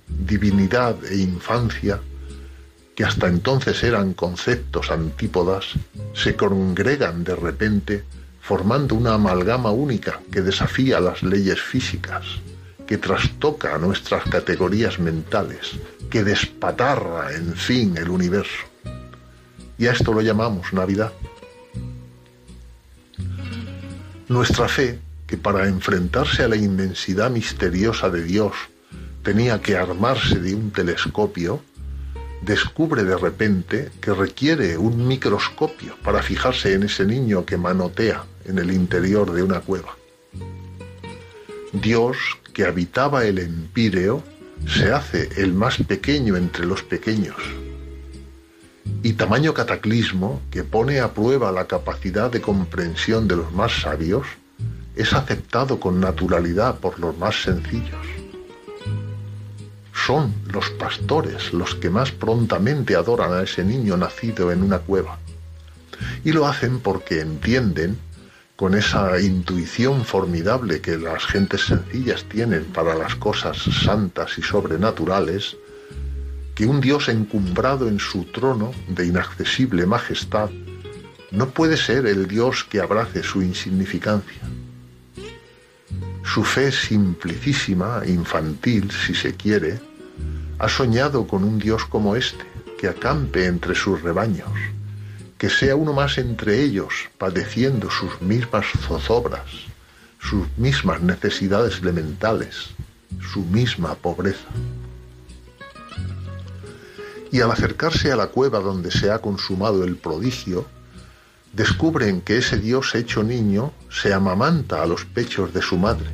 divinidad 0.06 0.94
e 1.06 1.16
infancia, 1.16 1.98
que 2.94 3.04
hasta 3.04 3.26
entonces 3.26 3.82
eran 3.82 4.14
conceptos 4.14 4.92
antípodas, 4.92 5.74
se 6.14 6.36
congregan 6.36 7.24
de 7.24 7.34
repente 7.34 8.04
formando 8.40 8.94
una 8.94 9.14
amalgama 9.14 9.72
única 9.72 10.20
que 10.30 10.40
desafía 10.40 11.00
las 11.00 11.24
leyes 11.24 11.60
físicas, 11.60 12.24
que 12.86 12.96
trastoca 12.96 13.76
nuestras 13.78 14.22
categorías 14.30 15.00
mentales, 15.00 15.72
que 16.08 16.22
despatarra, 16.22 17.34
en 17.34 17.56
fin, 17.56 17.96
el 17.96 18.08
universo. 18.08 18.62
Y 19.78 19.88
a 19.88 19.90
esto 19.90 20.12
lo 20.12 20.20
llamamos 20.20 20.72
Navidad. 20.72 21.12
Nuestra 24.32 24.66
fe, 24.66 24.98
que 25.26 25.36
para 25.36 25.68
enfrentarse 25.68 26.42
a 26.42 26.48
la 26.48 26.56
inmensidad 26.56 27.30
misteriosa 27.30 28.08
de 28.08 28.24
Dios 28.24 28.54
tenía 29.22 29.60
que 29.60 29.76
armarse 29.76 30.40
de 30.40 30.54
un 30.54 30.70
telescopio, 30.70 31.62
descubre 32.40 33.04
de 33.04 33.18
repente 33.18 33.90
que 34.00 34.14
requiere 34.14 34.78
un 34.78 35.06
microscopio 35.06 35.96
para 36.02 36.22
fijarse 36.22 36.72
en 36.72 36.84
ese 36.84 37.04
niño 37.04 37.44
que 37.44 37.58
manotea 37.58 38.24
en 38.46 38.58
el 38.58 38.72
interior 38.72 39.30
de 39.32 39.42
una 39.42 39.60
cueva. 39.60 39.98
Dios, 41.74 42.16
que 42.54 42.64
habitaba 42.64 43.26
el 43.26 43.38
empíreo, 43.38 44.22
se 44.66 44.92
hace 44.92 45.28
el 45.36 45.52
más 45.52 45.76
pequeño 45.76 46.38
entre 46.38 46.64
los 46.64 46.82
pequeños. 46.82 47.36
Y 49.02 49.14
tamaño 49.14 49.54
cataclismo, 49.54 50.40
que 50.50 50.64
pone 50.64 51.00
a 51.00 51.12
prueba 51.12 51.52
la 51.52 51.66
capacidad 51.66 52.30
de 52.30 52.40
comprensión 52.40 53.28
de 53.28 53.36
los 53.36 53.52
más 53.52 53.82
sabios, 53.82 54.26
es 54.96 55.12
aceptado 55.12 55.80
con 55.80 56.00
naturalidad 56.00 56.78
por 56.78 56.98
los 57.00 57.16
más 57.16 57.42
sencillos. 57.42 58.06
Son 59.94 60.34
los 60.52 60.70
pastores 60.70 61.52
los 61.52 61.74
que 61.74 61.90
más 61.90 62.10
prontamente 62.10 62.96
adoran 62.96 63.32
a 63.32 63.42
ese 63.42 63.64
niño 63.64 63.96
nacido 63.96 64.50
en 64.50 64.62
una 64.62 64.78
cueva. 64.78 65.18
Y 66.24 66.32
lo 66.32 66.46
hacen 66.46 66.80
porque 66.80 67.20
entienden 67.20 67.98
con 68.56 68.74
esa 68.74 69.20
intuición 69.20 70.04
formidable 70.04 70.80
que 70.80 70.96
las 70.96 71.24
gentes 71.24 71.66
sencillas 71.66 72.24
tienen 72.28 72.64
para 72.66 72.94
las 72.94 73.14
cosas 73.16 73.56
santas 73.58 74.38
y 74.38 74.42
sobrenaturales, 74.42 75.56
que 76.54 76.66
un 76.66 76.80
Dios 76.80 77.08
encumbrado 77.08 77.88
en 77.88 77.98
su 77.98 78.24
trono 78.24 78.72
de 78.88 79.06
inaccesible 79.06 79.86
majestad 79.86 80.50
no 81.30 81.48
puede 81.48 81.76
ser 81.76 82.06
el 82.06 82.28
Dios 82.28 82.64
que 82.64 82.80
abrace 82.80 83.22
su 83.22 83.42
insignificancia. 83.42 84.42
Su 86.24 86.44
fe 86.44 86.70
simplicísima, 86.70 88.02
infantil, 88.06 88.90
si 88.90 89.14
se 89.14 89.34
quiere, 89.34 89.80
ha 90.58 90.68
soñado 90.68 91.26
con 91.26 91.42
un 91.42 91.58
Dios 91.58 91.84
como 91.86 92.16
este, 92.16 92.44
que 92.78 92.88
acampe 92.88 93.46
entre 93.46 93.74
sus 93.74 94.02
rebaños, 94.02 94.50
que 95.38 95.48
sea 95.48 95.74
uno 95.74 95.92
más 95.92 96.18
entre 96.18 96.62
ellos, 96.62 96.92
padeciendo 97.16 97.90
sus 97.90 98.20
mismas 98.20 98.66
zozobras, 98.86 99.50
sus 100.20 100.46
mismas 100.56 101.00
necesidades 101.00 101.80
elementales, 101.80 102.70
su 103.32 103.40
misma 103.40 103.94
pobreza. 103.94 104.48
Y 107.32 107.40
al 107.40 107.50
acercarse 107.50 108.12
a 108.12 108.16
la 108.16 108.28
cueva 108.28 108.60
donde 108.60 108.90
se 108.90 109.10
ha 109.10 109.18
consumado 109.18 109.82
el 109.82 109.96
prodigio, 109.96 110.66
descubren 111.52 112.20
que 112.20 112.38
ese 112.38 112.58
Dios 112.58 112.94
hecho 112.94 113.22
niño 113.24 113.72
se 113.90 114.12
amamanta 114.12 114.82
a 114.82 114.86
los 114.86 115.04
pechos 115.06 115.52
de 115.52 115.62
su 115.62 115.78
madre, 115.78 116.10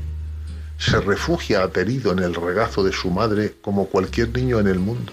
se 0.79 1.01
refugia 1.01 1.65
aterido 1.65 2.13
en 2.13 2.21
el 2.21 2.35
regazo 2.35 2.85
de 2.85 2.93
su 2.93 3.11
madre 3.11 3.57
como 3.61 3.87
cualquier 3.87 4.33
niño 4.35 4.61
en 4.61 4.69
el 4.69 4.79
mundo. 4.79 5.13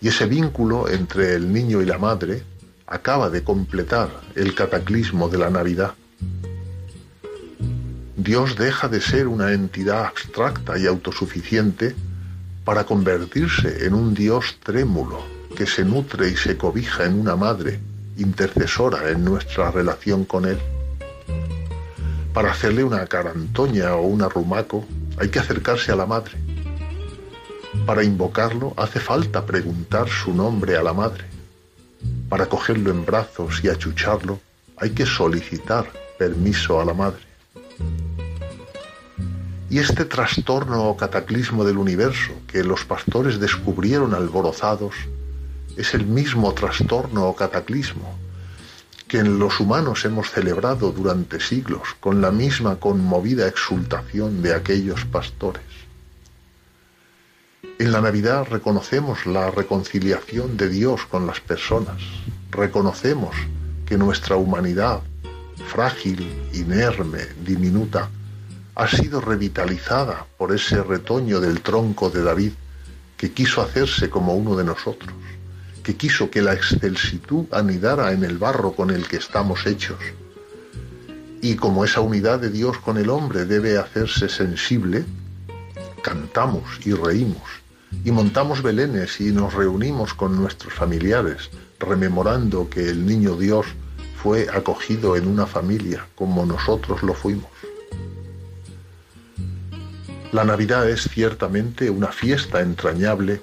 Y 0.00 0.08
ese 0.08 0.26
vínculo 0.26 0.88
entre 0.88 1.34
el 1.34 1.52
niño 1.52 1.80
y 1.80 1.86
la 1.86 1.98
madre 1.98 2.42
acaba 2.86 3.30
de 3.30 3.42
completar 3.42 4.10
el 4.34 4.54
cataclismo 4.54 5.28
de 5.28 5.38
la 5.38 5.50
Navidad. 5.50 5.94
Dios 8.16 8.56
deja 8.56 8.88
de 8.88 9.00
ser 9.00 9.28
una 9.28 9.52
entidad 9.52 10.06
abstracta 10.06 10.76
y 10.76 10.86
autosuficiente 10.86 11.94
para 12.66 12.84
convertirse 12.84 13.86
en 13.86 13.94
un 13.94 14.12
Dios 14.12 14.58
trémulo 14.60 15.22
que 15.56 15.66
se 15.66 15.84
nutre 15.84 16.30
y 16.30 16.36
se 16.36 16.56
cobija 16.58 17.04
en 17.04 17.20
una 17.20 17.36
madre 17.36 17.78
intercesora 18.18 19.08
en 19.08 19.24
nuestra 19.24 19.70
relación 19.70 20.24
con 20.24 20.46
Él. 20.46 20.58
Para 22.34 22.50
hacerle 22.50 22.82
una 22.82 23.06
carantoña 23.06 23.94
o 23.94 24.02
un 24.02 24.20
arrumaco 24.20 24.84
hay 25.16 25.28
que 25.28 25.38
acercarse 25.38 25.92
a 25.92 25.96
la 25.96 26.06
madre. 26.06 26.32
Para 27.86 28.02
invocarlo 28.02 28.74
hace 28.76 28.98
falta 28.98 29.46
preguntar 29.46 30.08
su 30.08 30.34
nombre 30.34 30.76
a 30.76 30.82
la 30.82 30.92
madre. 30.92 31.24
Para 32.28 32.46
cogerlo 32.46 32.90
en 32.90 33.06
brazos 33.06 33.62
y 33.62 33.68
achucharlo 33.68 34.40
hay 34.76 34.90
que 34.90 35.06
solicitar 35.06 35.86
permiso 36.18 36.80
a 36.80 36.84
la 36.84 36.94
madre. 36.94 37.22
Y 39.68 39.78
este 39.78 40.04
trastorno 40.04 40.84
o 40.84 40.96
cataclismo 40.96 41.64
del 41.64 41.78
universo 41.78 42.32
que 42.46 42.62
los 42.62 42.84
pastores 42.84 43.40
descubrieron 43.40 44.14
alborozados 44.14 44.94
es 45.76 45.94
el 45.94 46.06
mismo 46.06 46.52
trastorno 46.54 47.26
o 47.26 47.34
cataclismo 47.34 48.16
que 49.08 49.18
en 49.18 49.38
los 49.38 49.60
humanos 49.60 50.04
hemos 50.04 50.30
celebrado 50.30 50.90
durante 50.90 51.38
siglos 51.38 51.94
con 52.00 52.20
la 52.20 52.32
misma 52.32 52.76
conmovida 52.76 53.46
exultación 53.46 54.42
de 54.42 54.54
aquellos 54.54 55.04
pastores. 55.04 55.62
En 57.78 57.92
la 57.92 58.00
Navidad 58.00 58.46
reconocemos 58.50 59.26
la 59.26 59.50
reconciliación 59.50 60.56
de 60.56 60.68
Dios 60.68 61.06
con 61.06 61.26
las 61.26 61.40
personas, 61.40 62.02
reconocemos 62.50 63.36
que 63.84 63.96
nuestra 63.96 64.36
humanidad, 64.36 65.02
frágil, 65.68 66.26
inerme, 66.52 67.20
diminuta, 67.44 68.10
ha 68.76 68.86
sido 68.86 69.22
revitalizada 69.22 70.26
por 70.36 70.54
ese 70.54 70.82
retoño 70.82 71.40
del 71.40 71.62
tronco 71.62 72.10
de 72.10 72.22
David 72.22 72.52
que 73.16 73.32
quiso 73.32 73.62
hacerse 73.62 74.10
como 74.10 74.34
uno 74.34 74.54
de 74.54 74.64
nosotros, 74.64 75.14
que 75.82 75.96
quiso 75.96 76.30
que 76.30 76.42
la 76.42 76.52
excelsitud 76.52 77.46
anidara 77.52 78.12
en 78.12 78.22
el 78.22 78.36
barro 78.36 78.72
con 78.72 78.90
el 78.90 79.08
que 79.08 79.16
estamos 79.16 79.64
hechos. 79.64 79.98
Y 81.40 81.56
como 81.56 81.86
esa 81.86 82.02
unidad 82.02 82.38
de 82.38 82.50
Dios 82.50 82.76
con 82.76 82.98
el 82.98 83.08
hombre 83.08 83.46
debe 83.46 83.78
hacerse 83.78 84.28
sensible, 84.28 85.06
cantamos 86.02 86.64
y 86.84 86.92
reímos, 86.92 87.48
y 88.04 88.10
montamos 88.10 88.62
belenes 88.62 89.22
y 89.22 89.32
nos 89.32 89.54
reunimos 89.54 90.12
con 90.12 90.36
nuestros 90.36 90.74
familiares, 90.74 91.48
rememorando 91.78 92.68
que 92.68 92.90
el 92.90 93.06
niño 93.06 93.36
Dios 93.36 93.64
fue 94.22 94.48
acogido 94.52 95.16
en 95.16 95.26
una 95.28 95.46
familia 95.46 96.06
como 96.14 96.44
nosotros 96.44 97.02
lo 97.02 97.14
fuimos. 97.14 97.48
La 100.36 100.44
Navidad 100.44 100.86
es 100.86 101.04
ciertamente 101.04 101.88
una 101.88 102.08
fiesta 102.08 102.60
entrañable 102.60 103.40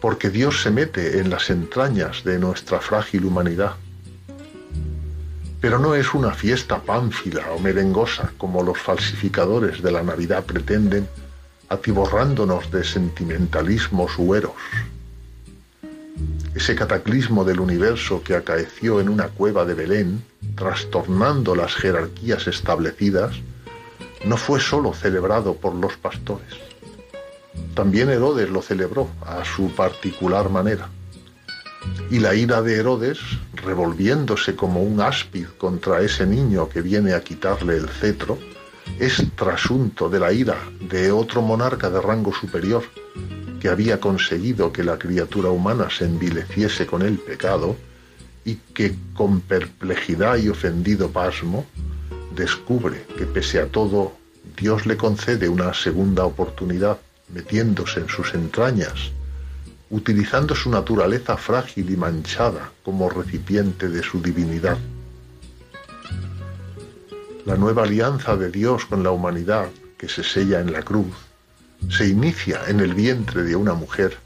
porque 0.00 0.30
Dios 0.30 0.62
se 0.62 0.70
mete 0.70 1.18
en 1.18 1.28
las 1.28 1.50
entrañas 1.50 2.24
de 2.24 2.38
nuestra 2.38 2.80
frágil 2.80 3.26
humanidad. 3.26 3.74
Pero 5.60 5.78
no 5.78 5.94
es 5.94 6.14
una 6.14 6.32
fiesta 6.32 6.80
pánfila 6.80 7.52
o 7.52 7.58
merengosa 7.58 8.32
como 8.38 8.62
los 8.62 8.78
falsificadores 8.78 9.82
de 9.82 9.92
la 9.92 10.02
Navidad 10.02 10.46
pretenden, 10.46 11.06
atiborrándonos 11.68 12.70
de 12.70 12.82
sentimentalismos 12.82 14.16
hueros. 14.16 14.54
Ese 16.54 16.74
cataclismo 16.74 17.44
del 17.44 17.60
universo 17.60 18.22
que 18.22 18.34
acaeció 18.34 18.98
en 18.98 19.10
una 19.10 19.28
cueva 19.28 19.66
de 19.66 19.74
Belén, 19.74 20.24
trastornando 20.54 21.54
las 21.54 21.74
jerarquías 21.74 22.46
establecidas, 22.46 23.34
no 24.24 24.36
fue 24.36 24.60
sólo 24.60 24.92
celebrado 24.92 25.54
por 25.54 25.74
los 25.74 25.96
pastores. 25.96 26.54
También 27.74 28.08
Herodes 28.08 28.50
lo 28.50 28.62
celebró 28.62 29.08
a 29.24 29.44
su 29.44 29.70
particular 29.74 30.48
manera. 30.48 30.88
Y 32.10 32.18
la 32.18 32.34
ira 32.34 32.62
de 32.62 32.76
Herodes, 32.76 33.18
revolviéndose 33.54 34.56
como 34.56 34.82
un 34.82 35.00
áspid 35.00 35.46
contra 35.58 36.00
ese 36.00 36.26
niño 36.26 36.68
que 36.68 36.82
viene 36.82 37.12
a 37.12 37.22
quitarle 37.22 37.76
el 37.76 37.88
cetro, 37.88 38.38
es 38.98 39.22
trasunto 39.34 40.08
de 40.08 40.20
la 40.20 40.32
ira 40.32 40.56
de 40.80 41.12
otro 41.12 41.42
monarca 41.42 41.90
de 41.90 42.00
rango 42.00 42.32
superior 42.32 42.82
que 43.60 43.68
había 43.68 44.00
conseguido 44.00 44.72
que 44.72 44.84
la 44.84 44.98
criatura 44.98 45.50
humana 45.50 45.88
se 45.90 46.04
envileciese 46.04 46.86
con 46.86 47.02
el 47.02 47.18
pecado 47.18 47.76
y 48.44 48.56
que 48.74 48.94
con 49.14 49.40
perplejidad 49.40 50.36
y 50.36 50.48
ofendido 50.48 51.10
pasmo 51.10 51.66
descubre 52.36 53.04
que 53.18 53.26
pese 53.26 53.60
a 53.60 53.66
todo 53.66 54.12
Dios 54.56 54.86
le 54.86 54.96
concede 54.96 55.48
una 55.48 55.74
segunda 55.74 56.24
oportunidad 56.24 56.98
metiéndose 57.32 58.00
en 58.00 58.08
sus 58.08 58.34
entrañas, 58.34 59.10
utilizando 59.90 60.54
su 60.54 60.70
naturaleza 60.70 61.36
frágil 61.36 61.90
y 61.90 61.96
manchada 61.96 62.70
como 62.84 63.10
recipiente 63.10 63.88
de 63.88 64.02
su 64.02 64.22
divinidad. 64.22 64.78
La 67.44 67.56
nueva 67.56 67.84
alianza 67.84 68.36
de 68.36 68.50
Dios 68.50 68.84
con 68.86 69.02
la 69.02 69.10
humanidad, 69.10 69.68
que 69.98 70.08
se 70.08 70.22
sella 70.22 70.60
en 70.60 70.72
la 70.72 70.82
cruz, 70.82 71.14
se 71.88 72.06
inicia 72.08 72.60
en 72.68 72.80
el 72.80 72.94
vientre 72.94 73.42
de 73.42 73.56
una 73.56 73.74
mujer, 73.74 74.16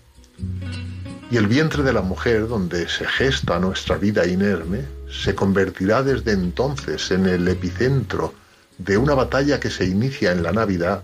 y 1.31 1.37
el 1.37 1.47
vientre 1.47 1.83
de 1.83 1.93
la 1.93 2.03
mujer, 2.03 2.49
donde 2.49 2.89
se 2.89 3.07
gesta 3.07 3.59
nuestra 3.59 3.97
vida 3.97 4.27
inerme, 4.27 4.85
se 5.11 5.35
convertirá 5.35 6.03
desde 6.03 6.33
entonces 6.33 7.11
en 7.11 7.27
el 7.27 7.47
epicentro 7.49 8.35
de 8.79 8.97
una 8.97 9.15
batalla 9.15 9.61
que 9.61 9.71
se 9.71 9.85
inicia 9.85 10.33
en 10.33 10.43
la 10.43 10.53
Navidad 10.53 11.03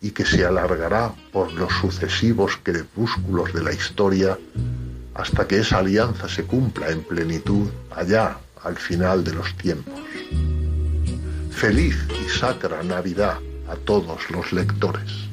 y 0.00 0.10
que 0.10 0.24
se 0.24 0.44
alargará 0.44 1.14
por 1.32 1.52
los 1.52 1.72
sucesivos 1.74 2.58
crepúsculos 2.62 3.52
de 3.52 3.62
la 3.62 3.72
historia 3.72 4.38
hasta 5.14 5.46
que 5.46 5.58
esa 5.58 5.78
alianza 5.78 6.28
se 6.28 6.44
cumpla 6.44 6.88
en 6.90 7.02
plenitud 7.02 7.68
allá 7.94 8.38
al 8.64 8.76
final 8.76 9.22
de 9.22 9.34
los 9.34 9.56
tiempos. 9.56 10.00
Feliz 11.50 11.96
y 12.24 12.28
sacra 12.28 12.82
Navidad 12.82 13.38
a 13.68 13.76
todos 13.76 14.30
los 14.30 14.52
lectores. 14.52 15.31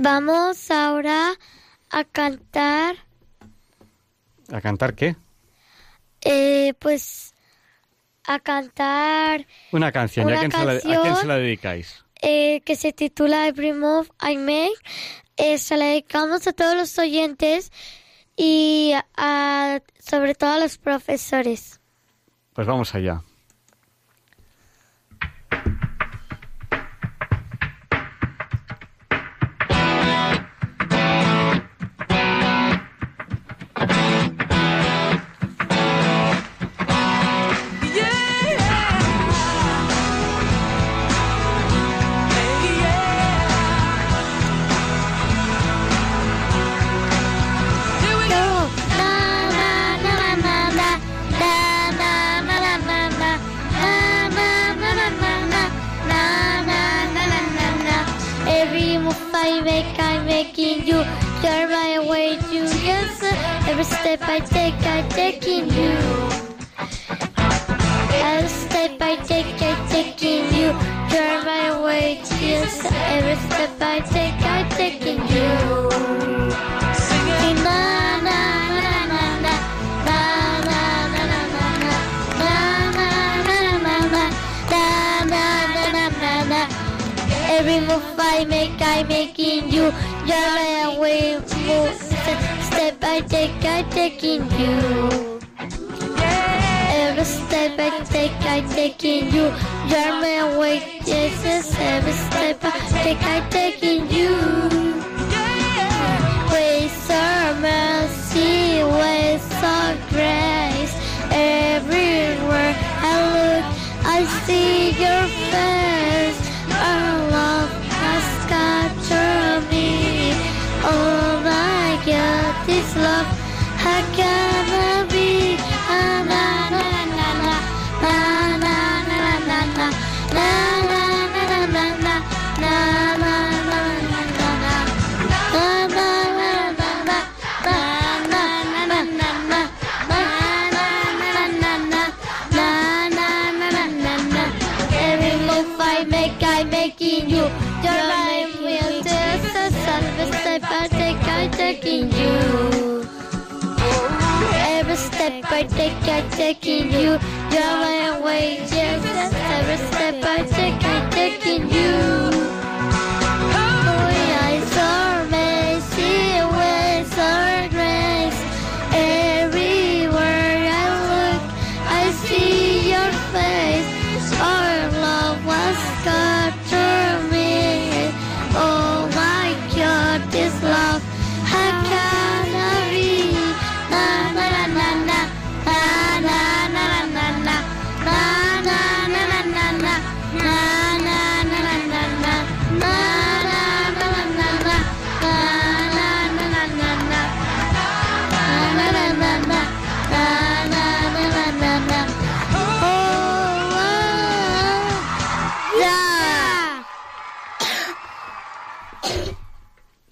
Vamos 0.00 0.70
ahora 0.70 1.32
a 1.90 2.04
cantar. 2.04 2.94
¿A 4.52 4.60
cantar 4.60 4.94
qué? 4.94 5.16
Eh, 6.20 6.72
pues 6.78 7.34
a 8.24 8.38
cantar. 8.38 9.44
Una 9.72 9.90
canción. 9.90 10.28
¿Y 10.28 10.32
a, 10.34 10.38
quién 10.38 10.52
se 10.52 10.64
la, 10.64 10.72
¿A 10.72 11.02
quién 11.02 11.16
se 11.16 11.26
la 11.26 11.36
dedicáis? 11.36 12.04
Eh, 12.22 12.60
que 12.64 12.76
se 12.76 12.92
titula 12.92 13.48
Every 13.48 13.72
Move 13.72 14.08
I 14.22 14.36
Make. 14.36 14.78
Eh, 15.36 15.58
se 15.58 15.76
la 15.76 15.86
dedicamos 15.86 16.46
a 16.46 16.52
todos 16.52 16.76
los 16.76 16.96
oyentes 16.98 17.72
y 18.36 18.92
a, 19.16 19.80
sobre 19.98 20.36
todo 20.36 20.50
a 20.50 20.58
los 20.60 20.78
profesores. 20.78 21.80
Pues 22.52 22.68
vamos 22.68 22.94
allá. 22.94 23.22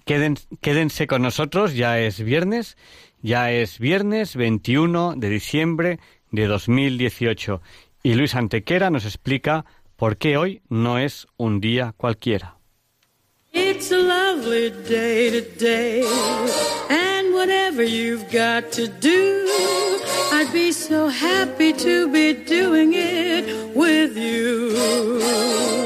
Queden- 0.04 0.38
quédense 0.60 1.06
con 1.06 1.22
nosotros, 1.22 1.74
ya 1.74 1.98
es 1.98 2.20
viernes, 2.20 2.76
ya 3.22 3.50
es 3.50 3.78
viernes 3.78 4.36
21 4.36 5.14
de 5.16 5.28
diciembre 5.30 5.98
de 6.30 6.46
2018 6.46 7.60
y 8.02 8.14
Luis 8.14 8.34
Antequera 8.36 8.90
nos 8.90 9.04
explica 9.04 9.64
por 9.96 10.16
qué 10.16 10.36
hoy 10.36 10.62
no 10.68 10.98
es 10.98 11.26
un 11.36 11.60
día 11.60 11.92
cualquiera. 11.96 12.56
It's 13.52 13.90
a 13.90 13.96
lovely 13.98 14.70
day 14.86 15.30
today, 15.30 16.04
and 16.90 17.32
whatever 17.34 17.82
you've 17.82 18.26
got 18.30 18.70
to 18.72 18.86
do, 19.00 19.46
I'd 20.32 20.52
be 20.52 20.70
so 20.72 21.08
happy 21.08 21.72
to 21.72 22.06
be 22.08 22.34
doing 22.34 22.92
it 22.94 23.46
with 23.74 24.14
you. 24.16 25.85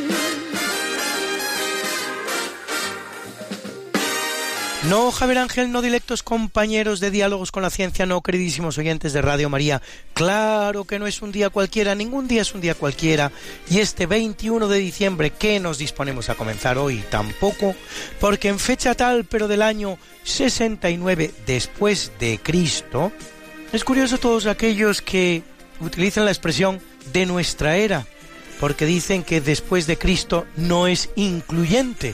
No, 4.91 5.09
Javier 5.09 5.37
Ángel, 5.37 5.71
no 5.71 5.81
directos 5.81 6.21
compañeros 6.21 6.99
de 6.99 7.11
diálogos 7.11 7.53
con 7.53 7.63
la 7.63 7.69
ciencia, 7.69 8.05
no 8.05 8.19
queridísimos 8.19 8.77
oyentes 8.77 9.13
de 9.13 9.21
Radio 9.21 9.49
María. 9.49 9.81
Claro 10.13 10.83
que 10.83 10.99
no 10.99 11.07
es 11.07 11.21
un 11.21 11.31
día 11.31 11.49
cualquiera, 11.49 11.95
ningún 11.95 12.27
día 12.27 12.41
es 12.41 12.53
un 12.53 12.59
día 12.59 12.75
cualquiera. 12.75 13.31
Y 13.69 13.79
este 13.79 14.05
21 14.05 14.67
de 14.67 14.79
diciembre 14.79 15.29
que 15.29 15.61
nos 15.61 15.77
disponemos 15.77 16.29
a 16.29 16.35
comenzar 16.35 16.77
hoy 16.77 17.05
tampoco, 17.09 17.73
porque 18.19 18.49
en 18.49 18.59
fecha 18.59 18.93
tal, 18.93 19.23
pero 19.23 19.47
del 19.47 19.61
año 19.61 19.97
69 20.25 21.31
después 21.45 22.11
de 22.19 22.41
Cristo, 22.43 23.13
es 23.71 23.85
curioso 23.85 24.17
todos 24.17 24.45
aquellos 24.45 25.01
que 25.01 25.41
utilizan 25.79 26.25
la 26.25 26.31
expresión 26.31 26.81
de 27.13 27.25
nuestra 27.25 27.77
era, 27.77 28.05
porque 28.59 28.85
dicen 28.85 29.23
que 29.23 29.39
después 29.39 29.87
de 29.87 29.97
Cristo 29.97 30.45
no 30.57 30.87
es 30.87 31.11
incluyente, 31.15 32.13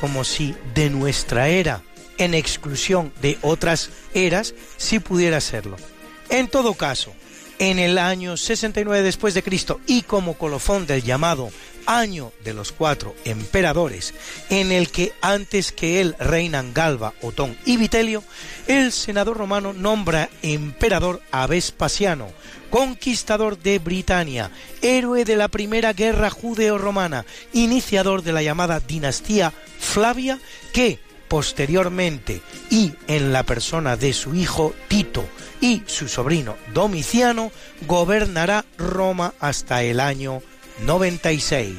como 0.00 0.24
si 0.24 0.54
de 0.74 0.88
nuestra 0.88 1.48
era, 1.48 1.82
en 2.18 2.34
exclusión 2.34 3.12
de 3.20 3.38
otras 3.42 3.90
eras, 4.14 4.54
sí 4.76 4.98
pudiera 4.98 5.40
serlo. 5.40 5.76
En 6.30 6.48
todo 6.48 6.74
caso, 6.74 7.12
en 7.58 7.78
el 7.78 7.98
año 7.98 8.36
69 8.36 9.02
después 9.02 9.34
de 9.34 9.42
Cristo 9.42 9.80
y 9.86 10.02
como 10.02 10.34
colofón 10.34 10.86
del 10.86 11.02
llamado 11.02 11.50
año 11.86 12.32
de 12.42 12.54
los 12.54 12.72
cuatro 12.72 13.14
emperadores, 13.24 14.14
en 14.48 14.72
el 14.72 14.90
que 14.90 15.12
antes 15.20 15.70
que 15.70 16.00
él 16.00 16.16
reinan 16.18 16.72
Galba, 16.72 17.12
Otón 17.20 17.56
y 17.64 17.76
Vitelio, 17.76 18.24
el 18.66 18.90
senador 18.90 19.36
romano 19.36 19.72
nombra 19.72 20.30
emperador 20.42 21.20
a 21.30 21.46
Vespasiano, 21.46 22.30
conquistador 22.70 23.58
de 23.58 23.78
Britania, 23.78 24.50
héroe 24.82 25.24
de 25.24 25.36
la 25.36 25.48
primera 25.48 25.92
guerra 25.92 26.30
judeo-romana, 26.30 27.26
iniciador 27.52 28.22
de 28.22 28.32
la 28.32 28.42
llamada 28.42 28.80
dinastía 28.80 29.52
Flavia, 29.78 30.40
que 30.72 30.98
posteriormente 31.34 32.42
y 32.70 32.92
en 33.08 33.32
la 33.32 33.42
persona 33.42 33.96
de 33.96 34.12
su 34.12 34.36
hijo 34.36 34.72
Tito 34.86 35.28
y 35.60 35.82
su 35.86 36.06
sobrino 36.06 36.56
Domiciano, 36.72 37.50
gobernará 37.88 38.64
Roma 38.78 39.34
hasta 39.40 39.82
el 39.82 39.98
año 39.98 40.42
96. 40.86 41.74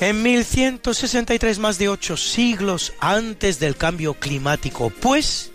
En 0.00 0.22
1163, 0.22 1.58
más 1.58 1.78
de 1.78 1.88
ocho 1.88 2.18
siglos 2.18 2.92
antes 3.00 3.60
del 3.60 3.76
cambio 3.76 4.12
climático, 4.12 4.90
pues, 4.90 5.50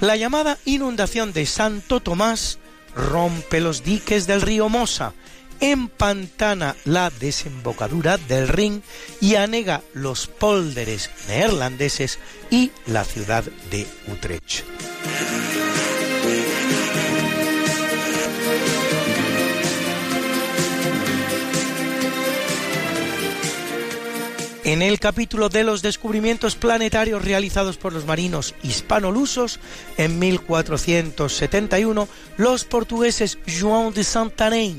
la 0.00 0.16
llamada 0.16 0.56
inundación 0.64 1.34
de 1.34 1.44
Santo 1.44 2.00
Tomás 2.00 2.58
rompe 2.94 3.60
los 3.60 3.84
diques 3.84 4.26
del 4.26 4.40
río 4.40 4.70
Mosa, 4.70 5.12
empantana 5.60 6.76
la 6.84 7.10
desembocadura 7.10 8.16
del 8.16 8.48
Rin 8.48 8.82
y 9.20 9.36
anega 9.36 9.82
los 9.94 10.26
pólderes 10.26 11.10
neerlandeses 11.28 12.18
y 12.50 12.70
la 12.86 13.04
ciudad 13.04 13.44
de 13.70 13.86
Utrecht. 14.08 14.64
En 24.66 24.82
el 24.82 24.98
capítulo 24.98 25.48
de 25.48 25.62
los 25.62 25.80
descubrimientos 25.80 26.56
planetarios 26.56 27.24
realizados 27.24 27.76
por 27.76 27.92
los 27.92 28.04
marinos 28.04 28.52
hispanolusos, 28.64 29.60
en 29.96 30.18
1471, 30.18 32.08
los 32.36 32.64
portugueses 32.64 33.38
João 33.46 33.92
de 33.92 34.02
Santarém 34.02 34.74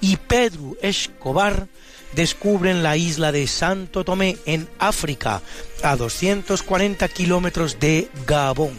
y 0.00 0.16
Pedro 0.16 0.76
Escobar 0.82 1.68
descubren 2.14 2.82
la 2.82 2.96
isla 2.96 3.32
de 3.32 3.46
Santo 3.46 4.04
Tomé 4.04 4.38
en 4.46 4.68
África, 4.78 5.42
a 5.82 5.96
240 5.96 7.08
kilómetros 7.08 7.78
de 7.78 8.08
Gabón. 8.26 8.74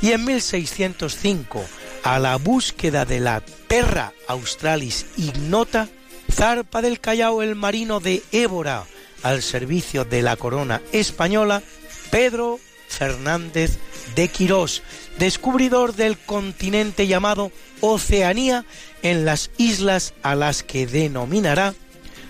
Y 0.00 0.12
en 0.12 0.24
1605, 0.24 1.64
a 2.02 2.18
la 2.18 2.36
búsqueda 2.36 3.04
de 3.04 3.20
la 3.20 3.42
Terra 3.68 4.12
Australis 4.28 5.06
Ignota, 5.16 5.88
zarpa 6.30 6.82
del 6.82 7.00
Callao 7.00 7.42
el 7.42 7.54
marino 7.54 8.00
de 8.00 8.22
Évora, 8.32 8.84
al 9.22 9.42
servicio 9.42 10.04
de 10.04 10.22
la 10.22 10.36
corona 10.36 10.82
española, 10.92 11.62
Pedro 12.10 12.58
Fernández 12.88 13.78
de 14.14 14.28
Quirós, 14.28 14.82
descubridor 15.18 15.94
del 15.94 16.18
continente 16.18 17.06
llamado 17.06 17.52
Oceanía 17.80 18.64
en 19.02 19.24
las 19.24 19.50
islas 19.56 20.14
a 20.22 20.34
las 20.34 20.62
que 20.62 20.86
denominará 20.86 21.74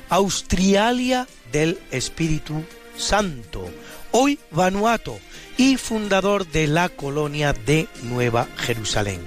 Australia 0.08 1.26
del 1.52 1.78
Espíritu 1.90 2.64
Santo, 2.96 3.70
hoy 4.10 4.38
Vanuatu, 4.50 5.18
y 5.56 5.76
fundador 5.76 6.46
de 6.46 6.66
la 6.66 6.88
colonia 6.88 7.52
de 7.52 7.88
Nueva 8.02 8.48
Jerusalén. 8.56 9.20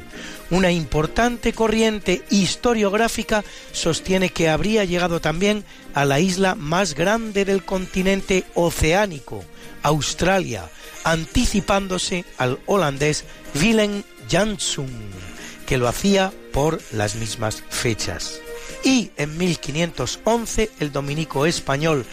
Una 0.51 0.71
importante 0.71 1.53
corriente 1.53 2.23
historiográfica 2.29 3.43
sostiene 3.71 4.29
que 4.29 4.49
habría 4.49 4.83
llegado 4.83 5.19
también 5.19 5.65
a 5.93 6.05
la 6.05 6.19
isla 6.19 6.53
más 6.55 6.93
grande 6.93 7.45
del 7.45 7.63
continente 7.63 8.43
oceánico, 8.53 9.43
Australia, 9.81 10.69
anticipándose 11.03 12.25
al 12.37 12.59
holandés 12.67 13.25
Willem 13.59 14.03
Jansson, 14.29 14.89
que 15.65 15.77
lo 15.77 15.87
hacía 15.87 16.31
por 16.53 16.79
las 16.91 17.15
mismas 17.15 17.63
fechas. 17.69 18.39
Y 18.83 19.11
en 19.17 19.37
1511 19.37 20.69
el 20.79 20.91
dominico 20.91 21.47
español 21.47 22.05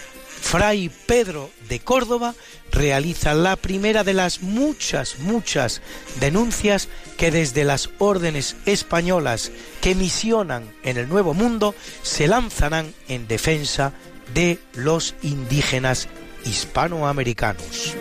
Fray 0.43 0.91
Pedro 1.07 1.51
de 1.69 1.81
Córdoba 1.81 2.35
realiza 2.73 3.33
la 3.33 3.57
primera 3.57 4.05
de 4.05 4.13
las 4.13 4.43
muchas, 4.43 5.19
muchas 5.21 5.81
denuncias 6.21 6.89
que 7.17 7.31
desde 7.31 7.65
las 7.65 7.89
órdenes 7.99 8.57
españolas 8.67 9.51
que 9.81 9.95
misionan 9.95 10.65
en 10.83 10.99
el 10.99 11.09
Nuevo 11.09 11.33
Mundo 11.33 11.75
se 12.03 12.27
lanzarán 12.27 12.93
en 13.09 13.29
defensa 13.29 13.93
de 14.35 14.59
los 14.75 15.15
indígenas 15.23 16.09
hispanoamericanos. 16.45 17.95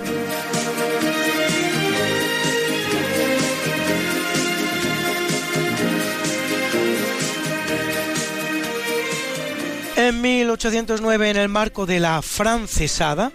En 9.96 10.22
1809, 10.22 11.30
en 11.30 11.38
el 11.38 11.50
marco 11.50 11.86
de 11.86 12.00
la 12.00 12.22
francesada, 12.22 13.32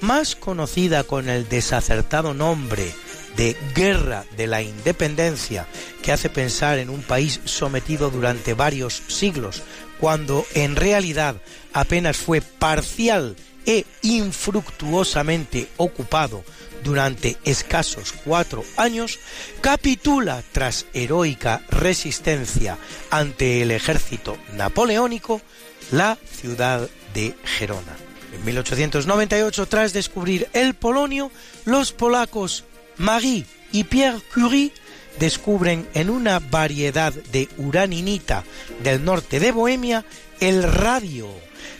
más 0.00 0.36
conocida 0.36 1.04
con 1.04 1.28
el 1.28 1.48
desacertado 1.48 2.32
nombre 2.32 2.94
de 3.36 3.56
Guerra 3.74 4.24
de 4.36 4.46
la 4.46 4.62
Independencia, 4.62 5.66
que 6.02 6.12
hace 6.12 6.30
pensar 6.30 6.78
en 6.78 6.90
un 6.90 7.02
país 7.02 7.40
sometido 7.44 8.10
durante 8.10 8.54
varios 8.54 9.02
siglos, 9.08 9.62
cuando 9.98 10.46
en 10.54 10.76
realidad 10.76 11.36
apenas 11.72 12.16
fue 12.16 12.40
parcial 12.40 13.36
e 13.66 13.84
infructuosamente 14.02 15.68
ocupado 15.76 16.44
durante 16.84 17.36
escasos 17.44 18.14
cuatro 18.24 18.64
años, 18.76 19.18
capitula 19.60 20.42
tras 20.52 20.86
heroica 20.94 21.62
resistencia 21.68 22.78
ante 23.10 23.62
el 23.62 23.72
ejército 23.72 24.38
napoleónico 24.54 25.42
la 25.90 26.18
ciudad 26.30 26.88
de 27.14 27.34
Gerona. 27.44 27.96
En 28.34 28.44
1898, 28.44 29.66
tras 29.66 29.92
descubrir 29.92 30.48
el 30.52 30.74
polonio, 30.74 31.30
los 31.64 31.92
polacos 31.92 32.64
Marie 32.98 33.46
y 33.72 33.84
Pierre 33.84 34.20
Curie 34.32 34.72
descubren 35.18 35.88
en 35.94 36.10
una 36.10 36.38
variedad 36.38 37.12
de 37.12 37.48
uraninita 37.56 38.44
del 38.82 39.04
norte 39.04 39.40
de 39.40 39.52
Bohemia 39.52 40.04
el 40.40 40.62
radio, 40.62 41.28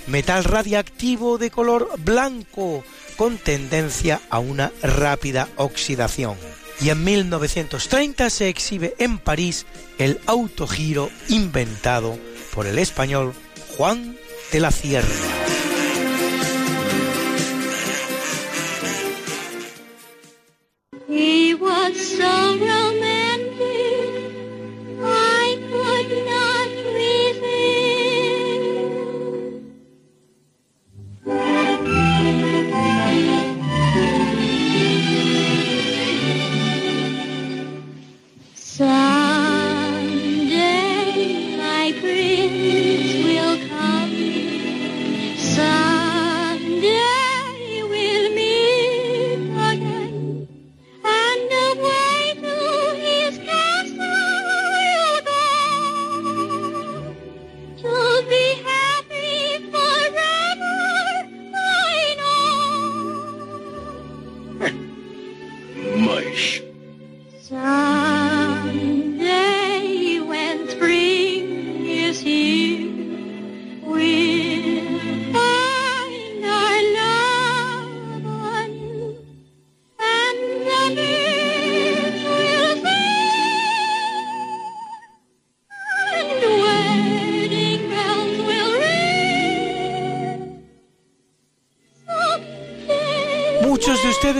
metal 0.07 0.45
radiactivo 0.45 1.37
de 1.39 1.51
color 1.51 1.91
blanco 1.99 2.85
con 3.17 3.39
tendencia 3.39 4.21
a 4.31 4.39
una 4.39 4.73
rápida 4.83 5.49
oxidación. 5.57 6.37
Y 6.81 6.91
en 6.91 7.05
1930 7.05 8.29
se 8.31 8.49
exhibe 8.49 8.95
en 8.99 9.19
París 9.19 9.67
el 9.99 10.21
autogiro 10.27 11.11
inventado 11.29 12.19
por 12.55 12.67
el 12.67 12.79
español 12.79 13.35
Juan 13.77 14.17
de 14.53 14.61
la 14.61 14.71
Sierra. 14.71 15.37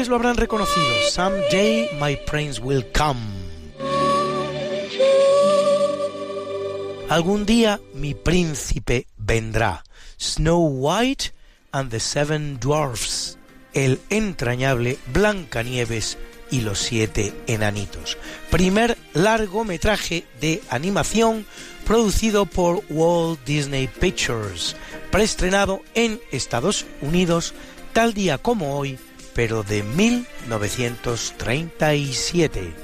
Lo 0.09 0.17
habrán 0.17 0.37
reconocido. 0.37 0.87
Someday 1.11 1.89
my 2.01 2.17
prince 2.27 2.61
will 2.61 2.85
come. 2.93 3.21
Algún 7.09 7.47
día 7.47 7.81
mi 7.95 8.15
príncipe 8.15 9.07
vendrá. 9.17 9.85
Snow 10.19 10.67
White 10.67 11.33
and 11.73 11.91
the 11.91 12.01
Seven 12.01 12.59
Dwarfs. 12.59 13.39
El 13.73 14.01
entrañable 14.11 14.99
Blancanieves 15.13 16.19
y 16.51 16.61
los 16.61 16.79
siete 16.79 17.35
enanitos. 17.47 18.17
Primer 18.51 18.97
largometraje 19.15 20.25
de 20.41 20.63
animación 20.71 21.47
producido 21.85 22.47
por 22.47 22.83
Walt 22.91 23.39
Disney 23.45 23.87
Pictures, 23.87 24.75
preestrenado 25.11 25.83
en 25.95 26.21
Estados 26.33 26.85
Unidos 27.01 27.55
tal 27.93 28.13
día 28.13 28.39
como 28.39 28.77
hoy, 28.77 28.99
pero 29.37 29.63
de 29.63 29.85
1937. 29.85 32.75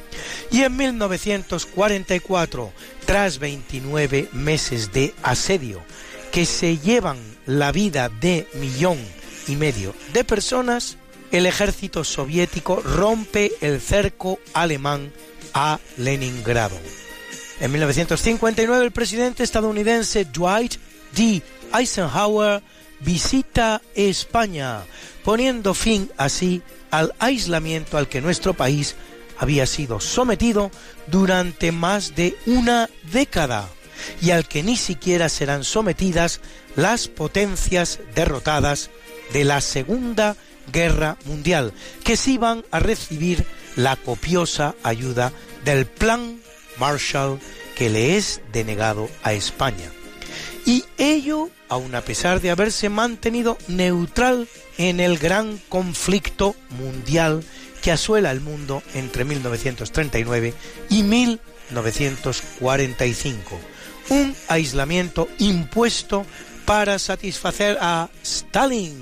Y 0.50 0.62
en 0.62 0.76
1944, 0.76 2.70
tras 3.06 3.38
29 3.38 4.28
meses 4.32 4.92
de 4.92 5.14
asedio 5.22 5.82
que 6.30 6.44
se 6.44 6.76
llevan 6.76 7.16
la 7.46 7.72
vida 7.72 8.10
de 8.10 8.46
millón 8.54 8.98
y 9.48 9.56
medio 9.56 9.94
de 10.12 10.24
personas, 10.24 10.98
el 11.30 11.46
ejército 11.46 12.04
soviético 12.04 12.82
rompe 12.82 13.52
el 13.62 13.80
cerco 13.80 14.38
alemán 14.52 15.10
a 15.54 15.80
Leningrado. 15.96 16.76
En 17.60 17.72
1959 17.72 18.84
el 18.84 18.92
presidente 18.92 19.42
estadounidense 19.42 20.26
Dwight 20.26 20.74
D. 21.16 21.40
Eisenhower 21.72 22.62
visita 23.04 23.82
España, 23.94 24.82
poniendo 25.24 25.74
fin 25.74 26.10
así 26.16 26.62
al 26.90 27.14
aislamiento 27.18 27.98
al 27.98 28.08
que 28.08 28.20
nuestro 28.20 28.54
país 28.54 28.96
había 29.38 29.66
sido 29.66 30.00
sometido 30.00 30.70
durante 31.08 31.72
más 31.72 32.14
de 32.14 32.36
una 32.46 32.88
década 33.12 33.68
y 34.20 34.30
al 34.30 34.46
que 34.46 34.62
ni 34.62 34.76
siquiera 34.76 35.28
serán 35.28 35.64
sometidas 35.64 36.40
las 36.76 37.08
potencias 37.08 38.00
derrotadas 38.14 38.90
de 39.32 39.44
la 39.44 39.60
Segunda 39.60 40.36
Guerra 40.72 41.16
Mundial, 41.24 41.72
que 42.04 42.16
sí 42.16 42.38
van 42.38 42.64
a 42.70 42.78
recibir 42.78 43.44
la 43.76 43.96
copiosa 43.96 44.74
ayuda 44.82 45.32
del 45.64 45.86
Plan 45.86 46.40
Marshall 46.78 47.38
que 47.74 47.90
le 47.90 48.16
es 48.16 48.40
denegado 48.52 49.08
a 49.22 49.32
España. 49.32 49.90
Y 50.64 50.84
ello, 50.96 51.50
aun 51.68 51.94
a 51.94 52.00
pesar 52.02 52.40
de 52.40 52.50
haberse 52.50 52.88
mantenido 52.88 53.58
neutral 53.68 54.48
en 54.78 55.00
el 55.00 55.18
gran 55.18 55.58
conflicto 55.68 56.56
mundial 56.70 57.44
que 57.82 57.90
asuela 57.90 58.30
el 58.30 58.40
mundo 58.40 58.82
entre 58.94 59.24
1939 59.24 60.54
y 60.88 61.02
1945. 61.02 63.58
Un 64.10 64.36
aislamiento 64.48 65.28
impuesto 65.38 66.24
para 66.64 67.00
satisfacer 67.00 67.76
a 67.80 68.08
Stalin, 68.22 68.94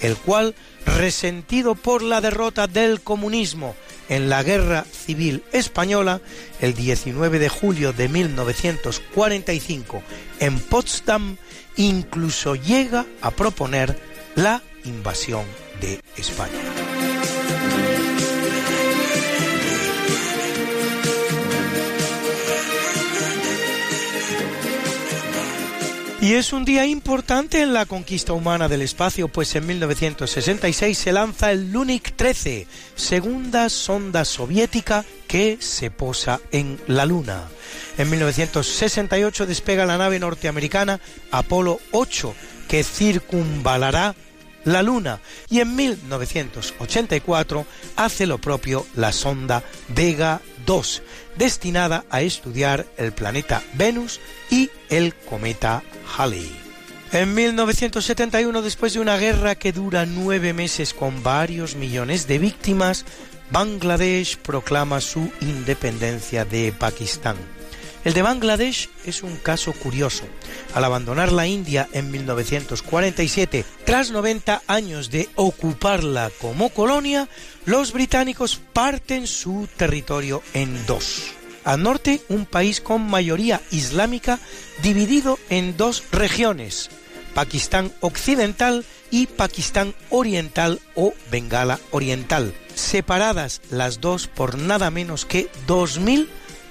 el 0.00 0.16
cual, 0.16 0.54
resentido 0.84 1.74
por 1.74 2.02
la 2.02 2.20
derrota 2.20 2.66
del 2.66 3.00
comunismo 3.00 3.74
en 4.08 4.28
la 4.28 4.42
Guerra 4.42 4.84
Civil 4.84 5.42
Española, 5.52 6.20
el 6.60 6.74
19 6.74 7.38
de 7.38 7.48
julio 7.48 7.92
de 7.92 8.08
1945 8.08 10.02
en 10.40 10.58
Potsdam, 10.60 11.36
incluso 11.76 12.54
llega 12.54 13.06
a 13.20 13.30
proponer 13.30 13.98
la 14.34 14.62
invasión 14.84 15.44
de 15.80 16.00
España. 16.16 16.93
Y 26.24 26.36
es 26.36 26.54
un 26.54 26.64
día 26.64 26.86
importante 26.86 27.60
en 27.60 27.74
la 27.74 27.84
conquista 27.84 28.32
humana 28.32 28.66
del 28.66 28.80
espacio, 28.80 29.28
pues 29.28 29.54
en 29.56 29.66
1966 29.66 30.96
se 30.96 31.12
lanza 31.12 31.52
el 31.52 31.70
Lunik 31.70 32.16
13, 32.16 32.66
segunda 32.94 33.68
sonda 33.68 34.24
soviética 34.24 35.04
que 35.28 35.58
se 35.60 35.90
posa 35.90 36.40
en 36.50 36.80
la 36.86 37.04
Luna. 37.04 37.42
En 37.98 38.08
1968 38.08 39.44
despega 39.44 39.84
la 39.84 39.98
nave 39.98 40.18
norteamericana 40.18 40.98
Apolo 41.30 41.78
8, 41.90 42.34
que 42.68 42.84
circunvalará 42.84 44.14
la 44.64 44.82
Luna. 44.82 45.20
Y 45.50 45.60
en 45.60 45.76
1984 45.76 47.66
hace 47.96 48.26
lo 48.26 48.38
propio 48.38 48.86
la 48.94 49.12
sonda 49.12 49.62
Vega 49.88 50.40
2, 50.64 51.02
destinada 51.36 52.04
a 52.10 52.22
estudiar 52.22 52.86
el 52.96 53.12
planeta 53.12 53.62
Venus 53.74 54.20
y 54.50 54.70
el 54.88 55.14
cometa 55.14 55.82
Halley. 56.16 56.64
En 57.12 57.32
1971, 57.32 58.62
después 58.62 58.94
de 58.94 59.00
una 59.00 59.16
guerra 59.16 59.54
que 59.54 59.72
dura 59.72 60.04
nueve 60.04 60.52
meses 60.52 60.92
con 60.94 61.22
varios 61.22 61.76
millones 61.76 62.26
de 62.26 62.38
víctimas, 62.38 63.04
Bangladesh 63.50 64.36
proclama 64.38 65.00
su 65.00 65.30
independencia 65.40 66.44
de 66.44 66.72
Pakistán. 66.72 67.36
El 68.04 68.12
de 68.12 68.20
Bangladesh 68.20 68.90
es 69.06 69.22
un 69.22 69.36
caso 69.36 69.72
curioso. 69.72 70.24
Al 70.74 70.84
abandonar 70.84 71.32
la 71.32 71.46
India 71.46 71.88
en 71.92 72.10
1947, 72.10 73.64
tras 73.86 74.10
90 74.10 74.62
años 74.66 75.10
de 75.10 75.30
ocuparla 75.36 76.30
como 76.38 76.68
colonia, 76.68 77.28
los 77.64 77.92
británicos 77.92 78.60
parten 78.74 79.26
su 79.26 79.68
territorio 79.78 80.42
en 80.52 80.84
dos. 80.84 81.32
Al 81.64 81.82
norte, 81.82 82.20
un 82.28 82.44
país 82.44 82.82
con 82.82 83.00
mayoría 83.00 83.62
islámica 83.70 84.38
dividido 84.82 85.38
en 85.48 85.78
dos 85.78 86.04
regiones, 86.12 86.90
Pakistán 87.32 87.90
Occidental 88.00 88.84
y 89.10 89.28
Pakistán 89.28 89.94
Oriental 90.10 90.80
o 90.94 91.14
Bengala 91.30 91.80
Oriental, 91.90 92.52
separadas 92.74 93.62
las 93.70 94.02
dos 94.02 94.26
por 94.28 94.58
nada 94.58 94.90
menos 94.90 95.24
que 95.24 95.48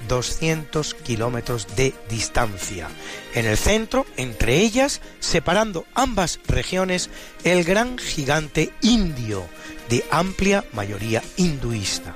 2.200 0.08 0.96
kilómetros 0.96 1.68
de 1.76 1.94
distancia. 2.10 2.90
En 3.34 3.46
el 3.46 3.58
centro, 3.58 4.06
entre 4.18 4.58
ellas, 4.58 5.02
separando 5.20 5.86
ambas 5.94 6.40
regiones, 6.48 7.10
el 7.44 7.64
gran 7.64 7.98
gigante 7.98 8.74
indio, 8.82 9.48
de 9.90 10.06
amplia 10.12 10.66
mayoría 10.74 11.22
hinduista. 11.38 12.16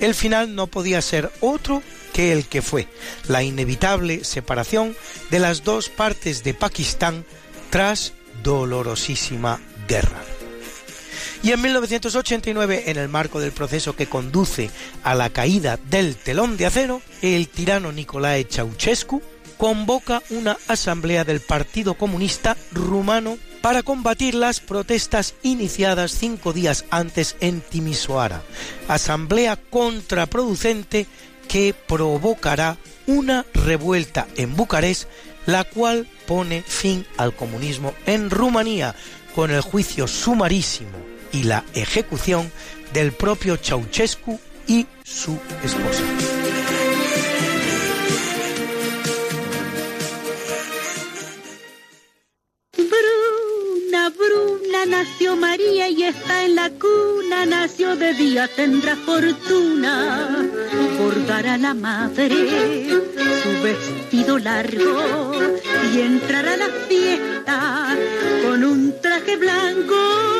El 0.00 0.14
final 0.14 0.54
no 0.54 0.66
podía 0.66 1.02
ser 1.02 1.30
otro 1.40 1.82
que 2.12 2.32
el 2.32 2.46
que 2.46 2.62
fue, 2.62 2.88
la 3.28 3.42
inevitable 3.42 4.24
separación 4.24 4.96
de 5.30 5.38
las 5.38 5.64
dos 5.64 5.88
partes 5.88 6.42
de 6.42 6.54
Pakistán 6.54 7.24
tras 7.70 8.14
dolorosísima 8.42 9.60
guerra. 9.86 10.39
Y 11.42 11.52
en 11.52 11.62
1989, 11.62 12.84
en 12.86 12.98
el 12.98 13.08
marco 13.08 13.40
del 13.40 13.52
proceso 13.52 13.96
que 13.96 14.06
conduce 14.06 14.70
a 15.02 15.14
la 15.14 15.30
caída 15.30 15.78
del 15.88 16.16
telón 16.16 16.58
de 16.58 16.66
acero, 16.66 17.00
el 17.22 17.48
tirano 17.48 17.92
Nicolae 17.92 18.44
Ceausescu 18.44 19.22
convoca 19.56 20.22
una 20.28 20.58
asamblea 20.68 21.24
del 21.24 21.40
Partido 21.40 21.94
Comunista 21.94 22.58
Rumano 22.72 23.38
para 23.62 23.82
combatir 23.82 24.34
las 24.34 24.60
protestas 24.60 25.34
iniciadas 25.42 26.12
cinco 26.12 26.52
días 26.52 26.84
antes 26.90 27.36
en 27.40 27.62
Timisoara, 27.62 28.42
asamblea 28.88 29.56
contraproducente 29.56 31.06
que 31.48 31.74
provocará 31.86 32.76
una 33.06 33.46
revuelta 33.54 34.28
en 34.36 34.56
Bucarest, 34.56 35.08
la 35.46 35.64
cual 35.64 36.06
pone 36.26 36.62
fin 36.62 37.06
al 37.16 37.34
comunismo 37.34 37.94
en 38.04 38.28
Rumanía 38.28 38.94
con 39.34 39.50
el 39.50 39.62
juicio 39.62 40.06
sumarísimo 40.06 41.19
y 41.32 41.44
la 41.44 41.64
ejecución 41.74 42.50
del 42.92 43.12
propio 43.12 43.56
Ceausescu 43.56 44.38
y 44.66 44.86
su 45.04 45.38
esposa. 45.64 46.02
Bruna, 52.76 54.10
Bruna, 54.10 54.86
nació 54.86 55.36
María 55.36 55.88
y 55.88 56.04
está 56.04 56.44
en 56.44 56.54
la 56.54 56.70
cuna, 56.70 57.46
nació 57.46 57.96
de 57.96 58.14
día, 58.14 58.48
tendrá 58.54 58.96
fortuna. 58.96 60.48
Por 60.98 61.26
dar 61.26 61.46
a 61.46 61.58
la 61.58 61.74
madre 61.74 62.88
su 63.42 63.62
vestido 63.62 64.38
largo 64.38 65.32
y 65.92 66.00
entrar 66.00 66.46
a 66.46 66.56
la 66.56 66.68
fiesta 66.88 67.96
con 68.44 68.64
un 68.64 69.00
traje 69.00 69.36
blanco 69.36 70.39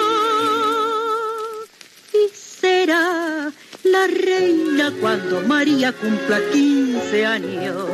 la 2.91 4.07
reina 4.07 4.93
cuando 5.01 5.41
María 5.43 5.93
cumpla 5.93 6.41
15 6.53 7.27
años. 7.27 7.87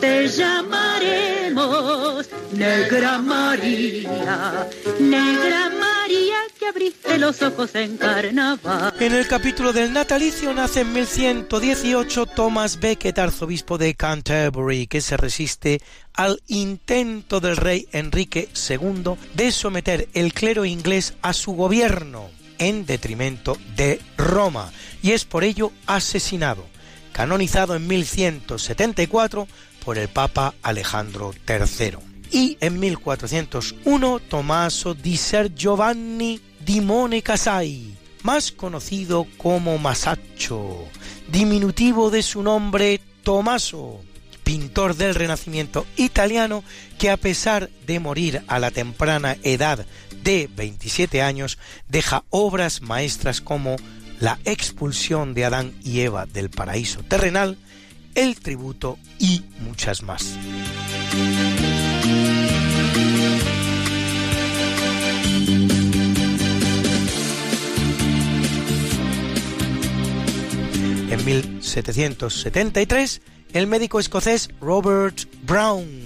Te 0.00 0.28
llamaremos 0.28 2.28
Negra 2.52 3.18
María, 3.18 4.68
Negra 5.00 5.70
María 5.70 6.36
que 6.58 6.66
abriste 6.66 7.18
los 7.18 7.42
ojos 7.42 7.74
en 7.74 7.96
carnaval. 7.96 8.94
En 9.00 9.14
el 9.14 9.26
capítulo 9.26 9.72
del 9.72 9.92
natalicio 9.92 10.54
nace 10.54 10.82
en 10.82 10.92
1118 10.92 12.26
Thomas 12.26 12.78
Becket, 12.78 13.18
arzobispo 13.18 13.78
de 13.78 13.94
Canterbury, 13.94 14.86
que 14.86 15.00
se 15.00 15.16
resiste 15.16 15.80
al 16.14 16.40
intento 16.46 17.40
del 17.40 17.56
rey 17.56 17.88
Enrique 17.92 18.48
II 18.70 19.14
de 19.34 19.50
someter 19.50 20.08
el 20.14 20.32
clero 20.32 20.64
inglés 20.64 21.14
a 21.20 21.32
su 21.32 21.52
gobierno 21.52 22.30
en 22.58 22.86
detrimento 22.86 23.56
de 23.76 24.00
Roma 24.16 24.72
y 25.02 25.12
es 25.12 25.24
por 25.24 25.44
ello 25.44 25.72
asesinado, 25.86 26.66
canonizado 27.12 27.74
en 27.76 27.86
1174 27.86 29.46
por 29.84 29.98
el 29.98 30.08
Papa 30.08 30.54
Alejandro 30.62 31.32
III. 31.48 31.98
Y 32.30 32.58
en 32.60 32.80
1401 32.80 34.18
Tommaso 34.28 34.94
di 34.94 35.16
Ser 35.16 35.54
Giovanni 35.54 36.40
di 36.58 36.80
Mone 36.80 37.22
Casai, 37.22 37.94
más 38.22 38.50
conocido 38.50 39.26
como 39.36 39.78
Masaccio, 39.78 40.76
diminutivo 41.28 42.10
de 42.10 42.22
su 42.22 42.42
nombre 42.42 43.00
Tommaso, 43.22 44.00
pintor 44.42 44.96
del 44.96 45.14
Renacimiento 45.14 45.86
italiano 45.96 46.64
que 46.98 47.10
a 47.10 47.16
pesar 47.16 47.68
de 47.86 48.00
morir 48.00 48.42
a 48.46 48.58
la 48.58 48.70
temprana 48.70 49.36
edad 49.42 49.86
de 50.26 50.50
27 50.52 51.22
años, 51.22 51.56
deja 51.88 52.24
obras 52.30 52.82
maestras 52.82 53.40
como 53.40 53.76
la 54.18 54.40
expulsión 54.44 55.34
de 55.34 55.44
Adán 55.44 55.72
y 55.84 56.00
Eva 56.00 56.26
del 56.26 56.50
paraíso 56.50 57.04
terrenal, 57.04 57.56
el 58.16 58.34
tributo 58.40 58.98
y 59.20 59.44
muchas 59.60 60.02
más. 60.02 60.36
En 71.08 71.24
1773, 71.24 73.22
el 73.52 73.68
médico 73.68 74.00
escocés 74.00 74.50
Robert 74.60 75.20
Brown, 75.44 76.05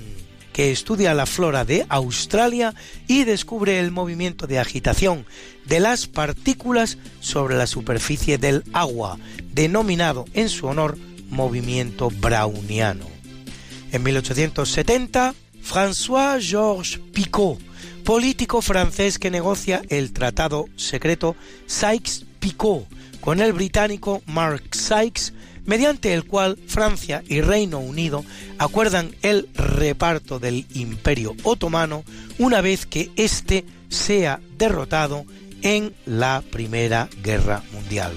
que 0.61 0.73
estudia 0.73 1.15
la 1.15 1.24
flora 1.24 1.65
de 1.65 1.87
Australia 1.89 2.74
y 3.07 3.24
descubre 3.24 3.81
el 3.81 3.93
movimiento 3.93 4.47
de 4.47 4.59
agitación 4.59 5.24
de 5.65 5.81
las 5.81 6.07
partículas 6.07 6.99
sobre 7.20 7.57
la 7.57 7.66
superficie 7.66 8.37
del 8.37 8.62
agua, 8.74 9.19
denominado 9.55 10.27
en 10.35 10.51
su 10.51 10.66
honor 10.66 10.99
movimiento 11.31 12.11
browniano. 12.11 13.07
En 13.91 14.03
1870, 14.03 15.35
François-Georges 15.65 17.01
Picot, 17.15 17.59
político 18.05 18.61
francés 18.61 19.19
que 19.19 19.31
negocia 19.31 19.81
el 19.89 20.12
tratado 20.12 20.66
secreto 20.77 21.37
Sykes-Picot 21.69 22.87
con 23.23 23.41
el 23.41 23.55
británico 23.55 24.20
Mark 24.27 24.74
Sykes, 24.74 25.32
mediante 25.66 26.12
el 26.15 26.24
cual 26.24 26.59
Francia 26.66 27.23
y 27.28 27.41
Reino 27.41 27.78
Unido 27.78 28.24
acuerdan 28.59 29.15
el 29.23 29.49
reparto 29.55 30.39
del 30.39 30.66
Imperio 30.74 31.35
Otomano 31.43 32.05
una 32.39 32.61
vez 32.61 32.87
que 32.87 33.11
éste 33.16 33.65
sea 33.89 34.41
derrotado 34.57 35.24
en 35.62 35.95
la 36.07 36.43
Primera 36.51 37.09
Guerra 37.23 37.62
Mundial. 37.73 38.12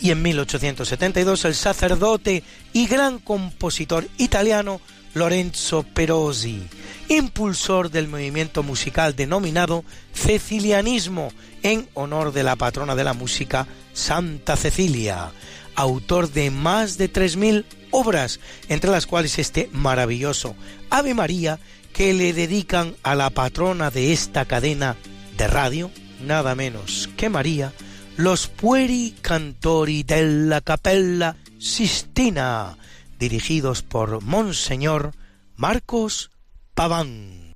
Y 0.00 0.10
en 0.10 0.22
1872 0.22 1.44
el 1.46 1.54
sacerdote 1.54 2.42
y 2.72 2.86
gran 2.86 3.18
compositor 3.18 4.06
italiano 4.18 4.80
Lorenzo 5.14 5.82
Perosi, 5.82 6.62
impulsor 7.08 7.90
del 7.90 8.06
movimiento 8.06 8.62
musical 8.62 9.16
denominado 9.16 9.82
Cecilianismo 10.12 11.32
en 11.62 11.88
honor 11.94 12.32
de 12.32 12.42
la 12.42 12.56
patrona 12.56 12.94
de 12.94 13.04
la 13.04 13.14
música 13.14 13.66
Santa 13.94 14.56
Cecilia, 14.56 15.32
autor 15.76 16.32
de 16.32 16.50
más 16.50 16.98
de 16.98 17.12
3.000 17.12 17.64
obras, 17.90 18.40
entre 18.68 18.90
las 18.90 19.06
cuales 19.06 19.38
este 19.38 19.70
maravilloso 19.72 20.56
Ave 20.90 21.14
María 21.14 21.58
que 21.92 22.12
le 22.12 22.32
dedican 22.32 22.94
a 23.02 23.14
la 23.14 23.30
patrona 23.30 23.90
de 23.90 24.12
esta 24.12 24.44
cadena 24.44 24.96
de 25.36 25.46
radio, 25.46 25.90
nada 26.22 26.54
menos 26.54 27.08
que 27.16 27.28
María, 27.28 27.72
los 28.16 28.48
Pueri 28.48 29.14
Cantori 29.20 30.02
della 30.02 30.60
Capella 30.60 31.36
Sistina, 31.58 32.76
dirigidos 33.18 33.82
por 33.82 34.22
Monseñor 34.22 35.12
Marcos 35.56 36.30
Paván. 36.74 37.54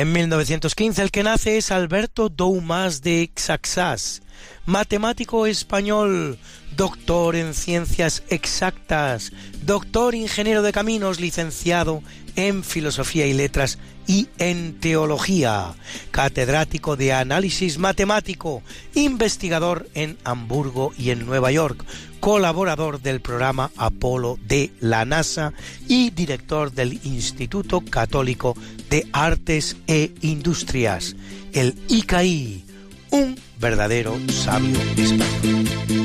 En 0.00 0.12
1915 0.12 1.02
el 1.02 1.10
que 1.10 1.22
nace 1.22 1.58
es 1.58 1.70
Alberto 1.70 2.30
Doumas 2.30 3.02
de 3.02 3.30
Xaxas, 3.36 4.22
matemático 4.64 5.44
español, 5.44 6.38
doctor 6.74 7.36
en 7.36 7.52
ciencias 7.52 8.22
exactas, 8.30 9.30
doctor 9.60 10.14
ingeniero 10.14 10.62
de 10.62 10.72
caminos, 10.72 11.20
licenciado 11.20 12.02
en 12.34 12.64
filosofía 12.64 13.26
y 13.26 13.34
letras 13.34 13.78
y 14.10 14.26
en 14.38 14.80
teología, 14.80 15.72
catedrático 16.10 16.96
de 16.96 17.12
análisis 17.12 17.78
matemático, 17.78 18.60
investigador 18.94 19.88
en 19.94 20.18
Hamburgo 20.24 20.92
y 20.98 21.10
en 21.10 21.24
Nueva 21.24 21.52
York, 21.52 21.84
colaborador 22.18 23.00
del 23.00 23.20
programa 23.20 23.70
Apolo 23.76 24.36
de 24.48 24.72
la 24.80 25.04
NASA 25.04 25.52
y 25.86 26.10
director 26.10 26.72
del 26.72 26.98
Instituto 27.04 27.82
Católico 27.82 28.56
de 28.90 29.06
Artes 29.12 29.76
e 29.86 30.10
Industrias, 30.22 31.14
el 31.52 31.76
ICAI, 31.86 32.64
un 33.12 33.38
verdadero 33.60 34.18
sabio 34.28 34.76
español. 34.96 35.99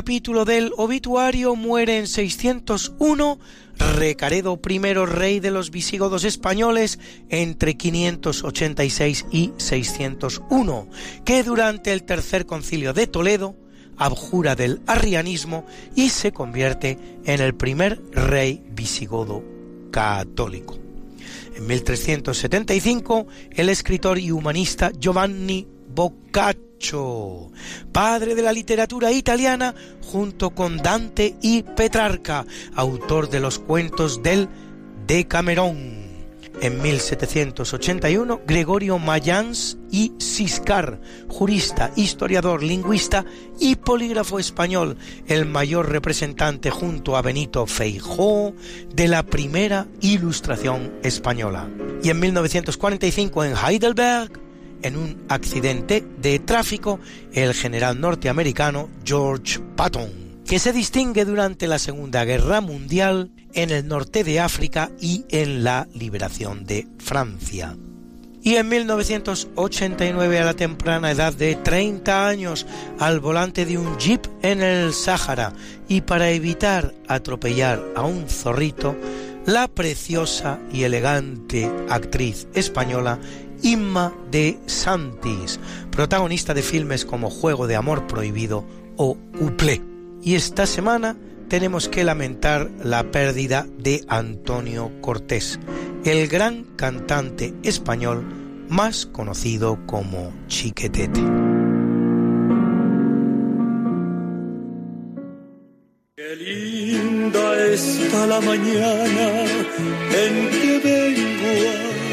Capítulo 0.00 0.46
del 0.46 0.72
obituario 0.78 1.54
muere 1.56 1.98
en 1.98 2.06
601 2.06 3.38
Recaredo 3.98 4.58
I, 4.66 4.78
rey 5.04 5.40
de 5.40 5.50
los 5.50 5.70
visigodos 5.70 6.24
españoles, 6.24 6.98
entre 7.28 7.76
586 7.76 9.26
y 9.30 9.52
601, 9.58 10.88
que 11.26 11.42
durante 11.42 11.92
el 11.92 12.04
tercer 12.04 12.46
concilio 12.46 12.94
de 12.94 13.08
Toledo 13.08 13.56
abjura 13.98 14.56
del 14.56 14.80
arrianismo 14.86 15.66
y 15.94 16.08
se 16.08 16.32
convierte 16.32 16.96
en 17.26 17.42
el 17.42 17.54
primer 17.54 18.00
rey 18.10 18.64
visigodo 18.70 19.44
católico. 19.90 20.78
En 21.56 21.66
1375, 21.66 23.26
el 23.50 23.68
escritor 23.68 24.18
y 24.18 24.30
humanista 24.30 24.92
Giovanni 24.98 25.68
Boccaccio, 25.94 26.69
padre 27.92 28.34
de 28.34 28.42
la 28.42 28.52
literatura 28.52 29.12
italiana, 29.12 29.74
junto 30.02 30.50
con 30.50 30.78
Dante 30.78 31.36
y 31.42 31.62
Petrarca, 31.62 32.46
autor 32.74 33.28
de 33.28 33.40
los 33.40 33.58
cuentos 33.58 34.22
del 34.22 34.48
Decamerón. 35.06 36.00
En 36.62 36.82
1781, 36.82 38.42
Gregorio 38.46 38.98
Mayans 38.98 39.78
y 39.90 40.12
Siscar, 40.18 41.00
jurista, 41.26 41.90
historiador, 41.96 42.62
lingüista 42.62 43.24
y 43.58 43.76
polígrafo 43.76 44.38
español, 44.38 44.98
el 45.26 45.46
mayor 45.46 45.90
representante 45.90 46.70
junto 46.70 47.16
a 47.16 47.22
Benito 47.22 47.66
Feijó 47.66 48.52
de 48.94 49.08
la 49.08 49.22
primera 49.22 49.86
ilustración 50.02 50.92
española. 51.02 51.66
Y 52.02 52.10
en 52.10 52.20
1945 52.20 53.44
en 53.44 53.54
Heidelberg, 53.56 54.49
en 54.82 54.96
un 54.96 55.24
accidente 55.28 56.04
de 56.20 56.38
tráfico, 56.38 57.00
el 57.32 57.54
general 57.54 58.00
norteamericano 58.00 58.88
George 59.04 59.60
Patton, 59.76 60.42
que 60.46 60.58
se 60.58 60.72
distingue 60.72 61.24
durante 61.24 61.66
la 61.66 61.78
Segunda 61.78 62.24
Guerra 62.24 62.60
Mundial 62.60 63.30
en 63.54 63.70
el 63.70 63.86
norte 63.86 64.24
de 64.24 64.40
África 64.40 64.90
y 65.00 65.24
en 65.28 65.64
la 65.64 65.88
liberación 65.94 66.64
de 66.64 66.86
Francia. 66.98 67.76
Y 68.42 68.54
en 68.56 68.68
1989, 68.68 70.38
a 70.38 70.44
la 70.44 70.54
temprana 70.54 71.10
edad 71.10 71.34
de 71.34 71.56
30 71.56 72.26
años, 72.26 72.66
al 72.98 73.20
volante 73.20 73.66
de 73.66 73.76
un 73.76 73.98
jeep 73.98 74.26
en 74.42 74.62
el 74.62 74.94
Sáhara 74.94 75.52
y 75.88 76.00
para 76.00 76.30
evitar 76.30 76.94
atropellar 77.06 77.84
a 77.94 78.02
un 78.02 78.28
zorrito, 78.28 78.96
la 79.44 79.68
preciosa 79.68 80.58
y 80.72 80.84
elegante 80.84 81.70
actriz 81.90 82.46
española 82.54 83.18
Inma 83.62 84.14
de 84.30 84.58
Santis, 84.66 85.60
protagonista 85.90 86.54
de 86.54 86.62
filmes 86.62 87.04
como 87.04 87.30
Juego 87.30 87.66
de 87.66 87.76
Amor 87.76 88.06
Prohibido 88.06 88.64
o 88.96 89.16
Uplé. 89.38 89.82
Y 90.22 90.34
esta 90.34 90.66
semana 90.66 91.16
tenemos 91.48 91.88
que 91.88 92.04
lamentar 92.04 92.70
la 92.82 93.10
pérdida 93.10 93.66
de 93.78 94.04
Antonio 94.08 94.92
Cortés, 95.00 95.58
el 96.04 96.28
gran 96.28 96.64
cantante 96.76 97.52
español 97.62 98.24
más 98.68 99.04
conocido 99.06 99.78
como 99.86 100.32
Chiquetete. 100.46 101.20
Qué 106.16 106.36
linda 106.36 107.66
está 107.72 108.26
la 108.26 108.40
mañana 108.40 109.44
en 109.44 110.50
que 110.50 110.80
vengo 110.84 111.96
a 111.96 111.99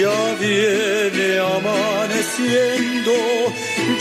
Ya 0.00 0.20
viene 0.40 1.28
amaneciendo, 1.40 3.12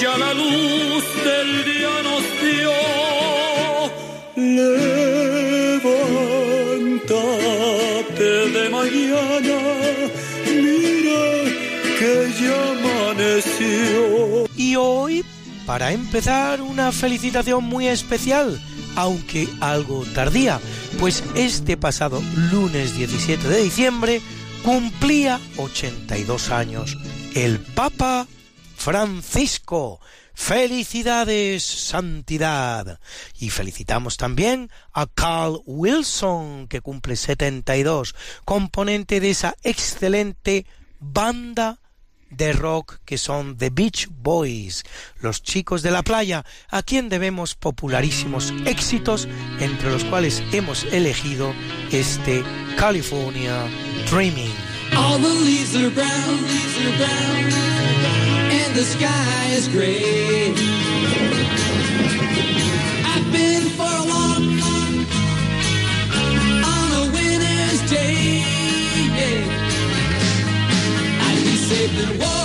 ya 0.01 0.17
la 0.17 0.33
luz 0.33 1.03
del 1.25 1.49
día 1.65 1.93
nos 2.07 2.23
dio. 2.39 2.71
Levántate 7.03 8.29
de 8.55 8.63
mañana, 8.69 9.59
mira 10.45 11.27
que 11.99 12.13
ya 12.41 12.59
amaneció. 12.71 14.47
Y 14.55 14.77
hoy, 14.77 15.25
para 15.65 15.91
empezar, 15.91 16.61
una 16.61 16.93
felicitación 16.93 17.65
muy 17.65 17.89
especial, 17.89 18.57
aunque 18.95 19.49
algo 19.59 20.05
tardía, 20.15 20.61
pues 20.97 21.25
este 21.35 21.75
pasado 21.75 22.23
lunes 22.51 22.95
17 22.95 23.49
de 23.49 23.63
diciembre 23.63 24.21
cumplía 24.63 25.39
82 25.57 26.51
años 26.51 26.97
el 27.35 27.59
Papa 27.59 28.27
Francisco. 28.75 29.99
Felicidades, 30.33 31.63
santidad. 31.63 32.99
Y 33.39 33.49
felicitamos 33.49 34.15
también 34.15 34.71
a 34.93 35.05
Carl 35.07 35.61
Wilson, 35.65 36.67
que 36.69 36.79
cumple 36.79 37.17
72, 37.17 38.15
componente 38.45 39.19
de 39.19 39.31
esa 39.31 39.55
excelente 39.63 40.65
banda 40.99 41.79
de 42.29 42.53
rock 42.53 42.99
que 43.05 43.17
son 43.17 43.57
The 43.57 43.69
Beach 43.69 44.07
Boys, 44.09 44.83
los 45.19 45.41
chicos 45.43 45.81
de 45.81 45.91
la 45.91 46.03
playa, 46.03 46.45
a 46.69 46.83
quien 46.83 47.09
debemos 47.09 47.55
popularísimos 47.55 48.53
éxitos, 48.65 49.27
entre 49.59 49.91
los 49.91 50.03
cuales 50.05 50.43
hemos 50.51 50.85
elegido 50.85 51.53
este 51.91 52.43
California 52.77 53.65
Dreaming. 54.09 54.49
All 54.97 55.19
the 55.19 55.29
leaves 55.29 55.75
are 55.75 55.91
brown, 55.91 56.37
leaves 56.41 56.77
are 56.79 56.97
brown, 56.97 57.53
and 58.51 58.75
the 58.75 58.81
sky 58.81 59.45
is 59.51 59.67
gray. 59.67 60.51
I've 63.05 63.31
been 63.31 63.69
for 63.77 63.83
a 63.83 64.05
walk 64.09 64.41
on 66.65 66.91
a 66.91 67.11
winter's 67.13 67.81
day. 67.87 68.41
I'd 71.27 71.43
be 71.43 71.55
safe 71.55 72.19
warm 72.19 72.38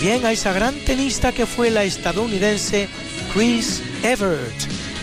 también 0.00 0.24
a 0.24 0.32
esa 0.32 0.54
gran 0.54 0.74
tenista 0.86 1.30
que 1.30 1.44
fue 1.44 1.68
la 1.68 1.84
estadounidense 1.84 2.88
Chris 3.34 3.82
Evert, 4.02 4.54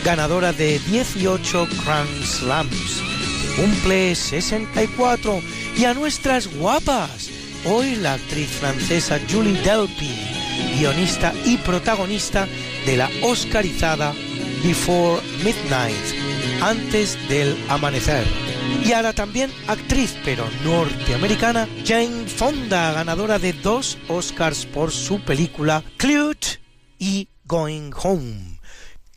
ganadora 0.04 0.54
de 0.54 0.80
18 0.90 1.68
Grand 1.86 2.24
Slams. 2.24 3.04
Cumple 3.56 4.16
64 4.16 5.40
y 5.78 5.86
a 5.86 5.94
nuestras 5.94 6.48
guapas. 6.48 7.30
Hoy 7.66 7.96
la 7.98 8.14
actriz 8.14 8.48
francesa 8.48 9.20
Julie 9.30 9.62
Delpy, 9.62 10.16
guionista 10.80 11.32
y 11.46 11.58
protagonista 11.58 12.48
de 12.88 12.98
la 12.98 13.08
oscarizada 13.22 14.16
Before 14.64 15.22
Midnight, 15.44 15.94
antes 16.64 17.20
del 17.30 17.56
amanecer. 17.70 18.26
Y 18.84 18.94
a 18.94 19.02
la 19.02 19.14
también 19.14 19.52
actriz, 19.68 20.16
pero 20.24 20.46
norteamericana, 20.64 21.68
Jane 21.86 22.28
Fonda, 22.28 22.94
ganadora 22.94 23.40
de 23.40 23.54
dos 23.54 23.98
Oscars 24.08 24.66
por 24.66 24.92
su 24.92 25.20
película 25.22 25.84
Clute 25.98 26.60
y 26.98 27.28
Going 27.46 27.92
Home, 28.02 28.60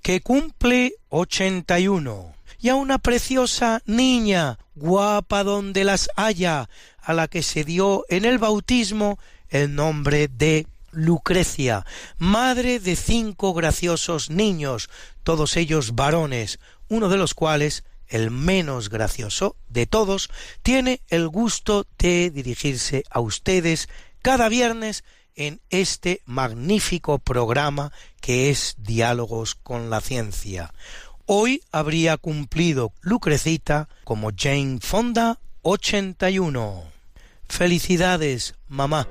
que 0.02 0.20
cumple 0.20 0.94
81. 1.08 2.34
Y 2.60 2.68
a 2.68 2.74
una 2.74 2.98
preciosa 2.98 3.80
niña, 3.86 4.58
guapa 4.74 5.44
donde 5.44 5.84
las 5.84 6.10
haya, 6.16 6.68
a 7.00 7.12
la 7.14 7.28
que 7.28 7.42
se 7.42 7.64
dio 7.64 8.04
en 8.08 8.24
el 8.24 8.38
bautismo 8.38 9.18
el 9.48 9.74
nombre 9.74 10.28
de 10.28 10.66
Lucrecia, 10.92 11.86
madre 12.18 12.80
de 12.80 12.96
cinco 12.96 13.54
graciosos 13.54 14.30
niños, 14.30 14.90
todos 15.22 15.56
ellos 15.56 15.94
varones, 15.94 16.58
uno 16.88 17.08
de 17.08 17.16
los 17.16 17.34
cuales, 17.34 17.84
el 18.10 18.30
menos 18.30 18.90
gracioso 18.90 19.56
de 19.68 19.86
todos, 19.86 20.28
tiene 20.62 21.00
el 21.08 21.28
gusto 21.28 21.86
de 21.98 22.30
dirigirse 22.30 23.04
a 23.10 23.20
ustedes 23.20 23.88
cada 24.20 24.48
viernes 24.48 25.04
en 25.34 25.60
este 25.70 26.20
magnífico 26.26 27.18
programa 27.18 27.92
que 28.20 28.50
es 28.50 28.74
Diálogos 28.78 29.54
con 29.54 29.88
la 29.88 30.00
Ciencia. 30.00 30.74
Hoy 31.24 31.62
habría 31.72 32.16
cumplido 32.18 32.92
Lucrecita 33.00 33.88
como 34.04 34.30
Jane 34.36 34.78
Fonda 34.82 35.38
81. 35.62 36.84
Felicidades, 37.48 38.54
mamá. 38.68 39.08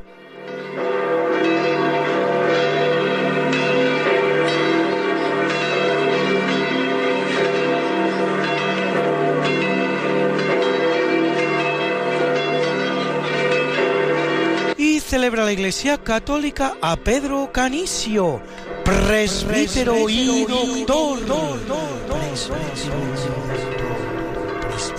Celebra 15.10 15.44
la 15.44 15.52
Iglesia 15.52 15.98
Católica 15.98 16.78
a 16.84 16.96
Pedro 16.96 17.52
Canicio, 17.52 18.44
presbítero 18.86 20.08
y 20.08 20.46
doctor. 20.46 21.20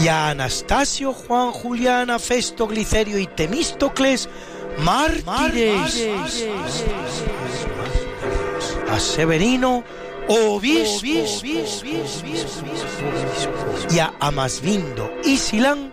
Y 0.01 0.09
a 0.09 0.31
Anastasio, 0.31 1.12
Juan, 1.12 1.53
Juliana, 1.53 2.19
Festo, 2.19 2.66
Glicerio 2.66 3.20
y 3.20 3.28
Temístocles, 3.28 4.28
mártires. 4.78 6.09
A 8.91 8.99
Severino, 8.99 9.85
obispo. 10.27 11.07
Y 13.91 13.99
a 14.01 14.12
Amasvindo 14.19 15.09
y 15.23 15.37
Silán, 15.37 15.93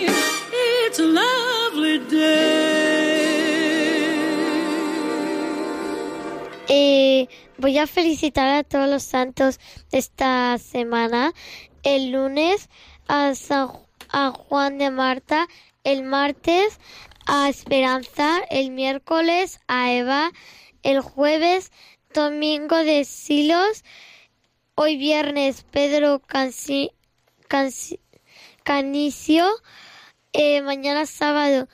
voy 7.61 7.77
a 7.77 7.85
felicitar 7.85 8.47
a 8.47 8.63
todos 8.63 8.89
los 8.89 9.03
santos 9.03 9.59
esta 9.91 10.57
semana. 10.57 11.31
El 11.83 12.11
lunes 12.11 12.69
a, 13.07 13.35
San- 13.35 13.71
a 14.09 14.31
Juan 14.31 14.79
de 14.79 14.89
Marta, 14.89 15.47
el 15.83 16.03
martes 16.03 16.79
a 17.27 17.49
Esperanza, 17.49 18.41
el 18.49 18.71
miércoles 18.71 19.59
a 19.67 19.91
Eva, 19.91 20.31
el 20.81 21.01
jueves 21.01 21.71
Domingo 22.13 22.77
de 22.77 23.05
Silos, 23.05 23.83
hoy 24.75 24.97
viernes 24.97 25.63
Pedro 25.71 26.19
Canicio, 28.63 29.47
eh, 30.33 30.61
mañana 30.63 31.05
sábado 31.05 31.67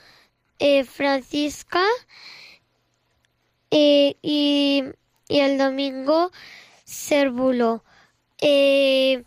eh, 0.58 0.84
Francisca. 0.84 1.82
Eh, 3.70 4.16
y, 4.22 4.84
y 5.28 5.40
el 5.40 5.58
domingo 5.58 6.32
Cérvulo. 6.84 7.84
Eh, 8.40 9.24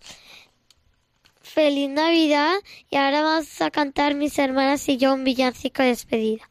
feliz 1.41 1.89
Navidad 1.89 2.55
y 2.89 2.95
ahora 2.95 3.21
vamos 3.21 3.61
a 3.61 3.71
cantar 3.71 4.15
mis 4.15 4.39
hermanas 4.39 4.87
y 4.89 4.97
yo 4.97 5.13
un 5.13 5.23
villancico 5.23 5.83
de 5.83 5.89
despedida. 5.89 6.49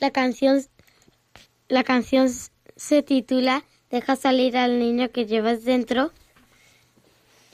La 0.00 0.10
canción, 0.10 0.64
la 1.68 1.84
canción 1.84 2.28
se 2.76 3.02
titula 3.02 3.64
Deja 3.90 4.16
salir 4.16 4.56
al 4.56 4.78
niño 4.78 5.10
que 5.10 5.24
llevas 5.24 5.64
dentro 5.64 6.12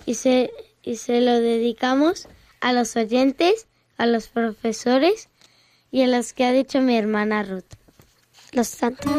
y 0.05 0.15
se, 0.15 0.51
y 0.83 0.97
se 0.97 1.21
lo 1.21 1.41
dedicamos 1.41 2.29
a 2.61 2.73
los 2.73 2.97
oyentes, 2.97 3.69
a 3.99 4.07
los 4.07 4.29
profesores 4.29 5.29
y 5.93 6.03
a 6.03 6.09
los 6.09 6.33
que 6.33 6.45
ha 6.45 6.51
dicho 6.51 6.81
mi 6.81 6.97
hermana 6.97 7.45
Ruth. 7.45 7.65
Los 8.53 8.67
santos. 8.67 9.13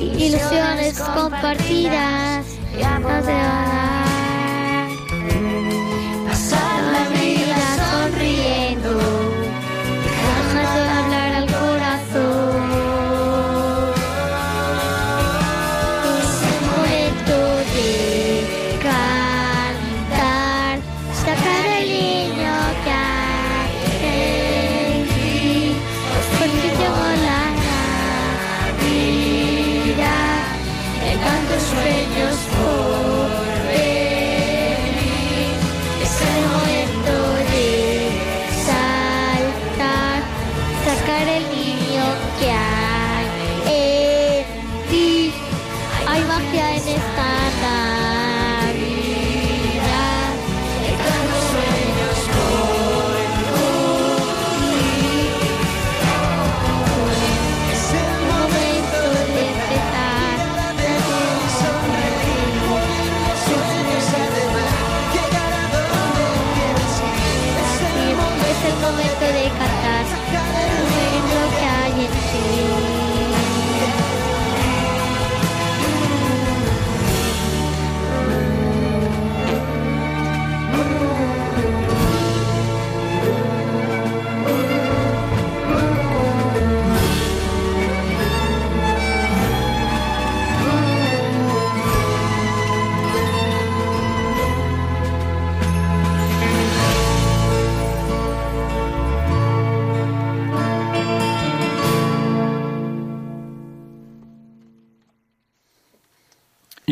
Ilusiones 0.00 0.98
compartidas. 0.98 2.46
y 2.78 2.82
amor 2.82 3.22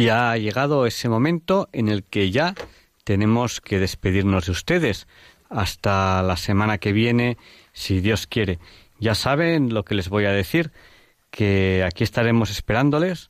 Y 0.09 0.11
ha 0.11 0.39
llegado 0.39 0.87
ese 0.87 1.11
momento 1.11 1.69
en 1.71 1.91
el 1.91 2.03
que 2.03 2.31
ya 2.31 2.55
tenemos 3.05 3.61
que 3.61 3.79
despedirnos 3.79 4.47
de 4.47 4.53
ustedes. 4.53 5.07
Hasta 5.51 6.23
la 6.23 6.39
semana 6.39 6.79
que 6.79 6.95
viene, 6.95 7.37
si 7.75 8.01
Dios 8.01 8.27
quiere. 8.27 8.59
Ya 8.99 9.15
saben 9.15 9.75
lo 9.75 9.85
que 9.85 9.95
les 9.95 10.09
voy 10.09 10.25
a 10.25 10.33
decir, 10.33 10.73
que 11.31 11.85
aquí 11.87 12.05
estaremos 12.05 12.49
esperándoles, 12.49 13.29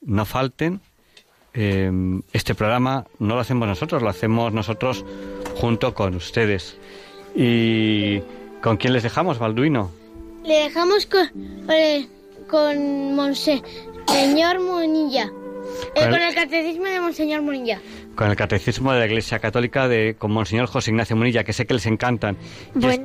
no 0.00 0.24
falten. 0.24 0.80
Eh, 1.54 1.92
este 2.32 2.56
programa 2.56 3.06
no 3.20 3.36
lo 3.36 3.40
hacemos 3.40 3.68
nosotros, 3.68 4.02
lo 4.02 4.08
hacemos 4.08 4.52
nosotros 4.52 5.04
junto 5.54 5.94
con 5.94 6.16
ustedes. 6.16 6.76
¿Y 7.36 8.18
con 8.62 8.78
quién 8.78 8.94
les 8.94 9.04
dejamos, 9.04 9.38
Balduino? 9.38 9.92
Le 10.44 10.54
dejamos 10.64 11.06
con, 11.06 11.70
eh, 11.70 12.08
con 12.48 13.14
Monseñor 13.14 14.58
Munilla. 14.60 15.30
Eh, 15.94 16.00
Con 16.00 16.04
el- 16.04 16.10
con 16.12 16.22
el 16.22 16.34
catecismo 16.34 16.84
de 16.84 17.00
Monseñor 17.00 17.42
Munilla. 17.42 17.80
Con 18.14 18.30
el 18.30 18.36
Catecismo 18.36 18.92
de 18.92 18.98
la 19.00 19.06
Iglesia 19.06 19.38
Católica 19.38 19.88
de 19.88 20.16
con 20.18 20.30
Monseñor 20.32 20.66
José 20.66 20.90
Ignacio 20.90 21.16
Munilla, 21.16 21.44
que 21.44 21.52
sé 21.52 21.66
que 21.66 21.74
les 21.74 21.86
encantan. 21.86 22.36
Y, 22.74 22.78
es- 22.78 22.84
Bueno. 22.84 23.04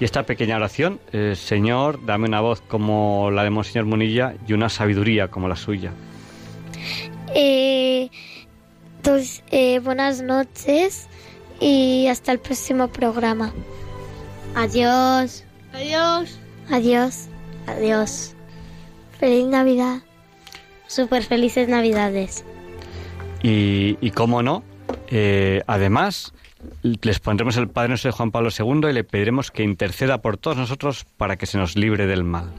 y 0.00 0.04
esta 0.04 0.24
pequeña 0.24 0.56
oración, 0.56 1.00
eh, 1.12 1.34
Señor, 1.36 2.04
dame 2.06 2.26
una 2.28 2.40
voz 2.40 2.60
como 2.62 3.30
la 3.30 3.44
de 3.44 3.50
Monseñor 3.50 3.86
Munilla 3.86 4.34
y 4.46 4.52
una 4.52 4.68
sabiduría 4.68 5.28
como 5.28 5.48
la 5.48 5.56
suya. 5.56 5.92
Eh, 7.34 8.10
entonces, 8.96 9.42
eh, 9.50 9.78
buenas 9.80 10.22
noches 10.22 11.08
y 11.60 12.06
hasta 12.08 12.32
el 12.32 12.38
próximo 12.40 12.88
programa. 12.88 13.52
Adiós. 14.54 15.44
Adiós. 15.72 16.38
Adiós. 16.70 17.28
Adiós. 17.66 18.34
Feliz 19.18 19.46
Navidad. 19.46 20.00
Súper 20.92 21.22
felices 21.22 21.70
Navidades. 21.70 22.44
Y, 23.42 23.96
y 24.02 24.10
cómo 24.10 24.42
no, 24.42 24.62
eh, 25.08 25.62
además, 25.66 26.34
les 26.82 27.18
pondremos 27.18 27.56
el 27.56 27.68
Padre 27.68 27.88
Nuestro 27.88 28.10
de 28.10 28.16
Juan 28.18 28.30
Pablo 28.30 28.50
II 28.50 28.90
y 28.90 28.92
le 28.92 29.02
pediremos 29.02 29.50
que 29.50 29.62
interceda 29.62 30.18
por 30.18 30.36
todos 30.36 30.58
nosotros 30.58 31.06
para 31.16 31.36
que 31.36 31.46
se 31.46 31.56
nos 31.56 31.76
libre 31.76 32.06
del 32.06 32.24
mal. 32.24 32.50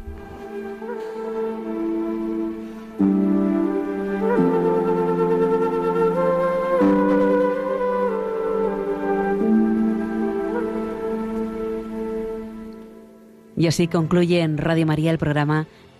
Y 13.55 13.67
así 13.67 13.87
concluye 13.87 14.41
en 14.41 14.57
Radio 14.57 14.87
María 14.87 15.11
el 15.11 15.19
programa 15.19 15.67